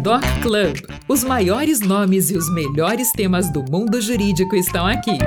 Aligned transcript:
Doc 0.00 0.22
Club. 0.42 0.76
Os 1.08 1.24
maiores 1.24 1.80
nomes 1.80 2.30
e 2.30 2.36
os 2.36 2.52
melhores 2.52 3.10
temas 3.12 3.50
do 3.50 3.64
mundo 3.64 4.00
jurídico 4.02 4.54
estão 4.54 4.86
aqui. 4.86 5.18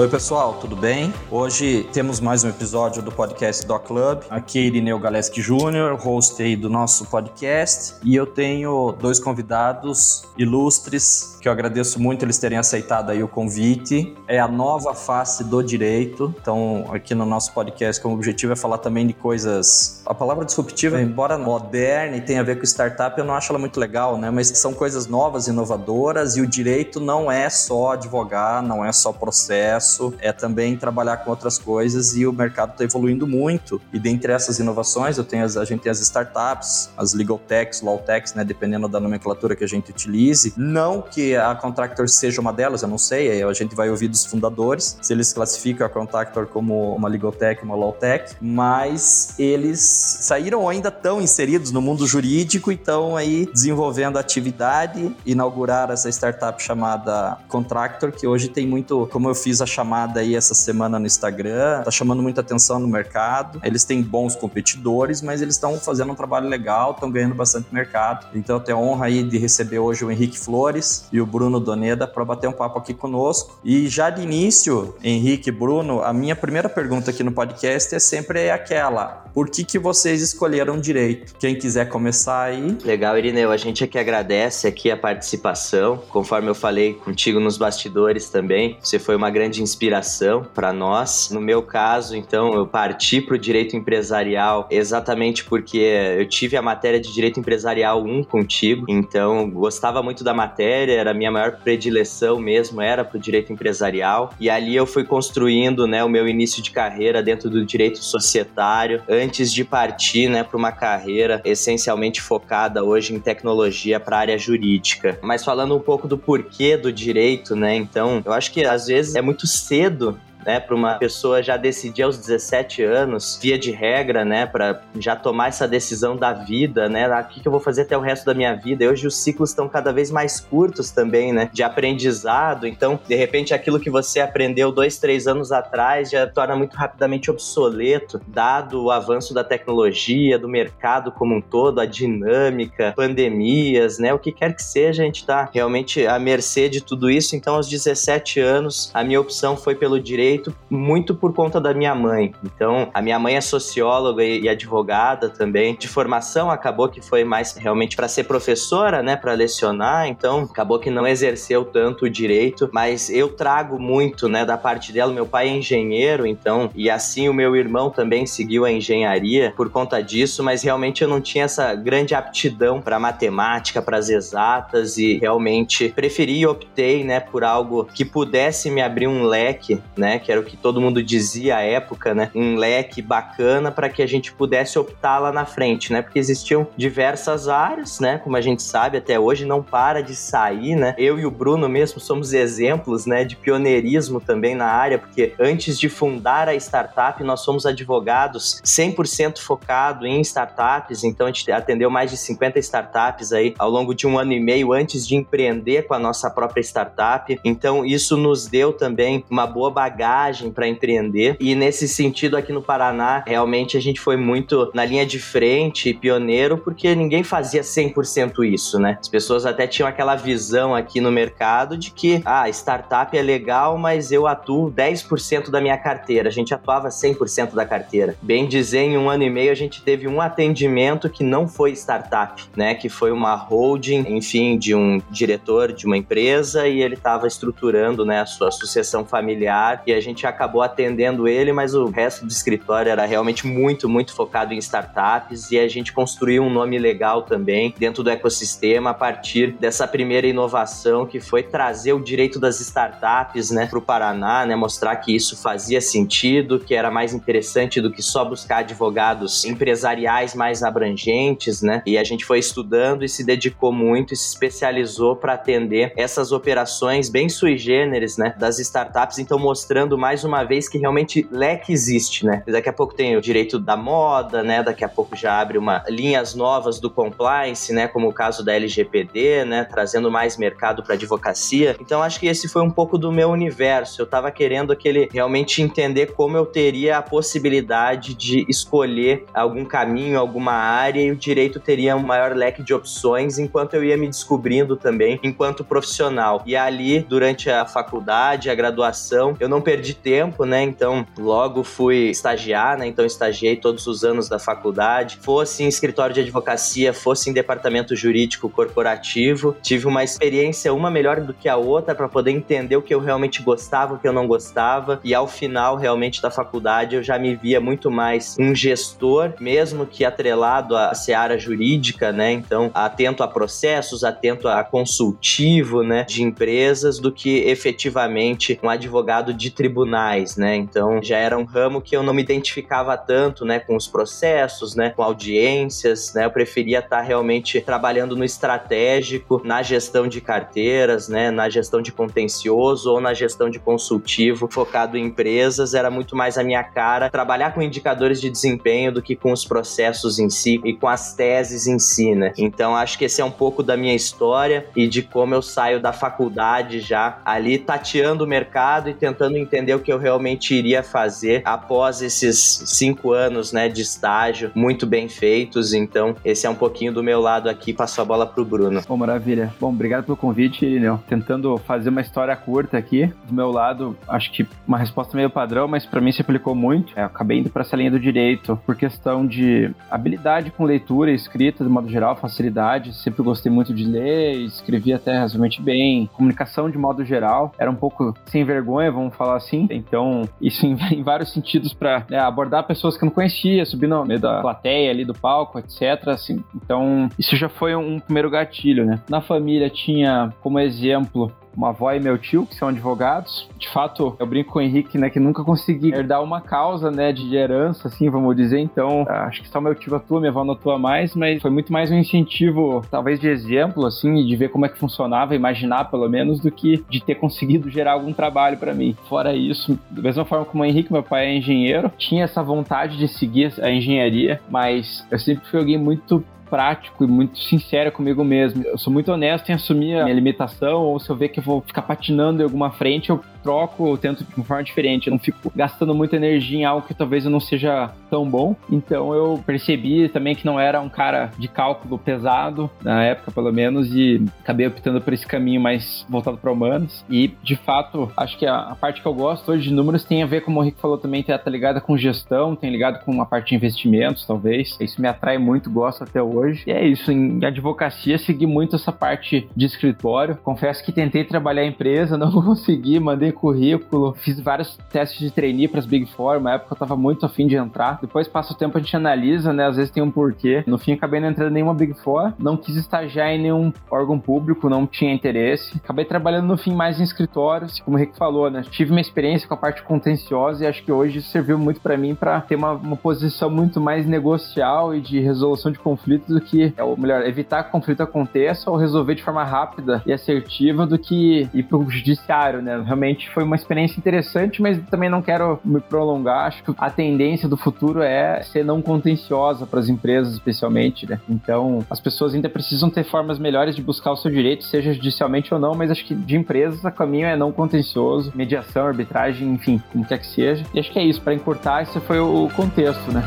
Oi, 0.00 0.08
pessoal, 0.08 0.54
tudo 0.54 0.74
bem? 0.74 1.12
Hoje 1.30 1.86
temos 1.92 2.20
mais 2.20 2.42
um 2.42 2.48
episódio 2.48 3.02
do 3.02 3.12
podcast 3.12 3.66
Doc 3.66 3.86
Club. 3.86 4.22
Aqui 4.30 4.58
é 4.58 4.62
Irineu 4.62 4.98
Galeski 4.98 5.42
Jr., 5.42 5.94
host 5.98 6.42
aí 6.42 6.56
do 6.56 6.70
nosso 6.70 7.04
podcast, 7.04 7.96
e 8.02 8.16
eu 8.16 8.24
tenho 8.24 8.92
dois 8.92 9.20
convidados 9.20 10.24
ilustres 10.38 11.36
que 11.40 11.48
eu 11.48 11.52
agradeço 11.52 12.00
muito 12.00 12.24
eles 12.24 12.38
terem 12.38 12.58
aceitado 12.58 13.10
aí 13.10 13.22
o 13.22 13.28
convite. 13.28 14.14
É 14.28 14.38
a 14.38 14.46
nova 14.46 14.94
face 14.94 15.42
do 15.42 15.62
direito. 15.62 16.34
Então, 16.40 16.86
aqui 16.92 17.14
no 17.14 17.24
nosso 17.24 17.52
podcast, 17.52 18.00
como 18.00 18.14
objetivo 18.14 18.52
é 18.52 18.56
falar 18.56 18.78
também 18.78 19.06
de 19.06 19.14
coisas. 19.14 20.02
A 20.04 20.14
palavra 20.14 20.44
disruptiva, 20.44 21.00
embora 21.00 21.38
moderna 21.38 22.16
e 22.16 22.20
tenha 22.20 22.40
a 22.40 22.42
ver 22.42 22.58
com 22.58 22.64
startup, 22.64 23.18
eu 23.18 23.24
não 23.24 23.34
acho 23.34 23.52
ela 23.52 23.58
muito 23.58 23.80
legal, 23.80 24.18
né? 24.18 24.30
Mas 24.30 24.48
são 24.48 24.74
coisas 24.74 25.06
novas, 25.06 25.46
inovadoras, 25.46 26.36
e 26.36 26.42
o 26.42 26.46
direito 26.46 27.00
não 27.00 27.32
é 27.32 27.48
só 27.48 27.92
advogar, 27.92 28.62
não 28.62 28.84
é 28.84 28.92
só 28.92 29.12
processo 29.12 29.89
processo, 29.90 30.14
é 30.20 30.32
também 30.32 30.76
trabalhar 30.76 31.18
com 31.18 31.30
outras 31.30 31.58
coisas 31.58 32.16
e 32.16 32.26
o 32.26 32.32
mercado 32.32 32.72
está 32.72 32.84
evoluindo 32.84 33.26
muito. 33.26 33.80
E 33.92 33.98
dentre 33.98 34.32
essas 34.32 34.58
inovações, 34.58 35.18
eu 35.18 35.24
tenho 35.24 35.44
as, 35.44 35.56
a 35.56 35.64
gente 35.64 35.80
tem 35.80 35.90
as 35.90 36.00
startups, 36.00 36.90
as 36.96 37.12
legal 37.12 37.38
techs, 37.38 37.82
law 37.82 37.98
techs, 37.98 38.34
né, 38.34 38.44
dependendo 38.44 38.88
da 38.88 39.00
nomenclatura 39.00 39.56
que 39.56 39.64
a 39.64 39.66
gente 39.66 39.90
utilize. 39.90 40.54
Não 40.56 41.02
que 41.02 41.36
a 41.36 41.54
Contractor 41.54 42.08
seja 42.08 42.40
uma 42.40 42.52
delas, 42.52 42.82
eu 42.82 42.88
não 42.88 42.98
sei, 42.98 43.42
a 43.42 43.52
gente 43.52 43.74
vai 43.74 43.90
ouvir 43.90 44.08
dos 44.08 44.24
fundadores, 44.24 44.96
se 45.00 45.12
eles 45.12 45.32
classificam 45.32 45.86
a 45.86 45.90
Contractor 45.90 46.46
como 46.46 46.94
uma 46.94 47.08
legal 47.08 47.32
tech, 47.32 47.62
uma 47.64 47.74
law 47.74 47.92
tech, 47.92 48.34
mas 48.40 49.34
eles 49.38 49.80
saíram 49.80 50.68
ainda 50.68 50.88
estão 50.88 51.20
inseridos 51.20 51.72
no 51.72 51.80
mundo 51.80 52.06
jurídico 52.06 52.70
e 52.70 52.74
estão 52.74 53.16
aí 53.16 53.46
desenvolvendo 53.52 54.18
atividade, 54.18 55.14
inauguraram 55.24 55.94
essa 55.94 56.08
startup 56.08 56.62
chamada 56.62 57.38
Contractor, 57.48 58.12
que 58.12 58.26
hoje 58.26 58.48
tem 58.48 58.66
muito, 58.66 59.08
como 59.10 59.28
eu 59.28 59.34
fiz 59.34 59.60
a 59.60 59.66
chamada 59.80 60.20
aí 60.20 60.36
essa 60.36 60.54
semana 60.54 60.98
no 60.98 61.06
Instagram, 61.06 61.82
tá 61.82 61.90
chamando 61.90 62.22
muita 62.22 62.42
atenção 62.42 62.78
no 62.78 62.86
mercado. 62.86 63.60
Eles 63.64 63.82
têm 63.82 64.02
bons 64.02 64.36
competidores, 64.36 65.22
mas 65.22 65.40
eles 65.40 65.54
estão 65.54 65.78
fazendo 65.78 66.12
um 66.12 66.14
trabalho 66.14 66.48
legal, 66.48 66.90
estão 66.92 67.10
ganhando 67.10 67.34
bastante 67.34 67.72
mercado. 67.72 68.26
Então 68.34 68.56
eu 68.56 68.60
tenho 68.60 68.76
a 68.76 68.80
honra 68.80 69.06
aí 69.06 69.22
de 69.22 69.38
receber 69.38 69.78
hoje 69.78 70.04
o 70.04 70.10
Henrique 70.10 70.38
Flores 70.38 71.06
e 71.10 71.20
o 71.20 71.24
Bruno 71.24 71.58
Doneda 71.58 72.06
para 72.06 72.24
bater 72.24 72.46
um 72.46 72.52
papo 72.52 72.78
aqui 72.78 72.92
conosco. 72.92 73.58
E 73.64 73.88
já 73.88 74.10
de 74.10 74.20
início, 74.20 74.94
Henrique 75.02 75.50
Bruno, 75.50 76.02
a 76.02 76.12
minha 76.12 76.36
primeira 76.36 76.68
pergunta 76.68 77.10
aqui 77.10 77.24
no 77.24 77.32
podcast 77.32 77.94
é 77.94 77.98
sempre 77.98 78.50
aquela: 78.50 79.24
por 79.32 79.48
que, 79.48 79.64
que 79.64 79.78
vocês 79.78 80.20
escolheram 80.20 80.78
direito? 80.78 81.34
Quem 81.38 81.56
quiser 81.56 81.88
começar 81.88 82.42
aí. 82.42 82.76
Legal, 82.84 83.16
Irineu. 83.16 83.50
A 83.50 83.56
gente 83.56 83.84
aqui 83.84 83.98
agradece 83.98 84.66
aqui 84.66 84.90
a 84.90 84.96
participação. 84.96 85.96
Conforme 86.10 86.48
eu 86.48 86.54
falei 86.54 86.94
contigo 86.94 87.40
nos 87.40 87.56
bastidores 87.56 88.28
também, 88.28 88.76
você 88.82 88.98
foi 88.98 89.16
uma 89.16 89.30
grande 89.30 89.62
inspiração 89.70 90.44
para 90.54 90.72
nós. 90.72 91.30
No 91.30 91.40
meu 91.40 91.62
caso, 91.62 92.16
então, 92.16 92.52
eu 92.52 92.66
parti 92.66 93.20
para 93.20 93.34
o 93.34 93.38
direito 93.38 93.76
empresarial 93.76 94.66
exatamente 94.70 95.44
porque 95.44 95.78
eu 96.18 96.28
tive 96.28 96.56
a 96.56 96.62
matéria 96.62 97.00
de 97.00 97.12
direito 97.12 97.40
empresarial 97.40 98.02
1 98.02 98.24
contigo, 98.24 98.86
então 98.88 99.50
gostava 99.50 100.02
muito 100.02 100.24
da 100.24 100.34
matéria, 100.34 100.94
era 100.94 101.12
a 101.12 101.14
minha 101.14 101.30
maior 101.30 101.58
predileção 101.58 102.38
mesmo, 102.38 102.80
era 102.80 103.04
para 103.04 103.16
o 103.16 103.20
direito 103.20 103.52
empresarial. 103.52 104.34
E 104.40 104.50
ali 104.50 104.74
eu 104.74 104.86
fui 104.86 105.04
construindo 105.04 105.86
né, 105.86 106.02
o 106.02 106.08
meu 106.08 106.26
início 106.28 106.62
de 106.62 106.70
carreira 106.70 107.22
dentro 107.22 107.48
do 107.48 107.64
direito 107.64 108.02
societário, 108.02 109.02
antes 109.08 109.52
de 109.52 109.64
partir 109.64 110.28
né, 110.28 110.42
para 110.42 110.56
uma 110.56 110.72
carreira 110.72 111.40
essencialmente 111.44 112.20
focada 112.20 112.82
hoje 112.84 113.14
em 113.14 113.20
tecnologia 113.20 114.00
para 114.00 114.16
a 114.16 114.20
área 114.20 114.38
jurídica. 114.38 115.18
Mas 115.22 115.44
falando 115.44 115.76
um 115.76 115.80
pouco 115.80 116.08
do 116.08 116.18
porquê 116.18 116.76
do 116.76 116.92
direito, 116.92 117.54
né? 117.54 117.74
Então, 117.76 118.22
eu 118.24 118.32
acho 118.32 118.52
que 118.52 118.64
às 118.64 118.86
vezes 118.86 119.14
é 119.14 119.22
muito 119.22 119.46
cedo 119.62 120.18
né, 120.44 120.60
para 120.60 120.74
uma 120.74 120.94
pessoa 120.94 121.42
já 121.42 121.56
decidir 121.56 122.02
aos 122.02 122.16
17 122.16 122.82
anos, 122.82 123.38
via 123.40 123.58
de 123.58 123.70
regra, 123.70 124.24
né, 124.24 124.46
para 124.46 124.80
já 124.98 125.14
tomar 125.14 125.48
essa 125.48 125.66
decisão 125.66 126.16
da 126.16 126.32
vida, 126.32 126.88
né, 126.88 127.08
o 127.08 127.24
que, 127.28 127.40
que 127.40 127.48
eu 127.48 127.52
vou 127.52 127.60
fazer 127.60 127.82
até 127.82 127.96
o 127.96 128.00
resto 128.00 128.24
da 128.24 128.34
minha 128.34 128.54
vida. 128.54 128.84
E 128.84 128.88
hoje 128.88 129.06
os 129.06 129.16
ciclos 129.16 129.50
estão 129.50 129.68
cada 129.68 129.92
vez 129.92 130.10
mais 130.10 130.40
curtos 130.40 130.90
também, 130.90 131.32
né, 131.32 131.50
de 131.52 131.62
aprendizado. 131.62 132.66
Então, 132.66 132.98
de 133.06 133.14
repente, 133.14 133.52
aquilo 133.54 133.80
que 133.80 133.90
você 133.90 134.20
aprendeu 134.20 134.72
dois, 134.72 134.98
três 134.98 135.26
anos 135.26 135.52
atrás 135.52 136.10
já 136.10 136.26
torna 136.26 136.56
muito 136.56 136.76
rapidamente 136.76 137.30
obsoleto, 137.30 138.20
dado 138.26 138.84
o 138.84 138.90
avanço 138.90 139.34
da 139.34 139.44
tecnologia, 139.44 140.38
do 140.38 140.48
mercado 140.48 141.12
como 141.12 141.34
um 141.34 141.40
todo, 141.40 141.80
a 141.80 141.86
dinâmica, 141.86 142.92
pandemias, 142.96 143.98
né, 143.98 144.12
o 144.12 144.18
que 144.18 144.32
quer 144.32 144.54
que 144.54 144.62
seja, 144.62 145.02
a 145.02 145.06
gente 145.06 145.20
está 145.20 145.48
realmente 145.52 146.06
à 146.06 146.18
mercê 146.18 146.68
de 146.68 146.80
tudo 146.80 147.10
isso. 147.10 147.36
Então, 147.36 147.54
aos 147.54 147.68
17 147.68 148.40
anos, 148.40 148.90
a 148.94 149.04
minha 149.04 149.20
opção 149.20 149.56
foi 149.56 149.74
pelo 149.74 150.00
direito 150.00 150.29
direito 150.30 150.54
muito 150.68 151.14
por 151.14 151.32
conta 151.34 151.60
da 151.60 151.74
minha 151.74 151.94
mãe. 151.94 152.32
Então, 152.44 152.88
a 152.94 153.02
minha 153.02 153.18
mãe 153.18 153.36
é 153.36 153.40
socióloga 153.40 154.22
e, 154.22 154.48
advogada 154.48 155.28
também. 155.28 155.74
De 155.74 155.88
formação, 155.88 156.50
acabou 156.50 156.88
que 156.88 157.00
foi 157.00 157.24
mais 157.24 157.56
realmente 157.56 157.96
para 157.96 158.08
ser 158.08 158.24
professora, 158.24 159.02
né, 159.02 159.16
para 159.16 159.32
lecionar. 159.32 160.06
Então, 160.06 160.48
acabou 160.50 160.78
que 160.78 160.90
não 160.90 161.06
exerceu 161.06 161.64
tanto 161.64 162.04
o 162.04 162.10
direito, 162.10 162.68
mas 162.72 163.10
eu 163.10 163.28
trago 163.28 163.78
muito, 163.78 164.28
né, 164.28 164.44
da 164.44 164.56
parte 164.56 164.92
dela. 164.92 165.12
Meu 165.12 165.26
pai 165.26 165.48
é 165.48 165.52
engenheiro, 165.52 166.26
então, 166.26 166.70
e 166.74 166.88
assim 166.88 167.28
o 167.28 167.34
meu 167.34 167.56
irmão 167.56 167.90
também 167.90 168.26
seguiu 168.26 168.64
a 168.64 168.70
engenharia 168.70 169.52
por 169.56 169.70
conta 169.70 170.02
disso, 170.02 170.42
mas 170.42 170.62
realmente 170.62 171.02
eu 171.02 171.08
não 171.08 171.20
tinha 171.20 171.44
essa 171.44 171.74
grande 171.74 172.14
aptidão 172.14 172.80
para 172.80 172.98
matemática, 172.98 173.82
para 173.82 173.96
as 173.96 174.08
exatas 174.08 174.96
e 174.98 175.18
realmente 175.18 175.88
preferi 175.88 176.40
e 176.40 176.46
optei, 176.46 177.02
né, 177.02 177.18
por 177.20 177.42
algo 177.42 177.84
que 177.84 178.04
pudesse 178.04 178.70
me 178.70 178.80
abrir 178.80 179.06
um 179.06 179.24
leque, 179.24 179.80
né, 179.96 180.18
que 180.20 180.30
era 180.30 180.40
o 180.40 180.44
que 180.44 180.56
todo 180.56 180.80
mundo 180.80 181.02
dizia 181.02 181.56
à 181.56 181.60
época, 181.62 182.14
né? 182.14 182.30
Um 182.34 182.56
leque 182.56 183.02
bacana 183.02 183.70
para 183.70 183.88
que 183.88 184.02
a 184.02 184.06
gente 184.06 184.32
pudesse 184.32 184.78
optar 184.78 185.18
lá 185.18 185.32
na 185.32 185.44
frente, 185.44 185.92
né? 185.92 186.02
Porque 186.02 186.18
existiam 186.18 186.66
diversas 186.76 187.48
áreas, 187.48 188.00
né? 188.00 188.18
Como 188.18 188.36
a 188.36 188.40
gente 188.40 188.62
sabe 188.62 188.98
até 188.98 189.18
hoje, 189.18 189.44
não 189.44 189.62
para 189.62 190.02
de 190.02 190.14
sair, 190.14 190.76
né? 190.76 190.94
Eu 190.98 191.18
e 191.18 191.26
o 191.26 191.30
Bruno 191.30 191.68
mesmo 191.68 192.00
somos 192.00 192.32
exemplos, 192.32 193.06
né, 193.06 193.24
de 193.24 193.36
pioneirismo 193.36 194.20
também 194.20 194.54
na 194.54 194.66
área, 194.66 194.98
porque 194.98 195.34
antes 195.38 195.78
de 195.78 195.88
fundar 195.88 196.48
a 196.48 196.54
startup, 196.54 197.22
nós 197.22 197.40
somos 197.40 197.64
advogados 197.66 198.60
100% 198.64 199.38
focado 199.38 200.06
em 200.06 200.20
startups, 200.20 201.04
então 201.04 201.26
a 201.26 201.32
gente 201.32 201.50
atendeu 201.50 201.90
mais 201.90 202.10
de 202.10 202.16
50 202.16 202.58
startups 202.58 203.32
aí 203.32 203.54
ao 203.58 203.70
longo 203.70 203.94
de 203.94 204.06
um 204.06 204.18
ano 204.18 204.32
e 204.32 204.40
meio 204.40 204.72
antes 204.72 205.06
de 205.06 205.16
empreender 205.16 205.86
com 205.86 205.94
a 205.94 205.98
nossa 205.98 206.30
própria 206.30 206.60
startup. 206.62 207.38
Então 207.44 207.84
isso 207.84 208.16
nos 208.16 208.46
deu 208.46 208.72
também 208.72 209.24
uma 209.30 209.46
boa 209.46 209.70
bagagem 209.70 210.09
bagagem 210.10 210.50
para 210.50 210.66
empreender. 210.66 211.36
E 211.38 211.54
nesse 211.54 211.86
sentido, 211.86 212.36
aqui 212.36 212.52
no 212.52 212.60
Paraná, 212.60 213.22
realmente 213.26 213.76
a 213.76 213.80
gente 213.80 214.00
foi 214.00 214.16
muito 214.16 214.70
na 214.74 214.84
linha 214.84 215.06
de 215.06 215.18
frente, 215.18 215.94
pioneiro, 215.94 216.58
porque 216.58 216.94
ninguém 216.94 217.22
fazia 217.22 217.62
100% 217.62 218.44
isso, 218.44 218.78
né? 218.78 218.98
As 219.00 219.08
pessoas 219.08 219.46
até 219.46 219.66
tinham 219.66 219.88
aquela 219.88 220.16
visão 220.16 220.74
aqui 220.74 221.00
no 221.00 221.12
mercado 221.12 221.76
de 221.76 221.92
que, 221.92 222.20
ah, 222.24 222.48
startup 222.48 223.16
é 223.16 223.22
legal, 223.22 223.78
mas 223.78 224.10
eu 224.10 224.26
atuo 224.26 224.70
10% 224.70 225.50
da 225.50 225.60
minha 225.60 225.78
carteira. 225.78 226.28
A 226.28 226.32
gente 226.32 226.52
atuava 226.52 226.88
100% 226.88 227.54
da 227.54 227.64
carteira. 227.64 228.16
Bem 228.20 228.48
dizer, 228.48 228.80
em 228.80 228.98
um 228.98 229.08
ano 229.08 229.22
e 229.22 229.30
meio 229.30 229.52
a 229.52 229.54
gente 229.54 229.82
teve 229.82 230.08
um 230.08 230.20
atendimento 230.20 231.08
que 231.08 231.22
não 231.22 231.46
foi 231.46 231.72
startup, 231.72 232.42
né? 232.56 232.74
Que 232.74 232.88
foi 232.88 233.12
uma 233.12 233.34
holding, 233.34 234.04
enfim, 234.08 234.58
de 234.58 234.74
um 234.74 235.00
diretor 235.10 235.72
de 235.72 235.86
uma 235.86 235.96
empresa 235.96 236.66
e 236.66 236.82
ele 236.82 236.94
estava 236.94 237.26
estruturando, 237.26 238.04
né, 238.04 238.20
a 238.20 238.26
sua 238.26 238.50
sucessão 238.50 239.04
familiar 239.04 239.82
e 239.86 239.92
a 239.92 239.99
a 240.00 240.02
gente 240.02 240.26
acabou 240.26 240.62
atendendo 240.62 241.28
ele, 241.28 241.52
mas 241.52 241.74
o 241.74 241.84
resto 241.86 242.24
do 242.24 242.30
escritório 242.32 242.90
era 242.90 243.04
realmente 243.04 243.46
muito, 243.46 243.88
muito 243.88 244.14
focado 244.14 244.54
em 244.54 244.58
startups 244.58 245.50
e 245.50 245.58
a 245.58 245.68
gente 245.68 245.92
construiu 245.92 246.42
um 246.42 246.50
nome 246.50 246.78
legal 246.78 247.22
também 247.22 247.74
dentro 247.78 248.02
do 248.02 248.10
ecossistema 248.10 248.90
a 248.90 248.94
partir 248.94 249.52
dessa 249.52 249.86
primeira 249.86 250.26
inovação 250.26 251.06
que 251.06 251.20
foi 251.20 251.42
trazer 251.42 251.92
o 251.92 252.02
direito 252.02 252.40
das 252.40 252.60
startups, 252.60 253.50
né, 253.50 253.66
para 253.66 253.78
o 253.78 253.82
Paraná, 253.82 254.46
né, 254.46 254.56
mostrar 254.56 254.96
que 254.96 255.14
isso 255.14 255.36
fazia 255.36 255.80
sentido, 255.80 256.58
que 256.58 256.74
era 256.74 256.90
mais 256.90 257.12
interessante 257.12 257.80
do 257.80 257.92
que 257.92 258.02
só 258.02 258.24
buscar 258.24 258.58
advogados 258.58 259.44
empresariais 259.44 260.34
mais 260.34 260.62
abrangentes, 260.62 261.60
né, 261.60 261.82
e 261.84 261.98
a 261.98 262.04
gente 262.04 262.24
foi 262.24 262.38
estudando 262.38 263.04
e 263.04 263.08
se 263.08 263.22
dedicou 263.22 263.72
muito 263.72 264.14
e 264.14 264.16
se 264.16 264.28
especializou 264.28 265.14
para 265.14 265.34
atender 265.34 265.92
essas 265.96 266.32
operações 266.32 267.10
bem 267.10 267.28
sui 267.28 267.58
generis, 267.58 268.16
né, 268.16 268.34
das 268.38 268.58
startups, 268.58 269.18
então 269.18 269.38
mostrando 269.38 269.89
mostrando 269.90 269.98
mais 269.98 270.24
uma 270.24 270.44
vez 270.44 270.68
que 270.68 270.78
realmente 270.78 271.26
leque 271.30 271.72
existe, 271.72 272.24
né? 272.24 272.42
Daqui 272.46 272.68
a 272.68 272.72
pouco 272.72 272.94
tem 272.94 273.16
o 273.16 273.20
direito 273.20 273.58
da 273.58 273.76
moda, 273.76 274.42
né? 274.42 274.62
Daqui 274.62 274.84
a 274.84 274.88
pouco 274.88 275.16
já 275.16 275.40
abre 275.40 275.58
uma 275.58 275.82
linhas 275.88 276.34
novas 276.34 276.78
do 276.78 276.90
compliance, 276.90 277.72
né? 277.72 277.88
Como 277.88 278.08
o 278.08 278.12
caso 278.12 278.44
da 278.44 278.54
LGPD, 278.54 279.44
né? 279.44 279.64
Trazendo 279.64 280.10
mais 280.10 280.36
mercado 280.36 280.82
para 280.82 280.94
advocacia. 280.94 281.76
Então 281.80 282.02
acho 282.02 282.20
que 282.20 282.26
esse 282.26 282.48
foi 282.48 282.62
um 282.62 282.70
pouco 282.70 282.98
do 282.98 283.10
meu 283.10 283.30
universo. 283.30 284.00
Eu 284.00 284.04
estava 284.04 284.30
querendo 284.30 284.72
aquele 284.72 285.08
realmente 285.12 285.62
entender 285.62 286.12
como 286.12 286.36
eu 286.36 286.46
teria 286.46 286.98
a 286.98 287.02
possibilidade 287.02 288.14
de 288.14 288.44
escolher 288.48 289.24
algum 289.34 289.64
caminho, 289.64 290.18
alguma 290.18 290.52
área 290.52 291.00
e 291.00 291.10
o 291.10 291.16
direito 291.16 291.58
teria 291.58 291.96
um 291.96 292.02
maior 292.02 292.34
leque 292.34 292.62
de 292.62 292.74
opções 292.74 293.38
enquanto 293.38 293.74
eu 293.74 293.84
ia 293.84 293.96
me 293.96 294.06
descobrindo 294.06 294.76
também 294.76 295.18
enquanto 295.22 295.64
profissional. 295.64 296.42
E 296.46 296.56
ali, 296.56 297.00
durante 297.00 297.50
a 297.50 297.66
faculdade, 297.66 298.50
a 298.50 298.54
graduação, 298.54 299.34
eu 299.40 299.48
não 299.48 299.60
perdi 299.60 299.79
tempo, 299.94 300.44
né? 300.44 300.62
Então, 300.62 301.06
logo 301.18 301.62
fui 301.64 302.10
estagiar, 302.10 302.78
né? 302.78 302.86
Então, 302.86 303.04
estagiei 303.04 303.56
todos 303.56 303.86
os 303.86 304.04
anos 304.04 304.28
da 304.28 304.38
faculdade. 304.38 305.18
Fosse 305.20 305.62
em 305.62 305.68
escritório 305.68 306.14
de 306.14 306.20
advocacia, 306.20 306.92
fosse 306.92 307.30
em 307.30 307.32
departamento 307.32 307.96
jurídico 307.96 308.48
corporativo. 308.48 309.56
Tive 309.62 309.86
uma 309.86 310.04
experiência, 310.04 310.72
uma 310.72 310.90
melhor 310.90 311.20
do 311.20 311.34
que 311.34 311.48
a 311.48 311.56
outra, 311.56 311.94
para 311.94 312.08
poder 312.08 312.30
entender 312.30 312.76
o 312.76 312.82
que 312.82 312.94
eu 312.94 313.00
realmente 313.00 313.42
gostava, 313.42 313.94
o 313.94 313.98
que 313.98 314.06
eu 314.06 314.12
não 314.12 314.26
gostava. 314.26 315.00
E 315.02 315.14
ao 315.14 315.26
final, 315.26 315.76
realmente, 315.76 316.22
da 316.22 316.30
faculdade, 316.30 316.96
eu 316.96 317.02
já 317.02 317.18
me 317.18 317.34
via 317.34 317.60
muito 317.60 317.90
mais 317.90 318.36
um 318.38 318.54
gestor, 318.54 319.32
mesmo 319.40 319.86
que 319.86 320.04
atrelado 320.04 320.76
à 320.76 320.94
seara 320.94 321.38
jurídica, 321.38 322.12
né? 322.12 322.32
Então, 322.32 322.70
atento 322.74 323.22
a 323.22 323.28
processos, 323.28 324.04
atento 324.04 324.48
a 324.48 324.62
consultivo, 324.62 325.82
né? 325.82 326.04
De 326.08 326.22
empresas, 326.22 326.98
do 326.98 327.12
que 327.12 327.38
efetivamente 327.48 328.58
um 328.62 328.68
advogado 328.68 329.32
de 329.32 329.50
tribunais, 329.70 330.36
né? 330.36 330.56
Então, 330.56 331.00
já 331.00 331.16
era 331.16 331.38
um 331.38 331.44
ramo 331.44 331.80
que 331.80 331.96
eu 331.96 332.02
não 332.02 332.12
me 332.12 332.22
identificava 332.22 332.96
tanto, 332.96 333.44
né? 333.44 333.60
Com 333.60 333.76
os 333.76 333.86
processos, 333.86 334.74
né? 334.74 334.90
Com 334.90 335.02
audiências, 335.02 336.12
né? 336.12 336.24
Eu 336.24 336.30
preferia 336.30 336.80
estar 336.80 337.00
realmente 337.00 337.60
trabalhando 337.60 338.16
no 338.16 338.24
estratégico, 338.24 339.40
na 339.44 339.62
gestão 339.62 340.08
de 340.08 340.20
carteiras, 340.20 341.08
né? 341.08 341.30
Na 341.30 341.48
gestão 341.48 341.80
de 341.80 341.92
contencioso 341.92 342.90
ou 342.90 343.00
na 343.00 343.14
gestão 343.14 343.48
de 343.48 343.60
consultivo 343.60 344.48
focado 344.50 344.98
em 344.98 345.06
empresas. 345.06 345.72
Era 345.72 345.90
muito 345.90 346.16
mais 346.16 346.36
a 346.36 346.42
minha 346.42 346.64
cara 346.64 347.08
trabalhar 347.08 347.54
com 347.54 347.62
indicadores 347.62 348.20
de 348.20 348.28
desempenho 348.28 348.92
do 348.92 349.00
que 349.00 349.14
com 349.14 349.32
os 349.32 349.44
processos 349.44 350.18
em 350.18 350.28
si 350.28 350.60
e 350.64 350.74
com 350.74 350.88
as 350.88 351.14
teses 351.14 351.66
em 351.68 351.78
si, 351.78 352.14
né? 352.14 352.32
Então 352.36 352.74
acho 352.74 352.98
que 352.98 353.04
esse 353.04 353.20
é 353.20 353.24
um 353.24 353.30
pouco 353.30 353.62
da 353.62 353.76
minha 353.76 353.94
história 353.94 354.66
e 354.74 354.88
de 354.88 355.02
como 355.02 355.34
eu 355.34 355.42
saio 355.42 355.80
da 355.80 355.92
faculdade 355.92 356.80
já 356.80 357.20
ali 357.24 357.58
tateando 357.58 358.24
o 358.24 358.26
mercado 358.26 358.88
e 358.88 358.94
tentando 358.94 359.36
entender 359.36 359.59
o 359.74 359.80
que 359.80 359.92
eu 359.92 359.98
realmente 359.98 360.54
iria 360.54 360.82
fazer 360.82 361.42
após 361.44 362.02
esses 362.02 362.62
cinco 362.66 363.12
anos, 363.12 363.52
né, 363.52 363.68
de 363.68 363.82
estágio 363.82 364.50
muito 364.54 364.86
bem 364.86 365.08
feitos. 365.08 365.72
Então 365.72 366.14
esse 366.24 366.46
é 366.46 366.50
um 366.50 366.54
pouquinho 366.54 366.92
do 366.92 367.02
meu 367.02 367.20
lado 367.20 367.48
aqui. 367.48 367.72
Passo 367.72 368.00
a 368.00 368.04
bola 368.04 368.26
pro 368.26 368.44
Bruno. 368.44 368.82
Bom, 368.86 368.96
maravilha. 368.96 369.52
Bom, 369.60 369.70
obrigado 369.70 370.04
pelo 370.04 370.16
convite, 370.16 370.64
Irineu. 370.64 371.00
Tentando 371.08 371.56
fazer 371.58 371.90
uma 371.90 372.00
história 372.00 372.34
curta 372.36 372.76
aqui. 372.76 373.12
Do 373.26 373.34
meu 373.34 373.50
lado, 373.50 373.96
acho 374.08 374.30
que 374.32 374.46
uma 374.66 374.78
resposta 374.78 375.16
meio 375.16 375.30
padrão, 375.30 375.66
mas 375.66 375.86
para 375.86 376.00
mim 376.00 376.12
se 376.12 376.22
aplicou 376.22 376.54
muito. 376.54 376.92
É, 376.98 377.02
acabei 377.02 377.38
indo 377.38 377.50
para 377.50 377.62
essa 377.62 377.76
linha 377.76 377.90
do 377.90 377.98
direito 377.98 378.58
por 378.64 378.76
questão 378.76 379.26
de 379.26 379.70
habilidade 379.90 380.50
com 380.50 380.64
leitura 380.64 381.10
e 381.10 381.14
escrita, 381.14 381.64
de 381.64 381.70
modo 381.70 381.88
geral, 381.88 382.16
facilidade. 382.16 382.94
Sempre 382.94 383.22
gostei 383.22 383.50
muito 383.50 383.74
de 383.74 383.84
ler, 383.84 384.34
escrevi 384.40 384.92
até 384.92 385.18
razoavelmente 385.18 385.60
bem. 385.60 386.08
Comunicação, 386.12 386.70
de 386.70 386.78
modo 386.78 387.04
geral, 387.04 387.52
era 387.58 387.70
um 387.70 387.74
pouco 387.74 388.14
sem 388.26 388.44
vergonha, 388.44 388.90
vamos 388.90 389.14
falar 389.14 389.39
assim. 389.40 389.66
Então, 389.70 390.22
isso 390.40 390.64
em, 390.66 390.76
em 390.92 391.02
vários 391.02 391.32
sentidos 391.32 391.72
para 391.74 392.06
né, 392.08 392.18
abordar 392.18 392.66
pessoas 392.66 392.96
que 392.96 393.04
eu 393.04 393.06
não 393.06 393.14
conhecia, 393.14 393.64
subir 393.64 393.86
no 393.86 394.04
meio 394.04 394.20
da 394.20 394.40
plateia 394.40 394.90
ali 394.90 395.04
do 395.04 395.14
palco, 395.14 395.58
etc. 395.58 396.08
Assim. 396.08 396.42
Então, 396.54 397.08
isso 397.18 397.36
já 397.36 397.48
foi 397.48 397.74
um 397.74 397.98
primeiro 397.98 398.30
gatilho, 398.30 398.84
né? 398.84 399.00
Na 399.08 399.20
família 399.20 399.68
tinha 399.68 400.32
como 400.40 400.58
exemplo 400.58 401.32
uma 401.56 401.70
avó 401.70 401.92
e 401.92 402.00
meu 402.00 402.16
tio, 402.18 402.46
que 402.46 402.54
são 402.54 402.68
advogados. 402.68 403.48
De 403.58 403.68
fato, 403.68 404.16
eu 404.18 404.26
brinco 404.26 404.52
com 404.52 404.58
o 404.58 404.62
Henrique, 404.62 404.98
né, 404.98 405.10
que 405.10 405.20
nunca 405.20 405.44
consegui 405.44 405.92
herdar 405.92 406.22
uma 406.22 406.40
causa, 406.40 406.90
né, 406.90 407.12
de 407.12 407.34
herança, 407.34 407.88
assim, 407.88 408.08
vamos 408.08 408.36
dizer. 408.36 408.58
Então, 408.58 409.04
acho 409.08 409.42
que 409.42 409.48
só 409.48 409.60
meu 409.60 409.74
tio 409.74 409.94
atua, 409.94 410.20
minha 410.20 410.30
avó 410.30 410.44
não 410.44 410.54
atua 410.54 410.78
mais, 410.78 411.14
mas 411.14 411.42
foi 411.42 411.50
muito 411.50 411.72
mais 411.72 411.90
um 411.90 411.94
incentivo, 411.94 412.84
talvez 412.90 413.20
de 413.20 413.28
exemplo, 413.28 413.86
assim, 413.86 414.24
de 414.24 414.36
ver 414.36 414.48
como 414.48 414.66
é 414.66 414.68
que 414.68 414.78
funcionava, 414.78 415.34
imaginar 415.34 415.90
pelo 415.90 416.08
menos, 416.08 416.40
do 416.40 416.50
que 416.50 416.84
de 416.88 417.02
ter 417.02 417.16
conseguido 417.16 417.68
gerar 417.70 417.92
algum 417.92 418.12
trabalho 418.12 418.56
para 418.56 418.74
mim. 418.74 418.96
Fora 419.08 419.34
isso, 419.34 419.78
da 419.90 420.02
mesma 420.02 420.24
forma 420.24 420.44
como 420.44 420.62
o 420.62 420.66
Henrique, 420.66 420.92
meu 420.92 421.02
pai 421.02 421.26
é 421.26 421.36
engenheiro, 421.36 421.90
tinha 421.98 422.24
essa 422.24 422.42
vontade 422.42 422.96
de 422.96 423.08
seguir 423.08 423.52
a 423.60 423.70
engenharia, 423.70 424.40
mas 424.48 425.06
eu 425.10 425.18
sempre 425.18 425.46
fui 425.48 425.58
alguém 425.58 425.78
muito 425.78 426.24
prático 426.50 427.04
e 427.04 427.06
muito 427.06 427.38
sincero 427.38 427.92
comigo 427.92 428.24
mesmo. 428.24 428.64
Eu 428.64 428.76
sou 428.76 428.92
muito 428.92 429.10
honesto 429.12 429.48
em 429.48 429.54
assumir 429.54 429.96
a 429.96 430.04
minha 430.04 430.14
limitação, 430.14 430.82
ou 430.82 430.98
se 430.98 431.08
eu 431.08 431.16
ver 431.16 431.28
que 431.28 431.38
eu 431.38 431.44
vou 431.44 431.62
ficar 431.62 431.82
patinando 431.82 432.42
em 432.42 432.44
alguma 432.44 432.70
frente, 432.72 433.10
eu 433.10 433.22
troco, 433.42 433.88
eu 433.88 433.96
tento 433.96 434.24
de 434.24 434.36
uma 434.36 434.44
forma 434.44 434.62
diferente. 434.62 435.06
Eu 435.06 435.12
não 435.12 435.18
fico 435.18 435.50
gastando 435.54 435.94
muita 435.94 436.16
energia 436.16 436.58
em 436.58 436.64
algo 436.64 436.86
que 436.86 436.92
talvez 436.92 437.24
eu 437.24 437.30
não 437.30 437.40
seja 437.40 437.90
tão 438.10 438.28
bom. 438.28 438.54
Então 438.70 439.14
eu 439.14 439.42
percebi 439.46 440.08
também 440.08 440.34
que 440.34 440.44
não 440.44 440.58
era 440.58 440.80
um 440.80 440.88
cara 440.88 441.30
de 441.38 441.48
cálculo 441.48 441.98
pesado, 441.98 442.70
na 442.82 443.04
época 443.04 443.30
pelo 443.30 443.52
menos, 443.52 443.94
e 443.94 444.22
acabei 444.40 444.66
optando 444.66 445.00
por 445.00 445.12
esse 445.12 445.26
caminho 445.26 445.60
mais 445.60 446.04
voltado 446.08 446.36
para 446.36 446.52
humanos. 446.52 447.04
E 447.08 447.28
de 447.42 447.56
fato, 447.56 448.10
acho 448.16 448.38
que 448.38 448.46
a, 448.46 448.58
a, 448.58 448.74
parte 448.74 449.00
que 449.00 449.06
eu 449.06 449.14
gosto 449.14 449.50
hoje 449.52 449.68
de 449.68 449.74
números 449.74 450.04
tem 450.04 450.22
a 450.22 450.26
ver, 450.26 450.42
como 450.42 450.60
o 450.60 450.62
Rick 450.62 450.80
falou 450.80 450.98
também, 450.98 451.22
tá 451.22 451.40
ligada 451.46 451.80
com 451.80 451.96
gestão, 451.96 452.56
tem 452.56 452.70
ligado 452.70 453.04
com 453.04 453.12
uma 453.12 453.26
parte 453.26 453.50
de 453.50 453.54
investimentos, 453.54 454.26
talvez. 454.26 454.76
Isso 454.80 455.00
me 455.00 455.08
atrai 455.08 455.38
muito, 455.38 455.70
gosto 455.70 456.04
até 456.04 456.22
hoje 456.22 456.39
hoje. 456.40 456.64
E 456.66 456.72
é 456.72 456.86
isso, 456.86 457.12
em 457.12 457.44
advocacia 457.44 458.18
segui 458.18 458.46
muito 458.46 458.76
essa 458.76 458.92
parte 458.92 459.48
de 459.54 459.66
escritório. 459.66 460.36
Confesso 460.42 460.84
que 460.84 460.92
tentei 460.92 461.24
trabalhar 461.24 461.64
em 461.64 461.70
empresa, 461.70 462.16
não 462.18 462.30
consegui, 462.30 462.98
mandei 462.98 463.32
currículo, 463.32 464.14
fiz 464.14 464.40
vários 464.40 464.76
testes 464.90 465.18
de 465.18 465.30
trainee 465.30 465.68
para 465.68 465.80
as 465.80 465.86
Big 465.86 466.06
Four, 466.06 466.40
na 466.40 466.54
época 466.54 466.74
eu 466.74 466.78
tava 466.78 466.96
muito 466.96 467.24
afim 467.24 467.46
de 467.46 467.56
entrar. 467.56 467.98
Depois 468.00 468.28
passa 468.28 468.52
o 468.52 468.56
tempo 468.56 468.76
a 468.76 468.80
gente 468.80 468.96
analisa, 468.96 469.52
né, 469.52 469.66
às 469.66 469.76
vezes 469.76 469.90
tem 469.90 470.02
um 470.02 470.10
porquê. 470.10 470.62
No 470.66 470.78
fim 470.78 470.92
acabei 470.92 471.20
não 471.20 471.28
entrando 471.28 471.50
em 471.50 471.54
nenhuma 471.54 471.74
Big 471.74 471.94
Four, 471.94 472.32
não 472.38 472.56
quis 472.56 472.76
estagiar 472.76 473.30
em 473.30 473.42
nenhum 473.42 473.72
órgão 473.90 474.18
público, 474.18 474.68
não 474.68 474.86
tinha 474.86 475.12
interesse. 475.12 475.76
Acabei 475.82 476.04
trabalhando 476.04 476.46
no 476.46 476.56
fim 476.56 476.74
mais 476.74 477.00
em 477.00 477.04
escritórios, 477.04 477.80
como 477.80 477.96
o 477.96 478.00
Rick 478.00 478.16
falou, 478.16 478.50
né, 478.50 478.62
tive 478.70 478.90
uma 478.90 479.00
experiência 479.00 479.46
com 479.46 479.54
a 479.54 479.56
parte 479.56 479.82
contenciosa 479.82 480.64
e 480.64 480.66
acho 480.66 480.82
que 480.82 480.92
hoje 480.92 481.18
isso 481.18 481.30
serviu 481.30 481.58
muito 481.58 481.80
para 481.80 481.96
mim 481.96 482.14
para 482.14 482.40
ter 482.40 482.56
uma, 482.56 482.72
uma 482.72 482.96
posição 482.96 483.50
muito 483.50 483.80
mais 483.80 484.06
negocial 484.06 484.94
e 484.94 485.00
de 485.00 485.20
resolução 485.20 485.70
de 485.72 485.78
conflitos 485.78 486.29
do 486.34 486.40
que, 486.40 486.72
é, 486.76 486.82
ou 486.82 486.96
melhor, 486.96 487.24
evitar 487.26 487.62
que 487.62 487.68
o 487.68 487.72
conflito 487.72 488.02
aconteça 488.02 488.70
ou 488.70 488.76
resolver 488.76 489.14
de 489.14 489.22
forma 489.22 489.44
rápida 489.44 490.02
e 490.06 490.12
assertiva 490.12 490.86
do 490.86 490.98
que 490.98 491.48
ir 491.52 491.62
para 491.64 491.78
o 491.78 491.90
judiciário, 491.90 492.62
né? 492.62 492.82
Realmente 492.84 493.28
foi 493.30 493.42
uma 493.42 493.56
experiência 493.56 493.98
interessante, 493.98 494.62
mas 494.62 494.78
também 494.90 495.08
não 495.08 495.22
quero 495.22 495.60
me 495.64 495.80
prolongar. 495.80 496.46
Acho 496.46 496.62
que 496.62 496.74
a 496.78 496.90
tendência 496.90 497.48
do 497.48 497.56
futuro 497.56 498.02
é 498.02 498.42
ser 498.42 498.64
não 498.64 498.80
contenciosa 498.80 499.66
para 499.66 499.80
as 499.80 499.88
empresas, 499.88 500.34
especialmente, 500.34 501.08
né? 501.08 501.20
Então, 501.28 501.84
as 501.90 502.00
pessoas 502.00 502.34
ainda 502.34 502.48
precisam 502.48 502.90
ter 502.90 503.04
formas 503.04 503.38
melhores 503.38 503.76
de 503.76 503.82
buscar 503.82 504.12
o 504.12 504.16
seu 504.16 504.30
direito, 504.30 504.64
seja 504.64 504.92
judicialmente 504.92 505.52
ou 505.52 505.60
não, 505.60 505.74
mas 505.74 505.90
acho 505.90 506.04
que 506.04 506.14
de 506.14 506.36
empresas 506.36 506.84
o 506.84 506.90
caminho 506.90 507.26
é 507.26 507.36
não 507.36 507.52
contencioso, 507.52 508.32
mediação, 508.34 508.86
arbitragem, 508.86 509.48
enfim, 509.48 509.82
como 509.92 510.04
quer 510.04 510.18
que 510.18 510.26
seja. 510.26 510.64
E 510.74 510.80
acho 510.80 510.90
que 510.90 510.98
é 510.98 511.04
isso, 511.04 511.20
para 511.20 511.34
encurtar, 511.34 511.82
esse 511.82 511.98
foi 512.00 512.18
o 512.18 512.48
contexto, 512.54 513.12
né? 513.12 513.22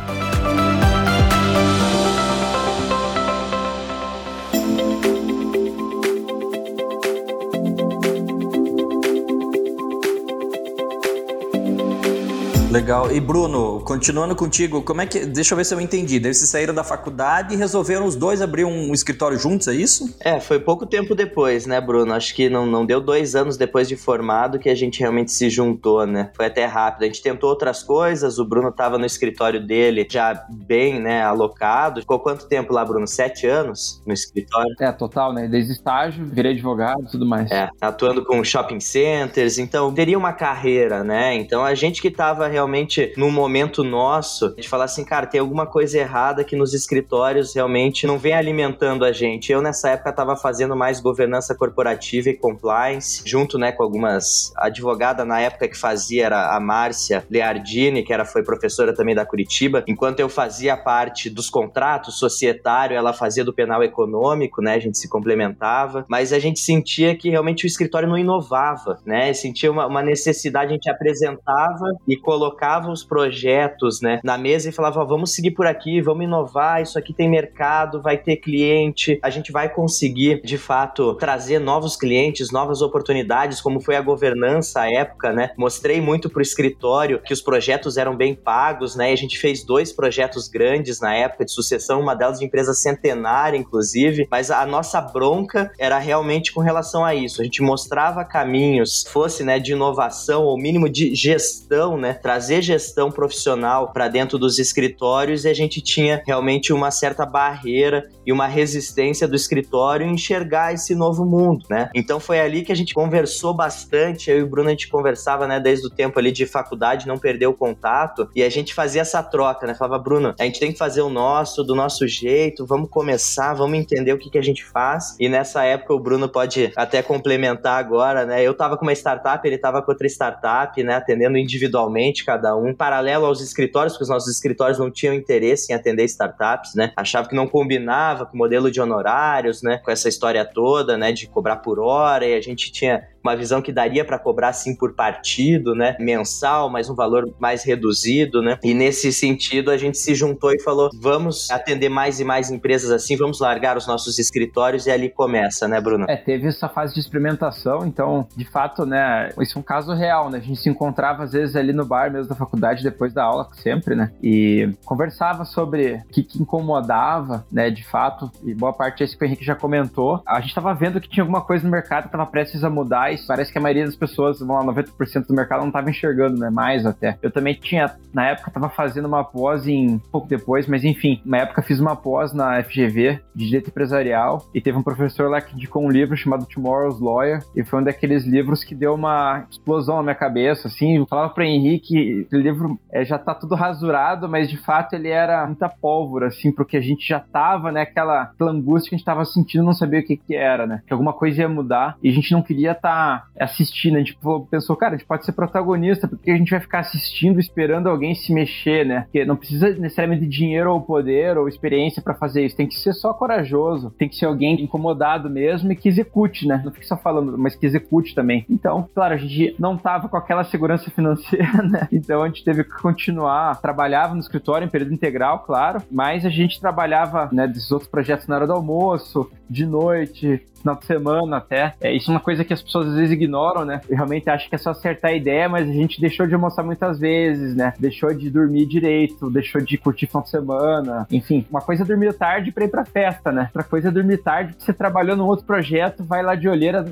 Legal. 12.73 13.11
E 13.11 13.19
Bruno, 13.19 13.81
continuando 13.81 14.35
contigo, 14.35 14.81
como 14.81 14.99
é 14.99 15.05
que. 15.05 15.27
Deixa 15.27 15.53
eu 15.53 15.57
ver 15.57 15.63
se 15.63 15.75
eu 15.75 15.79
entendi. 15.79 16.19
Daí 16.19 16.33
vocês 16.33 16.49
saíram 16.49 16.73
da 16.73 16.83
faculdade 16.83 17.53
e 17.53 17.57
resolveram 17.57 18.03
os 18.03 18.15
dois 18.15 18.41
abrir 18.41 18.65
um 18.65 18.91
escritório 18.91 19.37
juntos, 19.37 19.67
é 19.67 19.75
isso? 19.75 20.17
É, 20.19 20.39
foi 20.39 20.59
pouco 20.59 20.83
tempo 20.83 21.13
depois, 21.13 21.67
né, 21.67 21.79
Bruno? 21.79 22.11
Acho 22.15 22.33
que 22.33 22.49
não, 22.49 22.65
não 22.65 22.83
deu 22.83 22.99
dois 22.99 23.35
anos 23.35 23.57
depois 23.57 23.87
de 23.87 23.95
formado 23.95 24.57
que 24.57 24.69
a 24.69 24.73
gente 24.73 24.99
realmente 24.99 25.31
se 25.31 25.51
juntou, 25.51 26.07
né? 26.07 26.31
Foi 26.35 26.47
até 26.47 26.65
rápido. 26.65 27.03
A 27.03 27.05
gente 27.05 27.21
tentou 27.21 27.47
outras 27.47 27.83
coisas, 27.83 28.39
o 28.39 28.45
Bruno 28.45 28.71
tava 28.71 28.97
no 28.97 29.05
escritório 29.05 29.63
dele 29.63 30.07
já 30.09 30.43
bem, 30.49 30.99
né, 30.99 31.21
alocado. 31.21 32.01
Ficou 32.01 32.17
quanto 32.17 32.47
tempo 32.47 32.73
lá, 32.73 32.83
Bruno? 32.83 33.05
Sete 33.05 33.45
anos 33.45 34.01
no 34.03 34.13
escritório? 34.13 34.73
É, 34.81 34.91
total, 34.91 35.31
né? 35.31 35.47
Desde 35.47 35.73
estágio, 35.73 36.25
virei 36.25 36.53
advogado 36.53 37.03
e 37.03 37.11
tudo 37.11 37.23
mais. 37.23 37.51
É, 37.51 37.69
atuando 37.79 38.25
com 38.25 38.43
shopping 38.43 38.79
centers, 38.79 39.59
então 39.59 39.93
teria 39.93 40.17
uma 40.17 40.33
carreira, 40.33 41.03
né? 41.03 41.35
Então 41.35 41.63
a 41.63 41.75
gente 41.75 42.01
que 42.01 42.09
tava 42.09 42.47
realmente 42.47 42.62
realmente 42.63 43.13
num 43.17 43.29
momento 43.29 43.83
nosso 43.83 44.55
de 44.55 44.67
falar 44.67 44.85
assim, 44.85 45.03
cara, 45.03 45.27
tem 45.27 45.39
alguma 45.39 45.65
coisa 45.65 45.97
errada 45.97 46.43
que 46.43 46.55
nos 46.55 46.73
escritórios 46.73 47.53
realmente 47.53 48.07
não 48.07 48.17
vem 48.17 48.33
alimentando 48.33 49.03
a 49.03 49.11
gente. 49.11 49.51
Eu 49.51 49.61
nessa 49.61 49.89
época 49.89 50.09
estava 50.09 50.35
fazendo 50.35 50.75
mais 50.75 50.99
governança 50.99 51.53
corporativa 51.53 52.29
e 52.29 52.33
compliance, 52.33 53.21
junto, 53.25 53.57
né, 53.57 53.71
com 53.71 53.83
algumas 53.83 54.53
advogada 54.55 55.25
na 55.25 55.39
época 55.41 55.67
que 55.67 55.77
fazia 55.77 56.25
era 56.25 56.55
a 56.55 56.59
Márcia 56.59 57.25
Leardini, 57.29 58.03
que 58.03 58.13
era 58.13 58.23
foi 58.23 58.43
professora 58.43 58.93
também 58.93 59.13
da 59.13 59.25
Curitiba. 59.25 59.83
Enquanto 59.87 60.19
eu 60.19 60.29
fazia 60.29 60.77
parte 60.77 61.29
dos 61.29 61.49
contratos 61.49 62.17
societário, 62.17 62.95
ela 62.95 63.11
fazia 63.11 63.43
do 63.43 63.53
penal 63.53 63.83
econômico, 63.83 64.61
né? 64.61 64.75
A 64.75 64.79
gente 64.79 64.97
se 64.97 65.09
complementava, 65.09 66.05
mas 66.07 66.31
a 66.31 66.39
gente 66.39 66.59
sentia 66.59 67.15
que 67.15 67.29
realmente 67.29 67.65
o 67.65 67.67
escritório 67.67 68.07
não 68.07 68.17
inovava, 68.17 68.99
né? 69.05 69.33
Sentia 69.33 69.71
uma, 69.71 69.85
uma 69.85 70.01
necessidade, 70.01 70.71
a 70.71 70.73
gente 70.73 70.89
apresentava 70.89 71.85
e 72.07 72.15
colocava 72.15 72.52
os 72.91 73.03
projetos, 73.03 74.01
né, 74.01 74.19
na 74.23 74.37
mesa 74.37 74.69
e 74.69 74.71
falava, 74.71 75.03
vamos 75.03 75.33
seguir 75.33 75.51
por 75.51 75.67
aqui, 75.67 76.01
vamos 76.01 76.23
inovar, 76.23 76.81
isso 76.81 76.97
aqui 76.97 77.13
tem 77.13 77.29
mercado, 77.29 78.01
vai 78.01 78.17
ter 78.17 78.37
cliente, 78.37 79.19
a 79.21 79.29
gente 79.29 79.51
vai 79.51 79.69
conseguir, 79.69 80.41
de 80.43 80.57
fato, 80.57 81.15
trazer 81.15 81.59
novos 81.59 81.95
clientes, 81.95 82.51
novas 82.51 82.81
oportunidades, 82.81 83.61
como 83.61 83.79
foi 83.79 83.95
a 83.95 84.01
governança 84.01 84.81
à 84.81 84.91
época, 84.91 85.31
né? 85.31 85.51
Mostrei 85.57 85.99
muito 85.99 86.29
pro 86.29 86.41
escritório 86.41 87.21
que 87.21 87.33
os 87.33 87.41
projetos 87.41 87.97
eram 87.97 88.15
bem 88.15 88.35
pagos, 88.35 88.95
né? 88.95 89.09
E 89.09 89.13
a 89.13 89.17
gente 89.17 89.37
fez 89.37 89.63
dois 89.63 89.91
projetos 89.91 90.47
grandes 90.47 90.99
na 90.99 91.15
época 91.15 91.45
de 91.45 91.51
sucessão, 91.51 92.01
uma 92.01 92.15
delas 92.15 92.39
de 92.39 92.45
empresa 92.45 92.73
centenária, 92.73 93.57
inclusive, 93.57 94.27
mas 94.29 94.51
a 94.51 94.65
nossa 94.65 95.01
bronca 95.01 95.71
era 95.77 95.97
realmente 95.99 96.51
com 96.51 96.61
relação 96.61 97.03
a 97.03 97.13
isso. 97.15 97.41
A 97.41 97.43
gente 97.43 97.61
mostrava 97.61 98.23
caminhos, 98.23 99.03
fosse, 99.07 99.43
né, 99.43 99.59
de 99.59 99.71
inovação 99.71 100.43
ou 100.43 100.57
mínimo 100.57 100.89
de 100.89 101.13
gestão, 101.15 101.97
né? 101.97 102.13
Trazer 102.43 102.61
gestão 102.61 103.09
profissional 103.09 103.93
para 103.93 104.09
dentro 104.09 104.37
dos 104.37 104.59
escritórios 104.59 105.45
e 105.45 105.47
a 105.47 105.53
gente 105.53 105.79
tinha 105.79 106.21
realmente 106.27 106.73
uma 106.73 106.91
certa 106.91 107.25
barreira 107.25 108.09
e 108.25 108.33
uma 108.33 108.47
resistência 108.47 109.25
do 109.25 109.33
escritório 109.33 110.05
em 110.05 110.15
enxergar 110.15 110.73
esse 110.73 110.93
novo 110.93 111.23
mundo, 111.23 111.65
né? 111.69 111.89
Então 111.95 112.19
foi 112.19 112.41
ali 112.41 112.65
que 112.65 112.71
a 112.73 112.75
gente 112.75 112.93
conversou 112.93 113.53
bastante, 113.53 114.29
eu 114.29 114.39
e 114.39 114.43
o 114.43 114.47
Bruno 114.47 114.67
a 114.67 114.71
gente 114.71 114.89
conversava, 114.89 115.47
né, 115.47 115.57
desde 115.57 115.87
o 115.87 115.89
tempo 115.89 116.19
ali 116.19 116.33
de 116.33 116.45
faculdade, 116.45 117.07
não 117.07 117.17
perdeu 117.17 117.51
o 117.51 117.53
contato, 117.53 118.29
e 118.35 118.43
a 118.43 118.49
gente 118.49 118.73
fazia 118.73 119.03
essa 119.03 119.23
troca, 119.23 119.65
né? 119.65 119.73
Falava, 119.73 120.03
Bruno, 120.03 120.35
a 120.37 120.43
gente 120.43 120.59
tem 120.59 120.73
que 120.73 120.77
fazer 120.77 121.01
o 121.01 121.09
nosso, 121.09 121.63
do 121.63 121.73
nosso 121.73 122.05
jeito, 122.09 122.65
vamos 122.65 122.89
começar, 122.89 123.53
vamos 123.53 123.79
entender 123.79 124.11
o 124.11 124.17
que, 124.17 124.29
que 124.29 124.37
a 124.37 124.43
gente 124.43 124.65
faz. 124.65 125.15
E 125.17 125.29
nessa 125.29 125.63
época 125.63 125.93
o 125.93 125.99
Bruno 125.99 126.27
pode 126.27 126.73
até 126.75 127.01
complementar 127.01 127.79
agora, 127.79 128.25
né? 128.25 128.43
Eu 128.43 128.53
tava 128.53 128.75
com 128.75 128.83
uma 128.83 128.91
startup, 128.91 129.47
ele 129.47 129.57
tava 129.57 129.81
com 129.81 129.89
outra 129.89 130.07
startup, 130.07 130.83
né, 130.83 130.95
atendendo 130.95 131.37
individualmente 131.37 132.25
cada 132.33 132.55
um, 132.55 132.73
paralelo 132.73 133.25
aos 133.25 133.41
escritórios, 133.41 133.93
porque 133.93 134.03
os 134.03 134.09
nossos 134.09 134.31
escritórios 134.31 134.79
não 134.79 134.89
tinham 134.89 135.13
interesse 135.13 135.71
em 135.71 135.75
atender 135.75 136.03
startups, 136.05 136.73
né? 136.75 136.91
Achava 136.95 137.27
que 137.27 137.35
não 137.35 137.47
combinava 137.47 138.25
com 138.25 138.33
o 138.33 138.37
modelo 138.37 138.71
de 138.71 138.81
honorários, 138.81 139.61
né? 139.61 139.77
Com 139.77 139.91
essa 139.91 140.09
história 140.09 140.43
toda, 140.43 140.97
né, 140.97 141.11
de 141.11 141.27
cobrar 141.27 141.57
por 141.57 141.79
hora, 141.79 142.25
e 142.25 142.33
a 142.33 142.41
gente 142.41 142.71
tinha 142.71 143.07
uma 143.23 143.35
visão 143.35 143.61
que 143.61 143.71
daria 143.71 144.03
para 144.03 144.19
cobrar 144.19 144.53
sim 144.53 144.75
por 144.75 144.93
partido, 144.93 145.73
né, 145.73 145.95
mensal, 145.99 146.69
mas 146.69 146.89
um 146.89 146.95
valor 146.95 147.33
mais 147.39 147.63
reduzido, 147.63 148.41
né? 148.41 148.57
E 148.63 148.73
nesse 148.73 149.11
sentido 149.13 149.71
a 149.71 149.77
gente 149.77 149.97
se 149.97 150.13
juntou 150.13 150.51
e 150.53 150.61
falou: 150.61 150.89
"Vamos 150.99 151.49
atender 151.49 151.89
mais 151.89 152.19
e 152.19 152.23
mais 152.23 152.51
empresas 152.51 152.91
assim, 152.91 153.15
vamos 153.15 153.39
largar 153.39 153.77
os 153.77 153.87
nossos 153.87 154.19
escritórios" 154.19 154.85
e 154.85 154.91
ali 154.91 155.09
começa, 155.09 155.67
né, 155.67 155.79
Bruno? 155.79 156.05
É, 156.09 156.17
teve 156.17 156.47
essa 156.47 156.67
fase 156.67 156.93
de 156.93 156.99
experimentação, 156.99 157.85
então, 157.85 158.27
de 158.35 158.45
fato, 158.45 158.85
né, 158.85 159.29
isso 159.39 159.57
é 159.57 159.61
um 159.61 159.63
caso 159.63 159.93
real, 159.93 160.29
né? 160.29 160.39
A 160.39 160.41
gente 160.41 160.59
se 160.59 160.69
encontrava 160.69 161.23
às 161.23 161.31
vezes 161.31 161.55
ali 161.55 161.71
no 161.71 161.85
bar 161.85 162.11
mesmo 162.11 162.27
da 162.27 162.35
faculdade 162.35 162.83
depois 162.83 163.13
da 163.13 163.23
aula, 163.23 163.47
sempre, 163.53 163.95
né? 163.95 164.11
E 164.21 164.69
conversava 164.85 165.45
sobre 165.45 166.01
o 166.09 166.13
que, 166.13 166.23
que 166.23 166.41
incomodava, 166.41 167.45
né, 167.51 167.69
de 167.69 167.85
fato, 167.85 168.31
e 168.43 168.53
boa 168.53 168.73
parte 168.73 169.03
é 169.03 169.05
isso 169.05 169.17
que 169.17 169.23
o 169.23 169.27
Henrique 169.27 169.45
já 169.45 169.55
comentou. 169.55 170.21
A 170.25 170.39
gente 170.39 170.49
estava 170.49 170.73
vendo 170.73 170.99
que 170.99 171.09
tinha 171.09 171.23
alguma 171.23 171.41
coisa 171.41 171.63
no 171.63 171.71
mercado 171.71 172.03
que 172.03 172.07
estava 172.09 172.25
prestes 172.25 172.63
a 172.63 172.69
mudar 172.69 173.12
parece 173.21 173.51
que 173.51 173.57
a 173.57 173.61
maioria 173.61 173.85
das 173.85 173.95
pessoas, 173.95 174.39
vamos 174.39 174.65
lá, 174.65 174.73
90% 174.73 175.27
do 175.27 175.33
mercado 175.33 175.61
não 175.61 175.67
estava 175.67 175.89
enxergando, 175.89 176.37
né? 176.37 176.49
Mais 176.49 176.85
até. 176.85 177.17
Eu 177.21 177.31
também 177.31 177.53
tinha, 177.53 177.95
na 178.13 178.27
época, 178.27 178.49
estava 178.49 178.69
fazendo 178.69 179.05
uma 179.05 179.23
pós 179.23 179.67
em 179.67 179.99
pouco 180.11 180.27
depois, 180.27 180.67
mas 180.67 180.83
enfim, 180.83 181.21
na 181.25 181.39
época 181.39 181.61
fiz 181.61 181.79
uma 181.79 181.95
pós 181.95 182.33
na 182.33 182.61
FGV 182.63 183.19
de 183.35 183.45
Direito 183.45 183.69
Empresarial 183.69 184.45
e 184.53 184.61
teve 184.61 184.77
um 184.77 184.83
professor 184.83 185.29
lá 185.29 185.41
que 185.41 185.55
indicou 185.55 185.83
um 185.83 185.89
livro 185.89 186.15
chamado 186.15 186.45
Tomorrow's 186.45 186.99
Lawyer 186.99 187.43
e 187.55 187.63
foi 187.63 187.79
um 187.79 187.83
daqueles 187.83 188.25
livros 188.25 188.63
que 188.63 188.75
deu 188.75 188.93
uma 188.93 189.45
explosão 189.49 189.97
na 189.97 190.03
minha 190.03 190.15
cabeça, 190.15 190.67
assim. 190.67 190.97
Eu 190.97 191.05
falava 191.07 191.33
para 191.33 191.45
Henrique, 191.45 192.27
o 192.31 192.37
livro 192.37 192.79
é, 192.91 193.03
já 193.03 193.17
tá 193.17 193.33
tudo 193.33 193.55
rasurado, 193.55 194.27
mas 194.29 194.49
de 194.49 194.57
fato 194.57 194.93
ele 194.93 195.09
era 195.09 195.45
muita 195.45 195.69
pólvora, 195.69 196.27
assim, 196.27 196.51
porque 196.51 196.77
a 196.77 196.81
gente 196.81 197.07
já 197.07 197.19
tava, 197.19 197.71
né, 197.71 197.81
aquela, 197.81 198.23
aquela 198.23 198.51
angústia 198.51 198.89
que 198.89 198.95
a 198.95 198.97
gente 198.97 199.05
tava 199.05 199.25
sentindo, 199.25 199.63
não 199.63 199.73
sabia 199.73 199.99
o 199.99 200.03
que 200.03 200.17
que 200.17 200.35
era, 200.35 200.65
né? 200.65 200.81
Que 200.85 200.93
alguma 200.93 201.13
coisa 201.13 201.41
ia 201.41 201.49
mudar 201.49 201.97
e 202.01 202.09
a 202.09 202.11
gente 202.11 202.31
não 202.31 202.41
queria 202.41 202.71
estar 202.71 202.89
tá 202.89 203.02
assistindo. 203.39 203.95
A 203.95 203.99
gente 203.99 204.17
pensou, 204.49 204.75
cara, 204.75 204.95
a 204.95 204.97
gente 204.97 205.07
pode 205.07 205.25
ser 205.25 205.31
protagonista, 205.31 206.07
porque 206.07 206.31
a 206.31 206.37
gente 206.37 206.51
vai 206.51 206.59
ficar 206.59 206.79
assistindo, 206.79 207.39
esperando 207.39 207.87
alguém 207.87 208.15
se 208.15 208.33
mexer, 208.33 208.85
né? 208.85 209.01
Porque 209.01 209.25
não 209.25 209.35
precisa 209.35 209.69
necessariamente 209.69 210.23
de 210.23 210.29
dinheiro 210.29 210.71
ou 210.71 210.81
poder 210.81 211.37
ou 211.37 211.47
experiência 211.47 212.01
para 212.01 212.13
fazer 212.13 212.45
isso. 212.45 212.55
Tem 212.55 212.67
que 212.67 212.75
ser 212.75 212.93
só 212.93 213.13
corajoso, 213.13 213.91
tem 213.97 214.09
que 214.09 214.15
ser 214.15 214.25
alguém 214.25 214.61
incomodado 214.61 215.29
mesmo 215.29 215.71
e 215.71 215.75
que 215.75 215.89
execute, 215.89 216.47
né? 216.47 216.61
Não 216.63 216.71
fique 216.71 216.85
só 216.85 216.97
falando, 216.97 217.37
mas 217.37 217.55
que 217.55 217.65
execute 217.65 218.15
também. 218.15 218.45
Então, 218.49 218.87
claro, 218.93 219.13
a 219.13 219.17
gente 219.17 219.55
não 219.59 219.77
tava 219.77 220.07
com 220.07 220.17
aquela 220.17 220.43
segurança 220.43 220.89
financeira, 220.91 221.61
né? 221.63 221.87
Então 221.91 222.23
a 222.23 222.27
gente 222.27 222.43
teve 222.43 222.63
que 222.63 222.81
continuar, 222.81 223.59
trabalhava 223.61 224.13
no 224.13 224.19
escritório 224.19 224.65
em 224.65 224.69
período 224.69 224.93
integral, 224.93 225.39
claro, 225.39 225.81
mas 225.91 226.25
a 226.25 226.29
gente 226.29 226.59
trabalhava, 226.59 227.29
né, 227.31 227.47
desses 227.47 227.71
outros 227.71 227.89
projetos 227.89 228.27
na 228.27 228.35
hora 228.35 228.47
do 228.47 228.53
almoço, 228.53 229.29
de 229.49 229.65
noite, 229.65 230.41
final 230.63 230.75
de 230.77 230.85
semana 230.85 231.37
até. 231.37 231.75
É, 231.81 231.93
isso 231.93 232.09
é 232.09 232.13
uma 232.13 232.19
coisa 232.19 232.43
que 232.43 232.53
as 232.53 232.61
pessoas 232.61 232.87
às 232.87 232.95
vezes 232.95 233.11
ignoram, 233.11 233.65
né? 233.65 233.81
Eu 233.89 233.95
realmente 233.95 234.29
acho 234.29 234.49
que 234.49 234.55
é 234.55 234.57
só 234.57 234.71
acertar 234.71 235.11
a 235.11 235.13
ideia, 235.13 235.47
mas 235.49 235.69
a 235.69 235.71
gente 235.71 235.99
deixou 235.99 236.25
de 236.25 236.33
almoçar 236.33 236.63
muitas 236.63 236.99
vezes, 236.99 237.55
né? 237.55 237.73
Deixou 237.77 238.13
de 238.13 238.29
dormir 238.29 238.65
direito, 238.65 239.29
deixou 239.29 239.61
de 239.61 239.77
curtir 239.77 240.07
final 240.07 240.23
de 240.23 240.29
semana. 240.29 241.05
Enfim, 241.11 241.45
uma 241.51 241.61
coisa 241.61 241.83
é 241.83 241.85
dormir 241.85 242.13
tarde 242.13 242.51
pra 242.51 242.65
ir 242.65 242.69
pra 242.69 242.85
festa, 242.85 243.31
né? 243.31 243.43
Outra 243.47 243.63
coisa 243.63 243.89
é 243.89 243.91
dormir 243.91 244.17
tarde 244.17 244.53
porque 244.53 244.65
você 244.65 244.73
trabalhou 244.73 245.17
num 245.17 245.25
outro 245.25 245.45
projeto, 245.45 246.03
vai 246.03 246.23
lá 246.23 246.35
de 246.35 246.47
olheira. 246.47 246.85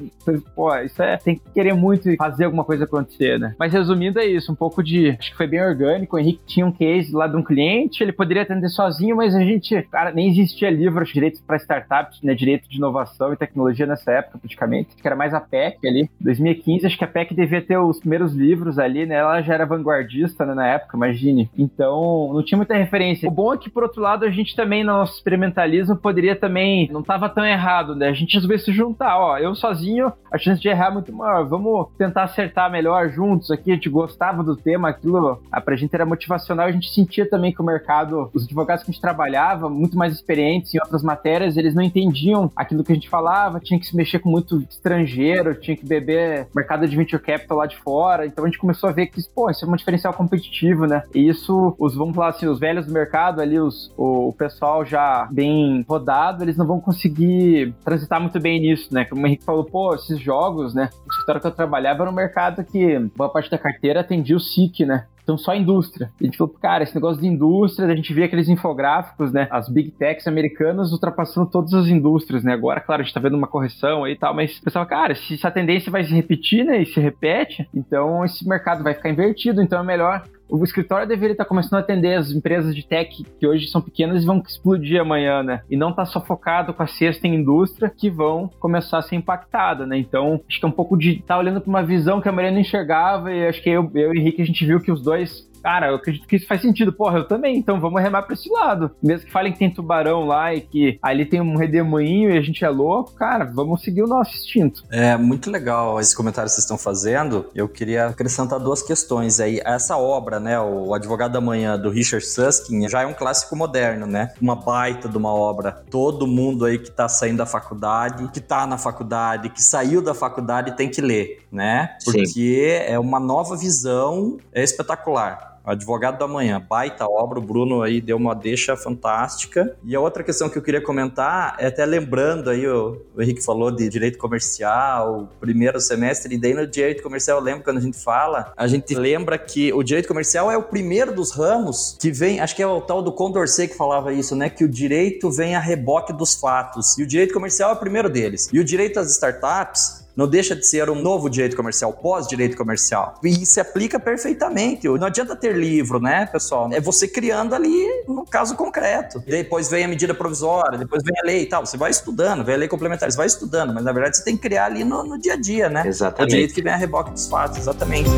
Pô, 0.54 0.76
isso 0.78 1.02
é. 1.02 1.18
Tem 1.18 1.36
que 1.36 1.50
querer 1.54 1.74
muito 1.74 2.14
fazer 2.18 2.46
alguma 2.46 2.64
coisa 2.64 2.84
acontecer, 2.84 3.40
né? 3.40 3.56
Mas 3.58 3.72
resumindo, 3.72 4.20
é 4.20 4.26
isso. 4.26 4.52
Um 4.52 4.56
pouco 4.56 4.84
de. 4.84 5.12
Acho 5.12 5.32
que 5.32 5.38
foi 5.38 5.48
bem 5.48 5.62
orgânico. 5.62 6.16
O 6.16 6.20
Henrique 6.20 6.42
tinha 6.46 6.66
um 6.66 6.72
case 6.72 7.14
lá 7.14 7.28
de 7.28 7.38
um 7.38 7.44
cliente, 7.44 8.04
ele 8.04 8.12
poderia 8.12 8.44
atender 8.44 8.70
sozinho, 8.70 9.16
mas 9.16 9.34
a 9.34 9.40
gente. 9.40 9.82
Cara, 9.84 10.12
nem 10.12 10.30
existia 10.30 10.70
livro 10.70 11.02
direitos 11.06 11.42
para 11.42 11.58
startups, 11.58 12.22
né? 12.22 12.34
Direito 12.34 12.70
de 12.70 12.78
inovação 12.78 13.34
e 13.34 13.38
tecnologia 13.38 13.61
tecnologia 13.62 13.86
nessa 13.86 14.12
época, 14.12 14.40
praticamente, 14.40 14.96
que 14.96 15.08
era 15.08 15.16
mais 15.16 15.34
a 15.34 15.40
PEC 15.40 15.88
ali. 15.88 16.10
2015, 16.20 16.86
acho 16.86 16.98
que 16.98 17.04
a 17.04 17.08
PEC 17.08 17.34
devia 17.34 17.62
ter 17.62 17.78
os 17.78 18.00
primeiros 18.00 18.34
livros 18.34 18.80
ali, 18.80 19.06
né? 19.06 19.16
Ela 19.16 19.42
já 19.42 19.54
era 19.54 19.66
vanguardista 19.66 20.46
né, 20.46 20.54
na 20.54 20.68
época, 20.68 20.98
imagine. 20.98 21.50
Então, 21.58 22.32
não 22.34 22.44
tinha 22.44 22.58
muita 22.58 22.76
referência. 22.76 23.30
O 23.30 23.32
bom 23.32 23.54
é 23.54 23.58
que, 23.58 23.70
por 23.70 23.84
outro 23.84 24.02
lado, 24.02 24.26
a 24.26 24.30
gente 24.30 24.56
também, 24.56 24.84
no 24.84 24.94
nosso 24.94 25.16
experimentalismo, 25.16 25.96
poderia 25.96 26.36
também. 26.36 26.90
Não 26.92 27.04
tava 27.04 27.30
tão 27.30 27.46
errado, 27.46 27.96
né? 27.96 28.08
A 28.08 28.14
gente 28.14 28.34
resolveu 28.34 28.60
se 28.60 28.72
juntar, 28.72 29.18
ó. 29.18 29.38
Eu 29.38 29.54
sozinho, 29.56 30.12
a 30.32 30.38
chance 30.38 30.62
de 30.62 30.68
errar 30.68 30.88
é 30.88 30.92
muito 30.92 31.14
maior. 31.14 31.46
Vamos 31.48 31.88
tentar 31.98 32.24
acertar 32.24 32.72
melhor 32.72 33.10
juntos 33.10 33.52
aqui. 33.52 33.72
A 33.72 33.76
gente 33.76 33.90
gostava 33.90 34.44
do 34.44 34.56
tema, 34.56 34.90
aquilo, 34.90 35.42
a, 35.52 35.62
pra 35.62 35.76
gente 35.76 35.94
era 35.94 36.06
motivacional. 36.06 36.68
A 36.68 36.72
gente 36.72 36.90
sentia 36.94 37.30
também 37.30 37.54
que 37.54 37.62
o 37.62 37.66
mercado, 37.66 38.30
os 38.34 38.46
advogados 38.46 38.84
que 38.84 38.92
a 38.92 38.94
gente 38.94 39.02
trabalhava, 39.02 39.70
muito 39.70 39.98
mais 39.98 40.14
experientes 40.14 40.74
em 40.74 40.80
outras 40.80 41.04
matérias, 41.04 41.58
eles 41.58 41.76
não 41.76 41.84
entendiam 41.84 42.52
aquilo 42.56 42.84
que 42.84 42.92
a 42.92 42.96
gente 42.96 43.10
falava 43.10 43.51
tinha 43.60 43.80
que 43.80 43.86
se 43.86 43.96
mexer 43.96 44.20
com 44.20 44.30
muito 44.30 44.62
estrangeiro, 44.70 45.56
tinha 45.56 45.76
que 45.76 45.86
beber 45.86 46.48
mercado 46.56 46.88
de 46.88 46.96
venture 46.96 47.22
capital 47.22 47.58
lá 47.58 47.66
de 47.66 47.78
fora. 47.78 48.26
Então 48.26 48.44
a 48.44 48.48
gente 48.48 48.58
começou 48.58 48.90
a 48.90 48.94
ver 48.94 49.08
que, 49.08 49.22
pô, 49.34 49.50
isso 49.50 49.66
é 49.66 49.68
um 49.68 49.76
diferencial 49.76 50.14
competitivo, 50.14 50.86
né? 50.86 51.04
E 51.14 51.28
isso, 51.28 51.76
os, 51.78 51.96
vamos 51.96 52.16
falar 52.16 52.30
assim, 52.30 52.48
os 52.48 52.60
velhos 52.60 52.86
do 52.86 52.94
mercado 52.94 53.42
ali, 53.42 53.60
os, 53.60 53.94
o, 53.98 54.30
o 54.30 54.34
pessoal 54.34 54.86
já 54.86 55.28
bem 55.32 55.86
rodado, 55.88 56.44
eles 56.44 56.58
não 56.58 56.66
vão 56.66 56.80
conseguir 56.80 57.74
transitar 57.84 58.22
muito 58.22 58.40
bem 58.40 58.60
nisso, 58.60 58.94
né? 58.94 59.06
Como 59.06 59.22
o 59.22 59.28
Henrique 59.28 59.44
falou, 59.44 59.64
pô, 59.64 59.94
esses 59.96 60.20
jogos, 60.20 60.74
né? 60.74 60.90
O 61.06 61.10
escritório 61.10 61.42
que 61.42 61.48
eu 61.48 61.52
trabalhava 61.52 62.04
era 62.04 62.12
um 62.12 62.16
mercado 62.16 62.64
que 62.64 63.00
boa 63.16 63.30
parte 63.30 63.50
da 63.50 63.58
carteira 63.58 64.02
atendia 64.02 64.36
o 64.36 64.40
SIC, 64.40 64.86
né? 64.86 65.06
Então, 65.24 65.38
só 65.38 65.56
indústria. 65.56 66.12
A 66.20 66.24
gente 66.24 66.38
falou, 66.38 66.54
cara, 66.62 66.84
esse 66.84 66.96
negócio 66.96 67.22
de 67.22 67.28
indústria, 67.28 67.88
a 67.88 67.96
gente 67.96 68.14
via 68.14 68.26
aqueles 68.26 68.50
infográficos, 68.50 69.32
né? 69.32 69.48
As 69.52 69.70
big 69.70 69.92
techs 69.92 70.28
americanas 70.28 70.92
ultrapassando 70.92 71.50
todas 71.50 71.74
as 71.74 71.88
indústrias, 71.88 72.44
né? 72.44 72.54
Agora, 72.54 72.82
claro, 72.82 73.02
a 73.02 73.06
gente 73.06 73.14
tá 73.14 73.20
vendo 73.20 73.38
uma 73.38 73.48
correção 73.48 74.04
aí 74.04 74.14
e 74.14 74.18
tal, 74.18 74.34
mas 74.34 74.60
pensava, 74.60 74.86
cara, 74.86 75.16
se 75.16 75.36
essa 75.36 75.52
tendência 75.52 75.92
vai 75.92 76.04
se 76.04 76.14
repetir, 76.14 76.66
né? 76.66 76.82
E 76.82 76.86
se 76.86 77.00
repete, 77.00 77.68
então 77.74 78.24
esse 78.26 78.48
mercado 78.48 78.84
vai 78.84 78.94
ficar 78.94 79.10
invertido, 79.10 79.62
então 79.62 79.80
é 79.80 79.84
melhor 79.84 80.24
o 80.52 80.64
escritório 80.66 81.08
deveria 81.08 81.32
estar 81.32 81.46
começando 81.46 81.76
a 81.76 81.80
atender 81.80 82.16
as 82.16 82.30
empresas 82.32 82.76
de 82.76 82.86
tech 82.86 83.24
que 83.40 83.48
hoje 83.48 83.68
são 83.68 83.82
pequenas 83.82 84.22
e 84.22 84.26
vão 84.26 84.44
explodir 84.46 85.00
amanhã, 85.00 85.42
né? 85.42 85.62
E 85.70 85.78
não 85.78 85.94
tá 85.94 86.06
só 86.06 86.20
focado 86.20 86.74
com 86.74 86.84
a 86.84 86.88
cesta 86.88 87.26
em 87.26 87.36
indústria 87.36 87.90
que 87.90 88.10
vão 88.10 88.50
começar 88.60 88.98
a 88.98 89.02
ser 89.02 89.16
impactada, 89.16 89.86
né? 89.86 89.98
Então, 89.98 90.42
acho 90.48 90.60
que 90.60 90.66
é 90.66 90.68
um 90.68 90.74
pouco 90.74 90.98
de 90.98 91.12
estar 91.12 91.36
tá 91.36 91.38
olhando 91.38 91.62
para 91.62 91.70
uma 91.70 91.84
visão 91.84 92.20
que 92.20 92.28
a 92.28 92.32
maioria 92.32 92.54
não 92.54 92.60
enxergava 92.60 93.32
e 93.32 93.48
acho 93.48 93.64
que 93.64 93.70
eu, 93.70 93.90
eu 93.96 94.14
e 94.14 94.18
o 94.18 94.20
Henrique 94.20 94.42
a 94.42 94.46
gente 94.46 94.66
viu 94.66 94.82
que 94.82 94.92
os 94.92 95.02
dois 95.02 95.50
cara, 95.62 95.88
eu 95.88 95.96
acredito 95.96 96.28
que 96.28 96.36
isso 96.36 96.48
faz 96.48 96.62
sentido. 96.62 96.92
Porra, 96.92 97.20
eu 97.20 97.28
também, 97.28 97.58
então 97.58 97.80
vamos 97.80 98.02
remar 98.02 98.24
pra 98.24 98.34
esse 98.34 98.50
lado. 98.50 98.92
Mesmo 99.02 99.26
que 99.26 99.32
falem 99.32 99.54
que 99.54 99.60
tem 99.60 99.74
tubarão 99.74 100.26
lá 100.26 100.54
e 100.54 100.62
que 100.62 101.00
ali 101.02 101.26
tem 101.26 101.42
um 101.42 101.56
redemoinho 101.56 102.32
e 102.32 102.38
a 102.38 102.42
gente 102.42 102.64
é 102.64 102.70
louco, 102.70 103.14
cara, 103.14 103.46
vamos 103.46 103.82
seguir 103.82 104.04
o 104.04 104.08
nosso 104.08 104.36
instinto. 104.36 104.84
É 104.92 105.18
muito 105.18 105.50
legal 105.50 106.00
esse 106.00 106.16
comentário 106.16 106.48
que 106.48 106.54
vocês 106.54 106.64
estão 106.64 106.78
fazendo. 106.78 107.46
Eu 107.54 107.68
queria 107.68 108.08
acrescentar 108.08 108.60
duas 108.60 108.82
questões 108.82 109.40
aí. 109.40 109.62
Essa 109.64 109.98
obra, 109.98 110.40
né, 110.40 110.60
o 110.60 110.94
Advogado 110.94 111.32
da 111.32 111.42
Manhã, 111.42 111.78
do 111.78 111.90
Richard 111.90 112.26
Susskind, 112.26 112.90
já 112.90 113.02
é 113.02 113.06
um 113.06 113.14
clássico 113.14 113.56
moderno, 113.56 114.06
né? 114.06 114.34
Uma 114.42 114.56
baita 114.56 115.08
de 115.08 115.18
uma 115.18 115.34
obra. 115.34 115.84
Todo 115.90 116.28
mundo 116.28 116.66
aí 116.66 116.78
que 116.78 116.92
tá 116.92 117.08
saindo 117.08 117.38
da 117.38 117.46
faculdade, 117.46 118.28
que 118.32 118.40
tá 118.40 118.66
na 118.66 118.78
faculdade, 118.78 119.50
que 119.50 119.62
saiu 119.62 120.02
da 120.02 120.14
faculdade 120.14 120.76
tem 120.76 120.90
que 120.90 121.02
ler, 121.02 121.40
né? 121.52 121.96
Porque 122.04 122.26
Sim. 122.26 122.60
é 122.88 123.00
uma 123.00 123.20
nova 123.20 123.56
visão 123.56 124.38
é 124.52 124.64
espetacular. 124.64 125.51
Advogado 125.64 126.18
da 126.18 126.28
Manhã, 126.28 126.66
baita 126.68 127.08
obra, 127.08 127.40
o 127.40 127.42
Bruno 127.42 127.82
aí 127.82 128.02
deu 128.02 128.18
uma 128.18 128.34
deixa 128.34 128.76
fantástica. 128.76 129.76
E 129.84 129.96
a 129.96 130.00
outra 130.00 130.24
questão 130.24 130.50
que 130.50 130.58
eu 130.58 130.62
queria 130.62 130.82
comentar 130.82 131.56
é 131.60 131.68
até 131.68 131.86
lembrando 131.86 132.50
aí, 132.50 132.68
o, 132.68 133.02
o 133.16 133.22
Henrique 133.22 133.44
falou 133.44 133.72
de 133.72 133.88
direito 133.88 134.18
comercial, 134.18 135.30
primeiro 135.40 135.80
semestre, 135.80 136.36
e 136.36 136.38
daí 136.38 136.54
no 136.54 136.66
direito 136.66 137.04
comercial 137.04 137.38
eu 137.38 137.44
lembro 137.44 137.64
quando 137.64 137.78
a 137.78 137.82
gente 137.82 137.98
fala, 137.98 138.52
a 138.56 138.68
gente 138.68 138.94
lembra 138.96 139.38
que 139.38 139.72
o 139.74 139.84
direito 139.84 140.08
comercial 140.08 140.52
é 140.52 140.58
o 140.58 140.64
primeiro 140.64 141.14
dos 141.14 141.32
ramos 141.32 141.98
que 142.00 142.12
vem, 142.12 142.40
acho 142.40 142.56
que 142.56 142.64
é 142.64 142.68
o 142.68 142.82
tal 142.82 143.02
do 143.02 143.12
Condorcet 143.12 143.70
que 143.70 143.78
falava 143.78 144.12
isso, 144.14 144.36
né, 144.36 144.50
que 144.50 144.64
o 144.64 144.70
direito 144.70 145.30
vem 145.32 145.56
a 145.56 145.60
reboque 145.60 146.14
dos 146.14 146.36
fatos, 146.36 146.98
e 146.98 147.04
o 147.04 147.08
direito 147.08 147.34
comercial 147.34 147.72
é 147.72 147.74
o 147.74 147.78
primeiro 147.78 148.10
deles. 148.10 148.50
E 148.52 148.60
o 148.60 148.64
direito 148.64 149.00
às 149.00 149.12
startups 149.12 150.01
não 150.16 150.28
deixa 150.28 150.56
de 150.56 150.66
ser 150.66 150.90
um 150.90 151.02
novo 151.02 151.30
direito 151.30 151.56
comercial, 151.56 151.94
pós-direito 151.94 152.58
comercial. 152.58 153.20
E 153.24 153.46
se 153.46 153.60
aplica 153.60 154.00
perfeitamente. 154.00 154.88
Não 154.88 155.08
adianta 155.08 155.36
ter 155.36 155.56
livro, 155.56 156.00
né, 156.00 156.26
pessoal? 156.26 156.70
É 156.72 156.80
você 156.80 157.08
criando 157.08 157.56
ali 157.56 157.88
no 158.08 158.26
caso 158.26 158.56
concreto. 158.56 159.20
Depois 159.26 159.70
vem 159.70 159.86
a 159.86 159.88
medida 159.88 160.14
provisória, 160.14 160.78
depois 160.78 161.04
vem 161.04 161.14
a 161.22 161.26
lei 161.26 161.44
e 161.44 161.46
tal. 161.46 161.66
Você 161.66 161.78
vai 161.78 161.92
estudando, 161.92 162.44
vem 162.44 162.56
a 162.56 162.58
lei 162.58 162.68
complementar, 162.68 163.12
você 163.12 163.18
vai 163.18 163.28
estudando, 163.28 163.74
mas 163.74 163.84
na 163.84 163.92
verdade 163.92 164.18
você 164.18 164.24
tem 164.24 164.36
que 164.36 164.42
criar 164.42 164.66
ali 164.66 164.84
no, 164.84 165.04
no 165.04 165.18
dia 165.18 165.34
a 165.34 165.38
dia, 165.38 165.70
né? 165.70 165.84
Exatamente. 165.86 166.22
É 166.22 166.24
o 166.24 166.28
direito 166.28 166.54
que 166.54 166.62
vem 166.62 166.74
a 166.74 166.78
reboque 166.78 167.12
dos 167.12 167.28
fatos, 167.28 167.58
exatamente. 167.58 168.10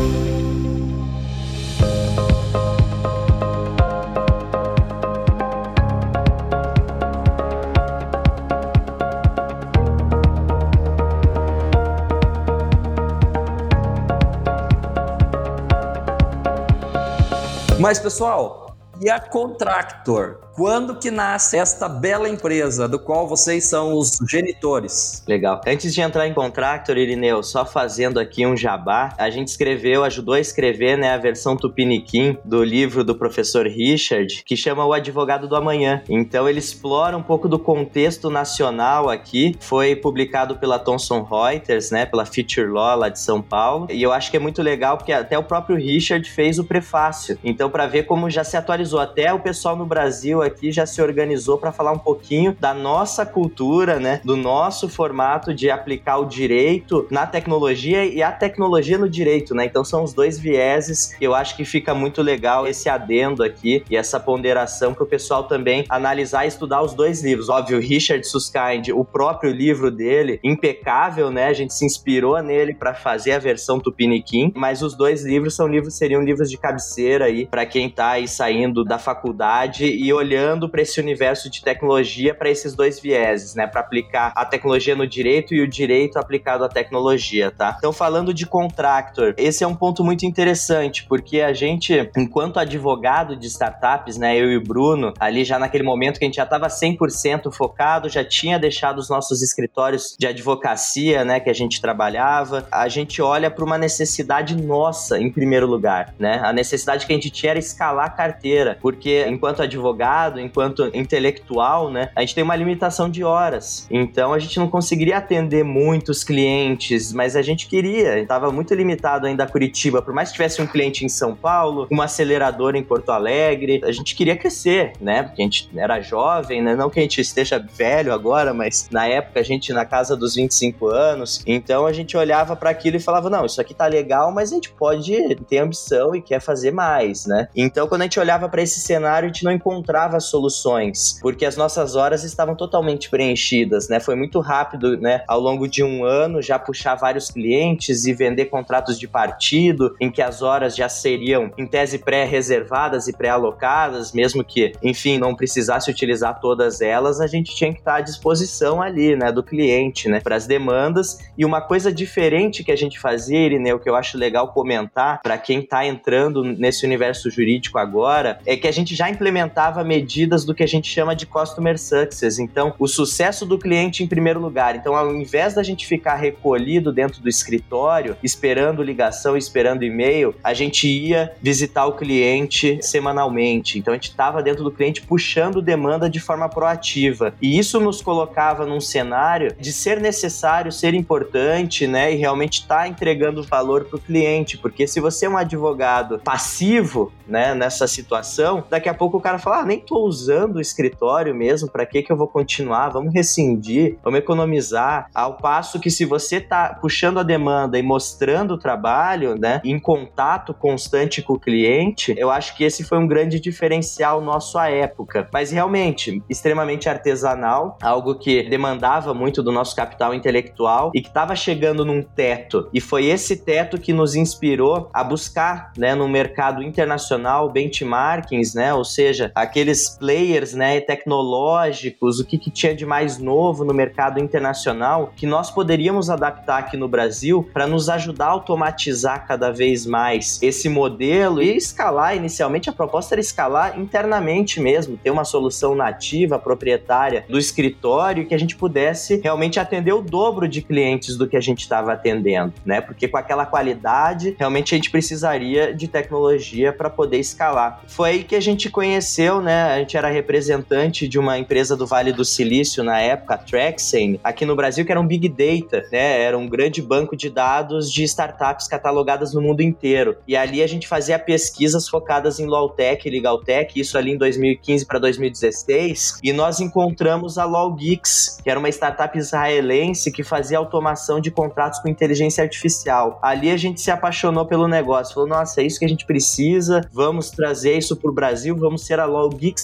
Mas, 17.84 17.98
pessoal, 17.98 18.78
e 18.98 19.10
a 19.10 19.20
Contractor? 19.20 20.40
Quando 20.54 20.94
que 20.94 21.10
nasce 21.10 21.56
esta 21.56 21.88
bela 21.88 22.28
empresa 22.28 22.86
do 22.86 22.96
qual 22.96 23.26
vocês 23.26 23.64
são 23.64 23.98
os 23.98 24.18
genitores? 24.30 25.24
Legal. 25.26 25.60
Antes 25.66 25.92
de 25.92 26.00
entrar 26.00 26.28
em 26.28 26.32
Contractor, 26.32 26.96
Irineu, 26.96 27.42
só 27.42 27.66
fazendo 27.66 28.20
aqui 28.20 28.46
um 28.46 28.56
jabá, 28.56 29.12
a 29.18 29.28
gente 29.30 29.48
escreveu, 29.48 30.04
ajudou 30.04 30.34
a 30.34 30.38
escrever 30.38 30.96
né, 30.96 31.12
a 31.12 31.16
versão 31.16 31.56
tupiniquim 31.56 32.38
do 32.44 32.62
livro 32.62 33.02
do 33.02 33.16
professor 33.16 33.66
Richard, 33.66 34.44
que 34.46 34.56
chama 34.56 34.86
O 34.86 34.92
Advogado 34.92 35.48
do 35.48 35.56
Amanhã. 35.56 36.04
Então 36.08 36.48
ele 36.48 36.60
explora 36.60 37.16
um 37.16 37.22
pouco 37.22 37.48
do 37.48 37.58
contexto 37.58 38.30
nacional 38.30 39.10
aqui, 39.10 39.56
foi 39.58 39.96
publicado 39.96 40.54
pela 40.56 40.78
Thomson 40.78 41.24
Reuters, 41.24 41.90
né, 41.90 42.06
pela 42.06 42.24
Future 42.24 42.68
Law 42.68 42.96
lá 42.96 43.08
de 43.08 43.18
São 43.18 43.42
Paulo, 43.42 43.88
e 43.90 44.00
eu 44.00 44.12
acho 44.12 44.30
que 44.30 44.36
é 44.36 44.40
muito 44.40 44.62
legal 44.62 44.98
porque 44.98 45.12
até 45.12 45.36
o 45.36 45.42
próprio 45.42 45.76
Richard 45.76 46.30
fez 46.30 46.60
o 46.60 46.64
prefácio. 46.64 47.36
Então 47.42 47.68
para 47.68 47.88
ver 47.88 48.04
como 48.04 48.30
já 48.30 48.44
se 48.44 48.56
atualizou 48.56 49.00
até 49.00 49.32
o 49.32 49.40
pessoal 49.40 49.74
no 49.74 49.84
Brasil 49.84 50.43
aqui 50.44 50.70
já 50.70 50.86
se 50.86 51.00
organizou 51.02 51.58
para 51.58 51.72
falar 51.72 51.92
um 51.92 51.98
pouquinho 51.98 52.56
da 52.58 52.72
nossa 52.72 53.24
cultura, 53.24 53.98
né? 53.98 54.20
Do 54.24 54.36
nosso 54.36 54.88
formato 54.88 55.54
de 55.54 55.70
aplicar 55.70 56.18
o 56.18 56.26
direito 56.26 57.06
na 57.10 57.26
tecnologia 57.26 58.04
e 58.04 58.22
a 58.22 58.30
tecnologia 58.30 58.98
no 58.98 59.08
direito, 59.08 59.54
né? 59.54 59.64
Então 59.64 59.84
são 59.84 60.04
os 60.04 60.12
dois 60.12 60.38
vieses. 60.38 61.16
Eu 61.20 61.34
acho 61.34 61.56
que 61.56 61.64
fica 61.64 61.94
muito 61.94 62.22
legal 62.22 62.66
esse 62.66 62.88
adendo 62.88 63.42
aqui 63.42 63.84
e 63.90 63.96
essa 63.96 64.20
ponderação 64.20 64.94
para 64.94 65.04
o 65.04 65.06
pessoal 65.06 65.44
também 65.44 65.84
analisar 65.88 66.44
e 66.44 66.48
estudar 66.48 66.82
os 66.82 66.94
dois 66.94 67.22
livros. 67.22 67.48
Óbvio, 67.48 67.80
Richard 67.80 68.26
Susskind, 68.26 68.88
o 68.92 69.04
próprio 69.04 69.52
livro 69.52 69.90
dele, 69.90 70.38
impecável, 70.42 71.30
né? 71.30 71.46
A 71.46 71.52
gente 71.52 71.74
se 71.74 71.84
inspirou 71.84 72.40
nele 72.42 72.74
para 72.74 72.94
fazer 72.94 73.32
a 73.32 73.38
versão 73.38 73.80
Tupiniquim, 73.80 74.52
mas 74.54 74.82
os 74.82 74.94
dois 74.94 75.24
livros 75.24 75.54
são 75.54 75.66
livros 75.66 75.94
seriam 75.94 76.22
livros 76.22 76.50
de 76.50 76.58
cabeceira 76.58 77.26
aí 77.26 77.46
para 77.46 77.64
quem 77.64 77.88
tá 77.88 78.10
aí 78.10 78.28
saindo 78.28 78.84
da 78.84 78.98
faculdade 78.98 79.86
e 79.86 80.12
olhando 80.12 80.33
olhando 80.34 80.68
para 80.68 80.82
esse 80.82 81.00
universo 81.00 81.48
de 81.48 81.62
tecnologia 81.62 82.34
para 82.34 82.50
esses 82.50 82.74
dois 82.74 82.98
vieses, 82.98 83.54
né? 83.54 83.66
Para 83.66 83.80
aplicar 83.80 84.32
a 84.34 84.44
tecnologia 84.44 84.96
no 84.96 85.06
direito 85.06 85.54
e 85.54 85.60
o 85.60 85.68
direito 85.68 86.18
aplicado 86.18 86.64
à 86.64 86.68
tecnologia, 86.68 87.50
tá? 87.50 87.76
Então, 87.78 87.92
falando 87.92 88.34
de 88.34 88.46
contractor, 88.46 89.34
esse 89.36 89.62
é 89.62 89.66
um 89.66 89.74
ponto 89.74 90.02
muito 90.04 90.26
interessante, 90.26 91.04
porque 91.08 91.40
a 91.40 91.52
gente, 91.52 92.10
enquanto 92.16 92.58
advogado 92.58 93.36
de 93.36 93.46
startups, 93.46 94.18
né, 94.18 94.36
eu 94.36 94.50
e 94.50 94.56
o 94.56 94.62
Bruno, 94.62 95.14
ali 95.20 95.44
já 95.44 95.58
naquele 95.58 95.84
momento 95.84 96.18
que 96.18 96.24
a 96.24 96.28
gente 96.28 96.36
já 96.36 96.44
estava 96.44 96.66
100% 96.66 97.52
focado, 97.52 98.08
já 98.08 98.24
tinha 98.24 98.58
deixado 98.58 98.98
os 98.98 99.08
nossos 99.08 99.42
escritórios 99.42 100.16
de 100.18 100.26
advocacia, 100.26 101.24
né, 101.24 101.38
que 101.38 101.50
a 101.50 101.54
gente 101.54 101.80
trabalhava, 101.80 102.66
a 102.72 102.88
gente 102.88 103.22
olha 103.22 103.50
para 103.50 103.64
uma 103.64 103.78
necessidade 103.78 104.56
nossa 104.56 105.18
em 105.18 105.30
primeiro 105.30 105.66
lugar, 105.66 106.14
né? 106.18 106.40
A 106.42 106.52
necessidade 106.52 107.06
que 107.06 107.12
a 107.12 107.16
gente 107.16 107.30
tinha 107.30 107.50
era 107.50 107.58
escalar 107.58 108.06
a 108.06 108.10
carteira, 108.10 108.78
porque 108.80 109.24
enquanto 109.28 109.62
advogado 109.62 110.23
enquanto 110.36 110.90
intelectual, 110.94 111.90
né, 111.90 112.10
a 112.14 112.20
gente 112.20 112.34
tem 112.34 112.44
uma 112.44 112.56
limitação 112.56 113.08
de 113.08 113.22
horas. 113.24 113.86
Então 113.90 114.32
a 114.32 114.38
gente 114.38 114.58
não 114.58 114.68
conseguiria 114.68 115.18
atender 115.18 115.64
muitos 115.64 116.24
clientes, 116.24 117.12
mas 117.12 117.36
a 117.36 117.42
gente 117.42 117.66
queria, 117.66 118.18
estava 118.18 118.50
muito 118.50 118.74
limitado 118.74 119.26
ainda 119.26 119.44
a 119.44 119.46
Curitiba, 119.46 120.02
por 120.02 120.14
mais 120.14 120.28
que 120.28 120.34
tivesse 120.34 120.60
um 120.60 120.66
cliente 120.66 121.04
em 121.04 121.08
São 121.08 121.34
Paulo, 121.34 121.86
uma 121.90 122.04
aceleradora 122.04 122.78
em 122.78 122.82
Porto 122.82 123.10
Alegre, 123.10 123.80
a 123.84 123.92
gente 123.92 124.14
queria 124.14 124.36
crescer, 124.36 124.92
né? 125.00 125.22
Porque 125.22 125.42
a 125.42 125.44
gente 125.44 125.70
era 125.76 126.00
jovem, 126.00 126.62
né? 126.62 126.74
Não 126.74 126.90
que 126.90 126.98
a 126.98 127.02
gente 127.02 127.20
esteja 127.20 127.58
velho 127.58 128.12
agora, 128.12 128.54
mas 128.54 128.88
na 128.90 129.06
época 129.06 129.40
a 129.40 129.42
gente 129.42 129.72
na 129.72 129.84
casa 129.84 130.16
dos 130.16 130.34
25 130.34 130.88
anos, 130.88 131.42
então 131.46 131.86
a 131.86 131.92
gente 131.92 132.16
olhava 132.16 132.56
para 132.56 132.70
aquilo 132.70 132.96
e 132.96 133.00
falava: 133.00 133.28
"Não, 133.28 133.44
isso 133.44 133.60
aqui 133.60 133.74
tá 133.74 133.86
legal, 133.86 134.32
mas 134.32 134.52
a 134.52 134.54
gente 134.54 134.70
pode 134.70 135.34
ter 135.48 135.58
ambição 135.58 136.14
e 136.14 136.22
quer 136.22 136.40
fazer 136.40 136.70
mais, 136.70 137.26
né?". 137.26 137.48
Então 137.54 137.86
quando 137.86 138.02
a 138.02 138.04
gente 138.04 138.20
olhava 138.20 138.48
para 138.48 138.62
esse 138.62 138.80
cenário, 138.80 139.26
a 139.26 139.32
gente 139.32 139.44
não 139.44 139.52
encontrava 139.52 140.13
soluções, 140.20 141.18
porque 141.20 141.44
as 141.44 141.56
nossas 141.56 141.96
horas 141.96 142.24
estavam 142.24 142.54
totalmente 142.54 143.10
preenchidas, 143.10 143.88
né? 143.88 144.00
Foi 144.00 144.14
muito 144.14 144.40
rápido, 144.40 144.96
né? 144.96 145.22
Ao 145.26 145.40
longo 145.40 145.66
de 145.66 145.82
um 145.82 146.04
ano, 146.04 146.40
já 146.40 146.58
puxar 146.58 146.94
vários 146.94 147.30
clientes 147.30 148.06
e 148.06 148.12
vender 148.12 148.46
contratos 148.46 148.98
de 148.98 149.08
partido, 149.08 149.94
em 150.00 150.10
que 150.10 150.22
as 150.22 150.42
horas 150.42 150.76
já 150.76 150.88
seriam, 150.88 151.50
em 151.58 151.66
tese, 151.66 151.98
pré-reservadas 151.98 153.08
e 153.08 153.12
pré-alocadas, 153.12 154.12
mesmo 154.12 154.44
que, 154.44 154.72
enfim, 154.82 155.18
não 155.18 155.34
precisasse 155.34 155.90
utilizar 155.90 156.40
todas 156.40 156.80
elas, 156.80 157.20
a 157.20 157.26
gente 157.26 157.54
tinha 157.54 157.72
que 157.72 157.78
estar 157.78 157.96
à 157.96 158.00
disposição 158.00 158.80
ali, 158.80 159.16
né? 159.16 159.32
Do 159.32 159.42
cliente, 159.42 160.08
né? 160.08 160.20
Para 160.20 160.36
as 160.36 160.46
demandas. 160.46 161.18
E 161.36 161.44
uma 161.44 161.60
coisa 161.60 161.92
diferente 161.92 162.62
que 162.62 162.72
a 162.72 162.76
gente 162.76 162.98
fazia, 162.98 163.38
Irineu, 163.38 163.78
que 163.78 163.88
eu 163.88 163.96
acho 163.96 164.16
legal 164.18 164.48
comentar 164.48 165.20
para 165.22 165.38
quem 165.38 165.60
está 165.60 165.84
entrando 165.84 166.42
nesse 166.42 166.84
universo 166.84 167.30
jurídico 167.30 167.78
agora, 167.78 168.38
é 168.46 168.56
que 168.56 168.66
a 168.66 168.72
gente 168.72 168.94
já 168.94 169.10
implementava 169.10 169.82
medidas 169.82 170.03
do 170.44 170.54
que 170.54 170.62
a 170.62 170.68
gente 170.68 170.88
chama 170.88 171.14
de 171.14 171.26
customer 171.26 171.78
success. 171.78 172.38
Então, 172.38 172.74
o 172.78 172.86
sucesso 172.86 173.46
do 173.46 173.58
cliente 173.58 174.02
em 174.02 174.06
primeiro 174.06 174.40
lugar. 174.40 174.76
Então, 174.76 174.94
ao 174.94 175.14
invés 175.14 175.54
da 175.54 175.62
gente 175.62 175.86
ficar 175.86 176.16
recolhido 176.16 176.92
dentro 176.92 177.20
do 177.20 177.28
escritório, 177.28 178.16
esperando 178.22 178.82
ligação, 178.82 179.36
esperando 179.36 179.84
e-mail, 179.84 180.34
a 180.42 180.52
gente 180.54 180.88
ia 180.88 181.32
visitar 181.40 181.86
o 181.86 181.92
cliente 181.92 182.78
semanalmente. 182.82 183.78
Então, 183.78 183.92
a 183.92 183.96
gente 183.96 184.10
estava 184.10 184.42
dentro 184.42 184.62
do 184.62 184.70
cliente 184.70 185.02
puxando 185.02 185.62
demanda 185.62 186.08
de 186.08 186.20
forma 186.20 186.48
proativa. 186.48 187.34
E 187.40 187.58
isso 187.58 187.80
nos 187.80 188.00
colocava 188.00 188.66
num 188.66 188.80
cenário 188.80 189.54
de 189.58 189.72
ser 189.72 190.00
necessário, 190.00 190.70
ser 190.70 190.94
importante, 190.94 191.86
né? 191.86 192.12
E 192.12 192.16
realmente 192.16 192.60
estar 192.60 192.82
tá 192.82 192.88
entregando 192.88 193.42
valor 193.42 193.84
para 193.84 193.96
o 193.96 194.00
cliente. 194.00 194.58
Porque 194.58 194.86
se 194.86 195.00
você 195.00 195.26
é 195.26 195.28
um 195.28 195.36
advogado 195.36 196.20
passivo, 196.22 197.12
né, 197.26 197.54
nessa 197.54 197.86
situação, 197.86 198.64
daqui 198.68 198.88
a 198.88 198.94
pouco 198.94 199.16
o 199.16 199.20
cara 199.20 199.38
fala, 199.38 199.60
ah, 199.60 199.64
nem 199.64 199.80
tô 199.94 200.06
usando 200.06 200.56
o 200.56 200.60
escritório 200.60 201.32
mesmo? 201.32 201.70
Para 201.70 201.86
que 201.86 202.02
que 202.02 202.10
eu 202.10 202.16
vou 202.16 202.26
continuar? 202.26 202.88
Vamos 202.88 203.14
rescindir, 203.14 203.96
vamos 204.02 204.18
economizar. 204.18 205.06
Ao 205.14 205.36
passo 205.36 205.78
que 205.78 205.88
se 205.88 206.04
você 206.04 206.40
tá 206.40 206.76
puxando 206.80 207.20
a 207.20 207.22
demanda 207.22 207.78
e 207.78 207.82
mostrando 207.82 208.54
o 208.54 208.58
trabalho, 208.58 209.36
né, 209.38 209.60
em 209.64 209.78
contato 209.78 210.52
constante 210.52 211.22
com 211.22 211.34
o 211.34 211.38
cliente, 211.38 212.12
eu 212.18 212.28
acho 212.28 212.56
que 212.56 212.64
esse 212.64 212.82
foi 212.82 212.98
um 212.98 213.06
grande 213.06 213.38
diferencial 213.38 214.20
nosso 214.20 214.58
à 214.58 214.68
época. 214.68 215.28
Mas 215.32 215.52
realmente, 215.52 216.20
extremamente 216.28 216.88
artesanal, 216.88 217.78
algo 217.80 218.16
que 218.16 218.42
demandava 218.48 219.14
muito 219.14 219.44
do 219.44 219.52
nosso 219.52 219.76
capital 219.76 220.12
intelectual 220.12 220.90
e 220.92 221.00
que 221.00 221.08
estava 221.08 221.36
chegando 221.36 221.84
num 221.84 222.02
teto. 222.02 222.68
E 222.74 222.80
foi 222.80 223.06
esse 223.06 223.36
teto 223.36 223.78
que 223.78 223.92
nos 223.92 224.16
inspirou 224.16 224.90
a 224.92 225.04
buscar, 225.04 225.72
né, 225.78 225.94
no 225.94 226.08
mercado 226.08 226.64
internacional 226.64 227.48
benchmarkings, 227.48 228.54
né, 228.54 228.74
ou 228.74 228.84
seja, 228.84 229.30
aqueles 229.36 229.73
players, 229.98 230.54
né, 230.54 230.80
tecnológicos, 230.80 232.20
o 232.20 232.24
que, 232.24 232.38
que 232.38 232.50
tinha 232.50 232.74
de 232.74 232.86
mais 232.86 233.18
novo 233.18 233.64
no 233.64 233.74
mercado 233.74 234.20
internacional 234.20 235.12
que 235.16 235.26
nós 235.26 235.50
poderíamos 235.50 236.10
adaptar 236.10 236.58
aqui 236.58 236.76
no 236.76 236.88
Brasil 236.88 237.48
para 237.52 237.66
nos 237.66 237.88
ajudar 237.88 238.26
a 238.26 238.30
automatizar 238.30 239.26
cada 239.26 239.50
vez 239.50 239.86
mais 239.86 240.38
esse 240.42 240.68
modelo 240.68 241.42
e 241.42 241.56
escalar. 241.56 242.16
Inicialmente, 242.16 242.68
a 242.68 242.72
proposta 242.72 243.14
era 243.14 243.20
escalar 243.20 243.78
internamente 243.78 244.60
mesmo, 244.60 244.96
ter 244.96 245.10
uma 245.10 245.24
solução 245.24 245.74
nativa, 245.74 246.38
proprietária 246.38 247.24
do 247.28 247.38
escritório 247.38 248.26
que 248.26 248.34
a 248.34 248.38
gente 248.38 248.56
pudesse 248.56 249.20
realmente 249.20 249.58
atender 249.58 249.92
o 249.92 250.02
dobro 250.02 250.48
de 250.48 250.62
clientes 250.62 251.16
do 251.16 251.26
que 251.26 251.36
a 251.36 251.40
gente 251.40 251.60
estava 251.60 251.92
atendendo, 251.92 252.52
né? 252.64 252.80
Porque 252.80 253.08
com 253.08 253.16
aquela 253.16 253.46
qualidade, 253.46 254.34
realmente 254.38 254.74
a 254.74 254.76
gente 254.76 254.90
precisaria 254.90 255.74
de 255.74 255.88
tecnologia 255.88 256.72
para 256.72 256.90
poder 256.90 257.18
escalar. 257.18 257.82
Foi 257.86 258.10
aí 258.10 258.24
que 258.24 258.36
a 258.36 258.40
gente 258.40 258.70
conheceu, 258.70 259.40
né? 259.40 259.63
A 259.72 259.78
gente 259.78 259.96
era 259.96 260.08
representante 260.08 261.08
de 261.08 261.18
uma 261.18 261.38
empresa 261.38 261.76
do 261.76 261.86
Vale 261.86 262.12
do 262.12 262.24
Silício 262.24 262.84
na 262.84 263.00
época, 263.00 263.34
a 263.34 263.38
Traxane, 263.38 264.20
aqui 264.22 264.44
no 264.44 264.54
Brasil, 264.54 264.84
que 264.84 264.92
era 264.92 265.00
um 265.00 265.06
Big 265.06 265.28
Data, 265.28 265.86
né? 265.90 266.20
Era 266.20 266.36
um 266.36 266.48
grande 266.48 266.82
banco 266.82 267.16
de 267.16 267.30
dados 267.30 267.90
de 267.90 268.04
startups 268.04 268.68
catalogadas 268.68 269.32
no 269.32 269.40
mundo 269.40 269.60
inteiro. 269.60 270.16
E 270.26 270.36
ali 270.36 270.62
a 270.62 270.66
gente 270.66 270.86
fazia 270.86 271.18
pesquisas 271.18 271.88
focadas 271.88 272.38
em 272.38 272.46
low-tech 272.46 273.06
e 273.06 273.10
legal-tech, 273.10 273.78
isso 273.78 273.96
ali 273.96 274.12
em 274.12 274.18
2015 274.18 274.86
para 274.86 274.98
2016, 274.98 276.18
e 276.22 276.32
nós 276.32 276.60
encontramos 276.60 277.38
a 277.38 277.44
Logix, 277.44 278.40
que 278.42 278.50
era 278.50 278.58
uma 278.58 278.68
startup 278.68 279.16
israelense 279.16 280.10
que 280.12 280.22
fazia 280.22 280.58
automação 280.58 281.20
de 281.20 281.30
contratos 281.30 281.78
com 281.80 281.88
inteligência 281.88 282.42
artificial. 282.42 283.18
Ali 283.22 283.50
a 283.50 283.56
gente 283.56 283.80
se 283.80 283.90
apaixonou 283.90 284.46
pelo 284.46 284.68
negócio, 284.68 285.14
falou, 285.14 285.28
nossa, 285.28 285.60
é 285.60 285.64
isso 285.64 285.78
que 285.78 285.84
a 285.84 285.88
gente 285.88 286.06
precisa, 286.06 286.80
vamos 286.92 287.30
trazer 287.30 287.76
isso 287.76 287.96
para 287.96 288.10
o 288.10 288.14
Brasil, 288.14 288.56
vamos 288.56 288.84
ser 288.84 289.00
a 289.00 289.04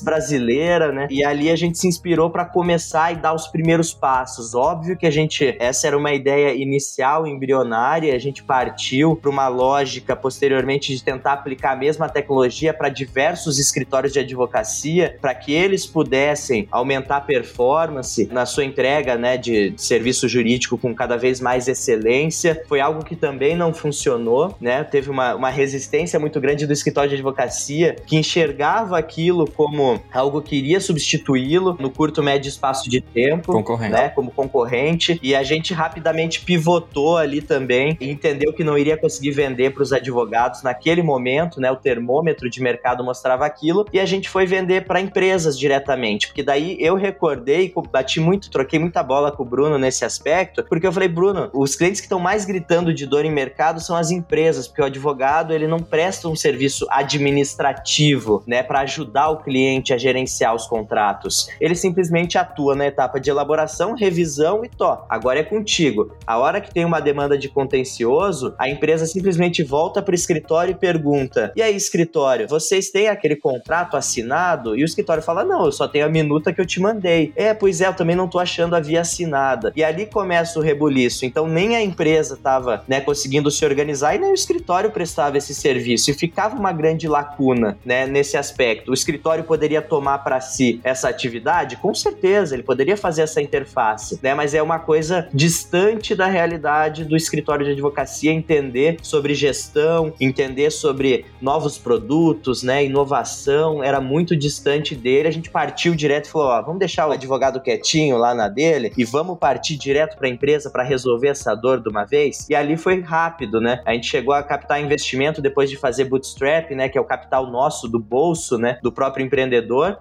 Brasileira, 0.02 0.92
né? 0.92 1.08
E 1.10 1.24
ali 1.24 1.50
a 1.50 1.56
gente 1.56 1.78
se 1.78 1.86
inspirou 1.86 2.30
para 2.30 2.44
começar 2.44 3.12
e 3.12 3.16
dar 3.16 3.34
os 3.34 3.46
primeiros 3.48 3.92
passos. 3.92 4.54
Óbvio 4.54 4.96
que 4.96 5.06
a 5.06 5.10
gente, 5.10 5.56
essa 5.58 5.86
era 5.86 5.96
uma 5.96 6.12
ideia 6.12 6.54
inicial, 6.54 7.26
embrionária, 7.26 8.14
a 8.14 8.18
gente 8.18 8.42
partiu 8.42 9.16
para 9.16 9.30
uma 9.30 9.48
lógica 9.48 10.14
posteriormente 10.14 10.94
de 10.94 11.02
tentar 11.02 11.32
aplicar 11.32 11.72
a 11.72 11.76
mesma 11.76 12.08
tecnologia 12.08 12.72
para 12.72 12.88
diversos 12.88 13.58
escritórios 13.58 14.12
de 14.12 14.20
advocacia, 14.20 15.16
para 15.20 15.34
que 15.34 15.52
eles 15.52 15.86
pudessem 15.86 16.68
aumentar 16.70 17.16
a 17.16 17.20
performance 17.20 18.28
na 18.30 18.46
sua 18.46 18.64
entrega 18.64 19.16
né, 19.16 19.36
de, 19.36 19.70
de, 19.70 19.82
serviço 19.82 20.28
jurídico 20.28 20.78
com 20.78 20.94
cada 20.94 21.16
vez 21.16 21.40
mais 21.40 21.68
excelência. 21.68 22.62
Foi 22.68 22.80
algo 22.80 23.04
que 23.04 23.16
também 23.16 23.56
não 23.56 23.72
funcionou, 23.72 24.54
né? 24.60 24.84
Teve 24.84 25.10
uma, 25.10 25.34
uma 25.34 25.50
resistência 25.50 26.18
muito 26.18 26.40
grande 26.40 26.66
do 26.66 26.72
escritório 26.72 27.10
de 27.10 27.16
advocacia 27.16 27.96
que 28.06 28.16
enxergava 28.16 28.98
aquilo 28.98 29.50
como 29.50 29.79
algo 30.12 30.42
que 30.42 30.56
iria 30.56 30.80
substituí-lo 30.80 31.76
no 31.78 31.90
curto, 31.90 32.22
médio 32.22 32.48
espaço 32.48 32.88
de 32.88 33.00
tempo. 33.00 33.52
Concorrente. 33.52 33.92
Né, 33.92 34.08
como 34.10 34.30
concorrente. 34.30 35.18
E 35.22 35.34
a 35.34 35.42
gente 35.42 35.72
rapidamente 35.74 36.40
pivotou 36.40 37.16
ali 37.16 37.40
também 37.40 37.96
e 38.00 38.10
entendeu 38.10 38.52
que 38.52 38.64
não 38.64 38.76
iria 38.76 38.96
conseguir 38.96 39.30
vender 39.30 39.72
para 39.72 39.82
os 39.82 39.92
advogados 39.92 40.62
naquele 40.62 41.02
momento, 41.02 41.60
né? 41.60 41.70
O 41.70 41.76
termômetro 41.76 42.48
de 42.50 42.62
mercado 42.62 43.04
mostrava 43.04 43.46
aquilo. 43.46 43.86
E 43.92 44.00
a 44.00 44.06
gente 44.06 44.28
foi 44.28 44.46
vender 44.46 44.84
para 44.84 45.00
empresas 45.00 45.58
diretamente. 45.58 46.26
Porque 46.28 46.42
daí 46.42 46.76
eu 46.78 46.94
recordei, 46.94 47.72
bati 47.90 48.20
muito, 48.20 48.50
troquei 48.50 48.78
muita 48.78 49.02
bola 49.02 49.32
com 49.32 49.42
o 49.42 49.46
Bruno 49.46 49.78
nesse 49.78 50.04
aspecto, 50.04 50.64
porque 50.64 50.86
eu 50.86 50.92
falei, 50.92 51.08
Bruno, 51.08 51.50
os 51.52 51.74
clientes 51.74 52.00
que 52.00 52.06
estão 52.06 52.20
mais 52.20 52.44
gritando 52.44 52.92
de 52.92 53.06
dor 53.06 53.24
em 53.24 53.30
mercado 53.30 53.80
são 53.80 53.96
as 53.96 54.10
empresas, 54.10 54.66
porque 54.66 54.82
o 54.82 54.84
advogado 54.84 55.52
ele 55.52 55.66
não 55.66 55.78
presta 55.78 56.28
um 56.28 56.36
serviço 56.36 56.86
administrativo, 56.90 58.42
né, 58.46 58.62
para 58.62 58.80
ajudar 58.80 59.30
o 59.30 59.38
cliente 59.38 59.69
a 59.92 59.98
gerenciar 59.98 60.54
os 60.54 60.66
contratos. 60.66 61.48
Ele 61.60 61.74
simplesmente 61.74 62.36
atua 62.36 62.74
na 62.74 62.86
etapa 62.86 63.20
de 63.20 63.30
elaboração, 63.30 63.94
revisão 63.94 64.64
e 64.64 64.68
tó. 64.68 65.06
Agora 65.08 65.40
é 65.40 65.44
contigo. 65.44 66.12
A 66.26 66.38
hora 66.38 66.60
que 66.60 66.72
tem 66.72 66.84
uma 66.84 67.00
demanda 67.00 67.38
de 67.38 67.48
contencioso, 67.48 68.54
a 68.58 68.68
empresa 68.68 69.06
simplesmente 69.06 69.62
volta 69.62 70.02
para 70.02 70.12
o 70.12 70.14
escritório 70.14 70.72
e 70.72 70.74
pergunta: 70.74 71.52
"E 71.54 71.62
aí, 71.62 71.76
escritório, 71.76 72.48
vocês 72.48 72.90
têm 72.90 73.08
aquele 73.08 73.36
contrato 73.36 73.96
assinado?" 73.96 74.76
E 74.76 74.82
o 74.82 74.84
escritório 74.84 75.22
fala: 75.22 75.44
"Não, 75.44 75.66
eu 75.66 75.72
só 75.72 75.86
tenho 75.86 76.06
a 76.06 76.08
minuta 76.08 76.52
que 76.52 76.60
eu 76.60 76.66
te 76.66 76.80
mandei". 76.80 77.32
É, 77.36 77.54
pois 77.54 77.80
é, 77.80 77.86
eu 77.86 77.94
também 77.94 78.16
não 78.16 78.28
tô 78.28 78.38
achando 78.38 78.74
a 78.74 78.80
via 78.80 79.00
assinada. 79.00 79.72
E 79.76 79.84
ali 79.84 80.06
começa 80.06 80.58
o 80.58 80.62
rebuliço. 80.62 81.24
Então 81.24 81.46
nem 81.46 81.76
a 81.76 81.82
empresa 81.82 82.34
estava, 82.34 82.82
né, 82.88 83.00
conseguindo 83.00 83.50
se 83.50 83.64
organizar 83.64 84.14
e 84.14 84.18
nem 84.18 84.30
o 84.30 84.34
escritório 84.34 84.90
prestava 84.90 85.38
esse 85.38 85.54
serviço. 85.54 86.10
E 86.10 86.14
ficava 86.14 86.56
uma 86.56 86.72
grande 86.72 87.06
lacuna, 87.06 87.78
né, 87.84 88.06
nesse 88.06 88.36
aspecto. 88.36 88.90
O 88.90 88.94
escritório 88.94 89.44
poderia 89.44 89.59
tomar 89.82 90.18
para 90.18 90.40
si 90.40 90.80
essa 90.84 91.08
atividade? 91.08 91.76
Com 91.76 91.94
certeza, 91.94 92.54
ele 92.54 92.62
poderia 92.62 92.96
fazer 92.96 93.22
essa 93.22 93.40
interface, 93.40 94.18
né? 94.22 94.34
Mas 94.34 94.54
é 94.54 94.62
uma 94.62 94.78
coisa 94.78 95.28
distante 95.32 96.14
da 96.14 96.26
realidade 96.26 97.04
do 97.04 97.16
escritório 97.16 97.64
de 97.64 97.72
advocacia 97.72 98.32
entender 98.32 98.96
sobre 99.02 99.34
gestão, 99.34 100.12
entender 100.20 100.70
sobre 100.70 101.26
novos 101.40 101.78
produtos, 101.78 102.62
né, 102.62 102.84
inovação, 102.84 103.82
era 103.82 104.00
muito 104.00 104.36
distante 104.36 104.94
dele. 104.94 105.28
A 105.28 105.32
gente 105.32 105.50
partiu 105.50 105.94
direto 105.94 106.26
e 106.26 106.30
falou, 106.30 106.48
ó, 106.48 106.62
vamos 106.62 106.78
deixar 106.78 107.08
o 107.08 107.12
advogado 107.12 107.60
quietinho 107.60 108.16
lá 108.16 108.34
na 108.34 108.48
dele 108.48 108.92
e 108.96 109.04
vamos 109.04 109.38
partir 109.38 109.76
direto 109.76 110.16
para 110.16 110.26
a 110.26 110.30
empresa 110.30 110.70
para 110.70 110.82
resolver 110.82 111.28
essa 111.28 111.54
dor 111.54 111.80
de 111.80 111.88
uma 111.88 112.04
vez. 112.04 112.46
E 112.48 112.54
ali 112.54 112.76
foi 112.76 113.00
rápido, 113.00 113.60
né? 113.60 113.80
A 113.84 113.92
gente 113.92 114.06
chegou 114.06 114.34
a 114.34 114.42
captar 114.42 114.80
investimento 114.80 115.42
depois 115.42 115.68
de 115.68 115.76
fazer 115.76 116.04
bootstrap, 116.04 116.70
né, 116.72 116.88
que 116.88 116.98
é 116.98 117.00
o 117.00 117.04
capital 117.04 117.50
nosso 117.50 117.88
do 117.88 117.98
bolso, 117.98 118.58
né, 118.58 118.78
do 118.82 118.92
próprio 118.92 119.24
empreendedor. 119.24 119.49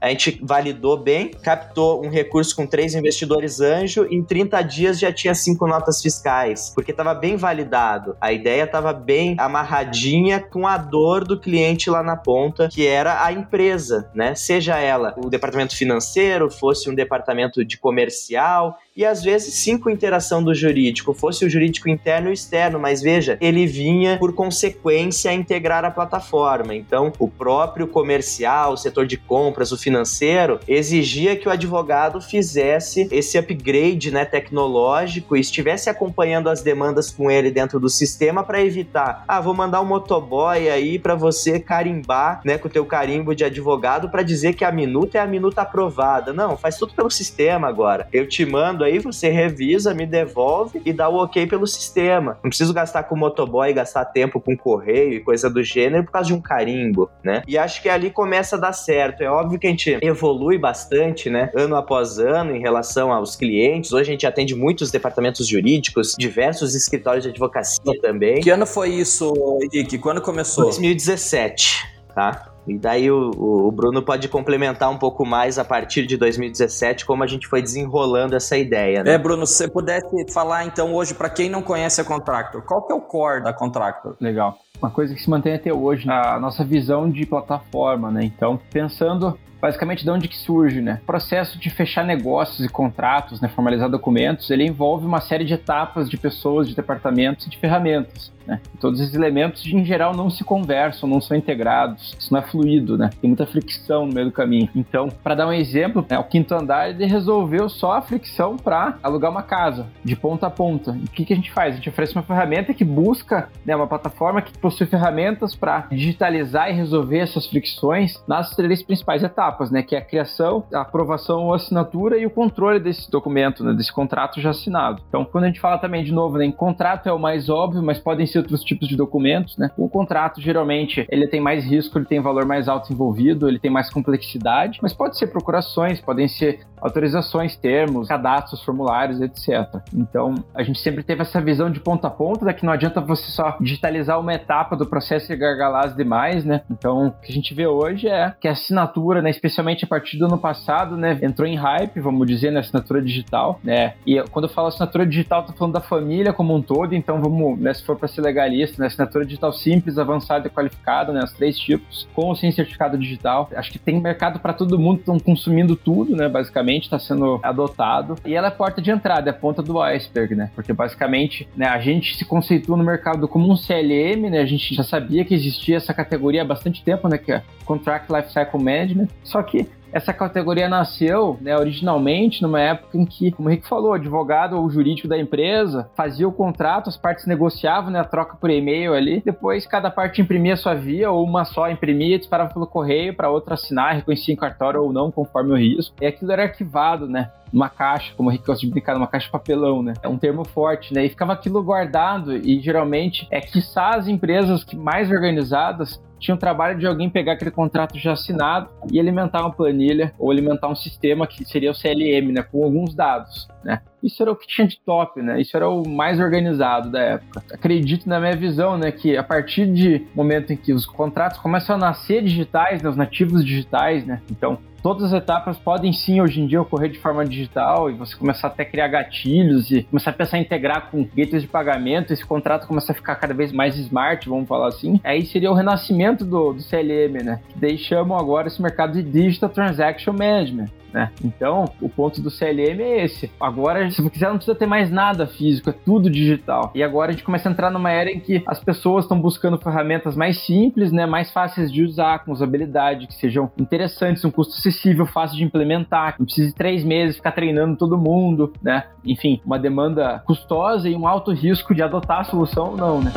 A 0.02 0.10
gente 0.10 0.40
validou 0.44 0.98
bem, 0.98 1.32
captou 1.32 2.06
um 2.06 2.10
recurso 2.10 2.56
com 2.56 2.68
três 2.68 2.94
investidores 2.96 3.60
anjo, 3.60 4.06
em 4.10 4.24
30 4.24 4.62
dias 4.62 5.00
já 5.00 5.12
tinha 5.12 5.34
cinco 5.34 5.68
notas 5.68 6.02
fiscais, 6.02 6.72
porque 6.76 6.92
estava 6.92 7.14
bem 7.14 7.36
validado. 7.36 8.16
A 8.22 8.32
ideia 8.32 8.64
estava 8.64 8.94
bem 8.94 9.36
amarradinha 9.38 10.40
com 10.40 10.68
a 10.68 10.78
dor 10.78 11.24
do 11.24 11.40
cliente 11.40 11.90
lá 11.90 12.04
na 12.04 12.16
ponta, 12.16 12.70
que 12.70 12.86
era 12.86 13.24
a 13.24 13.32
empresa, 13.32 14.10
né? 14.14 14.36
Seja 14.36 14.78
ela 14.78 15.14
o 15.18 15.30
departamento 15.30 15.76
financeiro, 15.76 16.50
fosse 16.50 16.90
um 16.90 16.96
departamento 16.96 17.64
de 17.64 17.78
comercial, 17.78 18.78
e 19.00 19.06
às 19.06 19.24
vezes 19.24 19.54
sim 19.54 19.78
com 19.78 19.90
interação 19.90 20.44
do 20.44 20.54
jurídico, 20.54 21.14
fosse 21.14 21.46
o 21.46 21.50
jurídico 21.50 21.88
interno 21.88 22.28
ou 22.28 22.34
externo, 22.34 22.78
mas 22.78 23.02
veja, 23.02 23.38
ele 23.40 23.66
vinha 23.66 24.18
por 24.18 24.34
consequência 24.34 25.32
a 25.32 25.34
integrar 25.34 25.86
a 25.86 25.90
plataforma. 25.90 26.76
Então, 26.76 27.14
o 27.18 27.30
próprio 27.30 27.88
comercial, 27.88 28.74
o 28.74 28.78
setor 28.78 29.08
de 29.08 29.16
compras, 29.16 29.72
o 29.72 29.78
financeiro, 29.78 30.60
exigia 30.68 31.38
que 31.38 31.48
o 31.48 31.52
advogado 31.52 32.20
fizesse 32.20 33.08
esse 33.10 33.38
upgrade 33.38 34.12
né, 34.12 34.26
tecnológico 34.26 35.38
e 35.38 35.40
estivesse 35.40 35.90
acompanhando 35.90 36.50
as 36.50 36.62
demandas 36.62 37.10
com 37.10 37.32
ele 37.32 37.52
dentro 37.52 37.80
do 37.80 37.88
sistema 37.88 38.44
para 38.44 38.62
evitar, 38.62 39.24
ah, 39.26 39.40
vou 39.40 39.54
mandar 39.54 39.80
um 39.80 39.86
motoboy 39.86 40.70
aí 40.70 41.00
para 41.00 41.16
você 41.16 41.58
carimbar, 41.58 42.42
né, 42.44 42.58
com 42.58 42.68
o 42.68 42.72
teu 42.72 42.86
carimbo 42.86 43.34
de 43.34 43.46
advogado 43.46 44.10
para 44.10 44.24
dizer 44.24 44.56
que 44.56 44.66
a 44.66 44.74
minuta 44.74 45.18
é 45.18 45.22
a 45.22 45.26
minuta 45.26 45.62
aprovada. 45.62 46.34
Não, 46.34 46.58
faz 46.58 46.76
tudo 46.76 46.94
pelo 46.94 47.10
sistema 47.10 47.66
agora. 47.66 48.06
Eu 48.12 48.28
te 48.28 48.46
mando 48.46 48.89
aí, 48.90 49.00
você 49.00 49.30
revisa, 49.30 49.94
me 49.94 50.06
devolve 50.06 50.82
e 50.86 50.92
dá 50.92 51.10
o 51.10 51.24
ok 51.24 51.48
pelo 51.48 51.66
sistema. 51.66 52.38
Não 52.44 52.50
preciso 52.50 52.74
gastar 52.74 53.04
com 53.04 53.16
motoboy, 53.16 53.72
gastar 53.74 54.06
tempo 54.06 54.40
com 54.40 54.56
correio 54.56 55.14
e 55.14 55.20
coisa 55.20 55.50
do 55.50 55.64
gênero 55.64 56.04
por 56.04 56.12
causa 56.12 56.28
de 56.28 56.34
um 56.34 56.42
carimbo, 56.42 57.10
né? 57.24 57.42
E 57.48 57.58
acho 57.58 57.82
que 57.82 57.90
ali 57.90 58.10
começa 58.12 58.56
a 58.56 58.60
dar 58.60 58.74
certo. 58.74 59.22
É 59.22 59.30
óbvio 59.30 59.60
que 59.60 59.68
a 59.68 59.70
gente 59.70 59.98
evolui 60.02 60.58
bastante, 60.58 61.30
né? 61.30 61.52
Ano 61.56 61.76
após 61.76 62.20
ano 62.20 62.56
em 62.56 62.60
relação 62.60 63.12
aos 63.12 63.36
clientes. 63.36 63.94
Hoje 63.94 64.10
a 64.10 64.14
gente 64.14 64.28
atende 64.28 64.56
muitos 64.56 64.92
departamentos 64.92 65.48
jurídicos, 65.48 66.16
diversos 66.18 66.76
escritórios 66.76 67.24
de 67.24 67.30
advocacia 67.30 68.00
também. 68.02 68.42
Que 68.42 68.50
ano 68.50 68.66
foi 68.66 68.90
isso, 68.90 69.34
Henrique? 69.62 69.98
Quando 69.98 70.22
começou? 70.22 70.66
2017, 70.66 71.86
tá? 72.14 72.49
E 72.68 72.78
daí 72.78 73.10
o, 73.10 73.32
o, 73.32 73.72
Bruno 73.72 74.02
pode 74.02 74.28
complementar 74.28 74.90
um 74.90 74.98
pouco 74.98 75.26
mais 75.26 75.58
a 75.58 75.66
partir 75.66 76.06
de 76.06 76.18
2017 76.18 77.06
como 77.06 77.24
a 77.24 77.28
gente 77.28 77.48
foi 77.48 77.62
desenrolando 77.62 78.36
essa 78.36 78.58
ideia. 78.58 79.04
Né? 79.04 79.14
É, 79.14 79.18
Bruno, 79.18 79.46
se 79.48 79.56
você 79.56 79.68
pudesse 79.68 80.32
falar 80.32 80.66
então 80.66 80.94
hoje 80.94 81.14
para 81.14 81.30
quem 81.30 81.50
não 81.50 81.62
conhece 81.62 82.00
a 82.00 82.04
Contractor, 82.04 82.62
qual 82.62 82.86
que 82.86 82.92
é 82.94 82.96
o 82.96 83.02
core 83.02 83.44
da 83.44 83.54
Contractor? 83.54 84.16
Legal. 84.20 84.58
Uma 84.82 84.92
coisa 84.92 85.14
que 85.14 85.22
se 85.22 85.30
mantém 85.30 85.54
até 85.54 85.74
hoje, 85.74 86.10
a 86.10 86.40
nossa 86.40 86.64
visão 86.64 87.10
de 87.10 87.26
plataforma, 87.26 88.12
né? 88.12 88.24
Então, 88.24 88.60
pensando 88.72 89.38
basicamente 89.62 90.04
de 90.04 90.10
onde 90.10 90.28
que 90.28 90.38
surge, 90.38 90.82
né? 90.82 91.00
O 91.04 91.06
processo 91.06 91.58
de 91.58 91.70
fechar 91.70 92.06
negócios 92.06 92.66
e 92.66 92.70
contratos, 92.70 93.42
né, 93.42 93.48
formalizar 93.48 93.90
documentos, 93.90 94.50
ele 94.50 94.66
envolve 94.66 95.06
uma 95.06 95.22
série 95.22 95.46
de 95.46 95.54
etapas 95.54 96.10
de 96.10 96.18
pessoas, 96.18 96.68
de 96.68 96.76
departamentos 96.76 97.48
e 97.48 97.50
de 97.50 97.58
ferramentas. 97.58 98.32
Né? 98.50 98.60
Todos 98.80 99.00
esses 99.00 99.14
elementos, 99.14 99.64
em 99.68 99.86
geral, 99.86 100.16
não 100.16 100.28
se 100.28 100.44
conversam, 100.44 101.08
não 101.08 101.22
são 101.22 101.38
integrados, 101.38 102.16
isso 102.20 102.34
não 102.34 102.40
é 102.40 102.42
fluido, 102.42 102.98
né? 102.98 103.12
Tem 103.22 103.30
muita 103.30 103.46
fricção 103.46 104.08
no 104.08 104.14
meio 104.14 104.26
do 104.26 104.32
caminho. 104.32 104.68
Então, 104.76 105.08
para 105.24 105.36
dar 105.36 105.48
um 105.48 105.54
exemplo, 105.54 106.04
né, 106.10 106.18
o 106.18 106.24
quinto 106.24 106.56
andar 106.56 106.90
ele 106.90 107.06
resolveu 107.06 107.70
só 107.70 107.94
a 107.94 108.02
fricção 108.02 108.58
para 108.58 108.98
alugar 109.04 109.30
uma 109.30 109.44
casa, 109.44 109.86
de 110.04 110.16
ponta 110.16 110.48
a 110.48 110.50
ponta. 110.50 110.98
E 111.00 111.06
o 111.06 111.12
que, 111.12 111.26
que 111.26 111.34
a 111.34 111.36
gente 111.36 111.52
faz? 111.52 111.74
A 111.74 111.78
gente 111.78 111.90
oferece 111.90 112.16
uma 112.16 112.24
ferramenta 112.24 112.74
que 112.74 112.84
busca, 112.84 113.50
né, 113.64 113.76
uma 113.76 113.86
plataforma 113.86 114.42
que 114.42 114.58
possui 114.58 114.88
ferramentas 114.88 115.56
para 115.56 115.86
digitalizar 115.92 116.72
e 116.72 116.74
resolver 116.74 117.20
essas 117.20 117.46
fricções 117.46 118.20
nas 118.28 118.56
três 118.56 118.82
principais 118.82 119.22
etapas, 119.22 119.49
né? 119.72 119.84
Que 119.84 119.96
é 119.96 120.00
a 120.00 120.06
criação, 120.06 120.64
a 120.74 120.82
aprovação 120.82 121.46
ou 121.46 121.54
assinatura 121.54 122.18
e 122.18 122.26
o 122.26 122.30
controle 122.30 122.80
desse 122.80 123.10
documento, 123.10 123.64
né, 123.64 123.74
desse 123.74 123.92
contrato 123.92 124.40
já 124.40 124.50
assinado. 124.50 125.02
Então, 125.08 125.26
quando 125.26 125.46
a 125.46 125.48
gente 125.48 125.60
fala 125.60 125.78
também 125.78 126.04
de 126.04 126.12
novo, 126.12 126.38
né, 126.38 126.46
em 126.46 126.52
contrato 126.52 127.08
é 127.08 127.14
o 127.14 127.20
mais 127.20 127.50
óbvio, 127.50 127.82
mas 127.84 128.00
podem 128.00 128.26
ser 128.26 128.40
outros 128.40 128.64
tipos 128.64 128.88
de 128.88 128.96
documentos, 128.96 129.58
né? 129.58 129.70
Um 129.78 129.88
contrato, 129.88 130.42
geralmente, 130.42 131.06
ele 131.10 131.28
tem 131.28 131.40
mais 131.40 131.66
risco, 131.66 131.98
ele 131.98 132.06
tem 132.06 132.20
valor 132.20 132.46
mais 132.46 132.68
alto 132.68 132.92
envolvido, 132.92 133.48
ele 133.48 133.60
tem 133.60 133.72
mais 133.72 133.90
complexidade, 133.90 134.80
mas 134.82 134.94
pode 134.94 135.18
ser 135.18 135.28
procurações, 135.28 136.00
podem 136.00 136.28
ser 136.28 136.60
autorizações, 136.82 137.56
termos, 137.56 138.08
cadastros, 138.08 138.64
formulários, 138.64 139.22
etc. 139.22 139.82
Então, 139.94 140.36
a 140.54 140.64
gente 140.64 140.80
sempre 140.80 141.04
teve 141.04 141.22
essa 141.22 141.42
visão 141.42 141.70
de 141.70 141.80
ponta 141.80 142.08
a 142.08 142.12
ponta, 142.12 142.46
né, 142.46 142.54
que 142.54 142.66
não 142.66 142.74
adianta 142.74 143.02
você 143.02 143.30
só 143.32 143.58
digitalizar 143.60 144.20
uma 144.20 144.34
etapa 144.34 144.76
do 144.76 144.86
processo 144.86 145.32
e 145.32 145.36
gargalar 145.36 145.86
as 145.86 145.96
demais, 145.96 146.46
né? 146.46 146.62
Então, 146.70 147.08
o 147.08 147.12
que 147.12 147.32
a 147.32 147.36
gente 147.36 147.54
vê 147.54 147.68
hoje 147.68 148.08
é 148.08 148.34
que 148.40 148.48
a 148.48 148.52
assinatura, 148.52 149.22
né, 149.22 149.30
especialmente 149.40 149.86
a 149.86 149.88
partir 149.88 150.18
do 150.18 150.26
ano 150.26 150.38
passado, 150.38 150.98
né, 150.98 151.18
entrou 151.22 151.48
em 151.48 151.56
hype, 151.56 152.00
vamos 152.02 152.28
dizer, 152.28 152.52
na 152.52 152.60
assinatura 152.60 153.02
digital, 153.02 153.60
né? 153.64 153.94
E 154.06 154.22
quando 154.32 154.46
eu 154.46 154.50
falo 154.54 154.68
assinatura 154.68 155.06
digital, 155.06 155.44
tô 155.44 155.54
falando 155.54 155.74
da 155.74 155.82
família 155.82 156.34
como 156.34 156.54
um 156.54 156.62
todo, 156.62 156.94
então 156.94 157.22
vamos, 157.22 157.58
né, 157.58 157.74
se 157.74 157.84
for 157.84 157.96
para 157.96 158.08
ser 158.08 158.22
legalista, 158.22 158.82
né, 158.82 158.88
assinatura 158.88 159.26
digital 159.26 159.54
simples, 159.54 159.98
avançada 159.98 160.48
e 160.48 160.50
qualificada, 160.50 161.14
né, 161.14 161.22
os 161.24 161.32
três 161.32 161.58
tipos, 161.58 162.08
com 162.14 162.28
ou 162.28 162.36
sem 162.36 162.52
certificado 162.52 162.98
digital. 162.98 163.50
Acho 163.56 163.72
que 163.72 163.80
tem 163.80 164.00
mercado 164.00 164.40
para 164.40 164.54
todo 164.54 164.78
mundo, 164.78 165.00
estão 165.00 165.20
consumindo 165.20 165.76
tudo, 165.76 166.16
né, 166.16 166.28
basicamente 166.28 166.84
está 166.84 167.00
sendo 167.00 167.40
adotado. 167.42 168.16
E 168.26 168.36
ela 168.36 168.48
é 168.48 168.52
porta 168.52 168.82
de 168.82 168.92
entrada, 168.92 169.30
é 169.30 169.32
a 169.32 169.36
ponta 169.36 169.64
do 169.64 169.82
iceberg, 169.82 170.36
né? 170.36 170.52
Porque 170.54 170.74
basicamente, 170.74 171.48
né, 171.56 171.68
a 171.68 171.80
gente 171.80 172.18
se 172.18 172.26
conceitua 172.26 172.76
no 172.76 172.84
mercado 172.84 173.28
como 173.28 173.50
um 173.52 173.56
CLM, 173.56 174.30
né? 174.30 174.40
A 174.40 174.46
gente 174.46 174.76
já 174.76 174.84
sabia 174.84 175.24
que 175.24 175.34
existia 175.34 175.78
essa 175.78 175.94
categoria 175.94 176.42
há 176.42 176.46
bastante 176.46 176.84
tempo, 176.84 177.08
né? 177.08 177.18
Que 177.18 177.32
é 177.32 177.44
Contract 177.66 178.12
Lifecycle 178.12 178.62
Management. 178.62 179.08
Só 179.30 179.44
que 179.44 179.70
essa 179.92 180.14
categoria 180.14 180.70
nasceu, 180.70 181.38
né, 181.42 181.58
originalmente 181.58 182.42
numa 182.42 182.60
época 182.60 182.98
em 182.98 183.06
que, 183.06 183.32
como 183.32 183.48
o 183.48 183.52
Rick 183.52 183.68
falou, 183.68 183.92
o 183.92 183.94
advogado 183.94 184.56
ou 184.56 184.70
jurídico 184.70 185.08
da 185.08 185.18
empresa 185.18 185.90
fazia 185.96 186.28
o 186.28 186.32
contrato, 186.32 186.90
as 186.90 186.98
partes 186.98 187.26
negociavam 187.26 187.90
né, 187.90 188.00
a 188.00 188.04
troca 188.04 188.36
por 188.36 188.50
e-mail 188.50 188.94
ali, 188.94 189.22
depois 189.24 189.66
cada 189.66 189.90
parte 189.90 190.22
imprimia 190.22 190.56
sua 190.56 190.76
via, 190.76 191.10
ou 191.10 191.24
uma 191.24 191.44
só 191.44 191.70
imprimia, 191.70 192.20
disparava 192.20 192.54
pelo 192.54 192.68
correio 192.68 193.16
para 193.16 193.30
outra 193.30 193.56
assinar, 193.56 193.96
reconhecia 193.96 194.34
em 194.34 194.38
cartório 194.38 194.82
ou 194.82 194.94
não, 194.94 195.12
conforme 195.12 195.54
o 195.54 195.58
risco. 195.58 195.96
E 196.00 196.06
aquilo 196.06 196.32
era 196.32 196.44
arquivado, 196.44 197.08
né? 197.08 197.32
numa 197.52 197.68
caixa, 197.68 198.14
como 198.16 198.30
o 198.30 198.32
Rick 198.32 198.46
gosta 198.46 198.64
de 198.64 198.72
brincar, 198.72 198.94
numa 198.94 199.08
caixa 199.08 199.26
de 199.26 199.32
papelão, 199.32 199.82
né? 199.82 199.94
É 200.04 200.08
um 200.08 200.20
termo 200.20 200.46
forte, 200.46 200.94
né? 200.94 201.06
E 201.06 201.10
ficava 201.10 201.34
aquilo 201.34 201.64
guardado 201.64 202.38
e 202.38 202.60
geralmente 202.60 203.28
é 203.32 203.42
que 203.42 203.60
as 203.76 204.08
empresas 204.08 204.64
que 204.64 204.76
mais 204.76 205.10
organizadas 205.10 206.00
tinha 206.20 206.36
o 206.36 206.38
trabalho 206.38 206.78
de 206.78 206.86
alguém 206.86 207.10
pegar 207.10 207.34
aquele 207.34 207.52
contrato 207.52 207.98
já 207.98 208.14
assinado 208.14 208.70
e 208.92 209.00
alimentar 209.00 209.42
uma 209.42 209.52
planilha 209.52 210.14
ou 210.20 210.30
alimentar 210.30 210.68
um 210.68 210.76
sistema 210.76 211.26
que 211.26 211.46
seria 211.46 211.72
o 211.72 211.74
CLM, 211.74 212.32
né, 212.32 212.44
com 212.44 212.64
alguns 212.64 212.94
dados, 212.94 213.48
né? 213.64 213.82
Isso 214.02 214.22
era 214.22 214.32
o 214.32 214.36
que 214.36 214.48
tinha 214.48 214.68
de 214.68 214.80
top, 214.80 215.22
né? 215.22 215.42
Isso 215.42 215.56
era 215.58 215.68
o 215.68 215.88
mais 215.88 216.20
organizado 216.20 216.90
da 216.90 217.00
época. 217.00 217.44
Acredito 217.52 218.08
na 218.08 218.20
minha 218.20 218.36
visão, 218.36 218.78
né, 218.78 218.92
que 218.92 219.18
a 219.18 219.24
partir 219.24 219.66
de 219.66 220.06
momento 220.16 220.54
em 220.54 220.58
que 220.58 220.74
os 220.74 220.86
contratos 220.86 221.40
começam 221.40 221.76
a 221.76 221.80
nascer 221.80 222.24
digitais, 222.24 222.82
né, 222.82 222.90
os 222.90 222.96
nativos 222.96 223.44
digitais, 223.44 224.06
né? 224.06 224.22
Então, 224.32 224.58
todas 224.82 225.14
as 225.14 225.14
etapas 225.14 225.58
podem 225.58 225.94
sim 225.94 226.22
hoje 226.22 226.42
em 226.42 226.48
dia 226.48 226.62
ocorrer 226.62 226.90
de 226.90 227.00
forma 227.00 227.26
digital 227.26 227.90
e 227.90 227.94
você 227.94 228.16
começar 228.16 228.48
até 228.48 228.64
a 228.64 228.66
criar 228.66 228.88
gatilhos 228.88 229.72
e 229.72 229.84
começar 229.84 230.12
a 230.12 230.14
pensar 230.14 230.38
em 230.38 230.42
integrar 230.42 230.90
com 230.90 231.04
gateways 231.04 231.44
de 231.44 231.48
pagamento, 231.48 232.14
esse 232.14 232.26
contrato 232.26 232.68
começa 232.68 232.92
a 232.92 232.96
ficar 232.96 233.16
cada 233.16 233.34
vez 233.34 233.52
mais 233.52 233.78
smart, 233.78 234.28
vamos 234.28 234.48
falar 234.48 234.68
assim. 234.68 235.00
Aí 235.04 235.26
seria 235.26 235.52
o 235.52 235.54
renascimento 235.54 236.26
do, 236.26 236.54
do 236.54 236.62
CLM, 236.62 237.24
né? 237.24 237.42
Que 237.60 237.78
chamam 237.78 238.18
agora 238.18 238.48
esse 238.48 238.62
mercado 238.62 238.94
de 238.94 239.04
Digital 239.04 239.50
Transaction 239.50 240.14
Management. 240.14 240.68
Né? 240.94 241.12
Então, 241.24 241.66
o 241.82 241.88
ponto 241.88 242.22
do 242.22 242.32
CLM 242.32 242.82
é 242.82 243.06
esse. 243.06 243.32
Agora, 243.40 243.90
se 243.92 244.02
você 244.02 244.10
quiser, 244.10 244.30
não 244.30 244.38
precisa 244.38 244.58
ter 244.58 244.66
mais 244.66 244.90
nada 244.90 245.28
físico, 245.28 245.70
é 245.70 245.74
tudo 245.74 246.10
digital. 246.10 246.72
E 246.74 246.82
agora 246.82 247.10
a 247.10 247.12
gente 247.12 247.24
começa 247.24 247.48
a 247.48 247.52
entrar 247.52 247.70
numa 247.70 247.92
era 247.92 248.10
em 248.10 248.20
que 248.20 248.44
as 248.48 248.60
pessoas 248.60 249.06
estão 249.06 249.20
buscando 249.20 249.58
ferramentas 249.58 250.16
mais 250.16 250.40
simples, 250.46 250.92
né, 250.92 251.06
mais 251.06 251.32
fáceis 251.32 251.72
de 251.72 251.84
usar, 251.84 252.20
com 252.20 252.32
usabilidade, 252.32 253.08
que 253.08 253.14
sejam 253.14 253.52
interessantes, 253.58 254.26
um 254.26 254.32
custo 254.32 254.56
acessível, 254.56 255.06
fácil 255.06 255.38
de 255.38 255.44
implementar, 255.44 256.16
não 256.18 256.26
precisa 256.26 256.50
de 256.50 256.56
três 256.56 256.84
meses 256.84 257.18
ficar 257.18 257.32
treinando 257.32 257.76
todo 257.76 257.98
mundo, 257.98 258.54
né? 258.62 258.86
Enfim, 259.06 259.42
uma 259.46 259.60
demanda 259.60 260.24
custosa 260.26 260.90
e 260.90 260.96
um 260.96 261.08
alto 261.08 261.32
risco 261.32 261.74
de 261.74 261.82
adotar 261.82 262.22
a 262.22 262.24
solução 262.24 262.72
ou 262.72 262.78
não, 262.78 263.02
né? 263.02 263.12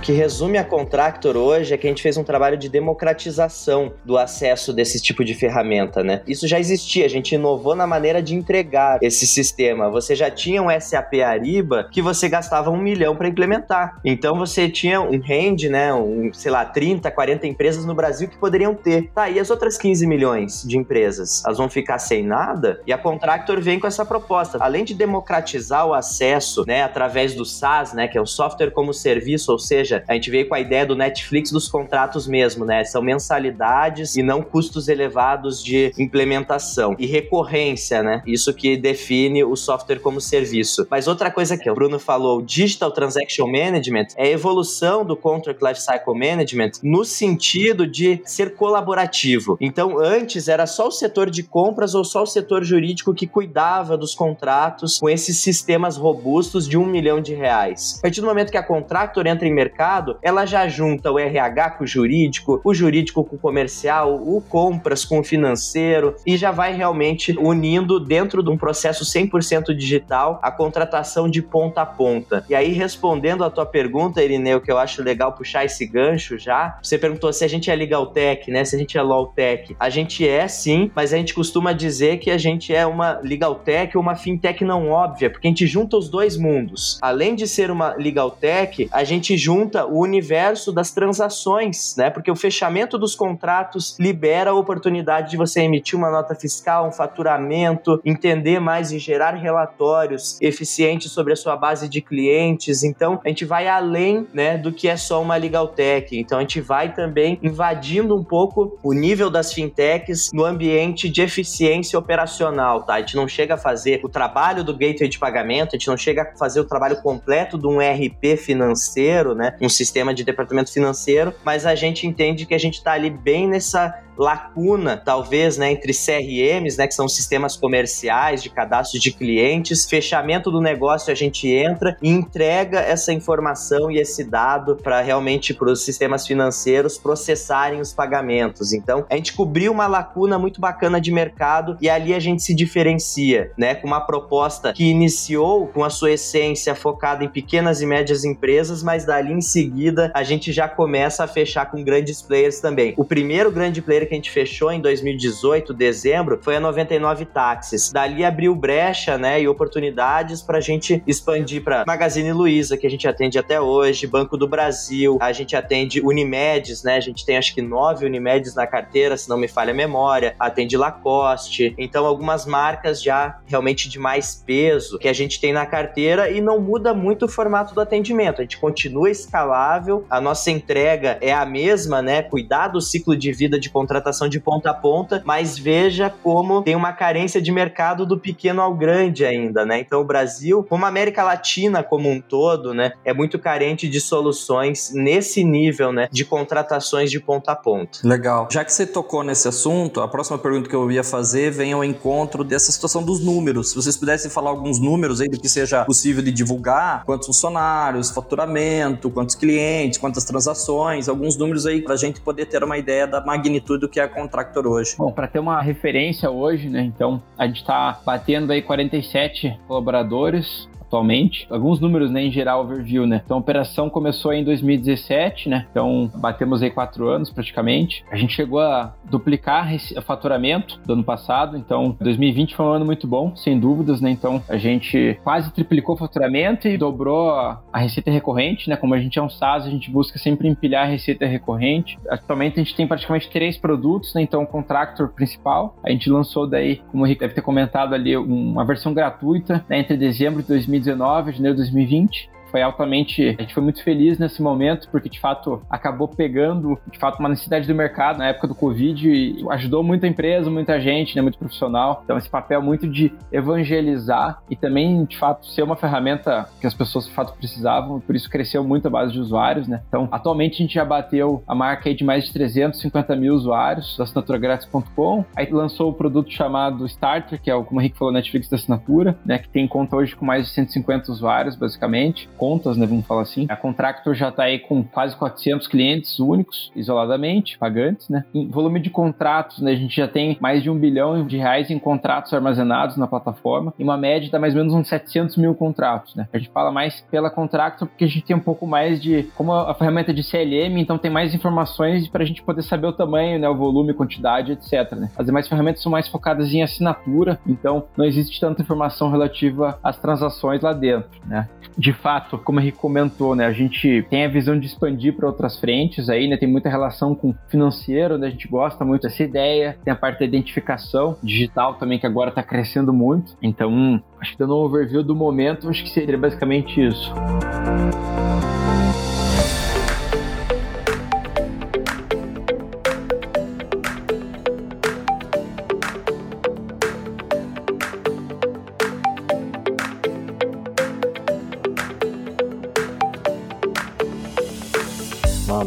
Que 0.00 0.12
resume 0.12 0.56
a 0.56 0.64
Contractor 0.64 1.36
hoje 1.36 1.74
é 1.74 1.76
que 1.76 1.86
a 1.86 1.90
gente 1.90 2.02
fez 2.02 2.16
um 2.16 2.24
trabalho 2.24 2.56
de 2.56 2.68
democratização 2.68 3.92
do 4.04 4.16
acesso 4.16 4.72
desse 4.72 5.00
tipo 5.00 5.22
de 5.24 5.34
ferramenta, 5.34 6.02
né? 6.02 6.22
Isso 6.26 6.48
já 6.48 6.58
existia, 6.58 7.04
a 7.04 7.08
gente 7.08 7.34
inovou 7.34 7.74
na 7.74 7.86
maneira 7.86 8.22
de 8.22 8.34
entregar 8.34 8.98
esse 9.02 9.26
sistema. 9.26 9.90
Você 9.90 10.14
já 10.14 10.30
tinha 10.30 10.62
um 10.62 10.68
SAP 10.80 11.14
Ariba 11.22 11.88
que 11.92 12.00
você 12.00 12.28
gastava 12.28 12.70
um 12.70 12.78
milhão 12.78 13.14
para 13.14 13.28
implementar. 13.28 14.00
Então 14.04 14.38
você 14.38 14.68
tinha 14.70 15.00
um 15.00 15.20
range, 15.20 15.68
né? 15.68 15.92
Um, 15.92 16.32
sei 16.32 16.50
lá, 16.50 16.64
30, 16.64 17.10
40 17.10 17.46
empresas 17.46 17.84
no 17.84 17.94
Brasil 17.94 18.28
que 18.28 18.38
poderiam 18.38 18.74
ter. 18.74 19.10
Tá, 19.14 19.28
e 19.28 19.38
as 19.38 19.50
outras 19.50 19.76
15 19.76 20.06
milhões 20.06 20.62
de 20.66 20.78
empresas? 20.78 21.42
Elas 21.44 21.58
vão 21.58 21.68
ficar 21.68 21.98
sem 21.98 22.24
nada? 22.24 22.80
E 22.86 22.92
a 22.92 22.98
Contractor 22.98 23.60
vem 23.60 23.78
com 23.78 23.86
essa 23.86 24.04
proposta. 24.04 24.56
Além 24.60 24.84
de 24.84 24.94
democratizar 24.94 25.86
o 25.86 25.92
acesso, 25.92 26.64
né, 26.66 26.82
através 26.82 27.34
do 27.34 27.44
SaaS, 27.44 27.92
né, 27.92 28.08
que 28.08 28.16
é 28.16 28.20
o 28.20 28.26
software 28.26 28.70
como 28.70 28.94
serviço, 28.94 29.52
ou 29.52 29.58
seja, 29.58 29.89
seja, 29.90 30.04
a 30.06 30.14
gente 30.14 30.30
veio 30.30 30.48
com 30.48 30.54
a 30.54 30.60
ideia 30.60 30.86
do 30.86 30.94
Netflix 30.94 31.50
dos 31.50 31.68
contratos 31.68 32.26
mesmo, 32.26 32.64
né? 32.64 32.84
São 32.84 33.02
mensalidades 33.02 34.16
e 34.16 34.22
não 34.22 34.42
custos 34.42 34.88
elevados 34.88 35.62
de 35.62 35.92
implementação. 35.98 36.94
E 36.98 37.06
recorrência, 37.06 38.02
né? 38.02 38.22
Isso 38.26 38.54
que 38.54 38.76
define 38.76 39.42
o 39.42 39.56
software 39.56 39.98
como 39.98 40.20
serviço. 40.20 40.86
Mas 40.90 41.08
outra 41.08 41.30
coisa 41.30 41.56
que 41.56 41.68
o 41.68 41.74
Bruno 41.74 41.98
falou, 41.98 42.40
Digital 42.40 42.92
Transaction 42.92 43.46
Management, 43.46 44.08
é 44.16 44.24
a 44.24 44.30
evolução 44.30 45.04
do 45.04 45.16
Contract 45.16 45.62
Lifecycle 45.62 46.14
Management 46.14 46.72
no 46.82 47.04
sentido 47.04 47.86
de 47.86 48.20
ser 48.24 48.54
colaborativo. 48.54 49.56
Então, 49.60 49.98
antes 49.98 50.48
era 50.48 50.66
só 50.66 50.88
o 50.88 50.90
setor 50.90 51.30
de 51.30 51.42
compras 51.42 51.94
ou 51.94 52.04
só 52.04 52.22
o 52.22 52.26
setor 52.26 52.62
jurídico 52.62 53.14
que 53.14 53.26
cuidava 53.26 53.96
dos 53.96 54.14
contratos 54.14 54.98
com 54.98 55.08
esses 55.08 55.38
sistemas 55.38 55.96
robustos 55.96 56.68
de 56.68 56.76
um 56.76 56.86
milhão 56.86 57.20
de 57.20 57.34
reais. 57.34 57.96
A 57.98 58.02
partir 58.02 58.20
do 58.20 58.26
momento 58.26 58.50
que 58.50 58.56
a 58.56 58.62
Contractor 58.62 59.26
entra 59.26 59.48
em 59.48 59.54
mercado, 59.54 59.79
mercado, 59.80 60.18
ela 60.20 60.44
já 60.44 60.68
junta 60.68 61.10
o 61.10 61.18
RH 61.18 61.70
com 61.70 61.84
o 61.84 61.86
jurídico, 61.86 62.60
o 62.62 62.74
jurídico 62.74 63.24
com 63.24 63.36
o 63.36 63.38
comercial, 63.38 64.14
o 64.14 64.42
compras 64.42 65.06
com 65.06 65.20
o 65.20 65.24
financeiro 65.24 66.14
e 66.26 66.36
já 66.36 66.50
vai 66.50 66.74
realmente 66.74 67.34
unindo 67.38 67.98
dentro 67.98 68.42
de 68.42 68.50
um 68.50 68.58
processo 68.58 69.04
100% 69.04 69.74
digital 69.74 70.38
a 70.42 70.50
contratação 70.50 71.30
de 71.30 71.40
ponta 71.40 71.80
a 71.80 71.86
ponta. 71.86 72.44
E 72.48 72.54
aí, 72.54 72.72
respondendo 72.72 73.42
a 73.42 73.48
tua 73.48 73.64
pergunta, 73.64 74.22
Irineu, 74.22 74.60
que 74.60 74.70
eu 74.70 74.76
acho 74.76 75.02
legal 75.02 75.32
puxar 75.32 75.64
esse 75.64 75.86
gancho 75.86 76.38
já, 76.38 76.78
você 76.82 76.98
perguntou 76.98 77.32
se 77.32 77.42
a 77.42 77.48
gente 77.48 77.70
é 77.70 77.74
Legal 77.74 78.06
Tech, 78.08 78.50
né? 78.50 78.64
Se 78.64 78.76
a 78.76 78.78
gente 78.78 78.98
é 78.98 79.02
Law 79.02 79.28
Tech. 79.28 79.74
A 79.80 79.88
gente 79.88 80.28
é 80.28 80.46
sim, 80.46 80.90
mas 80.94 81.14
a 81.14 81.16
gente 81.16 81.32
costuma 81.32 81.72
dizer 81.72 82.18
que 82.18 82.30
a 82.30 82.36
gente 82.36 82.74
é 82.74 82.86
uma 82.86 83.18
Legal 83.22 83.54
Tech 83.54 83.96
ou 83.96 84.02
uma 84.02 84.14
fintech 84.14 84.62
não 84.62 84.90
óbvia, 84.90 85.30
porque 85.30 85.46
a 85.46 85.50
gente 85.50 85.66
junta 85.66 85.96
os 85.96 86.10
dois 86.10 86.36
mundos. 86.36 86.98
Além 87.00 87.34
de 87.34 87.48
ser 87.48 87.70
uma 87.70 87.94
Legal 87.94 88.30
Tech, 88.30 88.88
a 88.92 89.04
gente 89.04 89.36
junta 89.38 89.69
o 89.88 90.00
universo 90.00 90.72
das 90.72 90.90
transações, 90.90 91.94
né? 91.96 92.10
Porque 92.10 92.30
o 92.30 92.36
fechamento 92.36 92.98
dos 92.98 93.14
contratos 93.14 93.96
libera 93.98 94.50
a 94.50 94.54
oportunidade 94.54 95.30
de 95.30 95.36
você 95.36 95.60
emitir 95.60 95.98
uma 95.98 96.10
nota 96.10 96.34
fiscal, 96.34 96.88
um 96.88 96.92
faturamento, 96.92 98.00
entender 98.04 98.60
mais 98.60 98.92
e 98.92 98.98
gerar 98.98 99.34
relatórios 99.34 100.40
eficientes 100.40 101.12
sobre 101.12 101.32
a 101.32 101.36
sua 101.36 101.56
base 101.56 101.88
de 101.88 102.00
clientes. 102.00 102.82
Então, 102.82 103.20
a 103.24 103.28
gente 103.28 103.44
vai 103.44 103.68
além, 103.68 104.26
né, 104.32 104.56
do 104.58 104.72
que 104.72 104.88
é 104.88 104.96
só 104.96 105.20
uma 105.20 105.36
legal 105.36 105.68
tech. 105.68 106.18
Então, 106.18 106.38
a 106.38 106.40
gente 106.42 106.60
vai 106.60 106.92
também 106.92 107.38
invadindo 107.42 108.16
um 108.16 108.24
pouco 108.24 108.78
o 108.82 108.92
nível 108.92 109.30
das 109.30 109.52
fintechs 109.52 110.30
no 110.32 110.44
ambiente 110.44 111.08
de 111.08 111.22
eficiência 111.22 111.98
operacional, 111.98 112.82
tá? 112.82 112.94
A 112.94 113.00
gente 113.00 113.16
não 113.16 113.28
chega 113.28 113.54
a 113.54 113.58
fazer 113.58 114.00
o 114.04 114.08
trabalho 114.08 114.64
do 114.64 114.76
gateway 114.76 115.08
de 115.08 115.18
pagamento, 115.18 115.70
a 115.70 115.78
gente 115.78 115.88
não 115.88 115.96
chega 115.96 116.22
a 116.22 116.38
fazer 116.38 116.60
o 116.60 116.64
trabalho 116.64 117.00
completo 117.02 117.58
de 117.58 117.66
um 117.66 117.78
RP 117.78 118.36
financeiro, 118.36 119.34
né? 119.34 119.56
Um 119.60 119.68
sistema 119.68 120.14
de 120.14 120.24
departamento 120.24 120.72
financeiro, 120.72 121.34
mas 121.44 121.66
a 121.66 121.74
gente 121.74 122.06
entende 122.06 122.46
que 122.46 122.54
a 122.54 122.58
gente 122.58 122.74
está 122.74 122.92
ali 122.92 123.10
bem 123.10 123.46
nessa 123.46 124.02
lacuna, 124.20 124.98
talvez, 124.98 125.56
né, 125.56 125.72
entre 125.72 125.92
CRMs, 125.94 126.76
né, 126.76 126.86
que 126.86 126.94
são 126.94 127.08
sistemas 127.08 127.56
comerciais 127.56 128.42
de 128.42 128.50
cadastro 128.50 129.00
de 129.00 129.10
clientes, 129.10 129.88
fechamento 129.88 130.50
do 130.50 130.60
negócio, 130.60 131.10
a 131.10 131.14
gente 131.14 131.48
entra 131.48 131.96
e 132.02 132.10
entrega 132.10 132.80
essa 132.80 133.12
informação 133.12 133.90
e 133.90 133.98
esse 133.98 134.22
dado 134.22 134.76
para 134.76 135.00
realmente 135.00 135.54
para 135.54 135.70
os 135.70 135.84
sistemas 135.84 136.26
financeiros 136.26 136.98
processarem 136.98 137.80
os 137.80 137.94
pagamentos. 137.94 138.74
Então, 138.74 139.06
a 139.08 139.16
gente 139.16 139.32
cobriu 139.32 139.72
uma 139.72 139.86
lacuna 139.86 140.38
muito 140.38 140.60
bacana 140.60 141.00
de 141.00 141.10
mercado 141.10 141.78
e 141.80 141.88
ali 141.88 142.12
a 142.12 142.20
gente 142.20 142.42
se 142.42 142.54
diferencia, 142.54 143.52
né, 143.56 143.74
com 143.74 143.86
uma 143.86 144.00
proposta 144.00 144.74
que 144.74 144.84
iniciou 144.84 145.66
com 145.66 145.82
a 145.82 145.88
sua 145.88 146.12
essência 146.12 146.74
focada 146.74 147.24
em 147.24 147.28
pequenas 147.28 147.80
e 147.80 147.86
médias 147.86 148.22
empresas, 148.24 148.82
mas 148.82 149.06
dali 149.06 149.32
em 149.32 149.40
seguida 149.40 150.10
a 150.14 150.22
gente 150.22 150.52
já 150.52 150.68
começa 150.68 151.24
a 151.24 151.26
fechar 151.26 151.70
com 151.70 151.82
grandes 151.82 152.20
players 152.20 152.60
também. 152.60 152.92
O 152.98 153.04
primeiro 153.04 153.50
grande 153.50 153.80
player 153.80 154.09
que 154.10 154.14
a 154.14 154.16
gente 154.16 154.30
fechou 154.30 154.72
em 154.72 154.80
2018, 154.80 155.72
dezembro, 155.72 156.38
foi 156.42 156.56
a 156.56 156.60
99 156.60 157.24
Táxis. 157.26 157.92
Dali 157.92 158.24
abriu 158.24 158.54
brecha, 158.56 159.16
né, 159.16 159.40
e 159.40 159.46
oportunidades 159.46 160.42
para 160.42 160.58
a 160.58 160.60
gente 160.60 161.00
expandir 161.06 161.62
para 161.62 161.84
Magazine 161.86 162.32
Luiza, 162.32 162.76
que 162.76 162.86
a 162.86 162.90
gente 162.90 163.06
atende 163.06 163.38
até 163.38 163.60
hoje, 163.60 164.08
Banco 164.08 164.36
do 164.36 164.48
Brasil, 164.48 165.16
a 165.20 165.32
gente 165.32 165.54
atende 165.54 166.00
Unimedes, 166.00 166.82
né, 166.82 166.96
a 166.96 167.00
gente 167.00 167.24
tem 167.24 167.36
acho 167.36 167.54
que 167.54 167.62
nove 167.62 168.04
Unimedes 168.04 168.54
na 168.54 168.66
carteira, 168.66 169.16
se 169.16 169.28
não 169.28 169.38
me 169.38 169.46
falha 169.46 169.70
a 169.70 169.74
memória, 169.74 170.34
atende 170.40 170.76
Lacoste, 170.76 171.72
então 171.78 172.04
algumas 172.04 172.44
marcas 172.44 173.00
já 173.00 173.38
realmente 173.46 173.88
de 173.88 173.98
mais 173.98 174.42
peso 174.44 174.98
que 174.98 175.06
a 175.06 175.12
gente 175.12 175.40
tem 175.40 175.52
na 175.52 175.64
carteira 175.64 176.28
e 176.30 176.40
não 176.40 176.60
muda 176.60 176.92
muito 176.92 177.26
o 177.26 177.28
formato 177.28 177.74
do 177.74 177.80
atendimento, 177.80 178.40
a 178.40 178.42
gente 178.42 178.58
continua 178.58 179.08
escalável, 179.08 180.04
a 180.10 180.20
nossa 180.20 180.50
entrega 180.50 181.16
é 181.20 181.32
a 181.32 181.46
mesma, 181.46 182.02
né, 182.02 182.22
cuidar 182.22 182.68
do 182.68 182.80
ciclo 182.80 183.16
de 183.16 183.30
vida 183.30 183.60
de 183.60 183.70
contratação 183.90 184.28
de 184.28 184.38
ponta 184.38 184.70
a 184.70 184.74
ponta, 184.74 185.20
mas 185.24 185.58
veja 185.58 186.08
como 186.22 186.62
tem 186.62 186.76
uma 186.76 186.92
carência 186.92 187.42
de 187.42 187.50
mercado 187.50 188.06
do 188.06 188.16
pequeno 188.16 188.62
ao 188.62 188.72
grande 188.72 189.26
ainda, 189.26 189.66
né? 189.66 189.80
Então 189.80 190.00
o 190.00 190.04
Brasil, 190.04 190.64
como 190.68 190.84
a 190.84 190.88
América 190.88 191.24
Latina 191.24 191.82
como 191.82 192.08
um 192.08 192.20
todo, 192.20 192.72
né, 192.72 192.92
é 193.04 193.12
muito 193.12 193.36
carente 193.36 193.88
de 193.88 194.00
soluções 194.00 194.92
nesse 194.94 195.42
nível, 195.42 195.92
né, 195.92 196.08
de 196.12 196.24
contratações 196.24 197.10
de 197.10 197.18
ponta 197.18 197.50
a 197.50 197.56
ponta. 197.56 197.98
Legal. 198.04 198.46
Já 198.50 198.64
que 198.64 198.72
você 198.72 198.86
tocou 198.86 199.24
nesse 199.24 199.48
assunto, 199.48 200.00
a 200.00 200.06
próxima 200.06 200.38
pergunta 200.38 200.68
que 200.68 200.76
eu 200.76 200.90
ia 200.92 201.02
fazer 201.02 201.50
vem 201.50 201.72
ao 201.72 201.82
encontro 201.82 202.44
dessa 202.44 202.70
situação 202.70 203.02
dos 203.02 203.18
números. 203.24 203.70
Se 203.70 203.74
vocês 203.74 203.96
pudessem 203.96 204.30
falar 204.30 204.50
alguns 204.50 204.78
números 204.78 205.20
aí 205.20 205.28
do 205.28 205.40
que 205.40 205.48
seja 205.48 205.84
possível 205.84 206.22
de 206.22 206.30
divulgar, 206.30 207.02
quantos 207.04 207.26
funcionários, 207.26 208.10
faturamento, 208.10 209.10
quantos 209.10 209.34
clientes, 209.34 209.98
quantas 209.98 210.22
transações, 210.22 211.08
alguns 211.08 211.36
números 211.36 211.66
aí 211.66 211.82
para 211.82 211.94
a 211.94 211.98
gente 211.98 212.20
poder 212.20 212.46
ter 212.46 212.62
uma 212.62 212.78
ideia 212.78 213.06
da 213.06 213.20
magnitude 213.20 213.79
que 213.88 214.00
é 214.00 214.04
a 214.04 214.08
Contractor 214.08 214.66
hoje? 214.66 214.94
Bom, 214.96 215.12
para 215.12 215.26
ter 215.26 215.38
uma 215.38 215.60
referência 215.60 216.30
hoje, 216.30 216.68
né? 216.68 216.82
Então, 216.82 217.22
a 217.38 217.46
gente 217.46 217.60
está 217.60 218.00
batendo 218.04 218.52
aí 218.52 218.62
47 218.62 219.58
colaboradores 219.66 220.68
atualmente. 220.90 221.46
Alguns 221.48 221.78
números, 221.78 222.10
né, 222.10 222.24
em 222.24 222.32
geral, 222.32 222.62
overview, 222.62 223.06
né? 223.06 223.22
Então, 223.24 223.36
a 223.36 223.40
operação 223.40 223.88
começou 223.88 224.32
em 224.32 224.42
2017, 224.42 225.48
né? 225.48 225.66
Então, 225.70 226.10
batemos 226.16 226.62
aí 226.62 226.70
quatro 226.70 227.08
anos 227.08 227.30
praticamente. 227.30 228.04
A 228.10 228.16
gente 228.16 228.34
chegou 228.34 228.60
a 228.60 228.92
duplicar 229.08 229.70
o 229.96 230.02
faturamento 230.02 230.80
do 230.84 230.94
ano 230.94 231.04
passado, 231.04 231.56
então 231.56 231.96
2020 232.00 232.56
foi 232.56 232.66
um 232.66 232.70
ano 232.70 232.84
muito 232.84 233.06
bom, 233.06 233.34
sem 233.36 233.58
dúvidas, 233.58 234.00
né? 234.00 234.10
Então, 234.10 234.42
a 234.48 234.56
gente 234.56 235.18
quase 235.22 235.52
triplicou 235.52 235.94
o 235.94 235.98
faturamento 235.98 236.66
e 236.66 236.76
dobrou 236.76 237.30
a 237.30 237.78
receita 237.78 238.10
recorrente, 238.10 238.68
né? 238.68 238.76
Como 238.76 238.92
a 238.92 238.98
gente 238.98 239.18
é 239.18 239.22
um 239.22 239.30
SaaS, 239.30 239.66
a 239.66 239.70
gente 239.70 239.90
busca 239.90 240.18
sempre 240.18 240.48
empilhar 240.48 240.84
a 240.84 240.90
receita 240.90 241.24
recorrente. 241.24 241.98
Atualmente, 242.08 242.58
a 242.58 242.64
gente 242.64 242.74
tem 242.74 242.86
praticamente 242.86 243.30
três 243.30 243.56
produtos, 243.56 244.12
né? 244.14 244.22
Então, 244.22 244.42
o 244.42 244.46
Contractor 244.46 245.08
principal, 245.08 245.76
a 245.84 245.90
gente 245.90 246.10
lançou 246.10 246.46
daí, 246.46 246.80
como 246.90 247.04
o 247.04 247.06
Rick 247.06 247.20
deve 247.20 247.34
ter 247.34 247.42
comentado 247.42 247.94
ali, 247.94 248.16
uma 248.16 248.64
versão 248.64 248.92
gratuita, 248.92 249.64
né? 249.68 249.78
Entre 249.78 249.96
dezembro 249.96 250.42
de 250.42 250.48
2020 250.48 250.79
2019 250.80 251.32
janeiro 251.32 251.56
de 251.56 251.62
2020 251.62 252.30
foi 252.50 252.62
altamente. 252.62 253.36
A 253.38 253.42
gente 253.42 253.54
foi 253.54 253.62
muito 253.62 253.82
feliz 253.82 254.18
nesse 254.18 254.42
momento, 254.42 254.88
porque 254.90 255.08
de 255.08 255.20
fato 255.20 255.62
acabou 255.70 256.08
pegando 256.08 256.78
de 256.90 256.98
fato 256.98 257.18
uma 257.18 257.28
necessidade 257.28 257.66
do 257.66 257.74
mercado 257.74 258.18
na 258.18 258.28
época 258.28 258.48
do 258.48 258.54
Covid 258.54 259.08
e 259.08 259.44
ajudou 259.50 259.82
muita 259.82 260.06
empresa, 260.06 260.50
muita 260.50 260.80
gente, 260.80 261.16
né, 261.16 261.22
muito 261.22 261.38
profissional. 261.38 262.02
Então, 262.04 262.18
esse 262.18 262.28
papel 262.28 262.60
muito 262.60 262.88
de 262.88 263.12
evangelizar 263.32 264.42
e 264.50 264.56
também, 264.56 265.04
de 265.04 265.16
fato, 265.16 265.46
ser 265.46 265.62
uma 265.62 265.76
ferramenta 265.76 266.48
que 266.60 266.66
as 266.66 266.74
pessoas 266.74 267.06
de 267.06 267.12
fato 267.12 267.36
precisavam, 267.36 268.00
por 268.00 268.14
isso 268.14 268.28
cresceu 268.28 268.64
muito 268.64 268.86
a 268.86 268.90
base 268.90 269.12
de 269.12 269.20
usuários, 269.20 269.68
né? 269.68 269.82
Então, 269.88 270.08
atualmente 270.10 270.54
a 270.54 270.58
gente 270.58 270.74
já 270.74 270.84
bateu 270.84 271.42
a 271.46 271.54
marca 271.54 271.92
de 271.94 272.04
mais 272.04 272.24
de 272.24 272.32
350 272.32 273.16
mil 273.16 273.34
usuários 273.34 273.96
da 273.96 274.04
assinaturagrátis.com. 274.04 275.24
Aí 275.36 275.48
lançou 275.50 275.90
o 275.90 275.92
produto 275.92 276.30
chamado 276.30 276.86
Starter, 276.86 277.40
que 277.40 277.50
é 277.50 277.54
o, 277.54 277.64
como 277.64 277.80
o 277.80 277.82
Henrique 277.82 277.98
falou, 277.98 278.12
Netflix 278.12 278.48
da 278.48 278.56
assinatura, 278.56 279.18
né? 279.24 279.38
Que 279.38 279.48
tem 279.48 279.66
conta 279.66 279.96
hoje 279.96 280.14
com 280.14 280.24
mais 280.24 280.46
de 280.46 280.52
150 280.52 281.10
usuários, 281.12 281.56
basicamente 281.56 282.28
contas, 282.40 282.78
né, 282.78 282.86
vamos 282.86 283.06
falar 283.06 283.20
assim. 283.20 283.46
A 283.50 283.54
Contractor 283.54 284.14
já 284.14 284.30
está 284.30 284.44
aí 284.44 284.58
com 284.58 284.82
quase 284.82 285.14
400 285.14 285.68
clientes 285.68 286.18
únicos, 286.18 286.72
isoladamente, 286.74 287.58
pagantes, 287.58 288.08
né. 288.08 288.24
Em 288.34 288.48
volume 288.48 288.80
de 288.80 288.88
contratos, 288.88 289.60
né, 289.60 289.72
a 289.72 289.76
gente 289.76 289.94
já 289.94 290.08
tem 290.08 290.38
mais 290.40 290.62
de 290.62 290.70
um 290.70 290.78
bilhão 290.78 291.26
de 291.26 291.36
reais 291.36 291.70
em 291.70 291.78
contratos 291.78 292.32
armazenados 292.32 292.96
na 292.96 293.06
plataforma, 293.06 293.74
e 293.78 293.84
uma 293.84 293.98
média 293.98 294.30
dá 294.30 294.38
mais 294.38 294.54
ou 294.54 294.60
menos 294.60 294.72
uns 294.72 294.88
700 294.88 295.36
mil 295.36 295.54
contratos, 295.54 296.14
né. 296.14 296.26
A 296.32 296.38
gente 296.38 296.50
fala 296.50 296.72
mais 296.72 297.02
pela 297.10 297.30
Contractor 297.30 297.86
porque 297.86 298.04
a 298.04 298.08
gente 298.08 298.22
tem 298.22 298.34
um 298.34 298.40
pouco 298.40 298.66
mais 298.66 299.02
de, 299.02 299.24
como 299.36 299.52
a 299.52 299.74
ferramenta 299.74 300.14
de 300.14 300.22
CLM, 300.22 300.78
então 300.78 300.96
tem 300.96 301.10
mais 301.10 301.34
informações 301.34 302.08
para 302.08 302.22
a 302.22 302.26
gente 302.26 302.42
poder 302.42 302.62
saber 302.62 302.86
o 302.86 302.92
tamanho, 302.92 303.38
né, 303.38 303.48
o 303.50 303.54
volume, 303.54 303.92
quantidade, 303.92 304.52
etc, 304.52 304.92
né. 304.92 305.10
As 305.14 305.26
demais 305.26 305.46
ferramentas 305.46 305.82
são 305.82 305.92
mais 305.92 306.08
focadas 306.08 306.54
em 306.54 306.62
assinatura, 306.62 307.38
então 307.46 307.84
não 307.98 308.06
existe 308.06 308.40
tanta 308.40 308.62
informação 308.62 309.10
relativa 309.10 309.78
às 309.82 309.98
transações 309.98 310.62
lá 310.62 310.72
dentro, 310.72 311.20
né. 311.26 311.46
De 311.76 311.92
fato, 311.92 312.29
fato, 312.30 312.44
como 312.44 312.58
a 312.58 312.62
Henrique 312.62 312.78
comentou, 312.78 313.34
né, 313.34 313.46
a 313.46 313.52
gente 313.52 314.04
tem 314.08 314.24
a 314.24 314.28
visão 314.28 314.58
de 314.58 314.66
expandir 314.66 315.14
para 315.14 315.26
outras 315.26 315.58
frentes 315.58 316.08
aí, 316.08 316.28
né, 316.28 316.36
tem 316.36 316.48
muita 316.48 316.68
relação 316.68 317.14
com 317.14 317.34
financeiro, 317.48 318.16
né, 318.16 318.28
a 318.28 318.30
gente 318.30 318.48
gosta 318.48 318.84
muito 318.84 319.02
dessa 319.02 319.22
ideia, 319.22 319.76
tem 319.84 319.92
a 319.92 319.96
parte 319.96 320.20
da 320.20 320.24
identificação 320.24 321.16
digital 321.22 321.74
também, 321.74 321.98
que 321.98 322.06
agora 322.06 322.30
está 322.30 322.42
crescendo 322.42 322.92
muito. 322.92 323.36
Então, 323.42 324.02
acho 324.20 324.32
que 324.32 324.38
dando 324.38 324.56
um 324.56 324.60
overview 324.60 325.02
do 325.02 325.14
momento, 325.14 325.68
acho 325.68 325.82
que 325.82 325.90
seria 325.90 326.18
basicamente 326.18 326.84
isso. 326.84 327.12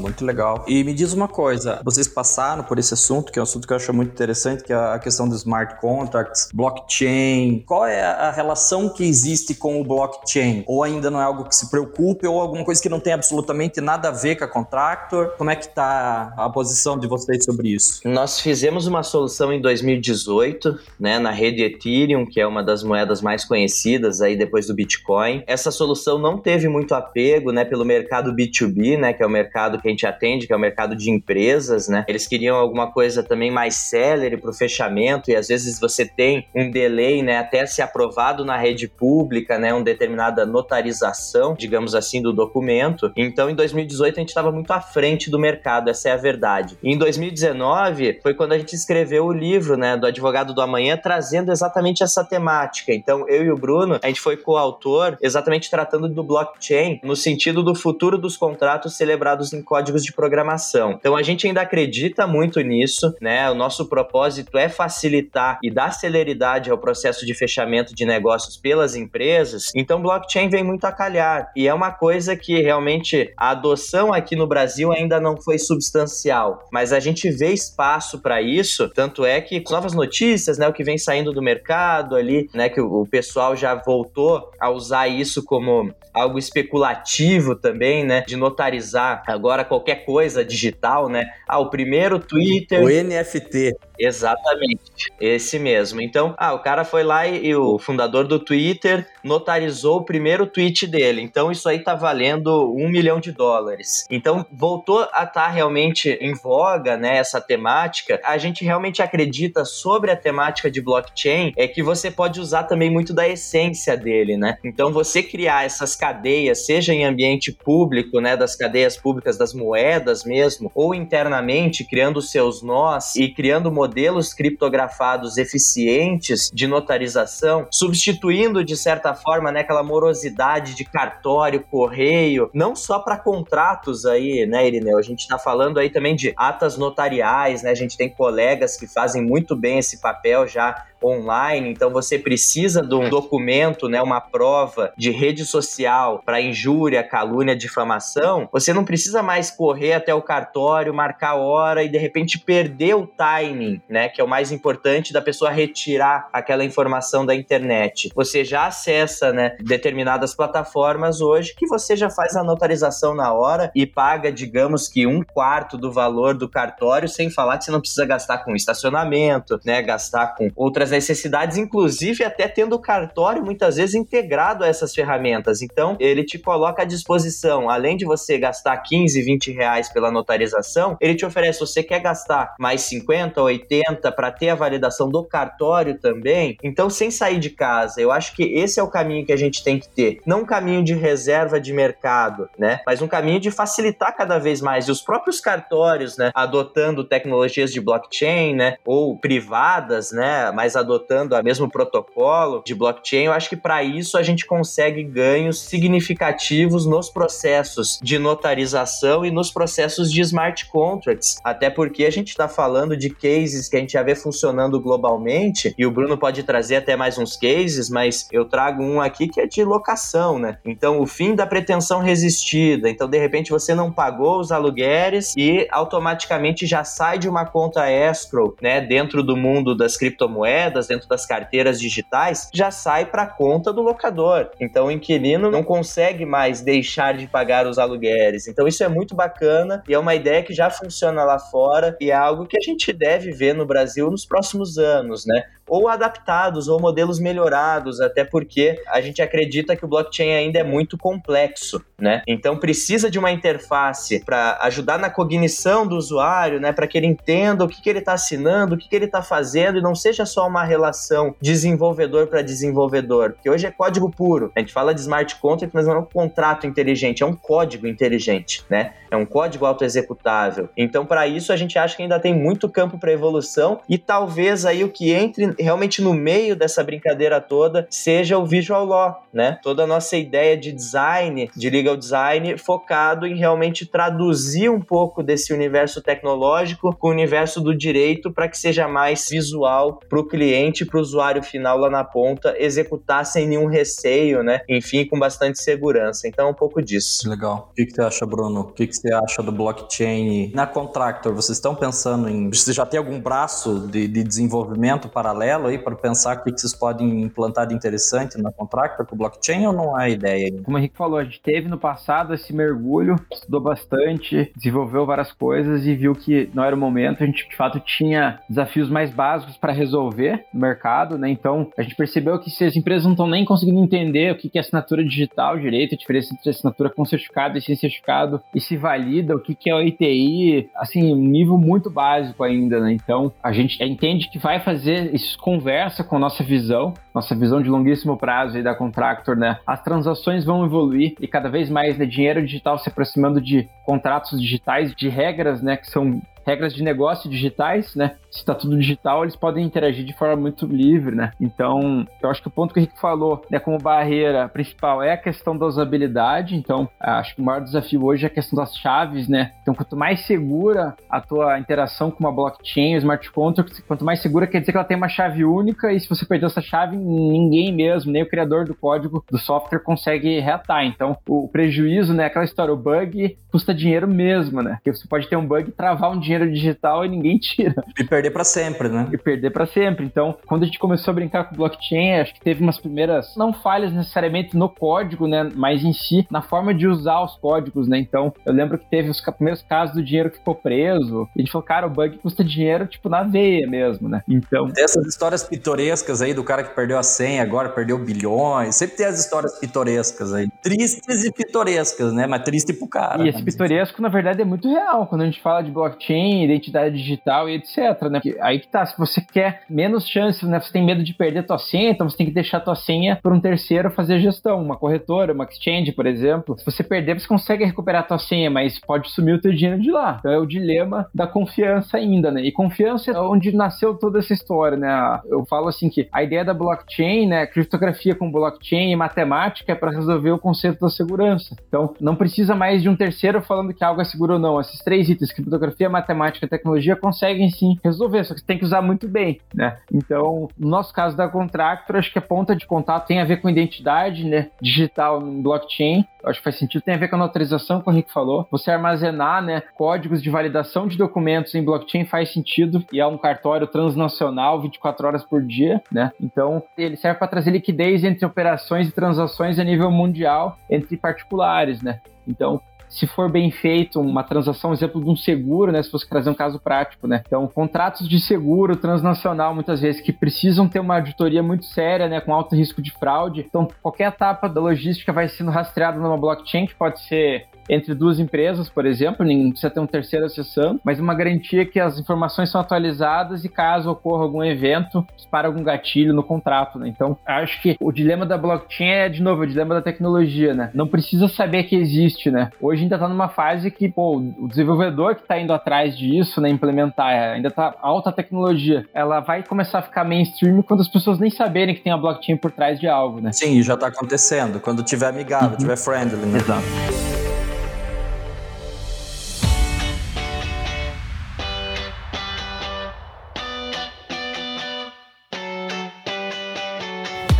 Muito 0.03 0.25
legal. 0.25 0.65
E 0.67 0.83
me 0.83 0.93
diz 0.93 1.13
uma 1.13 1.29
coisa, 1.29 1.81
vocês 1.83 2.07
passaram 2.07 2.63
por 2.63 2.77
esse 2.77 2.93
assunto, 2.93 3.31
que 3.31 3.39
é 3.39 3.41
um 3.41 3.43
assunto 3.43 3.65
que 3.65 3.71
eu 3.71 3.77
acho 3.77 3.93
muito 3.93 4.11
interessante, 4.11 4.63
que 4.63 4.73
é 4.73 4.75
a 4.75 4.99
questão 4.99 5.27
dos 5.27 5.39
smart 5.39 5.79
contracts, 5.79 6.49
blockchain. 6.53 7.63
Qual 7.65 7.85
é 7.85 8.01
a 8.01 8.29
relação 8.29 8.89
que 8.89 9.05
existe 9.05 9.55
com 9.55 9.79
o 9.79 9.83
blockchain? 9.83 10.65
Ou 10.67 10.83
ainda 10.83 11.09
não 11.09 11.21
é 11.21 11.23
algo 11.23 11.45
que 11.45 11.55
se 11.55 11.69
preocupe, 11.71 12.27
ou 12.27 12.41
alguma 12.41 12.65
coisa 12.65 12.81
que 12.81 12.89
não 12.89 12.99
tem 12.99 13.13
absolutamente 13.13 13.79
nada 13.79 14.09
a 14.09 14.11
ver 14.11 14.35
com 14.35 14.43
a 14.43 14.47
contractor? 14.47 15.35
Como 15.37 15.49
é 15.49 15.55
que 15.55 15.67
está 15.67 16.33
a 16.37 16.49
posição 16.49 16.99
de 16.99 17.07
vocês 17.07 17.45
sobre 17.45 17.69
isso? 17.69 18.01
Nós 18.03 18.41
fizemos 18.41 18.85
uma 18.85 19.03
solução 19.03 19.53
em 19.53 19.61
2018, 19.61 20.77
né, 20.99 21.17
na 21.17 21.31
rede 21.31 21.63
Ethereum, 21.63 22.25
que 22.25 22.41
é 22.41 22.45
uma 22.45 22.61
das 22.61 22.83
moedas 22.83 23.21
mais 23.21 23.45
conhecidas 23.45 24.21
aí 24.21 24.35
depois 24.35 24.67
do 24.67 24.73
Bitcoin. 24.73 25.43
Essa 25.47 25.71
solução 25.71 26.17
não 26.17 26.37
teve 26.37 26.67
muito 26.67 26.93
apego, 26.93 27.51
né, 27.51 27.63
pelo 27.63 27.85
mercado 27.85 28.35
B2B, 28.35 28.97
né, 28.99 29.13
que 29.13 29.23
é 29.23 29.25
o 29.25 29.29
mercado 29.29 29.79
que 29.79 29.87
a 29.87 29.92
gente 29.93 30.05
atende, 30.05 30.47
que 30.47 30.53
é 30.53 30.55
o 30.55 30.59
mercado 30.59 30.95
de 30.95 31.09
empresas, 31.09 31.87
né? 31.87 32.05
Eles 32.07 32.27
queriam 32.27 32.55
alguma 32.55 32.91
coisa 32.91 33.23
também 33.23 33.51
mais 33.51 33.75
célere 33.75 34.37
para 34.37 34.49
o 34.49 34.53
fechamento 34.53 35.29
e 35.29 35.35
às 35.35 35.47
vezes 35.47 35.79
você 35.79 36.05
tem 36.05 36.47
um 36.55 36.69
delay, 36.69 37.21
né, 37.21 37.37
até 37.37 37.65
ser 37.65 37.81
aprovado 37.81 38.45
na 38.45 38.57
rede 38.57 38.87
pública, 38.87 39.57
né, 39.57 39.73
uma 39.73 39.83
determinada 39.83 40.45
notarização, 40.45 41.55
digamos 41.57 41.95
assim, 41.95 42.21
do 42.21 42.33
documento. 42.33 43.11
Então, 43.15 43.49
em 43.49 43.55
2018 43.55 44.17
a 44.17 44.19
gente 44.19 44.29
estava 44.29 44.51
muito 44.51 44.71
à 44.71 44.81
frente 44.81 45.29
do 45.29 45.39
mercado, 45.39 45.89
essa 45.89 46.09
é 46.09 46.11
a 46.11 46.17
verdade. 46.17 46.77
E 46.81 46.93
em 46.93 46.97
2019 46.97 48.19
foi 48.21 48.33
quando 48.33 48.53
a 48.53 48.57
gente 48.57 48.73
escreveu 48.73 49.25
o 49.25 49.31
livro, 49.31 49.77
né, 49.77 49.97
do 49.97 50.07
Advogado 50.07 50.53
do 50.53 50.61
Amanhã, 50.61 50.97
trazendo 50.97 51.51
exatamente 51.51 52.03
essa 52.03 52.23
temática. 52.23 52.93
Então, 52.93 53.27
eu 53.27 53.43
e 53.43 53.51
o 53.51 53.57
Bruno, 53.57 53.99
a 54.01 54.07
gente 54.07 54.21
foi 54.21 54.37
coautor 54.37 55.17
exatamente 55.21 55.69
tratando 55.69 56.07
do 56.07 56.23
blockchain 56.23 56.99
no 57.03 57.15
sentido 57.15 57.63
do 57.63 57.75
futuro 57.75 58.17
dos 58.17 58.37
contratos 58.37 58.95
celebrados 58.95 59.53
em 59.53 59.61
códigos 59.83 60.03
de 60.03 60.13
programação. 60.13 60.91
Então, 60.91 61.13
a 61.13 61.21
gente 61.21 61.45
ainda 61.45 61.61
acredita 61.61 62.25
muito 62.25 62.61
nisso, 62.61 63.13
né? 63.19 63.51
O 63.51 63.53
nosso 63.53 63.85
propósito 63.89 64.57
é 64.57 64.69
facilitar 64.69 65.59
e 65.61 65.69
dar 65.69 65.91
celeridade 65.91 66.71
ao 66.71 66.77
processo 66.77 67.25
de 67.25 67.33
fechamento 67.33 67.93
de 67.93 68.05
negócios 68.05 68.55
pelas 68.55 68.95
empresas. 68.95 69.71
Então, 69.75 70.01
blockchain 70.01 70.47
vem 70.47 70.63
muito 70.63 70.85
a 70.85 70.91
calhar 70.91 71.51
e 71.53 71.67
é 71.67 71.73
uma 71.73 71.91
coisa 71.91 72.33
que 72.33 72.61
realmente 72.61 73.33
a 73.35 73.49
adoção 73.49 74.13
aqui 74.13 74.37
no 74.37 74.47
Brasil 74.47 74.93
ainda 74.93 75.19
não 75.19 75.35
foi 75.35 75.59
substancial, 75.59 76.65
mas 76.71 76.93
a 76.93 76.99
gente 77.01 77.29
vê 77.29 77.51
espaço 77.51 78.19
para 78.19 78.41
isso, 78.41 78.87
tanto 78.87 79.25
é 79.25 79.41
que 79.41 79.61
novas 79.69 79.93
notícias, 79.93 80.57
né, 80.57 80.67
o 80.67 80.73
que 80.73 80.83
vem 80.83 80.97
saindo 80.97 81.33
do 81.33 81.41
mercado 81.41 82.15
ali, 82.15 82.49
né, 82.53 82.69
que 82.69 82.79
o, 82.79 83.01
o 83.01 83.05
pessoal 83.05 83.55
já 83.55 83.75
voltou 83.75 84.49
a 84.59 84.69
usar 84.69 85.09
isso 85.09 85.43
como 85.43 85.93
algo 86.13 86.37
especulativo 86.37 87.55
também, 87.55 88.05
né, 88.05 88.21
de 88.21 88.35
notarizar 88.35 89.23
agora 89.27 89.65
qualquer 89.73 90.05
coisa 90.05 90.45
digital, 90.45 91.09
né? 91.09 91.25
Ah, 91.47 91.57
o 91.59 91.69
primeiro 91.69 92.19
Twitter. 92.19 92.83
O 92.83 92.87
NFT. 92.87 93.71
Exatamente, 93.99 94.81
esse 95.19 95.59
mesmo. 95.59 96.01
Então, 96.01 96.33
ah, 96.37 96.53
o 96.53 96.59
cara 96.59 96.83
foi 96.83 97.03
lá 97.03 97.27
e, 97.27 97.47
e, 97.47 97.55
o 97.55 97.77
fundador 97.77 98.27
do 98.27 98.39
Twitter 98.39 99.07
notarizou 99.23 99.97
o 99.97 100.05
primeiro 100.05 100.47
tweet 100.47 100.87
dele. 100.87 101.21
Então, 101.21 101.51
isso 101.51 101.69
aí 101.69 101.79
tá 101.79 101.93
valendo 101.93 102.73
um 102.75 102.89
milhão 102.89 103.19
de 103.19 103.31
dólares. 103.31 104.05
Então, 104.09 104.45
voltou 104.51 105.01
a 105.01 105.23
estar 105.23 105.29
tá 105.29 105.47
realmente 105.47 106.09
em 106.09 106.33
voga, 106.33 106.97
né, 106.97 107.17
essa 107.17 107.39
temática. 107.39 108.19
A 108.23 108.37
gente 108.37 108.65
realmente 108.65 109.01
acredita 109.01 109.63
sobre 109.63 110.11
a 110.11 110.15
temática 110.15 110.69
de 110.71 110.81
blockchain 110.81 111.53
é 111.55 111.67
que 111.67 111.83
você 111.83 112.09
pode 112.09 112.39
usar 112.39 112.63
também 112.63 112.89
muito 112.89 113.13
da 113.13 113.27
essência 113.27 113.95
dele, 113.95 114.37
né? 114.37 114.57
Então, 114.63 114.91
você 114.91 115.21
criar 115.21 115.65
essas 115.65 115.95
cadeias, 115.95 116.65
seja 116.65 116.93
em 116.93 117.05
ambiente 117.05 117.51
público, 117.51 118.19
né, 118.19 118.35
das 118.35 118.55
cadeias 118.55 118.97
públicas 118.97 119.37
das 119.37 119.53
moedas 119.53 120.23
mesmo, 120.23 120.71
ou 120.73 120.95
internamente 120.95 121.83
criando 121.83 122.21
seus 122.21 122.61
nós 122.63 123.15
e 123.15 123.29
criando 123.29 123.71
modelos 123.83 124.33
criptografados 124.33 125.37
eficientes 125.37 126.49
de 126.53 126.65
notarização, 126.65 127.67
substituindo 127.69 128.63
de 128.63 128.77
certa 128.77 129.13
forma 129.13 129.51
né, 129.51 129.59
aquela 129.59 129.83
morosidade 129.83 130.73
de 130.73 130.85
cartório, 130.85 131.61
correio, 131.69 132.49
não 132.53 132.77
só 132.77 132.99
para 132.99 133.17
contratos 133.17 134.05
aí, 134.05 134.45
né, 134.45 134.65
Irineu? 134.65 134.97
A 134.97 135.01
gente 135.01 135.19
está 135.19 135.37
falando 135.37 135.79
aí 135.79 135.89
também 135.89 136.15
de 136.15 136.33
atas 136.37 136.77
notariais, 136.77 137.61
né? 137.61 137.71
A 137.71 137.75
gente 137.75 137.97
tem 137.97 138.09
colegas 138.09 138.77
que 138.77 138.87
fazem 138.87 139.21
muito 139.21 139.53
bem 139.53 139.79
esse 139.79 139.99
papel 139.99 140.47
já 140.47 140.85
online, 141.03 141.69
então 141.69 141.91
você 141.91 142.17
precisa 142.17 142.81
de 142.81 142.95
um 142.95 143.09
documento, 143.09 143.87
né, 143.89 144.01
uma 144.01 144.21
prova 144.21 144.93
de 144.97 145.11
rede 145.11 145.45
social 145.45 146.21
para 146.25 146.41
injúria, 146.41 147.03
calúnia, 147.03 147.55
difamação, 147.55 148.47
você 148.51 148.73
não 148.73 148.85
precisa 148.85 149.21
mais 149.21 149.51
correr 149.51 149.93
até 149.93 150.13
o 150.13 150.21
cartório, 150.21 150.93
marcar 150.93 151.35
hora 151.35 151.83
e 151.83 151.89
de 151.89 151.97
repente 151.97 152.39
perder 152.39 152.95
o 152.95 153.07
timing, 153.07 153.81
né, 153.89 154.09
que 154.09 154.21
é 154.21 154.23
o 154.23 154.27
mais 154.27 154.51
importante 154.51 155.11
da 155.11 155.21
pessoa 155.21 155.51
retirar 155.51 156.29
aquela 156.31 156.63
informação 156.63 157.25
da 157.25 157.35
internet. 157.35 158.09
Você 158.15 158.45
já 158.45 158.67
acessa, 158.67 159.31
né, 159.31 159.57
determinadas 159.59 160.35
plataformas 160.35 161.21
hoje 161.21 161.53
que 161.57 161.67
você 161.67 161.95
já 161.95 162.09
faz 162.09 162.35
a 162.35 162.43
notarização 162.43 163.13
na 163.13 163.33
hora 163.33 163.71
e 163.75 163.85
paga, 163.85 164.31
digamos 164.31 164.87
que 164.87 165.05
um 165.05 165.23
quarto 165.23 165.77
do 165.77 165.91
valor 165.91 166.33
do 166.33 166.49
cartório, 166.49 167.09
sem 167.09 167.29
falar 167.29 167.57
que 167.57 167.65
você 167.65 167.71
não 167.71 167.79
precisa 167.79 168.05
gastar 168.05 168.39
com 168.39 168.55
estacionamento, 168.55 169.59
né, 169.65 169.81
gastar 169.81 170.35
com 170.35 170.49
outras 170.55 170.92
necessidades, 170.93 171.57
inclusive 171.57 172.23
até 172.23 172.47
tendo 172.47 172.75
o 172.75 172.79
cartório 172.79 173.43
muitas 173.43 173.75
vezes 173.75 173.95
integrado 173.95 174.63
a 174.63 174.67
essas 174.67 174.93
ferramentas. 174.93 175.61
Então, 175.61 175.97
ele 175.99 176.23
te 176.23 176.37
coloca 176.37 176.83
à 176.83 176.85
disposição, 176.85 177.69
além 177.69 177.97
de 177.97 178.05
você 178.05 178.37
gastar 178.37 178.77
15, 178.77 179.21
20 179.21 179.51
reais 179.51 179.91
pela 179.91 180.11
notarização, 180.11 180.95
ele 181.01 181.15
te 181.15 181.25
oferece, 181.25 181.59
você 181.59 181.81
quer 181.81 181.99
gastar 181.99 182.53
mais 182.59 182.81
50, 182.81 183.41
80 183.41 184.11
para 184.11 184.31
ter 184.31 184.49
a 184.49 184.55
validação 184.55 185.09
do 185.09 185.23
cartório 185.23 185.99
também, 185.99 186.57
então 186.63 186.89
sem 186.89 187.09
sair 187.09 187.39
de 187.39 187.49
casa. 187.49 187.99
Eu 187.99 188.11
acho 188.11 188.35
que 188.35 188.43
esse 188.43 188.79
é 188.79 188.83
o 188.83 188.87
caminho 188.87 189.25
que 189.25 189.33
a 189.33 189.37
gente 189.37 189.63
tem 189.63 189.79
que 189.79 189.89
ter. 189.89 190.21
Não 190.25 190.41
um 190.41 190.45
caminho 190.45 190.83
de 190.83 190.93
reserva 190.93 191.59
de 191.59 191.73
mercado, 191.73 192.47
né? 192.57 192.81
Mas 192.85 193.01
um 193.01 193.07
caminho 193.07 193.39
de 193.39 193.49
facilitar 193.49 194.15
cada 194.15 194.37
vez 194.37 194.61
mais. 194.61 194.87
E 194.87 194.91
os 194.91 195.01
próprios 195.01 195.39
cartórios, 195.39 196.17
né? 196.17 196.31
Adotando 196.35 197.03
tecnologias 197.03 197.71
de 197.71 197.81
blockchain, 197.81 198.53
né? 198.53 198.77
Ou 198.85 199.17
privadas, 199.17 200.11
né? 200.11 200.51
Mas 200.51 200.75
adotando 200.83 201.35
o 201.35 201.43
mesmo 201.43 201.69
protocolo 201.69 202.61
de 202.65 202.75
blockchain, 202.75 203.25
eu 203.25 203.33
acho 203.33 203.49
que 203.49 203.55
para 203.55 203.83
isso 203.83 204.17
a 204.17 204.23
gente 204.23 204.45
consegue 204.45 205.03
ganhos 205.03 205.59
significativos 205.59 206.85
nos 206.85 207.09
processos 207.09 207.99
de 208.01 208.19
notarização 208.19 209.25
e 209.25 209.31
nos 209.31 209.51
processos 209.51 210.11
de 210.11 210.21
smart 210.21 210.65
contracts. 210.67 211.37
Até 211.43 211.69
porque 211.69 212.05
a 212.05 212.11
gente 212.11 212.29
está 212.29 212.47
falando 212.47 212.95
de 212.95 213.09
cases 213.09 213.67
que 213.67 213.75
a 213.75 213.79
gente 213.79 213.93
já 213.93 214.03
vê 214.03 214.15
funcionando 214.15 214.79
globalmente, 214.79 215.73
e 215.77 215.85
o 215.85 215.91
Bruno 215.91 216.17
pode 216.17 216.43
trazer 216.43 216.77
até 216.77 216.95
mais 216.95 217.17
uns 217.17 217.35
cases, 217.35 217.89
mas 217.89 218.27
eu 218.31 218.45
trago 218.45 218.83
um 218.83 219.01
aqui 219.01 219.27
que 219.27 219.39
é 219.39 219.47
de 219.47 219.63
locação, 219.63 220.37
né? 220.37 220.57
Então, 220.65 220.99
o 220.99 221.07
fim 221.07 221.35
da 221.35 221.45
pretensão 221.45 221.99
resistida. 221.99 222.89
Então, 222.89 223.07
de 223.07 223.17
repente, 223.17 223.51
você 223.51 223.73
não 223.73 223.91
pagou 223.91 224.39
os 224.39 224.51
aluguéis 224.51 225.33
e 225.37 225.67
automaticamente 225.71 226.65
já 226.65 226.83
sai 226.83 227.17
de 227.17 227.29
uma 227.29 227.45
conta 227.45 227.89
escrow, 227.89 228.55
né? 228.61 228.81
Dentro 228.81 229.23
do 229.23 229.35
mundo 229.35 229.75
das 229.75 229.97
criptomoedas 229.97 230.72
moedas 230.73 230.87
dentro 230.87 231.07
das 231.07 231.25
carteiras 231.25 231.79
digitais 231.79 232.49
já 232.53 232.71
sai 232.71 233.05
para 233.05 233.23
a 233.23 233.27
conta 233.27 233.71
do 233.71 233.81
locador. 233.81 234.49
Então 234.59 234.87
o 234.87 234.91
inquilino 234.91 235.51
não 235.51 235.63
consegue 235.63 236.25
mais 236.25 236.61
deixar 236.61 237.13
de 237.13 237.27
pagar 237.27 237.67
os 237.67 237.77
aluguéis. 237.77 238.47
Então 238.47 238.67
isso 238.67 238.83
é 238.83 238.87
muito 238.87 239.15
bacana 239.15 239.83
e 239.87 239.93
é 239.93 239.99
uma 239.99 240.15
ideia 240.15 240.43
que 240.43 240.53
já 240.53 240.69
funciona 240.69 241.23
lá 241.23 241.37
fora 241.37 241.95
e 242.01 242.09
é 242.09 242.15
algo 242.15 242.47
que 242.47 242.57
a 242.57 242.61
gente 242.61 242.91
deve 242.91 243.31
ver 243.31 243.53
no 243.53 243.65
Brasil 243.65 244.09
nos 244.09 244.25
próximos 244.25 244.77
anos, 244.77 245.25
né? 245.25 245.43
ou 245.67 245.87
adaptados 245.87 246.67
ou 246.67 246.79
modelos 246.79 247.19
melhorados, 247.19 248.01
até 248.01 248.23
porque 248.23 248.81
a 248.87 249.01
gente 249.01 249.21
acredita 249.21 249.75
que 249.75 249.85
o 249.85 249.87
blockchain 249.87 250.33
ainda 250.33 250.59
é 250.59 250.63
muito 250.63 250.97
complexo, 250.97 251.83
né? 251.99 252.21
Então 252.27 252.57
precisa 252.57 253.09
de 253.09 253.17
uma 253.17 253.31
interface 253.31 254.23
para 254.23 254.59
ajudar 254.63 254.99
na 254.99 255.09
cognição 255.09 255.87
do 255.87 255.95
usuário, 255.95 256.59
né? 256.59 256.71
Para 256.71 256.87
que 256.87 256.97
ele 256.97 257.07
entenda 257.07 257.63
o 257.63 257.67
que, 257.67 257.81
que 257.81 257.89
ele 257.89 257.99
está 257.99 258.13
assinando, 258.13 258.75
o 258.75 258.77
que, 258.77 258.89
que 258.89 258.95
ele 258.95 259.05
está 259.05 259.21
fazendo 259.21 259.77
e 259.77 259.81
não 259.81 259.95
seja 259.95 260.25
só 260.25 260.47
uma 260.47 260.52
relação 260.61 261.33
desenvolvedor 261.41 262.27
para 262.27 262.43
desenvolvedor, 262.43 263.31
porque 263.31 263.49
hoje 263.49 263.65
é 263.65 263.71
código 263.71 264.11
puro. 264.11 264.51
A 264.55 264.59
gente 264.59 264.71
fala 264.71 264.93
de 264.93 265.01
smart 265.01 265.35
contract, 265.37 265.73
mas 265.73 265.87
não 265.87 265.93
é 265.95 265.99
um 265.99 266.05
contrato 266.05 266.67
inteligente, 266.67 267.23
é 267.23 267.25
um 267.25 267.35
código 267.35 267.87
inteligente, 267.87 268.63
né? 268.69 268.93
É 269.09 269.17
um 269.17 269.25
código 269.25 269.65
autoexecutável. 269.65 270.69
Então, 270.77 271.05
para 271.05 271.27
isso, 271.27 271.51
a 271.53 271.57
gente 271.57 271.77
acha 271.79 271.95
que 271.95 272.03
ainda 272.03 272.19
tem 272.19 272.33
muito 272.33 272.69
campo 272.69 272.99
para 272.99 273.11
evolução 273.11 273.79
e 273.87 273.97
talvez 273.97 274.65
aí 274.65 274.83
o 274.83 274.89
que 274.89 275.11
entre 275.11 275.53
realmente 275.57 276.01
no 276.01 276.13
meio 276.13 276.55
dessa 276.55 276.83
brincadeira 276.83 277.39
toda 277.39 277.87
seja 277.89 278.37
o 278.37 278.45
visual 278.45 278.85
law, 278.85 279.23
né? 279.31 279.59
Toda 279.63 279.83
a 279.83 279.87
nossa 279.87 280.17
ideia 280.17 280.57
de 280.57 280.71
design, 280.71 281.49
de 281.55 281.69
legal 281.69 281.95
design, 281.95 282.57
focado 282.57 283.25
em 283.25 283.35
realmente 283.35 283.85
traduzir 283.85 284.69
um 284.69 284.81
pouco 284.81 285.23
desse 285.23 285.53
universo 285.53 286.01
tecnológico 286.01 286.95
com 286.95 287.07
o 287.07 287.11
universo 287.11 287.61
do 287.61 287.75
direito 287.75 288.31
para 288.31 288.47
que 288.47 288.57
seja 288.57 288.87
mais 288.87 289.27
visual 289.29 289.99
para 290.09 290.19
o 290.19 290.27
cliente, 290.27 290.42
para 290.85 290.97
o 290.97 291.01
usuário 291.01 291.43
final 291.43 291.77
lá 291.77 291.89
na 291.89 292.03
ponta, 292.03 292.55
executar 292.57 293.25
sem 293.25 293.47
nenhum 293.47 293.67
receio, 293.67 294.43
né? 294.43 294.61
Enfim, 294.69 295.05
com 295.05 295.17
bastante 295.17 295.61
segurança. 295.61 296.27
Então, 296.27 296.49
um 296.49 296.53
pouco 296.53 296.81
disso. 296.81 297.29
Legal. 297.29 297.69
O 297.71 297.75
que, 297.75 297.85
que 297.85 297.93
você 297.93 298.01
acha, 298.01 298.25
Bruno? 298.25 298.61
O 298.61 298.71
que, 298.71 298.87
que 298.87 298.95
você 298.95 299.13
acha 299.13 299.41
do 299.41 299.51
blockchain? 299.51 300.51
Na 300.53 300.65
Contractor, 300.67 301.33
vocês 301.33 301.57
estão 301.57 301.75
pensando 301.75 302.29
em. 302.29 302.49
Você 302.49 302.73
já 302.73 302.85
tem 302.85 302.97
algum 302.97 303.19
braço 303.19 303.87
de, 303.87 304.07
de 304.07 304.23
desenvolvimento 304.23 305.09
paralelo? 305.09 305.67
aí 305.67 305.77
para 305.77 305.95
pensar 305.95 306.37
o 306.37 306.43
que 306.43 306.51
vocês 306.51 306.73
podem 306.73 307.21
implantar 307.21 307.67
de 307.67 307.75
interessante 307.75 308.41
na 308.41 308.51
Contractor 308.51 309.05
com 309.05 309.15
blockchain 309.15 309.65
ou 309.67 309.73
não 309.73 309.95
há 309.95 310.09
ideia 310.09 310.47
ainda? 310.47 310.63
Como 310.63 310.77
o 310.77 310.79
Henrique 310.79 310.97
falou, 310.97 311.19
a 311.19 311.23
gente 311.23 311.41
teve 311.41 311.67
no 311.67 311.77
passado 311.77 312.33
esse 312.33 312.53
mergulho, 312.53 313.15
estudou 313.31 313.61
bastante, 313.61 314.51
desenvolveu 314.55 315.05
várias 315.05 315.31
coisas 315.31 315.85
e 315.85 315.95
viu 315.95 316.13
que 316.13 316.49
não 316.53 316.63
era 316.63 316.75
o 316.75 316.79
momento, 316.79 317.23
a 317.23 317.25
gente 317.25 317.47
de 317.47 317.55
fato 317.55 317.79
tinha 317.79 318.39
desafios 318.49 318.89
mais 318.89 319.11
básicos 319.11 319.57
para 319.57 319.73
resolver 319.73 320.32
no 320.53 320.59
mercado, 320.59 321.17
né? 321.17 321.29
Então, 321.29 321.69
a 321.77 321.81
gente 321.81 321.95
percebeu 321.95 322.39
que 322.39 322.49
se 322.49 322.63
as 322.63 322.75
empresas 322.75 323.03
não 323.03 323.13
estão 323.13 323.27
nem 323.27 323.45
conseguindo 323.45 323.79
entender 323.79 324.31
o 324.31 324.35
que 324.35 324.51
é 324.57 324.61
assinatura 324.61 325.03
digital 325.03 325.59
direito, 325.59 325.95
a 325.95 325.97
diferença 325.97 326.33
entre 326.33 326.49
assinatura 326.49 326.89
com 326.89 327.05
certificado 327.05 327.57
e 327.57 327.61
sem 327.61 327.75
certificado, 327.75 328.41
e 328.53 328.61
se 328.61 328.77
valida 328.77 329.35
o 329.35 329.39
que 329.39 329.69
é 329.69 329.75
o 329.75 329.81
ITI, 329.81 330.69
assim, 330.75 331.13
um 331.13 331.17
nível 331.17 331.57
muito 331.57 331.89
básico 331.89 332.43
ainda, 332.43 332.79
né? 332.79 332.93
Então, 332.93 333.31
a 333.41 333.51
gente 333.51 333.83
entende 333.83 334.29
que 334.29 334.39
vai 334.39 334.59
fazer, 334.59 335.13
isso 335.13 335.37
conversa 335.37 336.03
com 336.03 336.15
a 336.15 336.19
nossa 336.19 336.43
visão, 336.43 336.93
nossa 337.13 337.35
visão 337.35 337.61
de 337.61 337.69
longuíssimo 337.69 338.17
prazo 338.17 338.57
e 338.57 338.63
da 338.63 338.73
Contractor, 338.73 339.35
né? 339.35 339.57
As 339.65 339.81
transações 339.83 340.43
vão 340.43 340.65
evoluir 340.65 341.15
e 341.19 341.27
cada 341.27 341.49
vez 341.49 341.69
mais, 341.69 341.97
né, 341.97 342.05
dinheiro 342.05 342.41
digital 342.41 342.77
se 342.77 342.89
aproximando 342.89 343.39
de 343.39 343.67
contratos 343.85 344.41
digitais, 344.41 344.93
de 344.95 345.09
regras, 345.09 345.61
né, 345.61 345.77
que 345.77 345.89
são 345.89 346.21
regras 346.45 346.73
de 346.73 346.83
negócio 346.83 347.29
digitais, 347.29 347.95
né? 347.95 348.15
Se 348.29 348.39
está 348.39 348.55
tudo 348.55 348.77
digital, 348.77 349.23
eles 349.23 349.35
podem 349.35 349.65
interagir 349.65 350.05
de 350.05 350.13
forma 350.13 350.35
muito 350.35 350.65
livre, 350.65 351.15
né? 351.15 351.31
Então, 351.39 352.05
eu 352.21 352.29
acho 352.29 352.41
que 352.41 352.47
o 352.47 352.51
ponto 352.51 352.73
que 352.73 352.79
o 352.79 352.83
Rick 352.83 352.99
falou, 352.99 353.45
né, 353.49 353.59
como 353.59 353.77
barreira 353.77 354.47
principal 354.49 355.03
é 355.03 355.13
a 355.13 355.17
questão 355.17 355.57
da 355.57 355.65
usabilidade. 355.65 356.55
Então, 356.55 356.89
acho 356.99 357.35
que 357.35 357.41
o 357.41 357.45
maior 357.45 357.61
desafio 357.61 358.03
hoje 358.03 358.25
é 358.25 358.27
a 358.27 358.33
questão 358.33 358.57
das 358.57 358.75
chaves, 358.75 359.27
né? 359.27 359.51
Então, 359.61 359.73
quanto 359.73 359.95
mais 359.95 360.21
segura 360.25 360.95
a 361.09 361.21
tua 361.21 361.59
interação 361.59 362.09
com 362.09 362.19
uma 362.19 362.31
blockchain, 362.31 362.95
o 362.95 362.97
smart 362.97 363.31
contract, 363.31 363.81
quanto 363.83 364.03
mais 364.03 364.21
segura 364.21 364.47
quer 364.47 364.59
dizer 364.59 364.71
que 364.71 364.77
ela 364.77 364.87
tem 364.87 364.97
uma 364.97 365.07
chave 365.07 365.45
única 365.45 365.91
e 365.91 365.99
se 365.99 366.09
você 366.09 366.25
perder 366.25 366.47
essa 366.47 366.61
chave, 366.61 366.97
ninguém 366.97 367.71
mesmo, 367.71 368.11
nem 368.11 368.23
o 368.23 368.29
criador 368.29 368.65
do 368.65 368.73
código 368.73 369.23
do 369.29 369.37
software 369.37 369.79
consegue 369.79 370.39
reatar. 370.39 370.85
Então, 370.85 371.15
o 371.27 371.47
prejuízo, 371.47 372.13
né, 372.13 372.25
aquela 372.25 372.45
história, 372.45 372.73
o 372.73 372.77
bug 372.77 373.37
custa 373.51 373.73
dinheiro 373.73 374.07
mesmo, 374.07 374.61
né? 374.61 374.75
Porque 374.75 374.93
você 374.93 375.07
pode 375.07 375.27
ter 375.27 375.35
um 375.35 375.45
bug 375.45 375.69
e 375.69 375.71
travar 375.71 376.11
um 376.11 376.19
dinheiro 376.19 376.32
dinheiro 376.33 376.51
digital 376.51 377.05
e 377.05 377.09
ninguém 377.09 377.37
tira. 377.39 377.83
E 377.97 378.03
perder 378.03 378.31
para 378.31 378.43
sempre, 378.43 378.89
né? 378.89 379.07
E 379.11 379.17
perder 379.17 379.51
para 379.51 379.65
sempre. 379.65 380.05
Então, 380.05 380.37
quando 380.45 380.63
a 380.63 380.65
gente 380.65 380.79
começou 380.79 381.11
a 381.11 381.15
brincar 381.15 381.45
com 381.45 381.55
blockchain, 381.55 382.19
acho 382.19 382.33
que 382.33 382.41
teve 382.41 382.61
umas 382.61 382.79
primeiras, 382.79 383.35
não 383.35 383.53
falhas 383.53 383.93
necessariamente 383.93 384.57
no 384.57 384.69
código, 384.69 385.27
né? 385.27 385.49
Mas 385.55 385.83
em 385.83 385.93
si, 385.93 386.25
na 386.29 386.41
forma 386.41 386.73
de 386.73 386.87
usar 386.87 387.21
os 387.21 387.35
códigos, 387.35 387.87
né? 387.87 387.97
Então, 387.97 388.33
eu 388.45 388.53
lembro 388.53 388.77
que 388.77 388.89
teve 388.89 389.09
os 389.09 389.21
primeiros 389.21 389.61
casos 389.61 389.95
do 389.95 390.03
dinheiro 390.03 390.29
que 390.29 390.37
ficou 390.37 390.55
preso. 390.55 391.27
E 391.35 391.39
a 391.39 391.43
gente 391.43 391.51
falou, 391.51 391.65
cara, 391.65 391.87
o 391.87 391.89
bug 391.89 392.17
custa 392.17 392.43
dinheiro, 392.43 392.87
tipo, 392.87 393.09
na 393.09 393.23
veia 393.23 393.67
mesmo, 393.67 394.09
né? 394.09 394.21
Então. 394.27 394.69
Tem 394.71 394.83
essas 394.83 395.05
histórias 395.05 395.43
pitorescas 395.43 396.21
aí 396.21 396.33
do 396.33 396.43
cara 396.43 396.63
que 396.63 396.75
perdeu 396.75 396.97
a 396.97 397.03
senha, 397.03 397.41
agora 397.41 397.69
perdeu 397.69 397.97
bilhões. 397.97 398.75
Sempre 398.75 398.97
tem 398.97 399.05
as 399.05 399.19
histórias 399.19 399.59
pitorescas 399.59 400.33
aí. 400.33 400.49
Tristes 400.61 401.23
e 401.23 401.31
pitorescas, 401.31 402.13
né? 402.13 402.27
Mas 402.27 402.43
triste 402.43 402.73
pro 402.73 402.87
cara. 402.87 403.23
E 403.23 403.29
esse 403.29 403.43
pitoresco, 403.43 404.01
na 404.01 404.09
verdade, 404.09 404.41
é 404.41 404.45
muito 404.45 404.69
real. 404.69 405.07
Quando 405.07 405.21
a 405.21 405.25
gente 405.25 405.41
fala 405.41 405.61
de 405.61 405.71
blockchain, 405.71 406.22
identidade 406.43 406.95
digital 406.95 407.49
e 407.49 407.55
etc, 407.55 408.01
né? 408.09 408.21
Aí 408.41 408.59
que 408.59 408.67
tá, 408.67 408.85
se 408.85 408.97
você 408.97 409.21
quer 409.21 409.63
menos 409.69 410.07
chances, 410.07 410.47
né? 410.47 410.59
Você 410.59 410.71
tem 410.71 410.83
medo 410.83 411.03
de 411.03 411.13
perder 411.13 411.45
tua 411.45 411.57
senha, 411.57 411.91
então 411.91 412.07
você 412.07 412.17
tem 412.17 412.25
que 412.25 412.33
deixar 412.33 412.59
tua 412.59 412.75
senha 412.75 413.19
para 413.21 413.33
um 413.33 413.39
terceiro 413.39 413.91
fazer 413.91 414.19
gestão, 414.19 414.61
uma 414.61 414.77
corretora, 414.77 415.33
uma 415.33 415.45
exchange, 415.45 415.91
por 415.91 416.05
exemplo. 416.05 416.57
Se 416.57 416.65
você 416.65 416.83
perder, 416.83 417.19
você 417.19 417.27
consegue 417.27 417.65
recuperar 417.65 418.07
tua 418.07 418.17
senha, 418.17 418.49
mas 418.49 418.79
pode 418.79 419.09
sumir 419.11 419.35
o 419.35 419.41
teu 419.41 419.53
dinheiro 419.53 419.79
de 419.79 419.91
lá. 419.91 420.17
Então 420.19 420.31
é 420.31 420.37
o 420.37 420.45
dilema 420.45 421.07
da 421.13 421.27
confiança 421.27 421.97
ainda, 421.97 422.31
né? 422.31 422.41
E 422.41 422.51
confiança 422.51 423.11
é 423.11 423.19
onde 423.19 423.55
nasceu 423.55 423.93
toda 423.95 424.19
essa 424.19 424.33
história, 424.33 424.77
né? 424.77 425.21
Eu 425.25 425.45
falo 425.45 425.67
assim 425.67 425.89
que 425.89 426.07
a 426.11 426.23
ideia 426.23 426.45
da 426.45 426.53
blockchain, 426.53 427.27
né, 427.27 427.45
criptografia 427.45 428.15
com 428.15 428.31
blockchain 428.31 428.91
e 428.91 428.95
matemática 428.95 429.71
é 429.71 429.75
para 429.75 429.91
resolver 429.91 430.31
o 430.31 430.39
conceito 430.39 430.79
da 430.79 430.89
segurança. 430.89 431.55
Então, 431.67 431.93
não 431.99 432.15
precisa 432.15 432.55
mais 432.55 432.81
de 432.81 432.89
um 432.89 432.95
terceiro 432.95 433.41
falando 433.41 433.73
que 433.73 433.83
algo 433.83 434.01
é 434.01 434.05
seguro 434.05 434.33
ou 434.33 434.39
não. 434.39 434.59
Esses 434.59 434.79
três 434.79 435.09
itens, 435.09 435.31
criptografia, 435.31 435.89
matemática 435.89 436.12
matemática 436.13 436.45
e 436.45 436.49
tecnologia 436.49 436.95
conseguem 436.95 437.49
sim 437.49 437.77
resolver, 437.83 438.23
só 438.23 438.33
que 438.33 438.39
você 438.39 438.45
tem 438.45 438.57
que 438.57 438.65
usar 438.65 438.81
muito 438.81 439.07
bem, 439.07 439.39
né? 439.53 439.77
Então, 439.91 440.47
no 440.57 440.69
nosso 440.69 440.93
caso 440.93 441.15
da 441.15 441.27
Contractor, 441.27 441.97
acho 441.97 442.11
que 442.11 442.19
a 442.19 442.21
ponta 442.21 442.55
de 442.55 442.65
contato 442.65 443.07
tem 443.07 443.19
a 443.19 443.25
ver 443.25 443.37
com 443.37 443.49
identidade, 443.49 444.25
né, 444.25 444.49
digital 444.61 445.21
em 445.21 445.41
blockchain. 445.41 446.05
acho 446.25 446.39
que 446.39 446.43
faz 446.43 446.57
sentido, 446.57 446.81
tem 446.81 446.95
a 446.95 446.97
ver 446.97 447.09
com 447.09 447.17
a 447.17 447.19
autorização, 447.19 447.81
como 447.81 447.93
o 447.93 447.97
Henrique 447.97 448.13
falou. 448.13 448.47
Você 448.49 448.71
armazenar, 448.71 449.43
né, 449.43 449.61
códigos 449.75 450.21
de 450.21 450.29
validação 450.29 450.87
de 450.87 450.97
documentos 450.97 451.53
em 451.53 451.63
blockchain 451.63 452.05
faz 452.05 452.31
sentido 452.31 452.83
e 452.93 452.99
é 452.99 453.05
um 453.05 453.17
cartório 453.17 453.67
transnacional 453.67 454.61
24 454.61 455.07
horas 455.07 455.23
por 455.23 455.41
dia, 455.41 455.81
né? 455.91 456.11
Então, 456.21 456.63
ele 456.77 456.95
serve 456.95 457.19
para 457.19 457.27
trazer 457.27 457.51
liquidez 457.51 458.03
entre 458.03 458.25
operações 458.25 458.87
e 458.87 458.91
transações 458.91 459.59
a 459.59 459.63
nível 459.63 459.91
mundial 459.91 460.57
entre 460.69 460.95
particulares, 460.95 461.81
né? 461.81 461.99
Então, 462.27 462.61
se 462.93 463.07
for 463.07 463.29
bem 463.29 463.49
feito, 463.49 463.99
uma 463.99 464.23
transação, 464.23 464.71
exemplo 464.71 465.03
de 465.03 465.09
um 465.09 465.15
seguro, 465.15 465.71
né? 465.71 465.81
Se 465.81 465.89
fosse 465.89 466.07
trazer 466.07 466.29
um 466.29 466.35
caso 466.35 466.59
prático, 466.59 467.07
né? 467.07 467.23
Então, 467.25 467.47
contratos 467.47 468.07
de 468.07 468.19
seguro 468.19 468.75
transnacional, 468.75 469.53
muitas 469.53 469.81
vezes, 469.81 469.99
que 469.99 470.13
precisam 470.13 470.67
ter 470.67 470.79
uma 470.79 470.95
auditoria 470.95 471.41
muito 471.41 471.65
séria, 471.65 472.07
né? 472.07 472.21
Com 472.21 472.33
alto 472.33 472.55
risco 472.55 472.81
de 472.81 472.91
fraude. 472.91 473.41
Então, 473.41 473.67
qualquer 473.81 474.09
etapa 474.09 474.47
da 474.47 474.61
logística 474.61 475.11
vai 475.11 475.27
sendo 475.27 475.49
rastreada 475.49 475.99
numa 475.99 476.17
blockchain, 476.17 476.67
que 476.67 476.75
pode 476.75 477.01
ser 477.01 477.47
entre 477.69 477.93
duas 477.93 478.19
empresas, 478.19 478.69
por 478.69 478.85
exemplo, 478.85 479.25
nem 479.25 479.49
precisa 479.49 479.69
ter 479.69 479.79
um 479.79 479.87
terceiro 479.87 480.25
acessando, 480.25 480.79
mas 480.83 480.99
uma 480.99 481.13
garantia 481.13 481.65
que 481.65 481.79
as 481.79 481.99
informações 481.99 482.49
são 482.49 482.59
atualizadas 482.59 483.43
e 483.45 483.49
caso 483.49 483.91
ocorra 483.91 484.23
algum 484.23 484.43
evento, 484.43 485.05
dispara 485.15 485.47
algum 485.47 485.63
gatilho 485.63 486.13
no 486.13 486.23
contrato, 486.23 486.79
né? 486.79 486.87
Então, 486.87 487.17
acho 487.25 487.61
que 487.61 487.77
o 487.79 487.91
dilema 487.91 488.25
da 488.25 488.37
blockchain 488.37 488.89
é, 488.89 489.09
de 489.09 489.21
novo, 489.21 489.43
o 489.43 489.47
dilema 489.47 489.75
da 489.75 489.81
tecnologia, 489.81 490.53
né? 490.53 490.71
Não 490.73 490.87
precisa 490.87 491.27
saber 491.27 491.63
que 491.63 491.75
existe, 491.75 492.29
né? 492.29 492.51
Hoje 492.61 492.83
ainda 492.83 492.97
tá 492.97 493.07
numa 493.07 493.29
fase 493.29 493.71
que, 493.71 493.89
pô, 493.89 494.17
o 494.17 494.47
desenvolvedor 494.47 495.15
que 495.15 495.27
tá 495.27 495.39
indo 495.39 495.53
atrás 495.53 495.97
disso, 495.97 496.41
né, 496.41 496.49
implementar, 496.49 497.33
ainda 497.33 497.49
tá 497.49 497.75
alta 497.81 498.11
tecnologia, 498.11 498.85
ela 498.93 499.19
vai 499.19 499.43
começar 499.43 499.79
a 499.79 499.81
ficar 499.81 500.03
mainstream 500.03 500.61
quando 500.61 500.81
as 500.81 500.87
pessoas 500.87 501.19
nem 501.19 501.29
saberem 501.29 501.75
que 501.75 501.81
tem 501.81 501.93
a 501.93 501.97
blockchain 501.97 502.37
por 502.37 502.51
trás 502.51 502.79
de 502.79 502.87
algo, 502.87 503.21
né? 503.21 503.31
Sim, 503.31 503.61
já 503.61 503.77
tá 503.77 503.87
acontecendo, 503.87 504.59
quando 504.59 504.83
tiver 504.83 505.07
amigável, 505.07 505.51
uhum. 505.51 505.57
tiver 505.57 505.77
friendly, 505.77 506.25
né? 506.25 506.37
Exato. 506.37 507.12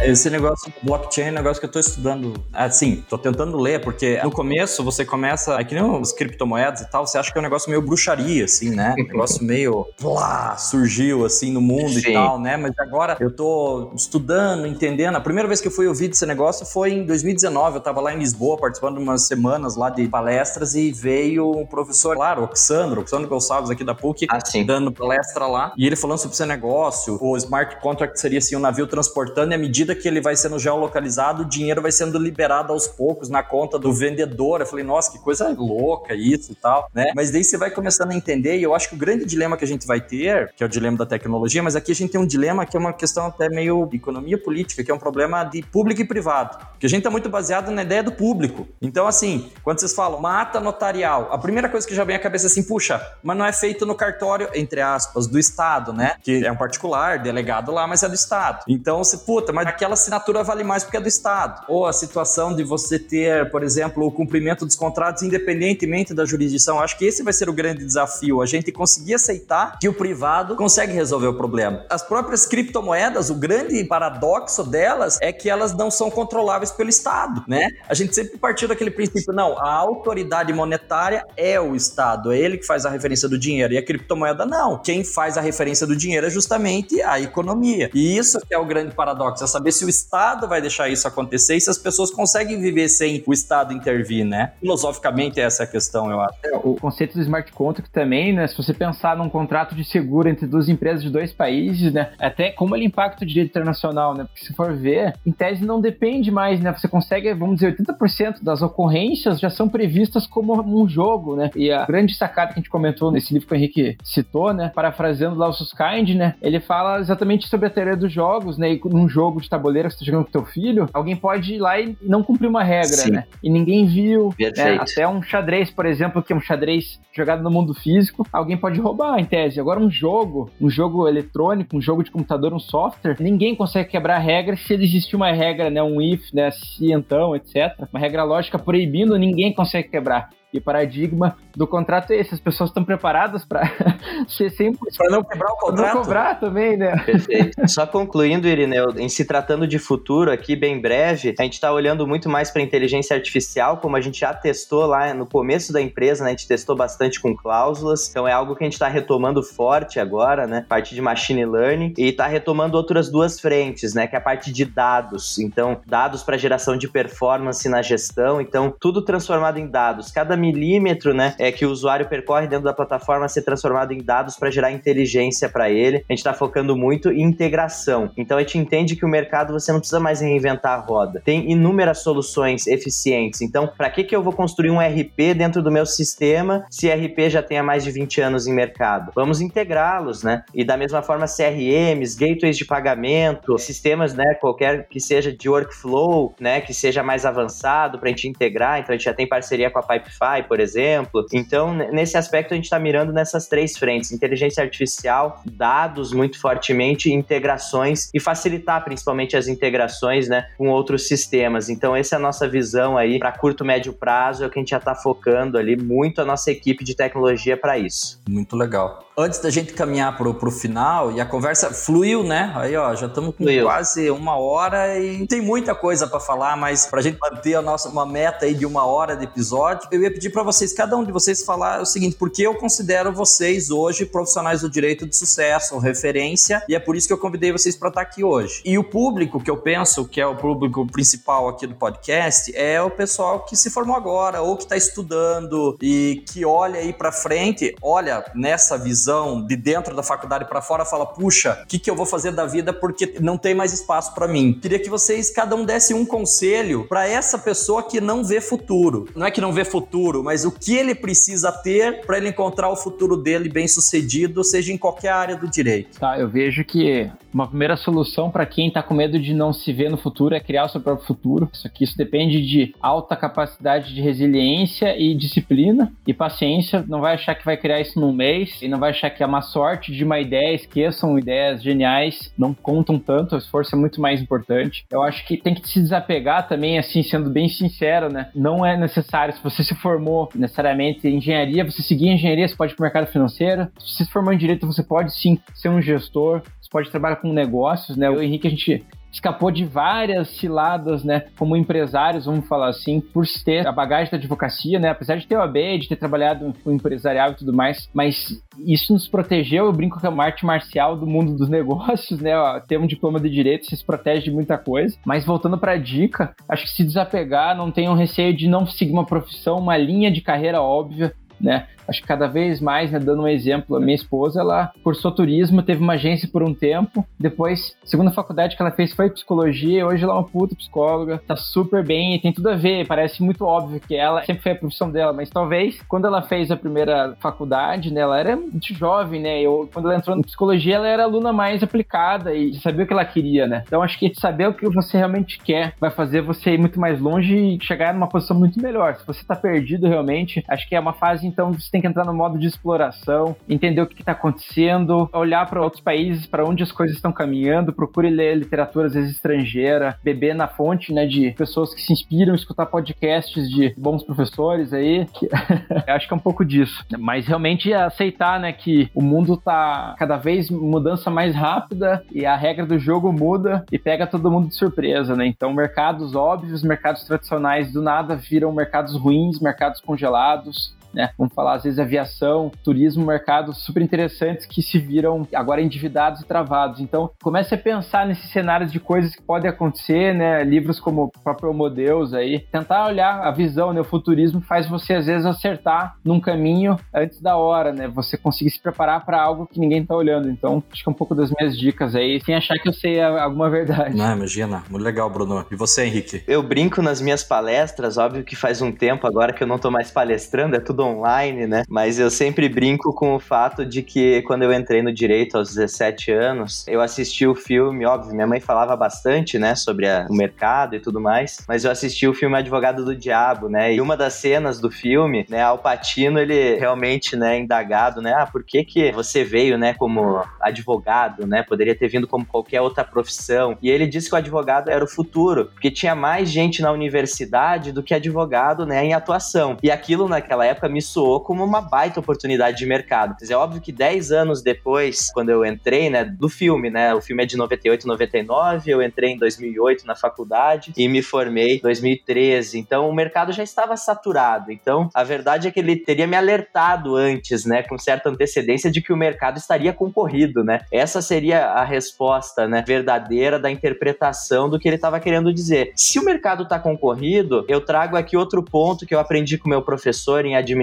Esse 0.05 0.29
negócio 0.29 0.69
do 0.69 0.85
blockchain 0.85 1.27
é 1.27 1.31
um 1.31 1.35
negócio 1.35 1.61
que 1.61 1.65
eu 1.65 1.71
tô 1.71 1.79
estudando. 1.79 2.33
Assim, 2.51 3.03
tô 3.09 3.17
tentando 3.17 3.57
ler, 3.57 3.79
porque 3.81 4.21
no 4.21 4.31
começo 4.31 4.83
você 4.83 5.05
começa. 5.05 5.59
É 5.59 5.63
que 5.63 5.73
nem 5.73 5.83
os 5.83 6.11
criptomoedas 6.11 6.81
e 6.81 6.91
tal, 6.91 7.07
você 7.07 7.17
acha 7.17 7.31
que 7.31 7.37
é 7.37 7.39
um 7.39 7.43
negócio 7.43 7.69
meio 7.69 7.81
bruxaria, 7.81 8.43
assim, 8.43 8.69
né? 8.71 8.95
Um 8.99 9.03
negócio 9.03 9.43
meio. 9.45 9.87
Plá, 9.99 10.57
surgiu 10.57 11.25
assim 11.25 11.51
no 11.51 11.61
mundo 11.61 11.93
Sim. 11.93 12.09
e 12.09 12.13
tal, 12.13 12.39
né? 12.39 12.57
Mas 12.57 12.73
agora 12.77 13.15
eu 13.19 13.33
tô 13.33 13.91
estudando, 13.95 14.67
entendendo. 14.67 15.15
A 15.15 15.21
primeira 15.21 15.47
vez 15.47 15.61
que 15.61 15.67
eu 15.67 15.71
fui 15.71 15.87
ouvir 15.87 16.09
desse 16.09 16.25
negócio 16.25 16.65
foi 16.65 16.91
em 16.91 17.05
2019. 17.05 17.77
Eu 17.77 17.81
tava 17.81 18.01
lá 18.01 18.13
em 18.13 18.17
Lisboa 18.17 18.57
participando 18.57 18.97
de 18.97 19.03
umas 19.03 19.25
semanas 19.25 19.77
lá 19.77 19.89
de 19.89 20.05
palestras 20.09 20.75
e 20.75 20.91
veio 20.91 21.49
um 21.51 21.65
professor, 21.65 22.15
claro, 22.15 22.43
Oxandro, 22.43 23.01
Oxandro 23.01 23.29
Gonçalves 23.29 23.69
aqui 23.69 23.83
da 23.83 23.95
PUC, 23.95 24.27
ah, 24.29 24.39
dando 24.65 24.91
palestra 24.91 25.47
lá. 25.47 25.73
E 25.77 25.87
ele 25.87 25.95
falando 25.95 26.17
sobre 26.17 26.33
esse 26.33 26.45
negócio. 26.45 27.17
O 27.21 27.37
smart 27.37 27.77
contract 27.81 28.19
seria 28.19 28.39
assim 28.39 28.55
um 28.55 28.59
navio 28.59 28.85
transportando 28.85 29.53
e 29.53 29.55
à 29.55 29.57
medida 29.57 29.92
medida 29.93 29.95
que 29.95 30.07
ele 30.07 30.19
vai 30.19 30.35
sendo 30.35 30.59
geolocalizado, 30.59 31.43
o 31.43 31.45
dinheiro 31.45 31.81
vai 31.81 31.91
sendo 31.91 32.17
liberado 32.17 32.73
aos 32.73 32.87
poucos 32.87 33.29
na 33.29 33.43
conta 33.43 33.77
do 33.77 33.93
vendedor. 33.93 34.61
Eu 34.61 34.67
falei, 34.67 34.83
nossa, 34.83 35.11
que 35.11 35.19
coisa 35.19 35.53
louca 35.57 36.13
isso 36.13 36.51
e 36.51 36.55
tal, 36.55 36.89
né? 36.93 37.11
Mas 37.15 37.31
daí 37.31 37.43
você 37.43 37.57
vai 37.57 37.69
começando 37.69 38.11
a 38.11 38.15
entender, 38.15 38.57
e 38.57 38.63
eu 38.63 38.73
acho 38.73 38.89
que 38.89 38.95
o 38.95 38.97
grande 38.97 39.25
dilema 39.25 39.55
que 39.55 39.63
a 39.63 39.67
gente 39.67 39.85
vai 39.85 40.01
ter, 40.01 40.53
que 40.55 40.63
é 40.63 40.65
o 40.65 40.69
dilema 40.69 40.97
da 40.97 41.05
tecnologia, 41.05 41.61
mas 41.61 41.75
aqui 41.75 41.91
a 41.91 41.95
gente 41.95 42.11
tem 42.11 42.19
um 42.19 42.25
dilema 42.25 42.65
que 42.65 42.75
é 42.75 42.79
uma 42.79 42.93
questão 42.93 43.27
até 43.27 43.49
meio 43.49 43.89
economia 43.93 44.37
política, 44.37 44.83
que 44.83 44.91
é 44.91 44.93
um 44.93 44.99
problema 44.99 45.43
de 45.43 45.61
público 45.61 46.01
e 46.01 46.05
privado. 46.05 46.57
Que 46.79 46.85
a 46.85 46.89
gente 46.89 47.03
tá 47.03 47.09
muito 47.09 47.29
baseado 47.29 47.71
na 47.71 47.83
ideia 47.83 48.03
do 48.03 48.11
público. 48.11 48.67
Então, 48.81 49.07
assim, 49.07 49.51
quando 49.63 49.79
vocês 49.79 49.93
falam 49.93 50.19
mata 50.19 50.59
notarial, 50.59 51.29
a 51.31 51.37
primeira 51.37 51.69
coisa 51.69 51.87
que 51.87 51.95
já 51.95 52.03
vem 52.03 52.15
à 52.15 52.19
cabeça 52.19 52.45
é 52.45 52.47
assim, 52.47 52.63
puxa, 52.63 53.01
mas 53.21 53.37
não 53.37 53.45
é 53.45 53.53
feito 53.53 53.85
no 53.85 53.95
cartório, 53.95 54.49
entre 54.53 54.81
aspas, 54.81 55.27
do 55.27 55.37
Estado, 55.37 55.93
né? 55.93 56.15
Que 56.21 56.45
é 56.45 56.51
um 56.51 56.55
particular, 56.55 57.19
delegado 57.19 57.71
lá, 57.71 57.87
mas 57.87 58.03
é 58.03 58.09
do 58.09 58.15
Estado. 58.15 58.63
Então, 58.67 59.03
você, 59.03 59.17
puta, 59.17 59.51
mas 59.51 59.67
aqui 59.67 59.82
aquela 59.83 59.95
assinatura 59.95 60.43
vale 60.43 60.63
mais 60.63 60.83
porque 60.83 60.95
é 60.95 61.01
do 61.01 61.09
Estado. 61.09 61.65
Ou 61.67 61.85
a 61.85 61.91
situação 61.91 62.55
de 62.55 62.63
você 62.63 62.97
ter, 62.97 63.51
por 63.51 63.63
exemplo, 63.63 64.05
o 64.05 64.11
cumprimento 64.11 64.65
dos 64.65 64.77
contratos 64.77 65.23
independentemente 65.23 66.13
da 66.13 66.23
jurisdição. 66.23 66.79
Acho 66.79 66.97
que 66.97 67.05
esse 67.05 67.21
vai 67.21 67.33
ser 67.33 67.49
o 67.49 67.53
grande 67.53 67.83
desafio, 67.85 68.41
a 68.41 68.45
gente 68.45 68.71
conseguir 68.71 69.15
aceitar 69.15 69.77
que 69.79 69.89
o 69.89 69.93
privado 69.93 70.55
consegue 70.55 70.93
resolver 70.93 71.27
o 71.27 71.33
problema. 71.33 71.85
As 71.89 72.01
próprias 72.01 72.45
criptomoedas, 72.45 73.29
o 73.29 73.35
grande 73.35 73.83
paradoxo 73.83 74.63
delas 74.63 75.17
é 75.21 75.33
que 75.33 75.49
elas 75.49 75.73
não 75.73 75.91
são 75.91 76.09
controláveis 76.09 76.71
pelo 76.71 76.89
Estado, 76.89 77.43
né? 77.45 77.67
A 77.89 77.93
gente 77.93 78.15
sempre 78.15 78.37
partiu 78.37 78.69
daquele 78.69 78.91
princípio, 78.91 79.33
não, 79.33 79.57
a 79.59 79.73
autoridade 79.73 80.53
monetária 80.53 81.25
é 81.35 81.59
o 81.59 81.75
Estado, 81.75 82.31
é 82.31 82.37
ele 82.37 82.57
que 82.57 82.65
faz 82.65 82.85
a 82.85 82.89
referência 82.89 83.27
do 83.27 83.37
dinheiro, 83.37 83.73
e 83.73 83.77
a 83.77 83.85
criptomoeda 83.85 84.45
não. 84.45 84.77
Quem 84.77 85.03
faz 85.03 85.37
a 85.37 85.41
referência 85.41 85.85
do 85.85 85.95
dinheiro 85.95 86.27
é 86.27 86.29
justamente 86.29 87.01
a 87.01 87.19
economia. 87.19 87.89
E 87.93 88.17
isso 88.17 88.39
que 88.39 88.53
é 88.53 88.57
o 88.57 88.65
grande 88.65 88.95
paradoxo, 88.95 89.43
é 89.43 89.47
saber 89.47 89.72
se 89.73 89.85
o 89.85 89.89
Estado 89.89 90.47
vai 90.47 90.61
deixar 90.61 90.89
isso 90.89 91.07
acontecer 91.07 91.55
e 91.55 91.61
se 91.61 91.69
as 91.69 91.77
pessoas 91.77 92.11
conseguem 92.11 92.59
viver 92.59 92.87
sem 92.87 93.23
o 93.25 93.33
Estado 93.33 93.73
intervir, 93.73 94.25
né? 94.25 94.53
Filosoficamente, 94.59 95.39
essa 95.39 95.63
é 95.63 95.65
a 95.65 95.69
questão, 95.69 96.09
eu 96.09 96.21
acho. 96.21 96.37
É, 96.45 96.55
o 96.57 96.75
conceito 96.75 97.15
do 97.15 97.21
smart 97.21 97.51
contract 97.51 97.91
também, 97.91 98.33
né? 98.33 98.47
Se 98.47 98.55
você 98.55 98.73
pensar 98.73 99.17
num 99.17 99.29
contrato 99.29 99.75
de 99.75 99.83
seguro 99.83 100.29
entre 100.29 100.47
duas 100.47 100.69
empresas 100.69 101.03
de 101.03 101.09
dois 101.09 101.33
países, 101.33 101.91
né? 101.91 102.11
Até 102.19 102.51
como 102.51 102.75
ele 102.75 102.85
impacta 102.85 103.23
o 103.23 103.27
direito 103.27 103.49
internacional, 103.49 104.13
né? 104.13 104.25
Porque 104.25 104.45
se 104.45 104.53
for 104.53 104.73
ver, 104.73 105.15
em 105.25 105.31
tese 105.31 105.65
não 105.65 105.81
depende 105.81 106.31
mais, 106.31 106.59
né? 106.59 106.73
Você 106.73 106.87
consegue, 106.87 107.33
vamos 107.33 107.55
dizer, 107.55 107.75
80% 107.77 108.43
das 108.43 108.61
ocorrências 108.61 109.39
já 109.39 109.49
são 109.49 109.67
previstas 109.67 110.27
como 110.27 110.61
um 110.61 110.87
jogo, 110.87 111.35
né? 111.35 111.49
E 111.55 111.71
a 111.71 111.85
grande 111.85 112.15
sacada 112.15 112.53
que 112.53 112.59
a 112.59 112.61
gente 112.61 112.69
comentou 112.69 113.11
nesse 113.11 113.33
livro 113.33 113.47
que 113.47 113.53
o 113.53 113.57
Henrique 113.57 113.97
citou, 114.03 114.53
né? 114.53 114.71
Parafraseando 114.73 115.37
lá 115.37 115.47
o 115.47 115.53
Suskind, 115.53 116.15
né? 116.15 116.35
Ele 116.41 116.59
fala 116.59 116.99
exatamente 116.99 117.47
sobre 117.47 117.67
a 117.67 117.69
teoria 117.69 117.95
dos 117.95 118.11
jogos, 118.11 118.57
né? 118.57 118.73
E 118.73 118.81
num 118.85 119.07
jogo 119.09 119.41
de 119.41 119.49
tabuleiro 119.49 119.62
que 119.71 119.89
você 119.89 119.99
tá 119.99 120.05
jogando 120.05 120.25
com 120.25 120.31
teu 120.31 120.45
filho, 120.45 120.89
alguém 120.93 121.15
pode 121.15 121.55
ir 121.55 121.59
lá 121.59 121.79
e 121.79 121.95
não 122.01 122.23
cumprir 122.23 122.47
uma 122.47 122.63
regra, 122.63 122.87
Sim. 122.87 123.11
né? 123.11 123.25
E 123.41 123.49
ninguém 123.49 123.85
viu. 123.85 124.33
Né? 124.39 124.77
Até 124.79 125.07
um 125.07 125.21
xadrez, 125.21 125.69
por 125.69 125.85
exemplo, 125.85 126.21
que 126.21 126.33
é 126.33 126.35
um 126.35 126.41
xadrez 126.41 126.99
jogado 127.13 127.43
no 127.43 127.51
mundo 127.51 127.73
físico, 127.73 128.25
alguém 128.31 128.57
pode 128.57 128.79
roubar, 128.79 129.19
em 129.19 129.25
tese. 129.25 129.59
Agora, 129.59 129.79
um 129.79 129.89
jogo, 129.89 130.49
um 130.59 130.69
jogo 130.69 131.07
eletrônico, 131.07 131.77
um 131.77 131.81
jogo 131.81 132.03
de 132.03 132.11
computador, 132.11 132.53
um 132.53 132.59
software, 132.59 133.17
ninguém 133.19 133.55
consegue 133.55 133.89
quebrar 133.89 134.15
a 134.15 134.19
regra 134.19 134.55
se 134.55 134.73
existir 134.73 135.15
uma 135.15 135.31
regra, 135.31 135.69
né? 135.69 135.81
Um 135.81 136.01
if, 136.01 136.33
né? 136.33 136.51
Se 136.51 136.91
então, 136.91 137.35
etc. 137.35 137.87
Uma 137.91 137.99
regra 137.99 138.23
lógica 138.23 138.57
proibindo, 138.57 139.17
ninguém 139.17 139.53
consegue 139.53 139.89
quebrar 139.89 140.29
e 140.53 140.61
paradigma 140.61 141.35
do 141.55 141.67
contrato 141.67 142.11
é 142.11 142.17
esse. 142.17 142.33
As 142.33 142.39
pessoas 142.39 142.69
estão 142.69 142.83
preparadas 142.83 143.43
para 143.43 143.63
ser 144.27 144.49
sempre. 144.51 144.79
Para 144.95 145.09
não 145.09 145.23
quebrar 145.23 145.51
o 145.51 145.57
contrato. 145.57 145.95
Não 145.95 146.01
cobrar 146.03 146.39
também, 146.39 146.77
né? 146.77 146.97
Perfeito. 147.05 147.55
Só 147.67 147.85
concluindo, 147.85 148.47
Irineu, 148.47 148.93
em 148.97 149.09
se 149.09 149.25
tratando 149.25 149.67
de 149.67 149.79
futuro 149.79 150.31
aqui, 150.31 150.55
bem 150.55 150.79
breve, 150.79 151.35
a 151.37 151.43
gente 151.43 151.53
está 151.53 151.71
olhando 151.71 152.07
muito 152.07 152.29
mais 152.29 152.51
para 152.51 152.61
inteligência 152.61 153.15
artificial, 153.15 153.77
como 153.77 153.95
a 153.95 154.01
gente 154.01 154.19
já 154.19 154.33
testou 154.33 154.85
lá 154.85 155.13
no 155.13 155.25
começo 155.25 155.73
da 155.73 155.81
empresa, 155.81 156.23
né? 156.23 156.29
A 156.29 156.33
gente 156.33 156.47
testou 156.47 156.75
bastante 156.75 157.19
com 157.19 157.35
cláusulas. 157.35 158.09
Então 158.09 158.27
é 158.27 158.31
algo 158.31 158.55
que 158.55 158.63
a 158.63 158.65
gente 158.65 158.73
está 158.73 158.87
retomando 158.87 159.41
forte 159.41 159.99
agora, 159.99 160.45
né? 160.45 160.65
Parte 160.67 160.93
de 160.93 161.01
machine 161.01 161.45
learning 161.45 161.93
e 161.97 162.09
está 162.09 162.27
retomando 162.27 162.77
outras 162.77 163.09
duas 163.09 163.39
frentes, 163.39 163.93
né? 163.93 164.07
Que 164.07 164.15
é 164.15 164.19
a 164.19 164.21
parte 164.21 164.51
de 164.51 164.65
dados. 164.65 165.39
Então, 165.39 165.81
dados 165.85 166.23
para 166.23 166.37
geração 166.37 166.77
de 166.77 166.87
performance 166.87 167.67
na 167.67 167.81
gestão. 167.81 168.39
Então, 168.39 168.73
tudo 168.79 169.01
transformado 169.01 169.57
em 169.57 169.67
dados. 169.67 170.11
Cada 170.11 170.35
milímetro, 170.43 171.13
né, 171.13 171.35
é 171.39 171.51
que 171.51 171.65
o 171.65 171.71
usuário 171.71 172.07
percorre 172.07 172.47
dentro 172.47 172.65
da 172.65 172.73
plataforma 172.73 173.27
ser 173.27 173.43
transformado 173.43 173.93
em 173.93 174.03
dados 174.03 174.35
para 174.35 174.51
gerar 174.51 174.71
inteligência 174.71 175.47
para 175.47 175.69
ele. 175.69 175.97
A 175.97 176.13
gente 176.13 176.19
está 176.19 176.33
focando 176.33 176.75
muito 176.75 177.11
em 177.11 177.21
integração. 177.21 178.11
Então 178.17 178.37
a 178.37 178.41
gente 178.41 178.57
entende 178.57 178.95
que 178.95 179.05
o 179.05 179.09
mercado 179.09 179.53
você 179.53 179.71
não 179.71 179.79
precisa 179.79 179.99
mais 179.99 180.21
reinventar 180.21 180.73
a 180.73 180.81
roda. 180.81 181.21
Tem 181.23 181.51
inúmeras 181.51 181.99
soluções 181.99 182.67
eficientes. 182.67 183.41
Então, 183.41 183.67
para 183.67 183.89
que 183.89 184.03
que 184.03 184.15
eu 184.15 184.21
vou 184.21 184.33
construir 184.33 184.69
um 184.69 184.79
RP 184.79 185.33
dentro 185.35 185.61
do 185.61 185.71
meu 185.71 185.85
sistema 185.85 186.65
se 186.69 186.89
RP 186.89 187.29
já 187.29 187.41
tem 187.41 187.57
há 187.57 187.63
mais 187.63 187.83
de 187.83 187.91
20 187.91 188.21
anos 188.21 188.47
em 188.47 188.53
mercado? 188.53 189.11
Vamos 189.15 189.41
integrá-los, 189.41 190.23
né? 190.23 190.43
E 190.53 190.63
da 190.63 190.77
mesma 190.77 191.01
forma 191.01 191.25
CRMs, 191.25 192.15
gateways 192.15 192.57
de 192.57 192.65
pagamento, 192.65 193.57
sistemas, 193.57 194.13
né, 194.13 194.35
qualquer 194.35 194.87
que 194.87 194.99
seja 194.99 195.31
de 195.31 195.49
workflow, 195.49 196.35
né, 196.39 196.61
que 196.61 196.73
seja 196.73 197.03
mais 197.03 197.25
avançado 197.25 197.99
para 197.99 198.09
a 198.09 198.11
gente 198.11 198.27
integrar. 198.27 198.79
Então 198.79 198.93
a 198.93 198.97
gente 198.97 199.05
já 199.05 199.13
tem 199.13 199.27
parceria 199.27 199.69
com 199.69 199.79
a 199.79 199.83
Pipefy 199.83 200.32
por 200.41 200.59
exemplo. 200.59 201.25
Então, 201.31 201.73
nesse 201.73 202.17
aspecto, 202.17 202.53
a 202.53 202.55
gente 202.55 202.65
está 202.65 202.79
mirando 202.79 203.13
nessas 203.13 203.47
três 203.47 203.77
frentes: 203.77 204.11
inteligência 204.11 204.63
artificial, 204.63 205.41
dados 205.45 206.11
muito 206.13 206.39
fortemente, 206.39 207.11
integrações 207.11 208.09
e 208.13 208.19
facilitar 208.19 208.83
principalmente 208.83 209.37
as 209.37 209.47
integrações 209.47 210.27
né, 210.27 210.47
com 210.57 210.69
outros 210.69 211.07
sistemas. 211.07 211.69
Então, 211.69 211.95
essa 211.95 212.15
é 212.15 212.17
a 212.17 212.21
nossa 212.21 212.47
visão 212.47 212.97
aí 212.97 213.19
para 213.19 213.31
curto, 213.31 213.65
médio 213.65 213.93
prazo, 213.93 214.43
é 214.43 214.47
o 214.47 214.49
que 214.49 214.57
a 214.57 214.61
gente 214.61 214.69
já 214.69 214.77
está 214.77 214.95
focando 214.95 215.57
ali 215.57 215.75
muito 215.75 216.21
a 216.21 216.25
nossa 216.25 216.49
equipe 216.49 216.83
de 216.83 216.95
tecnologia 216.95 217.57
para 217.57 217.77
isso. 217.77 218.21
Muito 218.27 218.55
legal 218.55 219.12
antes 219.17 219.39
da 219.39 219.49
gente 219.49 219.73
caminhar 219.73 220.17
pro, 220.17 220.33
pro 220.33 220.51
final, 220.51 221.11
e 221.11 221.21
a 221.21 221.25
conversa 221.25 221.71
fluiu, 221.71 222.23
né? 222.23 222.51
Aí, 222.55 222.75
ó, 222.75 222.95
já 222.95 223.07
estamos 223.07 223.35
com 223.35 223.43
fluiu. 223.43 223.65
quase 223.65 224.09
uma 224.09 224.37
hora 224.37 224.99
e 224.99 225.25
tem 225.27 225.41
muita 225.41 225.75
coisa 225.75 226.07
para 226.07 226.19
falar, 226.19 226.57
mas 226.57 226.85
pra 226.85 227.01
gente 227.01 227.17
manter 227.19 227.55
a 227.55 227.61
nossa 227.61 227.89
uma 227.89 228.05
meta 228.05 228.45
aí 228.45 228.53
de 228.53 228.65
uma 228.65 228.85
hora 228.85 229.15
de 229.15 229.25
episódio, 229.25 229.87
eu 229.91 230.01
ia 230.01 230.11
pedir 230.11 230.31
para 230.31 230.43
vocês, 230.43 230.73
cada 230.73 230.97
um 230.97 231.03
de 231.03 231.11
vocês, 231.11 231.43
falar 231.43 231.81
o 231.81 231.85
seguinte, 231.85 232.15
porque 232.17 232.41
eu 232.41 232.55
considero 232.55 233.13
vocês 233.13 233.69
hoje 233.69 234.05
profissionais 234.05 234.61
do 234.61 234.69
direito 234.69 235.05
de 235.05 235.15
sucesso, 235.15 235.77
referência, 235.77 236.63
e 236.67 236.75
é 236.75 236.79
por 236.79 236.95
isso 236.95 237.07
que 237.07 237.13
eu 237.13 237.17
convidei 237.17 237.51
vocês 237.51 237.75
para 237.75 237.89
estar 237.89 238.01
aqui 238.01 238.23
hoje. 238.23 238.61
E 238.65 238.77
o 238.77 238.83
público 238.83 239.39
que 239.39 239.49
eu 239.49 239.57
penso 239.57 240.05
que 240.05 240.19
é 240.19 240.25
o 240.25 240.35
público 240.35 240.85
principal 240.87 241.47
aqui 241.47 241.67
do 241.67 241.75
podcast 241.75 242.55
é 242.55 242.81
o 242.81 242.89
pessoal 242.89 243.45
que 243.45 243.55
se 243.55 243.69
formou 243.69 243.95
agora 243.95 244.41
ou 244.41 244.57
que 244.57 244.63
está 244.63 244.75
estudando 244.75 245.77
e 245.81 246.23
que 246.27 246.45
olha 246.45 246.79
aí 246.79 246.93
para 246.93 247.11
frente, 247.11 247.75
olha 247.81 248.23
nessa 248.33 248.77
visão 248.77 249.02
visão 249.03 249.45
de 249.45 249.55
dentro 249.55 249.93
da 249.95 250.01
faculdade 250.01 250.45
para 250.45 250.61
fora, 250.61 250.85
fala: 250.85 251.05
puxa, 251.05 251.59
o 251.63 251.67
que, 251.67 251.77
que 251.77 251.89
eu 251.89 251.95
vou 251.95 252.05
fazer 252.05 252.31
da 252.31 252.45
vida 252.45 252.71
porque 252.71 253.15
não 253.19 253.37
tem 253.37 253.53
mais 253.53 253.73
espaço 253.73 254.13
para 254.13 254.27
mim? 254.27 254.57
Queria 254.61 254.79
que 254.79 254.89
vocês, 254.89 255.29
cada 255.29 255.55
um, 255.55 255.65
desse 255.65 255.93
um 255.93 256.05
conselho 256.05 256.85
para 256.87 257.07
essa 257.07 257.37
pessoa 257.37 257.83
que 257.83 257.99
não 257.99 258.23
vê 258.23 258.39
futuro. 258.39 259.07
Não 259.15 259.25
é 259.25 259.31
que 259.31 259.41
não 259.41 259.51
vê 259.51 259.65
futuro, 259.65 260.23
mas 260.23 260.45
o 260.45 260.51
que 260.51 260.75
ele 260.75 260.95
precisa 260.95 261.51
ter 261.51 262.05
para 262.05 262.17
ele 262.17 262.29
encontrar 262.29 262.69
o 262.69 262.75
futuro 262.75 263.17
dele 263.17 263.49
bem 263.49 263.67
sucedido, 263.67 264.43
seja 264.43 264.71
em 264.71 264.77
qualquer 264.77 265.09
área 265.09 265.35
do 265.35 265.49
direito. 265.49 265.99
Tá, 265.99 266.17
eu 266.17 266.29
vejo 266.29 266.63
que 266.63 267.11
uma 267.33 267.47
primeira 267.47 267.75
solução 267.75 268.29
para 268.29 268.45
quem 268.45 268.67
está 268.67 268.83
com 268.83 268.93
medo 268.93 269.19
de 269.19 269.33
não 269.33 269.51
se 269.53 269.71
ver 269.73 269.89
no 269.89 269.97
futuro 269.97 270.35
é 270.35 270.39
criar 270.39 270.65
o 270.65 270.69
seu 270.69 270.81
próprio 270.81 271.05
futuro. 271.05 271.49
Isso 271.51 271.67
aqui 271.67 271.83
isso 271.83 271.97
depende 271.97 272.41
de 272.41 272.73
alta 272.81 273.15
capacidade 273.15 273.93
de 273.93 274.01
resiliência 274.01 274.97
e 274.97 275.13
disciplina 275.15 275.91
e 276.05 276.13
paciência. 276.13 276.83
Não 276.87 277.01
vai 277.01 277.15
achar 277.15 277.35
que 277.35 277.45
vai 277.45 277.57
criar 277.57 277.81
isso 277.81 277.99
num 277.99 278.13
mês 278.13 278.61
e 278.61 278.67
não 278.67 278.79
vai 278.79 278.91
achar 278.91 279.09
que 279.09 279.23
é 279.23 279.25
uma 279.25 279.41
sorte 279.41 279.91
de 279.91 280.03
uma 280.03 280.19
ideia, 280.19 280.55
esqueçam 280.55 281.17
ideias 281.17 281.61
geniais, 281.61 282.31
não 282.37 282.53
contam 282.53 282.97
tanto, 282.99 283.35
o 283.35 283.37
esforço 283.37 283.75
é 283.75 283.79
muito 283.79 283.99
mais 283.99 284.21
importante. 284.21 284.85
Eu 284.89 285.01
acho 285.01 285.25
que 285.25 285.37
tem 285.37 285.53
que 285.53 285.67
se 285.67 285.81
desapegar 285.81 286.47
também, 286.47 286.77
assim, 286.77 287.03
sendo 287.03 287.29
bem 287.29 287.47
sincero, 287.47 288.11
né? 288.11 288.29
Não 288.35 288.65
é 288.65 288.77
necessário, 288.77 289.33
se 289.33 289.43
você 289.43 289.63
se 289.63 289.75
formou 289.75 290.29
necessariamente 290.35 291.07
em 291.07 291.17
engenharia, 291.17 291.63
você 291.63 291.81
seguir 291.81 292.09
engenharia, 292.09 292.47
você 292.47 292.55
pode 292.55 292.73
ir 292.73 292.75
para 292.75 292.83
o 292.83 292.85
mercado 292.85 293.07
financeiro. 293.07 293.67
Se 293.79 293.97
você 293.97 294.05
se 294.05 294.11
formou 294.11 294.33
em 294.33 294.37
direito, 294.37 294.67
você 294.67 294.83
pode 294.83 295.13
sim 295.13 295.39
ser 295.53 295.69
um 295.69 295.81
gestor, 295.81 296.41
pode 296.73 296.89
trabalhar 296.89 297.17
com 297.17 297.31
negócios, 297.31 297.95
né? 297.95 298.09
O 298.09 298.19
Henrique, 298.19 298.47
a 298.47 298.49
gente 298.49 298.83
escapou 299.11 299.51
de 299.51 299.63
várias 299.63 300.27
ciladas, 300.37 301.03
né, 301.03 301.25
como 301.37 301.55
empresários, 301.55 302.25
vamos 302.25 302.47
falar 302.47 302.69
assim, 302.69 302.99
por 302.99 303.25
ter 303.45 303.67
a 303.67 303.71
bagagem 303.71 304.09
da 304.09 304.17
advocacia, 304.17 304.79
né, 304.79 304.89
apesar 304.89 305.17
de 305.17 305.27
ter 305.27 305.37
o 305.37 305.41
AB, 305.41 305.77
de 305.77 305.87
ter 305.87 305.97
trabalhado 305.97 306.51
com 306.63 306.71
empresarial 306.71 307.29
e 307.29 307.35
tudo 307.35 307.53
mais, 307.53 307.87
mas 307.93 308.43
isso 308.65 308.91
nos 308.91 309.07
protegeu, 309.07 309.65
eu 309.65 309.71
brinco 309.71 309.99
que 309.99 310.05
é 310.07 310.09
uma 310.09 310.23
arte 310.23 310.43
marcial 310.43 310.97
do 310.97 311.05
mundo 311.05 311.35
dos 311.37 311.47
negócios, 311.47 312.19
né, 312.19 312.33
ter 312.67 312.79
um 312.79 312.87
diploma 312.87 313.19
de 313.19 313.29
direito, 313.29 313.67
se 313.67 313.85
protege 313.85 314.23
de 314.23 314.31
muita 314.31 314.57
coisa, 314.57 314.97
mas 315.05 315.23
voltando 315.23 315.59
para 315.59 315.73
a 315.73 315.77
dica, 315.77 316.33
acho 316.49 316.63
que 316.63 316.71
se 316.71 316.83
desapegar, 316.83 317.55
não 317.55 317.69
tenham 317.69 317.93
receio 317.93 318.35
de 318.35 318.47
não 318.47 318.65
seguir 318.65 318.93
uma 318.93 319.05
profissão, 319.05 319.59
uma 319.59 319.77
linha 319.77 320.09
de 320.09 320.21
carreira 320.21 320.59
óbvia, 320.59 321.13
né? 321.39 321.67
Acho 321.87 322.01
que 322.01 322.07
cada 322.07 322.27
vez 322.27 322.61
mais, 322.61 322.91
né, 322.91 322.99
dando 322.99 323.23
um 323.23 323.27
exemplo, 323.27 323.75
a 323.75 323.79
minha 323.79 323.95
esposa, 323.95 324.41
ela 324.41 324.71
cursou 324.83 325.11
turismo, 325.11 325.61
teve 325.61 325.81
uma 325.81 325.93
agência 325.93 326.27
por 326.31 326.43
um 326.43 326.53
tempo, 326.53 327.05
depois, 327.19 327.75
segunda 327.83 328.11
faculdade 328.11 328.55
que 328.55 328.61
ela 328.61 328.71
fez 328.71 328.93
foi 328.93 329.09
psicologia, 329.09 329.85
hoje 329.85 330.03
ela 330.03 330.13
é 330.13 330.17
uma 330.17 330.23
puta 330.23 330.55
psicóloga, 330.55 331.21
tá 331.27 331.35
super 331.35 331.83
bem, 331.83 332.19
tem 332.19 332.33
tudo 332.33 332.49
a 332.49 332.55
ver, 332.55 332.87
parece 332.87 333.21
muito 333.21 333.45
óbvio 333.45 333.79
que 333.79 333.95
ela 333.95 334.23
sempre 334.23 334.43
foi 334.43 334.51
a 334.53 334.55
profissão 334.55 334.89
dela, 334.89 335.13
mas 335.13 335.29
talvez, 335.29 335.81
quando 335.87 336.05
ela 336.05 336.21
fez 336.21 336.51
a 336.51 336.57
primeira 336.57 337.15
faculdade, 337.19 337.91
né, 337.91 338.01
ela 338.01 338.19
era 338.19 338.35
muito 338.35 338.73
jovem, 338.73 339.21
né, 339.21 339.41
eu, 339.41 339.69
quando 339.73 339.89
ela 339.89 339.97
entrou 339.97 340.15
na 340.15 340.23
psicologia, 340.23 340.75
ela 340.75 340.87
era 340.87 341.03
aluna 341.03 341.33
mais 341.33 341.63
aplicada 341.63 342.33
e 342.33 342.53
sabia 342.55 342.83
o 342.83 342.87
que 342.87 342.93
ela 342.93 343.05
queria, 343.05 343.47
né, 343.47 343.63
então 343.65 343.81
acho 343.81 343.97
que 343.97 344.11
saber 344.19 344.47
o 344.47 344.53
que 344.53 344.67
você 344.69 344.97
realmente 344.97 345.39
quer 345.39 345.73
vai 345.79 345.89
fazer 345.89 346.21
você 346.21 346.51
ir 346.51 346.59
muito 346.59 346.79
mais 346.79 346.99
longe 346.99 347.35
e 347.35 347.63
chegar 347.63 347.93
numa 347.93 348.07
posição 348.07 348.37
muito 348.37 348.61
melhor, 348.61 348.95
se 348.95 349.05
você 349.05 349.23
tá 349.23 349.35
perdido 349.35 349.87
realmente, 349.87 350.43
acho 350.47 350.67
que 350.67 350.75
é 350.75 350.79
uma 350.79 350.93
fase 350.93 351.27
então 351.27 351.51
você 351.51 351.72
tem 351.73 351.81
que 351.81 351.87
entrar 351.87 352.05
no 352.05 352.13
modo 352.13 352.37
de 352.37 352.45
exploração, 352.45 353.35
entender 353.49 353.81
o 353.81 353.87
que 353.87 353.99
está 353.99 354.11
acontecendo, 354.11 355.09
olhar 355.11 355.49
para 355.49 355.59
outros 355.59 355.81
países, 355.81 356.27
para 356.27 356.45
onde 356.45 356.61
as 356.61 356.71
coisas 356.71 356.95
estão 356.95 357.11
caminhando, 357.11 357.73
procure 357.73 358.11
ler 358.11 358.37
literatura 358.37 358.85
às 358.85 358.93
vezes 358.93 359.15
estrangeira, 359.15 359.97
beber 360.03 360.35
na 360.35 360.47
fonte, 360.47 360.93
né, 360.93 361.07
de 361.07 361.31
pessoas 361.31 361.73
que 361.73 361.81
se 361.81 361.91
inspiram, 361.91 362.35
escutar 362.35 362.67
podcasts 362.67 363.49
de 363.49 363.73
bons 363.75 364.03
professores 364.03 364.71
aí. 364.71 365.07
Que... 365.11 365.27
acho 365.89 366.07
que 366.07 366.13
é 366.13 366.15
um 366.15 366.19
pouco 366.19 366.45
disso. 366.45 366.85
Mas 366.99 367.25
realmente 367.25 367.73
é 367.73 367.81
aceitar, 367.81 368.39
né, 368.39 368.53
que 368.53 368.87
o 368.93 369.01
mundo 369.01 369.35
tá 369.35 369.95
cada 369.97 370.17
vez 370.17 370.51
mudança 370.51 371.09
mais 371.09 371.35
rápida 371.35 372.03
e 372.11 372.23
a 372.23 372.35
regra 372.35 372.67
do 372.67 372.77
jogo 372.77 373.11
muda 373.11 373.65
e 373.71 373.79
pega 373.79 374.05
todo 374.05 374.29
mundo 374.29 374.49
de 374.49 374.55
surpresa, 374.55 375.15
né? 375.15 375.25
Então, 375.25 375.51
mercados 375.51 376.13
óbvios, 376.13 376.61
mercados 376.61 377.03
tradicionais 377.03 377.73
do 377.73 377.81
nada 377.81 378.15
viram 378.15 378.51
mercados 378.51 378.95
ruins, 378.95 379.39
mercados 379.39 379.81
congelados, 379.81 380.75
né? 380.93 381.09
Vamos 381.17 381.33
falar, 381.33 381.55
às 381.55 381.63
vezes, 381.63 381.79
aviação, 381.79 382.51
turismo, 382.63 383.05
mercados 383.05 383.63
super 383.63 383.81
interessantes 383.81 384.45
que 384.45 384.61
se 384.61 384.79
viram 384.79 385.27
agora 385.33 385.61
endividados 385.61 386.21
e 386.21 386.25
travados. 386.25 386.79
Então, 386.79 387.11
comece 387.21 387.55
a 387.55 387.57
pensar 387.57 388.05
nesses 388.05 388.29
cenários 388.31 388.71
de 388.71 388.79
coisas 388.79 389.15
que 389.15 389.21
podem 389.21 389.49
acontecer, 389.49 390.13
né? 390.13 390.43
Livros 390.43 390.79
como 390.79 391.03
o 391.03 391.23
próprio 391.23 391.49
Homo 391.49 391.69
Deus 391.69 392.13
aí, 392.13 392.39
tentar 392.51 392.85
olhar 392.87 393.21
a 393.21 393.31
visão, 393.31 393.73
né? 393.73 393.81
O 393.81 393.85
futurismo 393.85 394.41
faz 394.41 394.67
você, 394.67 394.93
às 394.93 395.05
vezes, 395.05 395.25
acertar 395.25 395.95
num 396.03 396.19
caminho 396.19 396.77
antes 396.93 397.21
da 397.21 397.35
hora, 397.35 397.71
né? 397.71 397.87
Você 397.87 398.17
conseguir 398.17 398.51
se 398.51 398.61
preparar 398.61 399.05
para 399.05 399.21
algo 399.21 399.47
que 399.47 399.59
ninguém 399.59 399.85
tá 399.85 399.95
olhando. 399.95 400.29
Então, 400.29 400.63
acho 400.71 400.83
que 400.83 400.89
é 400.89 400.91
um 400.91 400.95
pouco 400.95 401.15
das 401.15 401.31
minhas 401.31 401.57
dicas 401.57 401.95
aí, 401.95 402.21
sem 402.23 402.35
achar 402.35 402.57
que 402.57 402.67
eu 402.67 402.73
sei 402.73 403.01
alguma 403.01 403.49
verdade. 403.49 403.95
Não, 403.95 404.15
imagina. 404.15 404.63
Muito 404.69 404.83
legal, 404.83 405.09
Bruno. 405.09 405.45
E 405.51 405.55
você, 405.55 405.85
Henrique? 405.85 406.23
Eu 406.27 406.43
brinco 406.43 406.81
nas 406.81 407.01
minhas 407.01 407.23
palestras, 407.23 407.97
óbvio 407.97 408.23
que 408.23 408.35
faz 408.35 408.61
um 408.61 408.71
tempo 408.71 409.07
agora 409.07 409.33
que 409.33 409.43
eu 409.43 409.47
não 409.47 409.57
tô 409.57 409.71
mais 409.71 409.91
palestrando, 409.91 410.55
é 410.55 410.59
tudo 410.59 410.82
online, 410.83 411.47
né? 411.47 411.63
Mas 411.67 411.99
eu 411.99 412.09
sempre 412.09 412.47
brinco 412.47 412.93
com 412.93 413.15
o 413.15 413.19
fato 413.19 413.65
de 413.65 413.81
que 413.81 414.21
quando 414.23 414.43
eu 414.43 414.53
entrei 414.53 414.81
no 414.81 414.93
direito 414.93 415.37
aos 415.37 415.53
17 415.55 416.11
anos, 416.11 416.65
eu 416.67 416.81
assisti 416.81 417.25
o 417.25 417.35
filme, 417.35 417.85
óbvio, 417.85 418.13
minha 418.13 418.27
mãe 418.27 418.39
falava 418.39 418.75
bastante, 418.75 419.37
né, 419.39 419.55
sobre 419.55 419.87
a, 419.87 420.07
o 420.09 420.13
mercado 420.13 420.75
e 420.75 420.79
tudo 420.79 420.99
mais, 420.99 421.37
mas 421.47 421.63
eu 421.63 421.71
assisti 421.71 422.07
o 422.07 422.13
filme 422.13 422.37
Advogado 422.37 422.83
do 422.83 422.95
Diabo, 422.95 423.49
né? 423.49 423.73
E 423.73 423.81
uma 423.81 423.95
das 423.95 424.13
cenas 424.13 424.59
do 424.59 424.69
filme, 424.69 425.25
né, 425.29 425.41
Al 425.41 425.57
Pacino, 425.57 426.19
ele 426.19 426.55
realmente, 426.55 427.15
né, 427.15 427.39
indagado, 427.39 428.01
né, 428.01 428.13
ah, 428.13 428.25
por 428.25 428.43
que 428.43 428.63
que 428.63 428.91
você 428.91 429.23
veio, 429.23 429.57
né, 429.57 429.73
como 429.73 430.23
advogado, 430.41 431.25
né? 431.25 431.43
Poderia 431.43 431.75
ter 431.75 431.87
vindo 431.87 432.07
como 432.07 432.25
qualquer 432.25 432.61
outra 432.61 432.83
profissão. 432.83 433.57
E 433.61 433.69
ele 433.69 433.87
disse 433.87 434.09
que 434.09 434.15
o 434.15 434.17
advogado 434.17 434.69
era 434.69 434.83
o 434.83 434.87
futuro, 434.87 435.45
porque 435.45 435.71
tinha 435.71 435.95
mais 435.95 436.29
gente 436.29 436.61
na 436.61 436.71
universidade 436.71 437.71
do 437.71 437.83
que 437.83 437.93
advogado, 437.93 438.65
né, 438.65 438.83
em 438.83 438.93
atuação. 438.93 439.57
E 439.61 439.71
aquilo 439.71 440.07
naquela 440.07 440.45
época 440.45 440.69
me 440.73 440.81
soou 440.81 441.21
como 441.21 441.43
uma 441.43 441.61
baita 441.61 441.99
oportunidade 441.99 442.57
de 442.57 442.65
mercado. 442.65 443.15
É 443.29 443.35
óbvio 443.35 443.61
que 443.61 443.71
10 443.71 444.11
anos 444.11 444.41
depois, 444.41 445.11
quando 445.13 445.29
eu 445.29 445.45
entrei, 445.45 445.89
né, 445.89 446.03
do 446.03 446.27
filme, 446.27 446.69
né, 446.69 446.93
o 446.93 447.01
filme 447.01 447.23
é 447.23 447.25
de 447.25 447.37
98, 447.37 447.87
99, 447.87 448.71
eu 448.71 448.81
entrei 448.81 449.11
em 449.11 449.17
2008 449.17 449.85
na 449.85 449.95
faculdade 449.95 450.73
e 450.75 450.87
me 450.87 451.01
formei 451.01 451.57
em 451.57 451.59
2013. 451.59 452.59
Então, 452.59 452.89
o 452.89 452.93
mercado 452.93 453.31
já 453.31 453.43
estava 453.43 453.77
saturado. 453.77 454.51
Então, 454.51 454.89
a 454.93 455.03
verdade 455.03 455.47
é 455.47 455.51
que 455.51 455.59
ele 455.59 455.75
teria 455.75 456.07
me 456.07 456.15
alertado 456.15 456.95
antes, 456.95 457.45
né, 457.45 457.63
com 457.63 457.77
certa 457.77 458.09
antecedência 458.09 458.71
de 458.71 458.81
que 458.81 458.91
o 458.91 458.97
mercado 458.97 459.37
estaria 459.37 459.71
concorrido, 459.71 460.43
né? 460.43 460.61
Essa 460.71 461.01
seria 461.01 461.45
a 461.45 461.63
resposta, 461.63 462.47
né, 462.47 462.63
verdadeira 462.65 463.39
da 463.39 463.51
interpretação 463.51 464.49
do 464.49 464.59
que 464.59 464.67
ele 464.67 464.75
estava 464.75 464.99
querendo 464.99 465.33
dizer. 465.33 465.71
Se 465.75 465.99
o 465.99 466.03
mercado 466.03 466.43
está 466.43 466.57
concorrido, 466.57 467.45
eu 467.47 467.61
trago 467.61 467.95
aqui 467.95 468.17
outro 468.17 468.41
ponto 468.43 468.85
que 468.85 468.95
eu 468.95 468.99
aprendi 468.99 469.37
com 469.37 469.49
meu 469.49 469.61
professor 469.61 470.25
em 470.25 470.35
administração, 470.35 470.62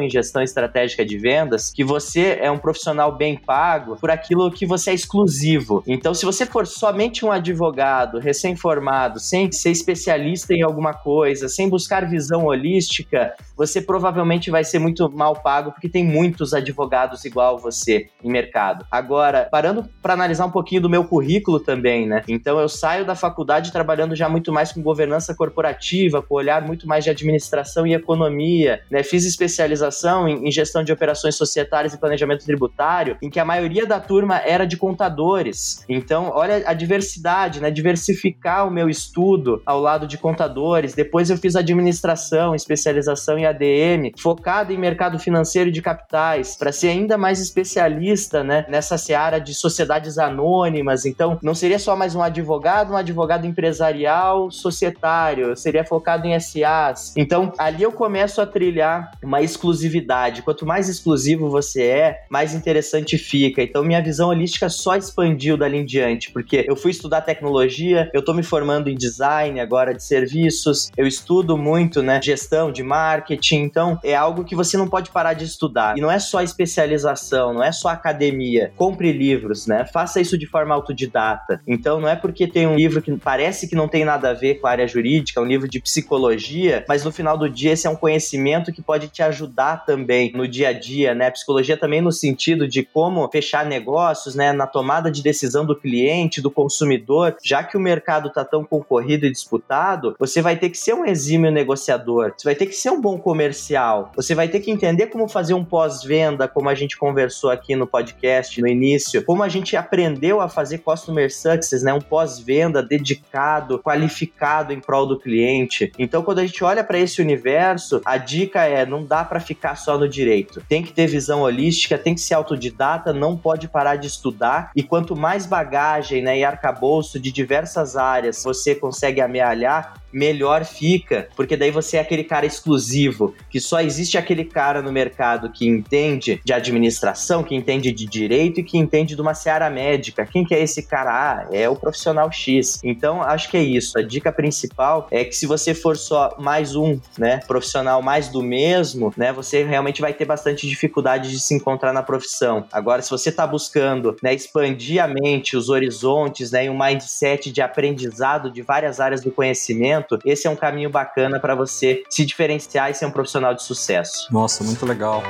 em 0.00 0.10
gestão 0.10 0.42
estratégica 0.42 1.04
de 1.04 1.18
vendas, 1.18 1.70
que 1.70 1.84
você 1.84 2.38
é 2.40 2.50
um 2.50 2.58
profissional 2.58 3.16
bem 3.16 3.36
pago 3.36 3.96
por 3.96 4.10
aquilo 4.10 4.50
que 4.50 4.66
você 4.66 4.90
é 4.90 4.94
exclusivo. 4.94 5.82
Então, 5.86 6.14
se 6.14 6.24
você 6.24 6.46
for 6.46 6.66
somente 6.66 7.24
um 7.24 7.32
advogado 7.32 8.18
recém-formado, 8.18 9.18
sem 9.20 9.50
ser 9.52 9.70
especialista 9.70 10.54
em 10.54 10.62
alguma 10.62 10.94
coisa, 10.94 11.48
sem 11.48 11.68
buscar 11.68 12.08
visão 12.08 12.46
holística, 12.46 13.34
você 13.56 13.80
provavelmente 13.80 14.50
vai 14.50 14.64
ser 14.64 14.78
muito 14.78 15.10
mal 15.10 15.34
pago 15.34 15.72
porque 15.72 15.88
tem 15.88 16.04
muitos 16.04 16.54
advogados 16.54 17.24
igual 17.24 17.58
você 17.58 18.08
em 18.22 18.30
mercado. 18.30 18.84
Agora, 18.90 19.48
parando 19.50 19.88
para 20.02 20.14
analisar 20.14 20.46
um 20.46 20.50
pouquinho 20.50 20.80
do 20.80 20.90
meu 20.90 21.04
currículo 21.04 21.60
também, 21.60 22.06
né? 22.06 22.22
Então 22.28 22.58
eu 22.58 22.68
saio 22.68 23.04
da 23.04 23.14
faculdade 23.14 23.72
trabalhando 23.72 24.16
já 24.16 24.28
muito 24.28 24.52
mais 24.52 24.72
com 24.72 24.82
governança 24.82 25.34
corporativa, 25.34 26.22
com 26.22 26.34
olhar 26.34 26.62
muito 26.62 26.86
mais 26.86 27.04
de 27.04 27.10
administração 27.10 27.86
e 27.86 27.94
economia, 27.94 28.82
né? 28.90 29.02
Fiz 29.02 29.21
especialização 29.28 30.28
em, 30.28 30.48
em 30.48 30.50
gestão 30.50 30.82
de 30.82 30.92
operações 30.92 31.34
societárias 31.34 31.94
e 31.94 31.98
planejamento 31.98 32.44
tributário, 32.44 33.16
em 33.22 33.30
que 33.30 33.40
a 33.40 33.44
maioria 33.44 33.86
da 33.86 34.00
turma 34.00 34.38
era 34.38 34.66
de 34.66 34.76
contadores. 34.76 35.84
Então, 35.88 36.30
olha 36.34 36.62
a 36.66 36.74
diversidade, 36.74 37.60
né? 37.60 37.70
Diversificar 37.70 38.66
o 38.66 38.70
meu 38.70 38.88
estudo 38.88 39.62
ao 39.64 39.80
lado 39.80 40.06
de 40.06 40.18
contadores. 40.18 40.94
Depois 40.94 41.30
eu 41.30 41.36
fiz 41.36 41.56
administração, 41.56 42.54
especialização 42.54 43.38
em 43.38 43.46
ADM, 43.46 44.12
focado 44.18 44.72
em 44.72 44.78
mercado 44.78 45.18
financeiro 45.18 45.70
e 45.70 45.72
de 45.72 45.82
capitais, 45.82 46.56
para 46.56 46.72
ser 46.72 46.88
ainda 46.88 47.16
mais 47.18 47.40
especialista 47.40 48.42
né, 48.42 48.66
nessa 48.68 48.96
seara 48.98 49.38
de 49.38 49.54
sociedades 49.54 50.18
anônimas. 50.18 51.04
Então, 51.04 51.38
não 51.42 51.54
seria 51.54 51.78
só 51.78 51.96
mais 51.96 52.14
um 52.14 52.22
advogado, 52.22 52.92
um 52.92 52.96
advogado 52.96 53.46
empresarial 53.46 54.50
societário, 54.50 55.56
seria 55.56 55.84
focado 55.84 56.26
em 56.26 56.38
SAs. 56.38 57.14
Então, 57.16 57.52
ali 57.58 57.82
eu 57.82 57.92
começo 57.92 58.40
a 58.40 58.46
trilhar 58.46 59.01
uma 59.22 59.42
exclusividade. 59.42 60.42
Quanto 60.42 60.66
mais 60.66 60.88
exclusivo 60.88 61.48
você 61.48 61.82
é, 61.82 62.24
mais 62.28 62.54
interessante 62.54 63.18
fica. 63.18 63.62
Então, 63.62 63.84
minha 63.84 64.02
visão 64.02 64.28
holística 64.28 64.68
só 64.68 64.96
expandiu 64.96 65.56
dali 65.56 65.78
em 65.78 65.84
diante, 65.84 66.30
porque 66.30 66.64
eu 66.68 66.76
fui 66.76 66.90
estudar 66.90 67.22
tecnologia, 67.22 68.10
eu 68.12 68.20
estou 68.20 68.34
me 68.34 68.42
formando 68.42 68.88
em 68.88 68.94
design 68.94 69.60
agora 69.60 69.94
de 69.94 70.02
serviços, 70.02 70.90
eu 70.96 71.06
estudo 71.06 71.56
muito, 71.56 72.02
né, 72.02 72.20
gestão 72.22 72.70
de 72.70 72.82
marketing, 72.82 73.22
marketing. 73.32 73.62
Então, 73.62 73.98
é 74.02 74.14
algo 74.14 74.44
que 74.44 74.54
você 74.54 74.76
não 74.76 74.88
pode 74.88 75.10
parar 75.10 75.34
de 75.34 75.44
estudar. 75.44 75.96
E 75.96 76.00
não 76.00 76.10
é 76.10 76.18
só 76.18 76.42
especialização, 76.42 77.54
não 77.54 77.62
é 77.62 77.72
só 77.72 77.88
academia. 77.88 78.72
Compre 78.76 79.12
livros, 79.12 79.66
né? 79.66 79.84
Faça 79.92 80.20
isso 80.20 80.38
de 80.38 80.46
forma 80.46 80.74
autodidata. 80.74 81.60
Então, 81.66 82.00
não 82.00 82.08
é 82.08 82.16
porque 82.16 82.46
tem 82.46 82.66
um 82.66 82.74
livro 82.74 83.00
que 83.00 83.12
parece 83.16 83.68
que 83.68 83.74
não 83.74 83.88
tem 83.88 84.04
nada 84.04 84.30
a 84.30 84.34
ver 84.34 84.56
com 84.56 84.66
a 84.66 84.70
área 84.70 84.86
jurídica, 84.86 85.40
um 85.40 85.46
livro 85.46 85.68
de 85.68 85.80
psicologia, 85.80 86.84
mas 86.88 87.04
no 87.04 87.12
final 87.12 87.36
do 87.36 87.48
dia 87.48 87.72
esse 87.72 87.86
é 87.86 87.90
um 87.90 87.96
conhecimento 87.96 88.72
que 88.72 88.82
pode 88.82 88.91
te 89.00 89.22
ajudar 89.22 89.84
também 89.84 90.32
no 90.32 90.46
dia 90.46 90.68
a 90.68 90.72
dia, 90.72 91.14
né? 91.14 91.30
Psicologia 91.30 91.76
também 91.76 92.00
no 92.00 92.12
sentido 92.12 92.66
de 92.66 92.82
como 92.82 93.28
fechar 93.30 93.64
negócios, 93.64 94.34
né? 94.34 94.52
Na 94.52 94.66
tomada 94.66 95.10
de 95.10 95.22
decisão 95.22 95.64
do 95.64 95.76
cliente, 95.76 96.40
do 96.40 96.50
consumidor. 96.50 97.36
Já 97.42 97.62
que 97.62 97.76
o 97.76 97.80
mercado 97.80 98.28
está 98.28 98.44
tão 98.44 98.64
concorrido 98.64 99.26
e 99.26 99.30
disputado, 99.30 100.14
você 100.18 100.40
vai 100.40 100.56
ter 100.56 100.70
que 100.70 100.78
ser 100.78 100.94
um 100.94 101.04
exímio 101.04 101.50
negociador. 101.50 102.32
Você 102.36 102.44
vai 102.44 102.54
ter 102.54 102.66
que 102.66 102.74
ser 102.74 102.90
um 102.90 103.00
bom 103.00 103.18
comercial. 103.18 104.12
Você 104.16 104.34
vai 104.34 104.48
ter 104.48 104.60
que 104.60 104.70
entender 104.70 105.06
como 105.06 105.28
fazer 105.28 105.54
um 105.54 105.64
pós-venda, 105.64 106.48
como 106.48 106.68
a 106.68 106.74
gente 106.74 106.96
conversou 106.96 107.50
aqui 107.50 107.74
no 107.76 107.86
podcast 107.86 108.60
no 108.60 108.68
início, 108.68 109.24
como 109.24 109.42
a 109.42 109.48
gente 109.48 109.76
aprendeu 109.76 110.40
a 110.40 110.48
fazer 110.48 110.78
customer 110.78 111.32
success, 111.32 111.82
né? 111.82 111.92
Um 111.92 112.00
pós-venda 112.00 112.82
dedicado, 112.82 113.78
qualificado 113.78 114.72
em 114.72 114.80
prol 114.80 115.06
do 115.06 115.18
cliente. 115.18 115.92
Então, 115.98 116.22
quando 116.22 116.40
a 116.40 116.46
gente 116.46 116.62
olha 116.62 116.84
para 116.84 116.98
esse 116.98 117.20
universo, 117.20 118.00
a 118.04 118.16
dica 118.16 118.64
é 118.64 118.81
não 118.84 119.04
dá 119.04 119.24
para 119.24 119.40
ficar 119.40 119.76
só 119.76 119.98
no 119.98 120.08
direito. 120.08 120.62
Tem 120.68 120.82
que 120.82 120.92
ter 120.92 121.06
visão 121.06 121.42
holística, 121.42 121.98
tem 121.98 122.14
que 122.14 122.20
ser 122.20 122.34
autodidata, 122.34 123.12
não 123.12 123.36
pode 123.36 123.68
parar 123.68 123.96
de 123.96 124.06
estudar. 124.06 124.70
E 124.74 124.82
quanto 124.82 125.16
mais 125.16 125.46
bagagem, 125.46 126.22
né, 126.22 126.38
e 126.38 126.44
arcabouço 126.44 127.18
de 127.18 127.32
diversas 127.32 127.96
áreas 127.96 128.42
você 128.42 128.74
consegue 128.74 129.20
amealhar, 129.20 130.01
melhor 130.12 130.64
fica, 130.64 131.28
porque 131.36 131.56
daí 131.56 131.70
você 131.70 131.96
é 131.96 132.00
aquele 132.00 132.24
cara 132.24 132.46
exclusivo, 132.46 133.34
que 133.50 133.60
só 133.60 133.80
existe 133.80 134.18
aquele 134.18 134.44
cara 134.44 134.82
no 134.82 134.92
mercado 134.92 135.50
que 135.50 135.66
entende 135.66 136.40
de 136.44 136.52
administração, 136.52 137.42
que 137.42 137.54
entende 137.54 137.90
de 137.92 138.06
direito 138.06 138.60
e 138.60 138.62
que 138.62 138.78
entende 138.78 139.14
de 139.14 139.20
uma 139.20 139.34
seara 139.34 139.70
médica. 139.70 140.26
Quem 140.26 140.44
que 140.44 140.54
é 140.54 140.60
esse 140.60 140.82
cara? 140.82 141.10
Ah, 141.12 141.48
é 141.52 141.68
o 141.68 141.76
profissional 141.76 142.30
X. 142.30 142.80
Então, 142.82 143.22
acho 143.22 143.50
que 143.50 143.56
é 143.56 143.62
isso. 143.62 143.98
A 143.98 144.02
dica 144.02 144.32
principal 144.32 145.06
é 145.10 145.24
que 145.24 145.34
se 145.34 145.46
você 145.46 145.74
for 145.74 145.96
só 145.96 146.36
mais 146.38 146.74
um, 146.76 146.98
né, 147.18 147.40
profissional 147.46 148.02
mais 148.02 148.28
do 148.28 148.42
mesmo, 148.42 149.12
né, 149.16 149.32
você 149.32 149.62
realmente 149.64 150.00
vai 150.00 150.12
ter 150.12 150.24
bastante 150.24 150.66
dificuldade 150.66 151.30
de 151.30 151.40
se 151.40 151.54
encontrar 151.54 151.92
na 151.92 152.02
profissão. 152.02 152.66
Agora, 152.72 153.02
se 153.02 153.10
você 153.10 153.28
está 153.28 153.46
buscando, 153.46 154.16
né, 154.22 154.34
expandir 154.34 155.02
a 155.02 155.08
mente, 155.08 155.56
os 155.56 155.68
horizontes, 155.68 156.50
né, 156.50 156.66
e 156.66 156.70
um 156.70 156.78
mindset 156.78 157.50
de 157.50 157.60
aprendizado 157.60 158.50
de 158.50 158.62
várias 158.62 159.00
áreas 159.00 159.20
do 159.20 159.30
conhecimento, 159.30 160.01
esse 160.24 160.46
é 160.46 160.50
um 160.50 160.56
caminho 160.56 160.90
bacana 160.90 161.38
para 161.38 161.54
você 161.54 162.02
se 162.08 162.24
diferenciar 162.24 162.90
e 162.90 162.94
ser 162.94 163.06
um 163.06 163.10
profissional 163.10 163.54
de 163.54 163.62
sucesso. 163.62 164.28
Nossa, 164.30 164.64
muito 164.64 164.84
legal. 164.86 165.22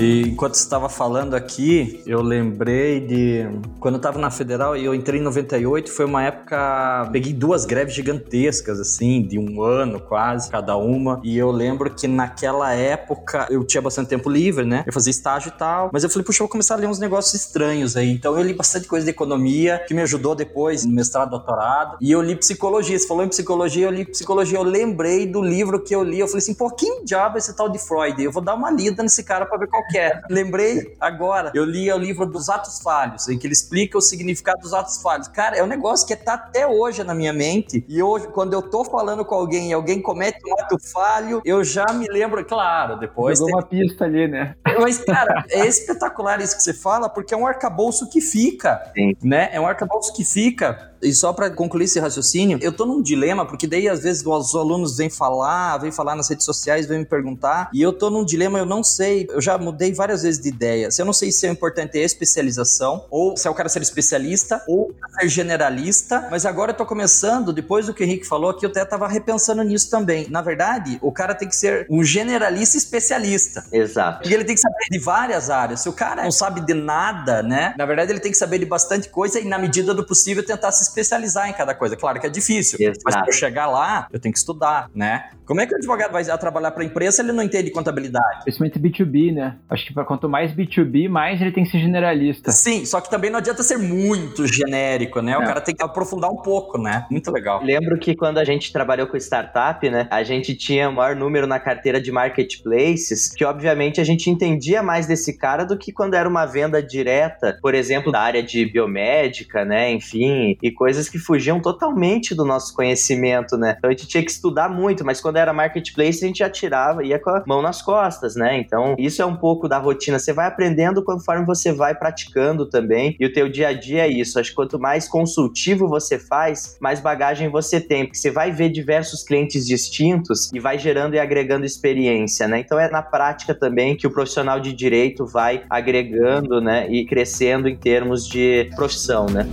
E 0.00 0.22
enquanto 0.22 0.54
você 0.54 0.62
estava 0.62 0.88
falando 0.88 1.34
aqui, 1.34 2.02
eu 2.06 2.22
lembrei 2.22 3.00
de 3.00 3.46
quando 3.78 3.96
eu 3.96 3.98
estava 3.98 4.18
na 4.18 4.30
Federal 4.30 4.74
e 4.74 4.82
eu 4.82 4.94
entrei 4.94 5.20
em 5.20 5.22
98, 5.22 5.92
foi 5.92 6.06
uma 6.06 6.22
época. 6.22 7.06
Peguei 7.12 7.34
duas 7.34 7.66
greves 7.66 7.94
gigantescas, 7.94 8.80
assim, 8.80 9.20
de 9.20 9.38
um 9.38 9.62
ano 9.62 10.00
quase, 10.00 10.50
cada 10.50 10.74
uma. 10.74 11.20
E 11.22 11.36
eu 11.36 11.50
lembro 11.50 11.90
que 11.90 12.08
naquela 12.08 12.72
época 12.72 13.46
eu 13.50 13.62
tinha 13.62 13.82
bastante 13.82 14.08
tempo 14.08 14.30
livre, 14.30 14.64
né? 14.64 14.84
Eu 14.86 14.92
fazia 14.92 15.10
estágio 15.10 15.52
e 15.54 15.58
tal. 15.58 15.90
Mas 15.92 16.02
eu 16.02 16.08
falei, 16.08 16.24
puxa, 16.24 16.42
eu 16.42 16.46
vou 16.46 16.50
começar 16.50 16.76
a 16.76 16.78
ler 16.78 16.86
uns 16.86 16.98
negócios 16.98 17.34
estranhos 17.34 17.94
aí. 17.94 18.10
Então 18.10 18.34
eu 18.38 18.42
li 18.42 18.54
bastante 18.54 18.88
coisa 18.88 19.04
de 19.04 19.10
economia, 19.10 19.84
que 19.86 19.92
me 19.92 20.00
ajudou 20.00 20.34
depois 20.34 20.82
no 20.86 20.94
mestrado, 20.94 21.28
doutorado. 21.28 21.98
E 22.00 22.10
eu 22.10 22.22
li 22.22 22.34
psicologia. 22.36 22.98
Você 22.98 23.06
falou 23.06 23.22
em 23.22 23.28
psicologia, 23.28 23.84
eu 23.84 23.90
li 23.90 24.06
psicologia. 24.06 24.56
Eu 24.56 24.62
lembrei 24.62 25.26
do 25.26 25.42
livro 25.42 25.78
que 25.78 25.94
eu 25.94 26.02
li. 26.02 26.20
Eu 26.20 26.26
falei 26.26 26.38
assim, 26.38 26.54
pô, 26.54 26.70
quem 26.70 27.04
diabo 27.04 27.36
é 27.36 27.38
esse 27.38 27.54
tal 27.54 27.68
de 27.68 27.78
Freud? 27.78 28.22
Eu 28.22 28.32
vou 28.32 28.42
dar 28.42 28.54
uma 28.54 28.70
lida 28.70 29.02
nesse 29.02 29.22
cara 29.22 29.44
para 29.44 29.58
ver 29.58 29.66
qual 29.66 29.89
quer. 29.90 30.22
Lembrei 30.30 30.96
agora. 31.00 31.50
Eu 31.54 31.64
li 31.64 31.90
o 31.92 31.98
livro 31.98 32.26
dos 32.26 32.48
atos 32.48 32.80
falhos, 32.80 33.28
em 33.28 33.38
que 33.38 33.46
ele 33.46 33.54
explica 33.54 33.98
o 33.98 34.00
significado 34.00 34.60
dos 34.60 34.72
atos 34.72 35.00
falhos. 35.00 35.28
Cara, 35.28 35.56
é 35.56 35.62
um 35.62 35.66
negócio 35.66 36.06
que 36.06 36.16
tá 36.16 36.34
até 36.34 36.66
hoje 36.66 37.02
na 37.04 37.14
minha 37.14 37.32
mente. 37.32 37.84
E 37.88 38.02
hoje, 38.02 38.28
quando 38.28 38.52
eu 38.52 38.62
tô 38.62 38.84
falando 38.84 39.24
com 39.24 39.34
alguém 39.34 39.70
e 39.70 39.72
alguém 39.72 40.00
comete 40.00 40.38
um 40.46 40.54
ato 40.60 40.76
falho, 40.92 41.42
eu 41.44 41.62
já 41.64 41.86
me 41.92 42.06
lembro, 42.08 42.44
claro, 42.44 42.98
depois. 42.98 43.38
Jogou 43.38 43.62
tem... 43.68 43.80
uma 43.80 43.86
pista 43.86 44.04
ali, 44.04 44.28
né? 44.28 44.54
Mas, 44.80 44.98
cara, 44.98 45.44
é 45.50 45.66
espetacular 45.66 46.40
isso 46.40 46.56
que 46.56 46.62
você 46.62 46.74
fala, 46.74 47.08
porque 47.08 47.34
é 47.34 47.36
um 47.36 47.46
arcabouço 47.46 48.08
que 48.08 48.20
fica. 48.20 48.90
Sim. 48.94 49.16
Né? 49.22 49.50
É 49.52 49.60
um 49.60 49.66
arcabouço 49.66 50.12
que 50.12 50.24
fica 50.24 50.89
e 51.02 51.12
só 51.12 51.32
para 51.32 51.50
concluir 51.50 51.84
esse 51.84 51.98
raciocínio, 51.98 52.58
eu 52.60 52.72
tô 52.72 52.86
num 52.86 53.02
dilema, 53.02 53.46
porque 53.46 53.66
daí 53.66 53.88
às 53.88 54.00
vezes 54.00 54.24
os 54.24 54.54
alunos 54.54 54.96
vêm 54.96 55.10
falar, 55.10 55.78
vêm 55.78 55.92
falar 55.92 56.14
nas 56.14 56.28
redes 56.28 56.44
sociais, 56.44 56.86
vêm 56.86 57.00
me 57.00 57.04
perguntar, 57.04 57.70
e 57.72 57.80
eu 57.82 57.92
tô 57.92 58.10
num 58.10 58.24
dilema, 58.24 58.58
eu 58.58 58.66
não 58.66 58.82
sei, 58.82 59.26
eu 59.30 59.40
já 59.40 59.56
mudei 59.58 59.92
várias 59.92 60.22
vezes 60.22 60.40
de 60.40 60.48
ideia. 60.48 60.90
Se 60.90 61.00
eu 61.00 61.06
não 61.06 61.12
sei 61.12 61.32
se 61.32 61.46
é 61.46 61.50
importante 61.50 61.98
a 61.98 62.02
especialização, 62.02 63.04
ou 63.10 63.36
se 63.36 63.46
é 63.46 63.50
o 63.50 63.54
cara 63.54 63.68
ser 63.68 63.82
especialista, 63.82 64.62
ou 64.66 64.94
ser 65.18 65.28
generalista, 65.28 66.28
mas 66.30 66.46
agora 66.46 66.72
eu 66.72 66.76
tô 66.76 66.86
começando, 66.86 67.52
depois 67.52 67.86
do 67.86 67.94
que 67.94 68.02
o 68.02 68.04
Henrique 68.04 68.26
falou, 68.26 68.54
que 68.54 68.64
eu 68.64 68.70
até 68.70 68.84
tava 68.84 69.08
repensando 69.08 69.62
nisso 69.62 69.90
também. 69.90 70.28
Na 70.30 70.42
verdade, 70.42 70.98
o 71.02 71.12
cara 71.12 71.34
tem 71.34 71.48
que 71.48 71.56
ser 71.56 71.86
um 71.90 72.02
generalista 72.04 72.76
especialista. 72.76 73.64
Exato. 73.72 74.28
E 74.28 74.34
ele 74.34 74.44
tem 74.44 74.54
que 74.54 74.60
saber 74.60 74.86
de 74.90 74.98
várias 74.98 75.50
áreas. 75.50 75.80
Se 75.80 75.88
o 75.88 75.92
cara 75.92 76.22
não 76.22 76.30
sabe 76.30 76.60
de 76.60 76.74
nada, 76.74 77.42
né? 77.42 77.74
Na 77.76 77.86
verdade, 77.86 78.12
ele 78.12 78.20
tem 78.20 78.32
que 78.32 78.38
saber 78.38 78.58
de 78.58 78.66
bastante 78.66 79.08
coisa 79.08 79.40
e, 79.40 79.44
na 79.44 79.58
medida 79.58 79.94
do 79.94 80.04
possível, 80.04 80.44
tentar 80.44 80.72
se 80.72 80.82
especializar 80.90 81.48
em 81.48 81.52
cada 81.52 81.74
coisa. 81.74 81.96
Claro 81.96 82.20
que 82.20 82.26
é 82.26 82.30
difícil, 82.30 82.78
Exato. 82.80 83.00
mas 83.04 83.14
para 83.16 83.32
chegar 83.32 83.66
lá, 83.66 84.08
eu 84.12 84.20
tenho 84.20 84.32
que 84.32 84.38
estudar, 84.38 84.90
né? 84.94 85.30
Como 85.50 85.60
é 85.60 85.66
que 85.66 85.74
o 85.74 85.78
advogado 85.78 86.12
vai 86.12 86.22
trabalhar 86.38 86.70
para 86.70 86.84
a 86.84 86.86
empresa 86.86 87.16
se 87.16 87.22
ele 87.22 87.32
não 87.32 87.42
entende 87.42 87.72
contabilidade? 87.72 88.44
Principalmente 88.44 88.78
B2B, 88.78 89.34
né? 89.34 89.56
Acho 89.68 89.84
que 89.84 89.92
quanto 89.92 90.28
mais 90.28 90.52
B2B, 90.52 91.08
mais 91.08 91.40
ele 91.40 91.50
tem 91.50 91.64
que 91.64 91.70
ser 91.70 91.80
generalista. 91.80 92.52
Sim, 92.52 92.86
só 92.86 93.00
que 93.00 93.10
também 93.10 93.30
não 93.30 93.40
adianta 93.40 93.64
ser 93.64 93.76
muito 93.76 94.46
genérico, 94.46 95.20
né? 95.20 95.36
O 95.36 95.42
é. 95.42 95.46
cara 95.46 95.60
tem 95.60 95.74
que 95.74 95.82
aprofundar 95.82 96.30
um 96.30 96.36
pouco, 96.36 96.78
né? 96.78 97.04
Muito 97.10 97.32
legal. 97.32 97.60
Lembro 97.64 97.98
que 97.98 98.14
quando 98.14 98.38
a 98.38 98.44
gente 98.44 98.72
trabalhou 98.72 99.08
com 99.08 99.16
startup, 99.16 99.90
né? 99.90 100.06
A 100.08 100.22
gente 100.22 100.54
tinha 100.54 100.88
o 100.88 100.92
maior 100.92 101.16
número 101.16 101.48
na 101.48 101.58
carteira 101.58 102.00
de 102.00 102.12
marketplaces, 102.12 103.32
que 103.34 103.44
obviamente 103.44 104.00
a 104.00 104.04
gente 104.04 104.30
entendia 104.30 104.84
mais 104.84 105.08
desse 105.08 105.36
cara 105.36 105.64
do 105.64 105.76
que 105.76 105.90
quando 105.90 106.14
era 106.14 106.28
uma 106.28 106.46
venda 106.46 106.80
direta, 106.80 107.58
por 107.60 107.74
exemplo, 107.74 108.12
da 108.12 108.20
área 108.20 108.40
de 108.40 108.66
biomédica, 108.66 109.64
né? 109.64 109.90
Enfim, 109.90 110.56
e 110.62 110.70
coisas 110.70 111.08
que 111.08 111.18
fugiam 111.18 111.60
totalmente 111.60 112.36
do 112.36 112.44
nosso 112.44 112.72
conhecimento, 112.72 113.56
né? 113.56 113.74
Então 113.76 113.90
a 113.90 113.92
gente 113.92 114.06
tinha 114.06 114.24
que 114.24 114.30
estudar 114.30 114.68
muito, 114.68 115.04
mas 115.04 115.20
quando 115.20 115.39
era 115.40 115.52
marketplace 115.52 116.24
a 116.24 116.26
gente 116.26 116.38
já 116.38 116.50
tirava, 116.50 117.04
ia 117.04 117.18
com 117.18 117.30
a 117.30 117.42
mão 117.46 117.62
nas 117.62 117.82
costas, 117.82 118.34
né? 118.34 118.58
Então 118.58 118.94
isso 118.98 119.20
é 119.22 119.26
um 119.26 119.36
pouco 119.36 119.68
da 119.68 119.78
rotina. 119.78 120.18
Você 120.18 120.32
vai 120.32 120.46
aprendendo 120.46 121.02
conforme 121.02 121.44
você 121.44 121.72
vai 121.72 121.94
praticando 121.94 122.66
também. 122.66 123.16
E 123.18 123.26
o 123.26 123.32
teu 123.32 123.48
dia 123.48 123.68
a 123.68 123.72
dia 123.72 124.06
é 124.06 124.08
isso. 124.08 124.38
Acho 124.38 124.50
que 124.50 124.56
quanto 124.56 124.78
mais 124.78 125.08
consultivo 125.08 125.88
você 125.88 126.18
faz, 126.18 126.76
mais 126.80 127.00
bagagem 127.00 127.48
você 127.48 127.80
tem, 127.80 128.04
porque 128.04 128.18
você 128.18 128.30
vai 128.30 128.50
ver 128.50 128.70
diversos 128.70 129.22
clientes 129.22 129.66
distintos 129.66 130.50
e 130.52 130.60
vai 130.60 130.78
gerando 130.78 131.14
e 131.14 131.18
agregando 131.18 131.64
experiência, 131.64 132.46
né? 132.46 132.60
Então 132.60 132.78
é 132.78 132.90
na 132.90 133.02
prática 133.02 133.54
também 133.54 133.96
que 133.96 134.06
o 134.06 134.10
profissional 134.10 134.60
de 134.60 134.72
direito 134.72 135.26
vai 135.26 135.64
agregando, 135.68 136.60
né, 136.60 136.86
e 136.90 137.04
crescendo 137.04 137.68
em 137.68 137.76
termos 137.76 138.26
de 138.26 138.70
profissão, 138.76 139.26
né? 139.26 139.46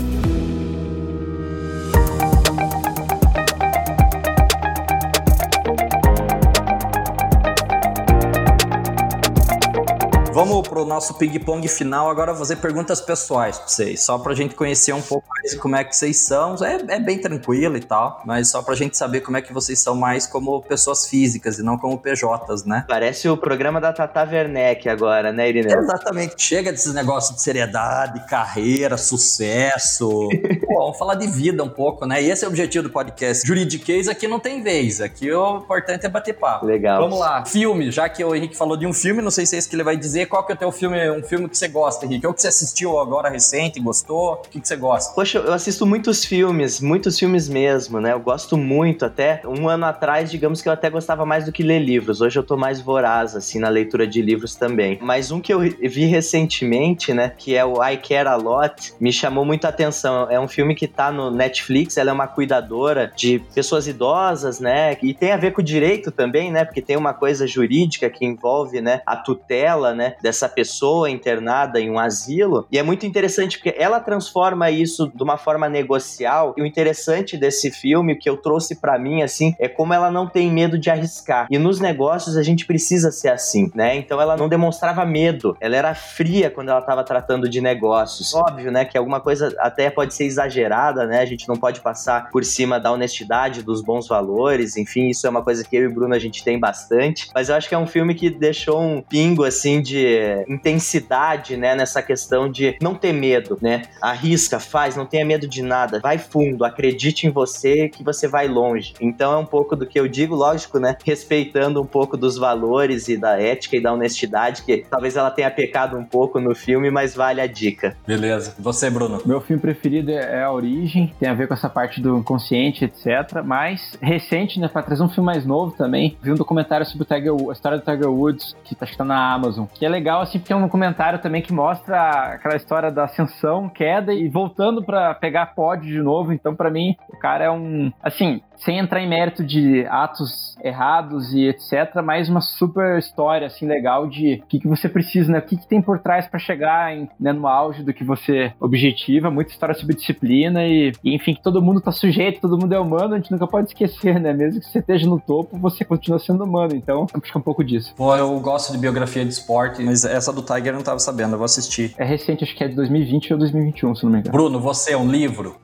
Vamos 10.38 10.67
pro 10.67 10.85
nosso 10.85 11.15
ping-pong 11.15 11.67
final. 11.67 12.11
Agora 12.11 12.35
fazer 12.35 12.57
perguntas 12.57 13.01
pessoais 13.01 13.57
pra 13.57 13.67
vocês, 13.67 14.03
só 14.03 14.19
pra 14.19 14.35
gente 14.35 14.53
conhecer 14.53 14.93
um 14.93 15.01
pouco 15.01 15.27
mais 15.35 15.55
como 15.55 15.75
é 15.75 15.83
que 15.83 15.95
vocês 15.95 16.17
são. 16.17 16.53
É, 16.63 16.75
é 16.95 16.99
bem 16.99 17.17
tranquilo 17.17 17.75
e 17.75 17.79
tal, 17.79 18.21
mas 18.23 18.51
só 18.51 18.61
pra 18.61 18.75
gente 18.75 18.95
saber 18.95 19.21
como 19.21 19.35
é 19.38 19.41
que 19.41 19.51
vocês 19.51 19.79
são 19.79 19.95
mais 19.95 20.27
como 20.27 20.61
pessoas 20.61 21.07
físicas 21.07 21.57
e 21.57 21.63
não 21.63 21.75
como 21.75 21.97
PJs, 21.97 22.65
né? 22.67 22.85
Parece 22.88 23.27
o 23.27 23.35
programa 23.35 23.81
da 23.81 23.91
Tata 23.91 24.23
Werneck 24.31 24.88
agora, 24.88 25.31
né, 25.33 25.49
Irine? 25.49 25.73
Exatamente. 25.73 26.35
Chega 26.38 26.71
desses 26.71 26.93
negócios 26.93 27.35
de 27.35 27.41
seriedade, 27.41 28.23
carreira, 28.27 28.95
sucesso. 28.95 30.07
Pô, 30.67 30.81
vamos 30.83 30.99
falar 30.99 31.15
de 31.15 31.25
vida 31.25 31.63
um 31.63 31.69
pouco, 31.69 32.05
né? 32.05 32.21
E 32.21 32.29
esse 32.29 32.45
é 32.45 32.47
o 32.47 32.51
objetivo 32.51 32.83
do 32.83 32.91
podcast. 32.91 33.43
Juridiquês 33.43 34.07
aqui 34.07 34.27
não 34.27 34.39
tem 34.39 34.61
vez. 34.61 35.01
Aqui 35.01 35.31
o 35.31 35.57
importante 35.57 36.05
é 36.05 36.09
bater 36.09 36.33
papo. 36.33 36.63
Legal. 36.63 37.01
Vamos 37.01 37.17
lá. 37.17 37.43
Filme, 37.43 37.89
já 37.89 38.07
que 38.07 38.23
o 38.23 38.35
Henrique 38.35 38.55
falou 38.55 38.77
de 38.77 38.85
um 38.85 38.93
filme, 38.93 39.19
não 39.19 39.31
sei 39.31 39.43
se 39.43 39.55
é 39.55 39.57
esse 39.57 39.67
que 39.67 39.75
ele 39.75 39.83
vai 39.83 39.97
dizer 39.97 40.26
qual 40.28 40.45
que 40.45 40.51
é 40.51 40.55
o 40.55 40.57
teu 40.57 40.71
filme, 40.71 41.09
um 41.11 41.23
filme 41.23 41.49
que 41.49 41.57
você 41.57 41.67
gosta, 41.67 42.05
Henrique? 42.05 42.28
Ou 42.28 42.34
que 42.34 42.41
você 42.41 42.47
assistiu 42.47 42.99
agora 42.99 43.30
recente, 43.30 43.80
gostou? 43.80 44.34
O 44.34 44.38
que, 44.38 44.59
que 44.59 44.67
você 44.67 44.75
gosta? 44.75 45.13
Poxa, 45.13 45.39
eu 45.39 45.53
assisto 45.53 45.86
muitos 45.86 46.25
filmes, 46.25 46.80
muitos 46.82 47.17
filmes 47.17 47.47
mesmo, 47.47 47.99
né? 47.99 48.13
Eu 48.13 48.19
gosto 48.19 48.57
muito, 48.57 49.05
até 49.05 49.41
um 49.45 49.67
ano 49.67 49.86
atrás, 49.86 50.30
digamos 50.30 50.61
que 50.61 50.69
eu 50.69 50.73
até 50.73 50.89
gostava 50.89 51.25
mais 51.25 51.45
do 51.45 51.51
que 51.51 51.63
ler 51.63 51.80
livros. 51.80 52.21
Hoje 52.21 52.38
eu 52.38 52.43
tô 52.43 52.57
mais 52.57 52.82
voraz, 52.82 53.36
assim, 53.36 53.59
na 53.59 53.69
leitura 53.69 54.05
de 54.05 54.21
livros 54.21 54.55
também. 54.55 54.99
Mas 55.01 55.32
um 55.32 55.39
que 55.39 55.53
eu 55.53 55.59
vi 55.59 56.05
recentemente, 56.05 57.13
né, 57.13 57.34
que 57.38 57.55
é 57.55 57.65
o 57.65 57.84
I 57.84 57.97
Care 57.97 58.28
A 58.28 58.36
Lot, 58.36 58.93
me 58.99 59.11
chamou 59.11 59.45
muita 59.45 59.69
atenção. 59.69 60.30
É 60.30 60.39
um 60.39 60.47
filme 60.47 60.75
que 60.75 60.88
tá 60.88 61.11
no 61.11 61.32
Netflix, 61.32 61.97
ela 61.97 62.09
é 62.09 62.13
uma 62.13 62.28
cuidadora 62.28 63.11
de 63.15 63.39
pessoas 63.53 63.88
idosas, 63.88 64.59
né, 64.59 64.97
e 65.01 65.13
tem 65.13 65.32
a 65.32 65.38
ver 65.38 65.53
com 65.53 65.61
o 65.61 65.63
direito 65.63 66.11
também, 66.11 66.51
né, 66.51 66.65
porque 66.65 66.82
tem 66.82 66.97
uma 66.97 67.13
coisa 67.13 67.47
jurídica 67.47 68.09
que 68.09 68.25
envolve, 68.25 68.82
né, 68.82 69.01
a 69.05 69.15
tutela, 69.15 69.93
né, 69.93 70.15
dessa 70.22 70.47
pessoa 70.49 71.09
internada 71.09 71.80
em 71.80 71.89
um 71.89 71.99
asilo. 71.99 72.68
E 72.72 72.78
é 72.78 72.84
muito 72.84 73.05
interessante 73.05 73.57
porque 73.57 73.76
ela 73.78 73.99
transforma 73.99 74.70
isso 74.70 75.11
de 75.13 75.24
uma 75.24 75.38
forma 75.38 75.70
negocial. 75.70 76.53
E 76.57 76.61
o 76.61 76.65
interessante 76.65 77.38
desse 77.38 77.72
filme, 77.72 78.15
que 78.15 78.30
eu 78.30 78.38
trouxe 78.38 78.76
para 78.76 78.97
mim, 78.97 79.22
assim, 79.22 79.53
é 79.59 79.68
como 79.68 79.93
ela 79.93 80.11
não 80.11 80.28
tem 80.28 80.51
medo 80.51 80.78
de 80.78 80.89
arriscar. 80.89 81.47
E 81.49 81.57
nos 81.57 81.80
negócios 81.80 82.38
a 82.38 82.43
gente 82.43 82.65
precisa 82.65 83.11
ser 83.11 83.30
assim, 83.30 83.72
né? 83.74 83.95
Então 83.95 84.22
ela 84.22 84.38
não 84.38 84.49
demonstrava 84.49 85.05
medo. 85.05 85.55
Ela 85.59 85.76
era 85.76 85.95
fria 85.95 86.49
quando 86.49 86.70
ela 86.70 86.80
estava 86.80 87.03
tratando 87.03 87.49
de 87.49 87.61
negócios. 87.61 88.34
Óbvio, 88.34 88.72
né, 88.72 88.86
que 88.86 88.97
alguma 88.97 89.20
coisa 89.20 89.53
até 89.59 89.89
pode 89.89 90.13
ser 90.13 90.26
exagerada, 90.26 91.05
né? 91.05 91.20
A 91.22 91.26
gente 91.26 91.47
não 91.47 91.55
pode 91.55 91.82
passar 91.82 92.30
por 92.30 92.43
cima 92.43 92.80
da 92.80 92.91
honestidade, 92.91 93.63
dos 93.63 93.82
bons 93.82 94.07
valores. 94.07 94.78
Enfim, 94.78 95.09
isso 95.09 95.26
é 95.28 95.30
uma 95.30 95.43
coisa 95.43 95.63
que 95.63 95.76
eu 95.76 95.86
e 95.86 95.93
Bruno 95.93 96.13
a 96.13 96.20
gente 96.20 96.43
tem 96.43 96.59
bastante. 96.59 97.30
Mas 97.34 97.49
eu 97.49 97.55
acho 97.55 97.68
que 97.68 97.76
é 97.76 97.78
um 97.78 97.88
filme 97.88 98.15
que 98.15 98.30
deixou 98.30 98.82
um 98.82 99.01
pingo, 99.01 99.43
assim, 99.43 99.82
de 99.82 100.07
intensidade, 100.47 101.58
né, 101.58 101.76
nessa 101.76 102.01
questão 102.01 102.49
de 102.49 102.78
não 102.82 102.95
ter 102.95 103.14
medo, 103.14 103.58
né? 103.62 103.84
Arrisca, 104.01 104.60
faz, 104.60 104.95
não 104.95 105.05
tenha 105.05 105.26
medo 105.26 105.47
de 105.47 105.62
nada, 105.62 105.99
vai 105.99 106.18
fundo, 106.18 106.64
acredite 106.66 107.28
em 107.28 107.30
você 107.30 107.89
que 107.89 108.03
você 108.03 108.28
vai 108.28 108.47
longe. 108.47 108.93
Então 108.99 109.34
é 109.34 109.38
um 109.38 109.45
pouco 109.45 109.76
do 109.76 109.86
que 109.86 109.99
eu 109.99 110.08
digo, 110.08 110.36
lógico, 110.36 110.80
né? 110.80 110.95
Respeitando 111.03 111.82
um 111.82 111.86
pouco 111.86 112.18
dos 112.18 112.38
valores 112.38 113.08
e 113.08 113.18
da 113.18 113.39
ética 113.39 113.78
e 113.78 113.82
da 113.82 113.93
honestidade, 113.93 114.64
que 114.64 114.86
talvez 114.89 115.16
ela 115.16 115.32
tenha 115.32 115.49
pecado 115.51 115.97
um 115.97 116.05
pouco 116.05 116.39
no 116.39 116.55
filme, 116.55 116.89
mas 116.89 117.16
vale 117.16 117.41
a 117.41 117.47
dica. 117.47 117.95
Beleza. 118.05 118.55
Você, 118.60 118.89
Bruno? 118.89 119.22
Meu 119.26 119.41
filme 119.41 119.62
preferido 119.62 120.12
é 120.12 120.43
A 120.43 120.51
Origem, 120.51 121.14
tem 121.20 121.30
a 121.30 121.34
ver 121.34 121.47
com 121.47 121.53
essa 121.53 121.70
parte 121.70 122.01
do 122.01 122.18
inconsciente, 122.18 122.86
etc. 122.86 123.41
Mas 123.43 123.97
recente, 124.01 124.60
né, 124.60 124.68
para 124.68 124.84
trazer 124.84 125.03
um 125.03 125.10
filme 125.10 125.26
mais 125.26 125.45
novo 125.45 125.76
também, 125.76 126.18
vi 126.22 126.32
um 126.32 126.36
documentário 126.36 126.86
sobre 126.86 127.03
o 127.03 127.05
Tiger, 127.05 127.34
a 127.49 127.53
história 127.53 127.78
do 127.78 127.84
Tiger 127.84 128.10
Woods, 128.10 128.55
que 128.64 128.76
acho 128.80 128.91
que 128.91 128.97
tá 128.97 129.05
na 129.05 129.34
Amazon, 129.34 129.66
que 129.74 129.86
é 129.86 129.89
legal, 129.97 130.21
assim, 130.21 130.39
porque 130.39 130.53
é 130.53 130.55
um 130.55 130.69
comentário 130.69 131.19
também 131.19 131.41
que 131.41 131.51
mostra 131.51 132.33
aquela 132.33 132.55
história 132.55 132.91
da 132.91 133.05
ascensão, 133.05 133.67
queda 133.67 134.13
e 134.13 134.29
voltando 134.29 134.83
para 134.83 135.13
pegar 135.15 135.47
pódio 135.47 135.87
de 135.87 136.01
novo. 136.01 136.31
Então, 136.31 136.55
para 136.55 136.69
mim, 136.69 136.95
o 137.09 137.17
cara 137.17 137.45
é 137.45 137.51
um. 137.51 137.91
Assim, 138.01 138.41
sem 138.58 138.78
entrar 138.78 139.01
em 139.01 139.08
mérito 139.08 139.43
de 139.43 139.86
atos 139.88 140.55
errados 140.64 141.34
e 141.34 141.47
etc, 141.47 142.01
mas 142.03 142.30
uma 142.30 142.41
super 142.41 142.97
história 142.97 143.47
assim 143.47 143.68
legal 143.68 144.08
de 144.08 144.41
o 144.43 144.47
que, 144.47 144.60
que 144.60 144.68
você 144.68 144.89
precisa, 144.89 145.32
né? 145.32 145.39
O 145.39 145.41
que, 145.41 145.58
que 145.58 145.68
tem 145.68 145.82
por 145.82 145.99
trás 145.99 146.28
para 146.28 146.39
chegar 146.39 146.95
em, 146.95 147.10
né, 147.20 147.32
no 147.32 147.47
auge 147.47 147.84
do 147.84 147.93
que 147.93 148.03
você 148.03 148.53
objetiva, 148.60 149.30
muita 149.30 149.51
história 149.51 149.76
sobre 149.76 149.95
disciplina 149.95 150.66
e, 150.66 150.91
e, 151.03 151.16
enfim, 151.16 151.36
que 151.36 151.43
todo 151.43 151.62
mundo 151.62 151.82
tá 151.82 151.91
sujeito, 151.91 152.41
todo 152.41 152.58
mundo 152.58 152.74
é 152.74 152.80
humano, 152.80 153.14
a 153.14 153.18
gente 153.18 153.32
nunca 153.32 153.47
pode 153.47 153.68
esquecer, 153.68 154.20
né? 154.20 154.34
Mesmo 154.34 154.60
que 154.60 154.68
você 154.68 154.80
esteja 154.80 155.08
no 155.08 155.20
topo, 155.20 155.58
você 155.58 155.86
continua 155.86 156.20
sendo 156.20 156.43
humano, 156.43 156.76
então 156.76 157.05
acho 157.14 157.32
que 157.32 157.38
é 157.38 157.39
um 157.39 157.43
pouco 157.43 157.64
disso. 157.64 157.93
Pô, 157.95 158.16
eu 158.16 158.39
gosto 158.39 158.72
de 158.72 158.78
biografia 158.78 159.24
de 159.24 159.32
esporte, 159.32 159.84
mas 159.84 160.05
essa 160.05 160.34
do 160.34 160.41
Tiger 160.41 160.68
eu 160.68 160.74
não 160.74 160.84
tava 160.84 160.99
sabendo, 160.99 161.34
eu 161.34 161.38
vou 161.38 161.45
assistir. 161.45 161.93
É 161.97 162.05
recente, 162.05 162.43
acho 162.43 162.55
que 162.55 162.64
é 162.64 162.68
de 162.68 162.76
2020 162.76 163.34
ou 163.34 163.39
2021, 163.39 163.95
se 163.95 164.03
não 164.03 164.12
me 164.12 164.20
engano. 164.20 164.32
Bruno, 164.32 164.60
você 164.60 164.93
é 164.93 164.97
um 164.97 165.10
livro? 165.10 165.55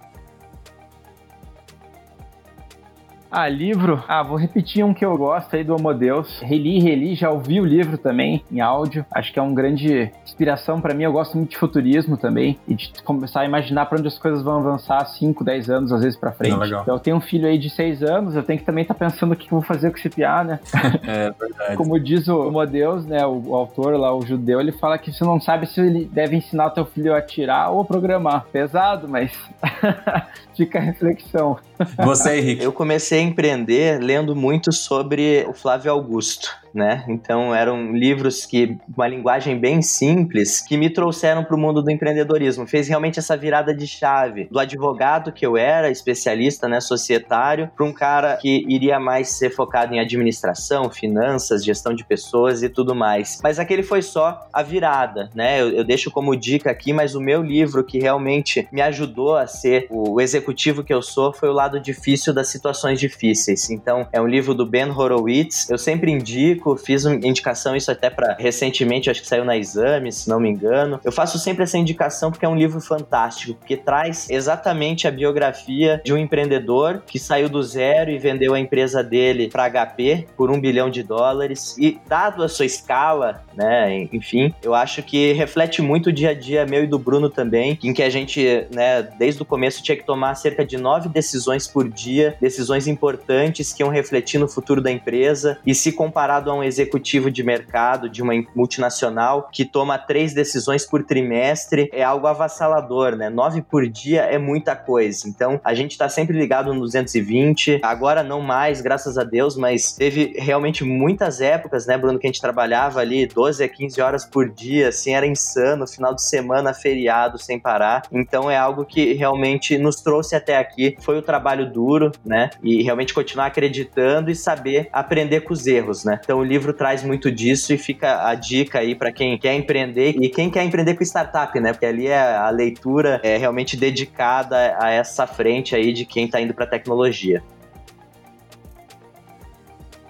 Ah, 3.35 3.49
livro. 3.49 4.03
Ah, 4.07 4.21
vou 4.21 4.37
repetir 4.37 4.85
um 4.85 4.93
que 4.93 5.03
eu 5.03 5.17
gosto 5.17 5.55
aí 5.55 5.63
do 5.63 5.73
Homo 5.73 5.91
Deus. 5.91 6.39
Reli, 6.41 6.79
reli, 6.79 7.15
já 7.15 7.31
ouvi 7.31 7.59
o 7.59 7.65
livro 7.65 7.97
também 7.97 8.45
em 8.51 8.61
áudio. 8.61 9.03
Acho 9.09 9.33
que 9.33 9.39
é 9.39 9.41
um 9.41 9.55
grande 9.55 10.11
inspiração 10.23 10.79
para 10.79 10.93
mim. 10.93 11.05
Eu 11.05 11.11
gosto 11.11 11.35
muito 11.35 11.49
de 11.49 11.57
futurismo 11.57 12.15
também 12.15 12.59
e 12.67 12.75
de 12.75 12.93
começar 13.03 13.41
a 13.41 13.45
imaginar 13.45 13.87
para 13.87 13.97
onde 13.97 14.07
as 14.07 14.19
coisas 14.19 14.43
vão 14.43 14.59
avançar 14.59 15.03
5, 15.03 15.43
10 15.43 15.69
anos, 15.71 15.91
às 15.91 16.03
vezes 16.03 16.19
para 16.19 16.31
frente. 16.31 16.55
Não, 16.55 16.63
então, 16.63 16.93
eu 16.93 16.99
tenho 16.99 17.17
um 17.17 17.21
filho 17.21 17.47
aí 17.47 17.57
de 17.57 17.71
6 17.71 18.03
anos, 18.03 18.35
eu 18.35 18.43
tenho 18.43 18.59
que 18.59 18.65
também 18.65 18.83
estar 18.83 18.93
tá 18.93 19.09
pensando 19.09 19.31
o 19.31 19.35
que 19.35 19.45
eu 19.45 19.49
vou 19.49 19.63
fazer 19.63 19.89
com 19.89 19.97
esse 19.97 20.11
piá, 20.11 20.43
né? 20.43 20.59
é 21.07 21.31
verdade. 21.31 21.75
Como 21.75 21.99
diz 21.99 22.27
o 22.27 22.39
Homo 22.39 22.63
Deus, 22.67 23.03
né, 23.03 23.25
o, 23.25 23.41
o 23.47 23.55
autor 23.55 23.95
lá, 23.95 24.15
o 24.15 24.23
judeu, 24.23 24.61
ele 24.61 24.71
fala 24.71 24.99
que 24.99 25.11
você 25.11 25.23
não 25.23 25.41
sabe 25.41 25.65
se 25.65 25.81
ele 25.81 26.05
deve 26.05 26.35
ensinar 26.35 26.67
o 26.67 26.71
teu 26.71 26.85
filho 26.85 27.15
a 27.15 27.17
atirar 27.17 27.71
ou 27.71 27.83
programar. 27.83 28.45
Pesado, 28.51 29.09
mas 29.09 29.31
fica 30.55 30.77
a 30.77 30.81
reflexão. 30.81 31.57
Você, 31.97 32.37
Henrique? 32.37 32.63
Eu 32.63 32.71
comecei 32.71 33.22
empreender 33.23 33.99
lendo 33.99 34.35
muito 34.35 34.71
sobre 34.71 35.45
o 35.47 35.53
Flávio 35.53 35.91
Augusto 35.91 36.62
né? 36.73 37.03
Então 37.07 37.53
eram 37.53 37.93
livros 37.93 38.45
que 38.45 38.77
uma 38.95 39.07
linguagem 39.07 39.59
bem 39.59 39.81
simples 39.81 40.59
que 40.59 40.77
me 40.77 40.89
trouxeram 40.89 41.43
para 41.43 41.55
o 41.55 41.59
mundo 41.59 41.81
do 41.81 41.91
empreendedorismo. 41.91 42.65
Fez 42.65 42.87
realmente 42.87 43.19
essa 43.19 43.37
virada 43.37 43.73
de 43.75 43.85
chave 43.85 44.47
do 44.49 44.59
advogado 44.59 45.31
que 45.31 45.45
eu 45.45 45.57
era, 45.57 45.89
especialista, 45.89 46.67
né, 46.67 46.79
societário, 46.79 47.69
para 47.75 47.85
um 47.85 47.93
cara 47.93 48.37
que 48.37 48.65
iria 48.67 48.99
mais 48.99 49.29
ser 49.29 49.49
focado 49.49 49.93
em 49.93 49.99
administração, 49.99 50.89
finanças, 50.89 51.63
gestão 51.63 51.93
de 51.93 52.03
pessoas 52.03 52.63
e 52.63 52.69
tudo 52.69 52.95
mais. 52.95 53.39
Mas 53.43 53.59
aquele 53.59 53.83
foi 53.83 54.01
só 54.01 54.47
a 54.51 54.63
virada, 54.63 55.29
né? 55.35 55.61
Eu, 55.61 55.69
eu 55.69 55.83
deixo 55.83 56.09
como 56.09 56.35
dica 56.35 56.71
aqui, 56.71 56.93
mas 56.93 57.15
o 57.15 57.21
meu 57.21 57.41
livro 57.41 57.83
que 57.83 57.99
realmente 57.99 58.67
me 58.71 58.81
ajudou 58.81 59.35
a 59.35 59.47
ser 59.47 59.87
o 59.89 60.19
executivo 60.19 60.83
que 60.83 60.93
eu 60.93 61.01
sou 61.01 61.33
foi 61.33 61.49
o 61.49 61.53
lado 61.53 61.79
difícil 61.79 62.33
das 62.33 62.47
situações 62.47 62.99
difíceis. 62.99 63.69
Então 63.69 64.07
é 64.11 64.21
um 64.21 64.27
livro 64.27 64.53
do 64.53 64.65
Ben 64.65 64.89
Horowitz. 64.89 65.69
Eu 65.69 65.77
sempre 65.77 66.11
indico 66.11 66.62
indico, 66.63 66.77
fiz 66.77 67.05
uma 67.05 67.15
indicação 67.15 67.75
isso 67.75 67.91
até 67.91 68.09
para 68.09 68.35
recentemente, 68.39 69.09
acho 69.09 69.21
que 69.21 69.27
saiu 69.27 69.43
na 69.43 69.57
Exame, 69.57 70.11
se 70.11 70.29
não 70.29 70.39
me 70.39 70.49
engano. 70.49 70.99
Eu 71.03 71.11
faço 71.11 71.37
sempre 71.37 71.63
essa 71.63 71.77
indicação 71.77 72.31
porque 72.31 72.45
é 72.45 72.49
um 72.49 72.55
livro 72.55 72.79
fantástico, 72.79 73.55
porque 73.55 73.75
traz 73.75 74.29
exatamente 74.29 75.07
a 75.07 75.11
biografia 75.11 76.01
de 76.03 76.13
um 76.13 76.17
empreendedor 76.17 77.03
que 77.05 77.19
saiu 77.19 77.49
do 77.49 77.61
zero 77.61 78.09
e 78.09 78.17
vendeu 78.17 78.53
a 78.53 78.59
empresa 78.59 79.03
dele 79.03 79.49
para 79.49 79.69
HP 79.69 80.27
por 80.37 80.49
um 80.49 80.59
bilhão 80.59 80.89
de 80.89 81.03
dólares. 81.03 81.75
E 81.77 81.99
dado 82.07 82.43
a 82.43 82.49
sua 82.49 82.65
escala, 82.65 83.43
né, 83.55 84.07
enfim, 84.13 84.53
eu 84.63 84.73
acho 84.73 85.03
que 85.03 85.33
reflete 85.33 85.81
muito 85.81 86.07
o 86.07 86.13
dia 86.13 86.29
a 86.29 86.33
dia 86.33 86.65
meu 86.65 86.83
e 86.83 86.87
do 86.87 86.97
Bruno 86.97 87.29
também, 87.29 87.77
em 87.83 87.93
que 87.93 88.01
a 88.01 88.09
gente, 88.09 88.67
né, 88.73 89.03
desde 89.17 89.41
o 89.41 89.45
começo 89.45 89.83
tinha 89.83 89.97
que 89.97 90.05
tomar 90.05 90.35
cerca 90.35 90.65
de 90.65 90.77
nove 90.77 91.09
decisões 91.09 91.67
por 91.67 91.89
dia, 91.89 92.35
decisões 92.39 92.87
importantes 92.87 93.73
que 93.73 93.83
iam 93.83 93.89
refletir 93.89 94.39
no 94.39 94.47
futuro 94.47 94.81
da 94.81 94.91
empresa. 94.91 95.57
E 95.65 95.73
se 95.73 95.91
comparado 95.91 96.49
um 96.53 96.63
executivo 96.63 97.29
de 97.29 97.43
mercado 97.43 98.09
de 98.09 98.21
uma 98.21 98.33
multinacional 98.55 99.49
que 99.51 99.65
toma 99.65 99.97
três 99.97 100.33
decisões 100.33 100.85
por 100.85 101.03
trimestre 101.03 101.89
é 101.91 102.03
algo 102.03 102.27
avassalador, 102.27 103.15
né? 103.15 103.29
Nove 103.29 103.61
por 103.61 103.87
dia 103.87 104.21
é 104.21 104.37
muita 104.37 104.75
coisa. 104.75 105.27
Então, 105.27 105.59
a 105.63 105.73
gente 105.73 105.91
está 105.91 106.07
sempre 106.09 106.37
ligado 106.37 106.73
no 106.73 106.81
220. 106.81 107.79
Agora 107.83 108.23
não 108.23 108.41
mais, 108.41 108.81
graças 108.81 109.17
a 109.17 109.23
Deus, 109.23 109.55
mas 109.55 109.93
teve 109.93 110.33
realmente 110.37 110.83
muitas 110.83 111.41
épocas, 111.41 111.85
né, 111.85 111.97
Bruno, 111.97 112.19
que 112.19 112.27
a 112.27 112.29
gente 112.29 112.41
trabalhava 112.41 112.99
ali 112.99 113.25
12 113.25 113.63
a 113.63 113.69
15 113.69 114.01
horas 114.01 114.25
por 114.25 114.49
dia, 114.49 114.89
assim, 114.89 115.13
era 115.13 115.25
insano, 115.25 115.87
final 115.87 116.13
de 116.13 116.23
semana, 116.23 116.73
feriado, 116.73 117.37
sem 117.37 117.59
parar. 117.59 118.03
Então, 118.11 118.49
é 118.49 118.57
algo 118.57 118.85
que 118.85 119.13
realmente 119.13 119.77
nos 119.77 119.97
trouxe 120.01 120.35
até 120.35 120.57
aqui. 120.57 120.95
Foi 120.99 121.17
o 121.17 121.21
trabalho 121.21 121.71
duro, 121.71 122.11
né? 122.25 122.49
E 122.61 122.83
realmente 122.83 123.13
continuar 123.13 123.47
acreditando 123.47 124.29
e 124.29 124.35
saber 124.35 124.89
aprender 124.91 125.41
com 125.41 125.53
os 125.53 125.65
erros, 125.65 126.03
né? 126.03 126.19
Então, 126.23 126.42
o 126.43 126.45
livro 126.45 126.73
traz 126.73 127.03
muito 127.03 127.31
disso 127.31 127.73
e 127.73 127.77
fica 127.77 128.27
a 128.27 128.35
dica 128.35 128.79
aí 128.79 128.93
para 128.93 129.11
quem 129.11 129.37
quer 129.37 129.55
empreender 129.55 130.15
e 130.21 130.29
quem 130.29 130.49
quer 130.49 130.63
empreender 130.63 130.95
com 130.95 131.03
startup, 131.03 131.57
né? 131.59 131.71
Porque 131.71 131.85
ali 131.85 132.07
é 132.07 132.35
a 132.35 132.49
leitura 132.49 133.19
é 133.23 133.37
realmente 133.37 133.77
dedicada 133.77 134.77
a 134.79 134.91
essa 134.91 135.25
frente 135.25 135.75
aí 135.75 135.93
de 135.93 136.05
quem 136.05 136.25
está 136.25 136.39
indo 136.41 136.53
para 136.53 136.67
tecnologia. 136.67 137.41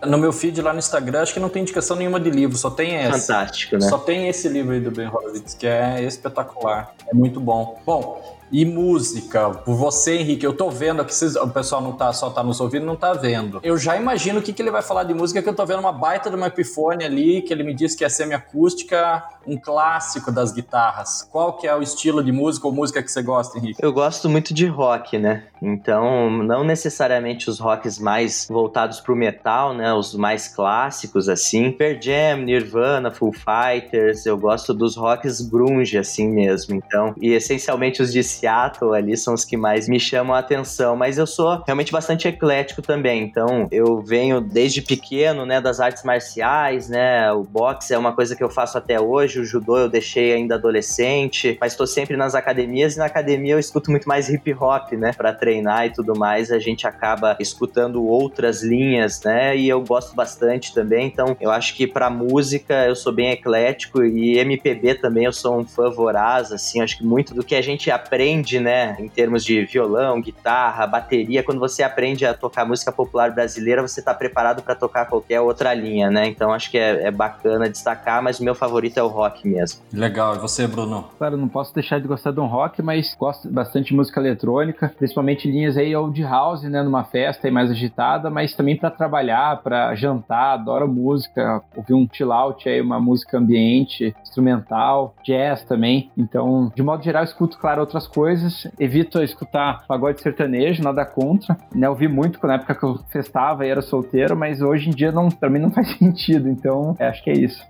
No 0.06 0.18
meu 0.18 0.34
feed 0.34 0.62
lá 0.62 0.74
no 0.74 0.80
Instagram, 0.80 1.22
acho 1.22 1.34
que 1.34 1.40
não 1.40 1.48
tem 1.48 1.62
indicação 1.62 1.96
nenhuma 1.96 2.20
de 2.20 2.30
livro, 2.30 2.58
só 2.58 2.70
tem 2.70 2.96
esse. 2.96 3.28
Fantástico, 3.28 3.76
né? 3.76 3.88
Só 3.88 3.98
tem 3.98 4.28
esse 4.28 4.50
livro 4.50 4.74
aí 4.74 4.82
do 4.82 4.92
Ben 4.92 5.08
Horowitz, 5.08 5.54
que 5.54 5.66
é 5.66 6.04
espetacular. 6.04 6.94
É 7.10 7.16
muito 7.16 7.40
bom. 7.40 7.80
Bom, 7.86 8.38
e 8.54 8.66
música, 8.66 9.50
por 9.50 9.74
você, 9.74 10.18
Henrique, 10.20 10.46
eu 10.46 10.54
tô 10.54 10.70
vendo 10.70 11.02
aqui, 11.02 11.12
vocês, 11.12 11.36
o 11.36 11.48
pessoal 11.50 11.82
não 11.82 11.94
tá, 11.94 12.14
só 12.14 12.30
tá 12.30 12.44
nos 12.44 12.62
ouvindo, 12.62 12.86
não 12.86 12.96
tá 12.96 13.12
vendo. 13.12 13.60
Eu 13.64 13.80
já 13.80 13.98
imagino 13.98 14.40
o 14.40 14.44
que, 14.44 14.54
que 14.54 14.62
ele 14.62 14.70
vai 14.70 14.84
falar 14.84 15.06
de 15.06 15.14
música, 15.16 15.42
que 15.42 15.50
eu 15.50 15.56
tô 15.56 15.66
vendo 15.66 15.80
uma 15.80 15.92
baita 15.92 16.30
de 16.30 16.36
uma 16.36 16.46
Epiphone 16.46 17.04
ali, 17.04 17.42
que 17.42 17.52
ele 17.52 17.64
me 17.64 17.74
disse 17.74 17.98
que 17.98 18.06
é 18.06 18.10
semiacústica, 18.10 19.24
um 19.48 19.58
clássico 19.58 20.32
das 20.32 20.52
guitarras. 20.52 21.28
Qual 21.32 21.54
que 21.54 21.68
é 21.68 21.76
o 21.76 21.82
estilo 21.82 22.24
de 22.24 22.32
música 22.32 22.68
ou 22.68 22.74
música 22.74 23.02
que 23.02 23.12
você 23.12 23.22
gosta, 23.22 23.58
Henrique? 23.58 23.80
Eu 23.82 23.94
gosto 23.94 24.30
muito 24.30 24.54
de 24.54 24.66
rock, 24.66 25.18
né? 25.18 25.44
Então, 25.62 26.30
não 26.30 26.64
necessariamente 26.64 27.50
os 27.50 27.60
rocks 27.60 27.98
mais 27.98 28.48
voltados 28.50 29.00
pro 29.00 29.16
metal, 29.16 29.74
né? 29.74 29.94
Os 29.94 30.14
mais 30.14 30.48
clássicos, 30.48 31.30
assim. 31.30 31.72
Pearl 31.72 31.98
Jam, 32.02 32.44
Nirvana, 32.44 33.12
Foo 33.12 33.32
Fighters. 33.32 34.26
Eu 34.26 34.38
gosto 34.38 34.74
dos 34.74 34.96
rocks 34.96 35.42
grunge, 35.42 35.98
assim 35.98 36.28
mesmo. 36.28 36.76
Então, 36.76 37.14
e 37.20 37.32
essencialmente 37.32 38.02
os 38.02 38.12
de 38.12 38.24
Seattle 38.24 38.94
ali 38.94 39.16
são 39.16 39.34
os 39.34 39.46
que 39.46 39.56
mais 39.56 39.88
me 39.88 40.00
chamam 40.00 40.36
a 40.36 40.40
atenção, 40.40 40.96
mas 40.96 41.18
eu 41.18 41.26
sou 41.28 41.64
realmente 41.66 41.92
bastante 41.92 42.28
eclético 42.28 42.82
também. 42.82 43.24
Então, 43.24 43.68
eu 43.72 44.02
venho 44.02 44.42
desde 44.42 44.82
pequeno, 44.82 45.46
né, 45.46 45.62
das 45.62 45.80
artes 45.80 46.04
marciais, 46.04 46.90
né? 46.90 47.32
O 47.32 47.44
boxe 47.44 47.94
é 47.94 47.98
uma 47.98 48.14
coisa 48.14 48.36
que 48.36 48.44
eu 48.44 48.50
faço 48.50 48.78
até 48.78 49.00
hoje, 49.00 49.33
o 49.40 49.46
judô 49.46 49.78
eu 49.78 49.90
deixei 49.90 50.34
ainda 50.34 50.56
adolescente, 50.56 51.58
mas 51.60 51.74
estou 51.74 51.88
sempre 51.88 52.16
nas 52.16 52.36
academias 52.36 52.96
e 52.96 53.00
na 53.00 53.06
academia 53.06 53.54
eu 53.54 53.60
escuto 53.60 53.92
muito 53.92 54.08
mais 54.08 54.30
hip 54.30 54.54
hop, 54.54 54.94
né, 54.94 55.12
para 55.14 55.34
treinar 55.34 55.86
e 55.86 55.92
tudo 55.92 56.18
mais. 56.18 56.52
A 56.52 56.60
gente 56.60 56.88
acaba 56.88 57.36
escutando 57.40 58.04
outras 58.04 58.64
linhas, 58.64 59.22
né? 59.24 59.56
E 59.56 59.70
eu 59.70 59.82
gosto 59.82 60.16
bastante 60.16 60.74
também. 60.74 61.08
Então, 61.08 61.36
eu 61.40 61.52
acho 61.52 61.76
que 61.76 61.88
para 61.88 62.10
música 62.10 62.86
eu 62.86 62.96
sou 62.96 63.12
bem 63.12 63.32
eclético 63.32 64.04
e 64.04 64.38
MPB 64.38 64.96
também 64.96 65.26
eu 65.26 65.34
sou 65.34 65.60
um 65.60 65.66
fã 65.66 65.90
voraz, 65.90 66.52
assim, 66.52 66.82
acho 66.82 66.98
que 66.98 67.06
muito 67.06 67.34
do 67.34 67.44
que 67.44 67.56
a 67.56 67.62
gente 67.62 67.90
aprende 67.92 68.60
né, 68.60 68.96
em 69.00 69.08
termos 69.08 69.44
de 69.44 69.66
violão, 69.66 70.22
guitarra, 70.22 70.86
bateria, 70.88 71.44
quando 71.44 71.60
você 71.60 71.84
aprende 71.84 72.26
a 72.26 72.34
tocar 72.34 72.66
música 72.66 72.92
popular 72.92 73.32
brasileira, 73.32 73.82
você 73.82 74.00
está 74.00 74.14
preparado 74.14 74.62
para 74.62 74.76
tocar 74.76 75.06
qualquer 75.06 75.42
outra 75.42 75.74
linha, 75.74 76.10
né? 76.10 76.28
Então 76.28 76.52
acho 76.52 76.70
que 76.70 76.78
é, 76.78 77.08
é, 77.08 77.12
bacana 77.12 77.70
destacar, 77.70 78.22
mas 78.22 78.40
o 78.40 78.44
meu 78.44 78.56
favorito 78.56 78.98
é 78.98 79.04
o 79.04 79.08
rock 79.08 79.23
mesmo. 79.46 79.82
Legal, 79.92 80.36
e 80.36 80.40
você, 80.40 80.68
Bruno? 80.68 81.06
Claro, 81.18 81.38
não 81.38 81.48
posso 81.48 81.74
deixar 81.74 82.00
de 82.00 82.08
gostar 82.08 82.32
de 82.32 82.40
um 82.40 82.46
rock, 82.46 82.82
mas 82.82 83.16
gosto 83.18 83.50
bastante 83.50 83.88
de 83.88 83.96
música 83.96 84.20
eletrônica, 84.20 84.94
principalmente 84.98 85.50
linhas 85.50 85.78
aí 85.78 85.96
old 85.96 86.22
house, 86.22 86.64
né, 86.64 86.82
numa 86.82 87.04
festa 87.04 87.48
aí 87.48 87.52
mais 87.52 87.70
agitada, 87.70 88.30
mas 88.30 88.54
também 88.54 88.76
para 88.76 88.90
trabalhar, 88.90 89.62
para 89.62 89.94
jantar, 89.96 90.54
adoro 90.54 90.88
música, 90.88 91.62
ouvir 91.76 91.94
um 91.94 92.08
chill 92.12 92.32
out 92.32 92.68
aí, 92.68 92.82
uma 92.82 93.00
música 93.00 93.38
ambiente, 93.38 94.16
instrumental, 94.22 95.16
jazz 95.24 95.64
também. 95.64 96.12
Então, 96.18 96.72
de 96.76 96.84
modo 96.84 97.04
geral, 97.04 97.24
escuto, 97.24 97.58
claro, 97.58 97.82
outras 97.82 98.08
coisas 98.08 98.34
coisas, 98.34 98.68
evito 98.80 99.22
escutar 99.22 99.86
pagode 99.88 100.22
sertanejo, 100.22 100.84
nada 100.84 101.06
contra. 101.06 101.58
Né, 101.74 101.90
ouvi 101.90 102.08
muito 102.08 102.46
na 102.46 102.56
época 102.56 102.76
que 102.76 102.84
eu 102.84 103.00
festava 103.10 103.66
e 103.66 103.70
era 103.70 103.82
solteiro, 103.82 104.36
mas 104.36 104.62
hoje 104.62 104.90
em 104.90 104.94
dia 104.94 105.12
não, 105.12 105.30
pra 105.30 105.50
mim 105.50 105.60
não 105.60 105.72
faz 105.72 105.90
sentido, 105.98 106.50
então 106.50 106.96
é, 107.00 107.08
acho 107.08 107.24
que 107.24 107.30
é 107.30 107.34
isso. 107.34 107.64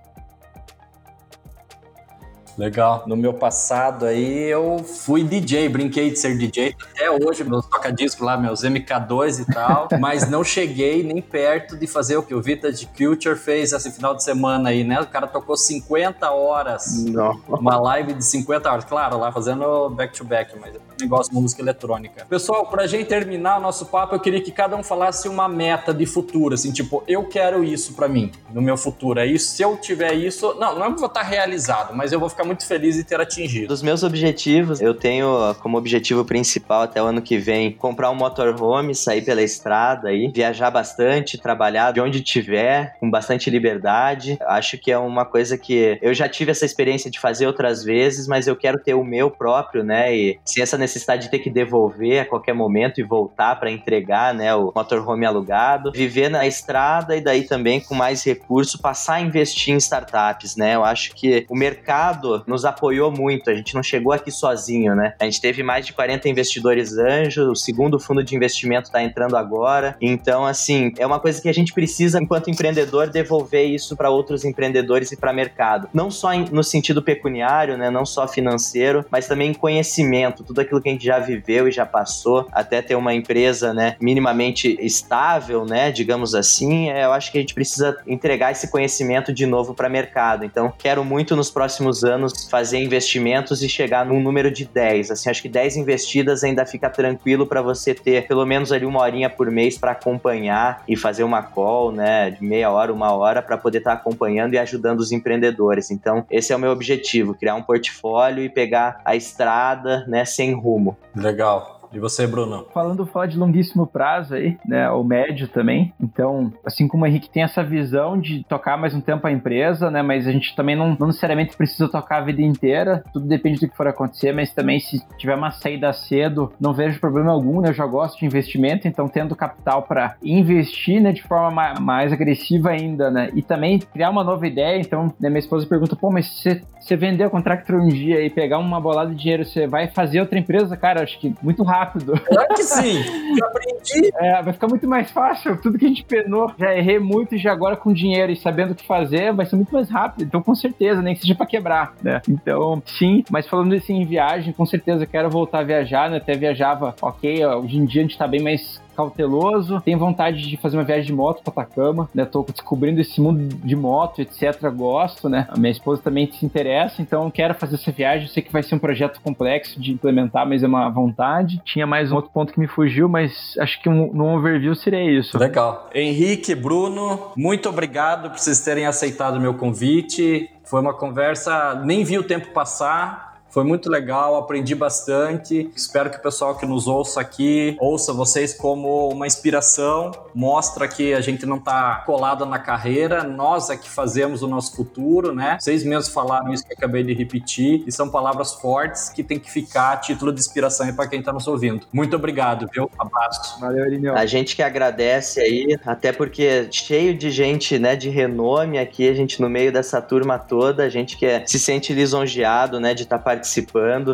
Legal. 2.56 3.04
No 3.06 3.16
meu 3.16 3.34
passado 3.34 4.06
aí 4.06 4.44
eu 4.44 4.78
fui 4.78 5.24
DJ, 5.24 5.68
brinquei 5.68 6.10
de 6.10 6.18
ser 6.18 6.36
DJ 6.38 6.74
até 6.92 7.10
hoje, 7.10 7.44
meus 7.44 7.66
toca-discos 7.66 8.24
lá, 8.24 8.36
meus 8.36 8.62
MK2 8.62 9.40
e 9.40 9.52
tal, 9.52 9.88
mas 10.00 10.28
não 10.28 10.44
cheguei 10.44 11.02
nem 11.02 11.20
perto 11.20 11.76
de 11.76 11.86
fazer 11.86 12.16
o 12.16 12.22
que 12.22 12.34
o 12.34 12.40
Vita 12.40 12.72
de 12.72 12.86
Culture 12.86 13.36
fez 13.36 13.72
esse 13.72 13.90
final 13.90 14.14
de 14.14 14.22
semana 14.22 14.70
aí, 14.70 14.84
né? 14.84 15.00
O 15.00 15.06
cara 15.06 15.26
tocou 15.26 15.56
50 15.56 16.30
horas, 16.30 17.04
não. 17.04 17.40
uma 17.48 17.76
live 17.76 18.14
de 18.14 18.24
50 18.24 18.70
horas, 18.70 18.84
claro, 18.84 19.18
lá 19.18 19.32
fazendo 19.32 19.90
back-to-back, 19.90 20.52
-back, 20.52 20.60
mas 20.60 20.74
é 20.74 20.78
um 20.78 20.82
negócio 21.00 21.32
de 21.32 21.40
música 21.40 21.62
eletrônica. 21.62 22.24
Pessoal, 22.26 22.66
pra 22.66 22.86
gente 22.86 23.06
terminar 23.06 23.58
o 23.58 23.60
nosso 23.60 23.86
papo, 23.86 24.14
eu 24.14 24.20
queria 24.20 24.40
que 24.40 24.52
cada 24.52 24.76
um 24.76 24.82
falasse 24.82 25.28
uma 25.28 25.48
meta 25.48 25.92
de 25.92 26.06
futuro, 26.06 26.54
assim, 26.54 26.72
tipo, 26.72 27.02
eu 27.08 27.24
quero 27.24 27.64
isso 27.64 27.94
para 27.94 28.08
mim, 28.08 28.30
no 28.52 28.62
meu 28.62 28.76
futuro, 28.76 29.18
é 29.18 29.26
isso, 29.26 29.56
se 29.56 29.62
eu 29.62 29.76
tiver 29.76 30.14
isso, 30.14 30.54
não, 30.54 30.78
não 30.78 30.86
é 30.86 30.90
vou 30.94 31.06
estar 31.06 31.22
realizado, 31.22 31.94
mas 31.94 32.12
eu 32.12 32.20
vou 32.20 32.28
ficar 32.28 32.43
ficar 32.44 32.46
muito 32.46 32.66
feliz 32.66 32.96
em 32.96 33.02
ter 33.02 33.20
atingido. 33.20 33.68
Dos 33.68 33.82
meus 33.82 34.02
objetivos, 34.02 34.80
eu 34.80 34.94
tenho 34.94 35.54
como 35.60 35.78
objetivo 35.78 36.24
principal 36.24 36.82
até 36.82 37.02
o 37.02 37.06
ano 37.06 37.22
que 37.22 37.38
vem 37.38 37.72
comprar 37.72 38.10
um 38.10 38.14
motorhome, 38.14 38.94
sair 38.94 39.22
pela 39.22 39.42
estrada 39.42 40.08
aí, 40.08 40.30
viajar 40.32 40.70
bastante, 40.70 41.38
trabalhar 41.38 41.92
de 41.92 42.00
onde 42.00 42.20
tiver, 42.20 42.96
com 43.00 43.10
bastante 43.10 43.50
liberdade. 43.50 44.38
Acho 44.42 44.78
que 44.78 44.92
é 44.92 44.98
uma 44.98 45.24
coisa 45.24 45.56
que 45.56 45.98
eu 46.00 46.12
já 46.14 46.28
tive 46.28 46.50
essa 46.50 46.64
experiência 46.64 47.10
de 47.10 47.18
fazer 47.18 47.46
outras 47.46 47.82
vezes, 47.82 48.28
mas 48.28 48.46
eu 48.46 48.54
quero 48.54 48.78
ter 48.78 48.94
o 48.94 49.04
meu 49.04 49.30
próprio, 49.30 49.82
né? 49.82 50.14
E 50.14 50.38
sem 50.44 50.62
essa 50.62 50.76
necessidade 50.76 51.24
de 51.24 51.30
ter 51.30 51.38
que 51.38 51.50
devolver 51.50 52.20
a 52.20 52.24
qualquer 52.24 52.52
momento 52.52 53.00
e 53.00 53.02
voltar 53.02 53.56
para 53.56 53.70
entregar, 53.70 54.34
né, 54.34 54.54
o 54.54 54.72
motorhome 54.74 55.24
alugado, 55.24 55.92
viver 55.92 56.28
na 56.28 56.46
estrada 56.46 57.16
e 57.16 57.20
daí 57.20 57.44
também 57.44 57.80
com 57.80 57.94
mais 57.94 58.22
recurso 58.24 58.78
passar 58.78 59.14
a 59.14 59.20
investir 59.20 59.74
em 59.74 59.76
startups, 59.76 60.56
né? 60.56 60.74
Eu 60.74 60.84
acho 60.84 61.14
que 61.14 61.46
o 61.48 61.56
mercado 61.56 62.33
nos 62.46 62.64
apoiou 62.64 63.10
muito, 63.10 63.50
a 63.50 63.54
gente 63.54 63.74
não 63.74 63.82
chegou 63.82 64.12
aqui 64.12 64.30
sozinho, 64.30 64.94
né? 64.94 65.14
A 65.20 65.24
gente 65.24 65.40
teve 65.40 65.62
mais 65.62 65.86
de 65.86 65.92
40 65.92 66.28
investidores 66.28 66.96
anjos, 66.96 67.46
o 67.46 67.54
segundo 67.54 67.98
fundo 67.98 68.22
de 68.22 68.34
investimento 68.34 68.88
está 68.88 69.02
entrando 69.02 69.36
agora. 69.36 69.96
Então, 70.00 70.44
assim, 70.44 70.92
é 70.98 71.06
uma 71.06 71.20
coisa 71.20 71.40
que 71.40 71.48
a 71.48 71.54
gente 71.54 71.72
precisa, 71.72 72.20
enquanto 72.20 72.50
empreendedor, 72.50 73.08
devolver 73.08 73.66
isso 73.66 73.96
para 73.96 74.10
outros 74.10 74.44
empreendedores 74.44 75.12
e 75.12 75.16
para 75.16 75.32
mercado. 75.32 75.88
Não 75.92 76.10
só 76.10 76.34
no 76.34 76.62
sentido 76.62 77.02
pecuniário, 77.02 77.76
né? 77.76 77.90
Não 77.90 78.04
só 78.04 78.26
financeiro, 78.26 79.04
mas 79.10 79.26
também 79.26 79.50
em 79.50 79.54
conhecimento, 79.54 80.42
tudo 80.44 80.60
aquilo 80.60 80.80
que 80.80 80.88
a 80.88 80.92
gente 80.92 81.04
já 81.04 81.18
viveu 81.18 81.68
e 81.68 81.72
já 81.72 81.86
passou, 81.86 82.46
até 82.52 82.82
ter 82.82 82.94
uma 82.94 83.14
empresa, 83.14 83.72
né, 83.72 83.96
minimamente 84.00 84.76
estável, 84.80 85.64
né, 85.64 85.90
digamos 85.90 86.34
assim, 86.34 86.90
é, 86.90 87.04
eu 87.04 87.12
acho 87.12 87.30
que 87.30 87.38
a 87.38 87.40
gente 87.40 87.54
precisa 87.54 87.96
entregar 88.06 88.52
esse 88.52 88.70
conhecimento 88.70 89.32
de 89.32 89.46
novo 89.46 89.74
para 89.74 89.88
mercado. 89.88 90.44
Então, 90.44 90.72
quero 90.76 91.04
muito 91.04 91.36
nos 91.36 91.50
próximos 91.50 92.04
anos 92.04 92.23
fazer 92.48 92.78
investimentos 92.78 93.62
e 93.62 93.68
chegar 93.68 94.04
num 94.04 94.20
número 94.20 94.50
de 94.50 94.64
10. 94.64 95.10
Assim, 95.10 95.30
acho 95.30 95.42
que 95.42 95.48
10 95.48 95.76
investidas 95.76 96.44
ainda 96.44 96.64
fica 96.66 96.88
tranquilo 96.88 97.46
para 97.46 97.62
você 97.62 97.94
ter 97.94 98.26
pelo 98.26 98.44
menos 98.44 98.72
ali 98.72 98.84
uma 98.84 99.00
horinha 99.00 99.30
por 99.30 99.50
mês 99.50 99.78
para 99.78 99.92
acompanhar 99.92 100.82
e 100.88 100.96
fazer 100.96 101.24
uma 101.24 101.42
call, 101.42 101.92
né, 101.92 102.30
de 102.30 102.44
meia 102.44 102.70
hora, 102.70 102.92
uma 102.92 103.12
hora 103.12 103.42
para 103.42 103.56
poder 103.56 103.78
estar 103.78 103.92
tá 103.92 103.96
acompanhando 103.96 104.54
e 104.54 104.58
ajudando 104.58 105.00
os 105.00 105.12
empreendedores. 105.12 105.90
Então, 105.90 106.24
esse 106.30 106.52
é 106.52 106.56
o 106.56 106.58
meu 106.58 106.70
objetivo, 106.70 107.34
criar 107.34 107.54
um 107.54 107.62
portfólio 107.62 108.44
e 108.44 108.48
pegar 108.48 109.00
a 109.04 109.16
estrada, 109.16 110.04
né, 110.06 110.24
sem 110.24 110.52
rumo. 110.52 110.96
Legal. 111.14 111.73
E 111.94 112.00
você, 112.00 112.26
Bruno? 112.26 112.66
Falando 112.74 113.08
de 113.28 113.38
longuíssimo 113.38 113.86
prazo 113.86 114.34
aí, 114.34 114.58
né, 114.66 114.90
o 114.90 115.04
médio 115.04 115.46
também. 115.46 115.92
Então, 116.00 116.52
assim 116.64 116.88
como 116.88 117.04
o 117.04 117.06
Henrique 117.06 117.30
tem 117.30 117.44
essa 117.44 117.62
visão 117.62 118.18
de 118.18 118.42
tocar 118.48 118.76
mais 118.76 118.92
um 118.94 119.00
tempo 119.00 119.24
a 119.24 119.30
empresa, 119.30 119.92
né, 119.92 120.02
mas 120.02 120.26
a 120.26 120.32
gente 120.32 120.56
também 120.56 120.74
não, 120.74 120.96
não 120.98 121.06
necessariamente 121.06 121.56
precisa 121.56 121.88
tocar 121.88 122.18
a 122.18 122.20
vida 122.22 122.42
inteira, 122.42 123.04
tudo 123.12 123.26
depende 123.26 123.60
do 123.60 123.68
que 123.68 123.76
for 123.76 123.86
acontecer, 123.86 124.32
mas 124.32 124.52
também 124.52 124.80
se 124.80 125.00
tiver 125.16 125.36
uma 125.36 125.52
saída 125.52 125.92
cedo, 125.92 126.52
não 126.60 126.72
vejo 126.72 126.98
problema 126.98 127.30
algum, 127.30 127.60
né, 127.60 127.68
eu 127.68 127.74
já 127.74 127.86
gosto 127.86 128.18
de 128.18 128.26
investimento, 128.26 128.88
então 128.88 129.08
tendo 129.08 129.36
capital 129.36 129.82
para 129.82 130.16
investir, 130.20 131.00
né, 131.00 131.12
de 131.12 131.22
forma 131.22 131.52
mais, 131.52 131.78
mais, 131.78 132.12
agressiva 132.12 132.70
ainda, 132.70 133.08
né, 133.08 133.30
e 133.34 133.42
também 133.42 133.78
criar 133.78 134.10
uma 134.10 134.24
nova 134.24 134.44
ideia, 134.46 134.80
então, 134.80 135.14
né, 135.20 135.28
minha 135.28 135.38
esposa 135.38 135.64
pergunta, 135.64 135.94
pô, 135.94 136.10
mas 136.10 136.26
você, 136.26 136.60
você 136.80 136.96
vender 136.96 137.26
o 137.26 137.30
Contractor 137.30 137.76
um 137.76 137.88
dia 137.88 138.20
e 138.20 138.28
pegar 138.28 138.58
uma 138.58 138.80
bolada 138.80 139.10
de 139.10 139.20
dinheiro, 139.20 139.44
você 139.44 139.68
vai 139.68 139.86
fazer 139.86 140.20
outra 140.20 140.38
empresa? 140.38 140.76
Cara, 140.76 141.02
acho 141.02 141.18
que 141.20 141.32
muito 141.40 141.62
rápido 141.62 141.83
rápido. 141.84 142.20
Claro 142.20 142.48
que 142.54 142.62
sim, 142.62 143.02
já 143.38 143.46
aprendi. 143.46 144.12
É, 144.16 144.42
vai 144.42 144.52
ficar 144.52 144.68
muito 144.68 144.88
mais 144.88 145.10
fácil. 145.10 145.56
Tudo 145.60 145.78
que 145.78 145.84
a 145.84 145.88
gente 145.88 146.04
penou, 146.04 146.52
já 146.58 146.74
errei 146.74 146.98
muito 146.98 147.34
e 147.34 147.38
já 147.38 147.52
agora 147.52 147.76
com 147.76 147.92
dinheiro 147.92 148.32
e 148.32 148.36
sabendo 148.36 148.72
o 148.72 148.74
que 148.74 148.86
fazer, 148.86 149.32
vai 149.32 149.46
ser 149.46 149.56
muito 149.56 149.72
mais 149.72 149.88
rápido. 149.90 150.24
Então, 150.24 150.42
com 150.42 150.54
certeza, 150.54 151.02
nem 151.02 151.14
que 151.14 151.20
seja 151.20 151.34
pra 151.34 151.46
quebrar, 151.46 151.94
né? 152.02 152.20
Então, 152.28 152.82
sim, 152.86 153.24
mas 153.30 153.46
falando 153.46 153.74
isso 153.74 153.92
em 153.92 154.04
viagem, 154.04 154.52
com 154.52 154.66
certeza 154.66 155.06
quero 155.06 155.30
voltar 155.30 155.60
a 155.60 155.64
viajar, 155.64 156.10
né? 156.10 156.16
Até 156.16 156.34
viajava, 156.34 156.94
ok, 157.00 157.44
hoje 157.46 157.76
em 157.76 157.84
dia 157.84 158.02
a 158.02 158.04
gente 158.04 158.18
tá 158.18 158.26
bem 158.26 158.42
mais 158.42 158.82
cauteloso, 158.94 159.80
tenho 159.80 159.98
vontade 159.98 160.48
de 160.48 160.56
fazer 160.56 160.76
uma 160.76 160.84
viagem 160.84 161.06
de 161.06 161.12
moto 161.12 161.42
para 161.42 161.64
Atacama, 161.64 162.08
né? 162.14 162.24
Tô 162.24 162.42
descobrindo 162.42 163.00
esse 163.00 163.20
mundo 163.20 163.54
de 163.56 163.76
moto, 163.76 164.20
etc. 164.20 164.68
Gosto, 164.74 165.28
né? 165.28 165.46
A 165.50 165.58
minha 165.58 165.70
esposa 165.70 166.02
também 166.02 166.30
se 166.30 166.44
interessa, 166.44 167.02
então 167.02 167.30
quero 167.30 167.54
fazer 167.54 167.76
essa 167.76 167.90
viagem. 167.90 168.26
Eu 168.26 168.32
sei 168.32 168.42
que 168.42 168.52
vai 168.52 168.62
ser 168.62 168.74
um 168.74 168.78
projeto 168.78 169.20
complexo 169.20 169.80
de 169.80 169.92
implementar, 169.92 170.46
mas 170.48 170.62
é 170.62 170.66
uma 170.66 170.88
vontade. 170.90 171.60
Tinha 171.64 171.86
mais 171.86 172.12
um 172.12 172.16
outro 172.16 172.30
ponto 172.30 172.52
que 172.52 172.60
me 172.60 172.66
fugiu, 172.66 173.08
mas 173.08 173.54
acho 173.58 173.80
que 173.80 173.88
um, 173.88 174.12
no 174.12 174.36
overview 174.36 174.74
seria 174.74 175.02
isso. 175.18 175.38
Legal. 175.38 175.88
Henrique, 175.94 176.54
Bruno, 176.54 177.32
muito 177.36 177.68
obrigado 177.68 178.30
por 178.30 178.38
vocês 178.38 178.60
terem 178.60 178.86
aceitado 178.86 179.36
o 179.36 179.40
meu 179.40 179.54
convite. 179.54 180.50
Foi 180.64 180.80
uma 180.80 180.94
conversa, 180.94 181.82
nem 181.84 182.04
vi 182.04 182.18
o 182.18 182.22
tempo 182.22 182.48
passar. 182.48 183.33
Foi 183.54 183.62
muito 183.62 183.88
legal, 183.88 184.34
aprendi 184.34 184.74
bastante. 184.74 185.70
Espero 185.76 186.10
que 186.10 186.16
o 186.16 186.20
pessoal 186.20 186.56
que 186.56 186.66
nos 186.66 186.88
ouça 186.88 187.20
aqui 187.20 187.76
ouça 187.78 188.12
vocês 188.12 188.52
como 188.52 189.08
uma 189.08 189.28
inspiração. 189.28 190.10
Mostra 190.34 190.88
que 190.88 191.14
a 191.14 191.20
gente 191.20 191.46
não 191.46 191.58
está 191.58 192.02
colado 192.04 192.44
na 192.44 192.58
carreira, 192.58 193.22
nós 193.22 193.70
é 193.70 193.76
que 193.76 193.88
fazemos 193.88 194.42
o 194.42 194.48
nosso 194.48 194.74
futuro, 194.74 195.32
né? 195.32 195.56
Vocês 195.60 195.84
mesmos 195.84 196.08
falaram 196.08 196.52
isso 196.52 196.66
que 196.66 196.72
eu 196.72 196.76
acabei 196.76 197.04
de 197.04 197.14
repetir 197.14 197.84
e 197.86 197.92
são 197.92 198.10
palavras 198.10 198.54
fortes 198.54 199.08
que 199.08 199.22
tem 199.22 199.38
que 199.38 199.48
ficar 199.48 199.92
a 199.92 199.96
título 199.98 200.32
de 200.32 200.40
inspiração 200.40 200.92
para 200.92 201.06
quem 201.06 201.20
está 201.20 201.32
nos 201.32 201.46
ouvindo. 201.46 201.86
Muito 201.92 202.16
obrigado, 202.16 202.68
viu? 202.74 202.90
Abraço. 202.98 203.60
Valeu, 203.60 203.86
Irineu. 203.86 204.16
A 204.16 204.26
gente 204.26 204.56
que 204.56 204.64
agradece 204.64 205.38
aí, 205.38 205.78
até 205.86 206.10
porque 206.10 206.66
cheio 206.72 207.16
de 207.16 207.30
gente, 207.30 207.78
né, 207.78 207.94
de 207.94 208.10
renome 208.10 208.80
aqui, 208.80 209.08
a 209.08 209.14
gente 209.14 209.40
no 209.40 209.48
meio 209.48 209.72
dessa 209.72 210.02
turma 210.02 210.40
toda, 210.40 210.82
a 210.82 210.88
gente 210.88 211.16
que 211.16 211.24
é, 211.24 211.46
se 211.46 211.60
sente 211.60 211.92
lisonjeado, 211.92 212.80
né, 212.80 212.94
de 212.94 213.04
estar 213.04 213.18
tá 213.18 213.22
participando. 213.22 213.43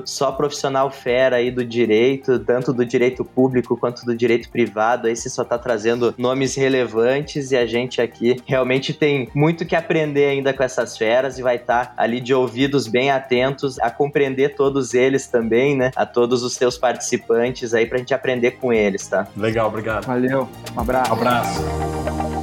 Só 0.06 0.32
profissional 0.32 0.90
fera 0.90 1.36
aí 1.36 1.50
do 1.50 1.64
direito, 1.64 2.38
tanto 2.40 2.72
do 2.72 2.84
direito 2.84 3.24
público 3.24 3.76
quanto 3.76 4.04
do 4.04 4.14
direito 4.14 4.50
privado. 4.50 5.06
Aí 5.06 5.16
você 5.16 5.28
só 5.28 5.44
tá 5.44 5.58
trazendo 5.58 6.14
nomes 6.16 6.54
relevantes 6.54 7.50
e 7.50 7.56
a 7.56 7.66
gente 7.66 8.00
aqui 8.00 8.36
realmente 8.46 8.92
tem 8.92 9.28
muito 9.34 9.64
que 9.64 9.76
aprender 9.76 10.26
ainda 10.26 10.52
com 10.52 10.62
essas 10.62 10.96
feras 10.96 11.38
e 11.38 11.42
vai 11.42 11.56
estar 11.56 11.86
tá 11.86 11.92
ali 11.96 12.20
de 12.20 12.34
ouvidos 12.34 12.86
bem 12.86 13.10
atentos 13.10 13.78
a 13.80 13.90
compreender 13.90 14.54
todos 14.54 14.94
eles 14.94 15.26
também, 15.26 15.76
né? 15.76 15.90
A 15.96 16.06
todos 16.06 16.42
os 16.42 16.56
teus 16.56 16.76
participantes 16.76 17.74
aí 17.74 17.86
pra 17.86 17.98
gente 17.98 18.14
aprender 18.14 18.52
com 18.52 18.72
eles, 18.72 19.06
tá? 19.06 19.26
Legal, 19.36 19.68
obrigado. 19.68 20.06
Valeu, 20.06 20.48
um 20.76 20.80
abraço. 20.80 21.10
Um 21.10 21.14
abraço. 21.14 22.39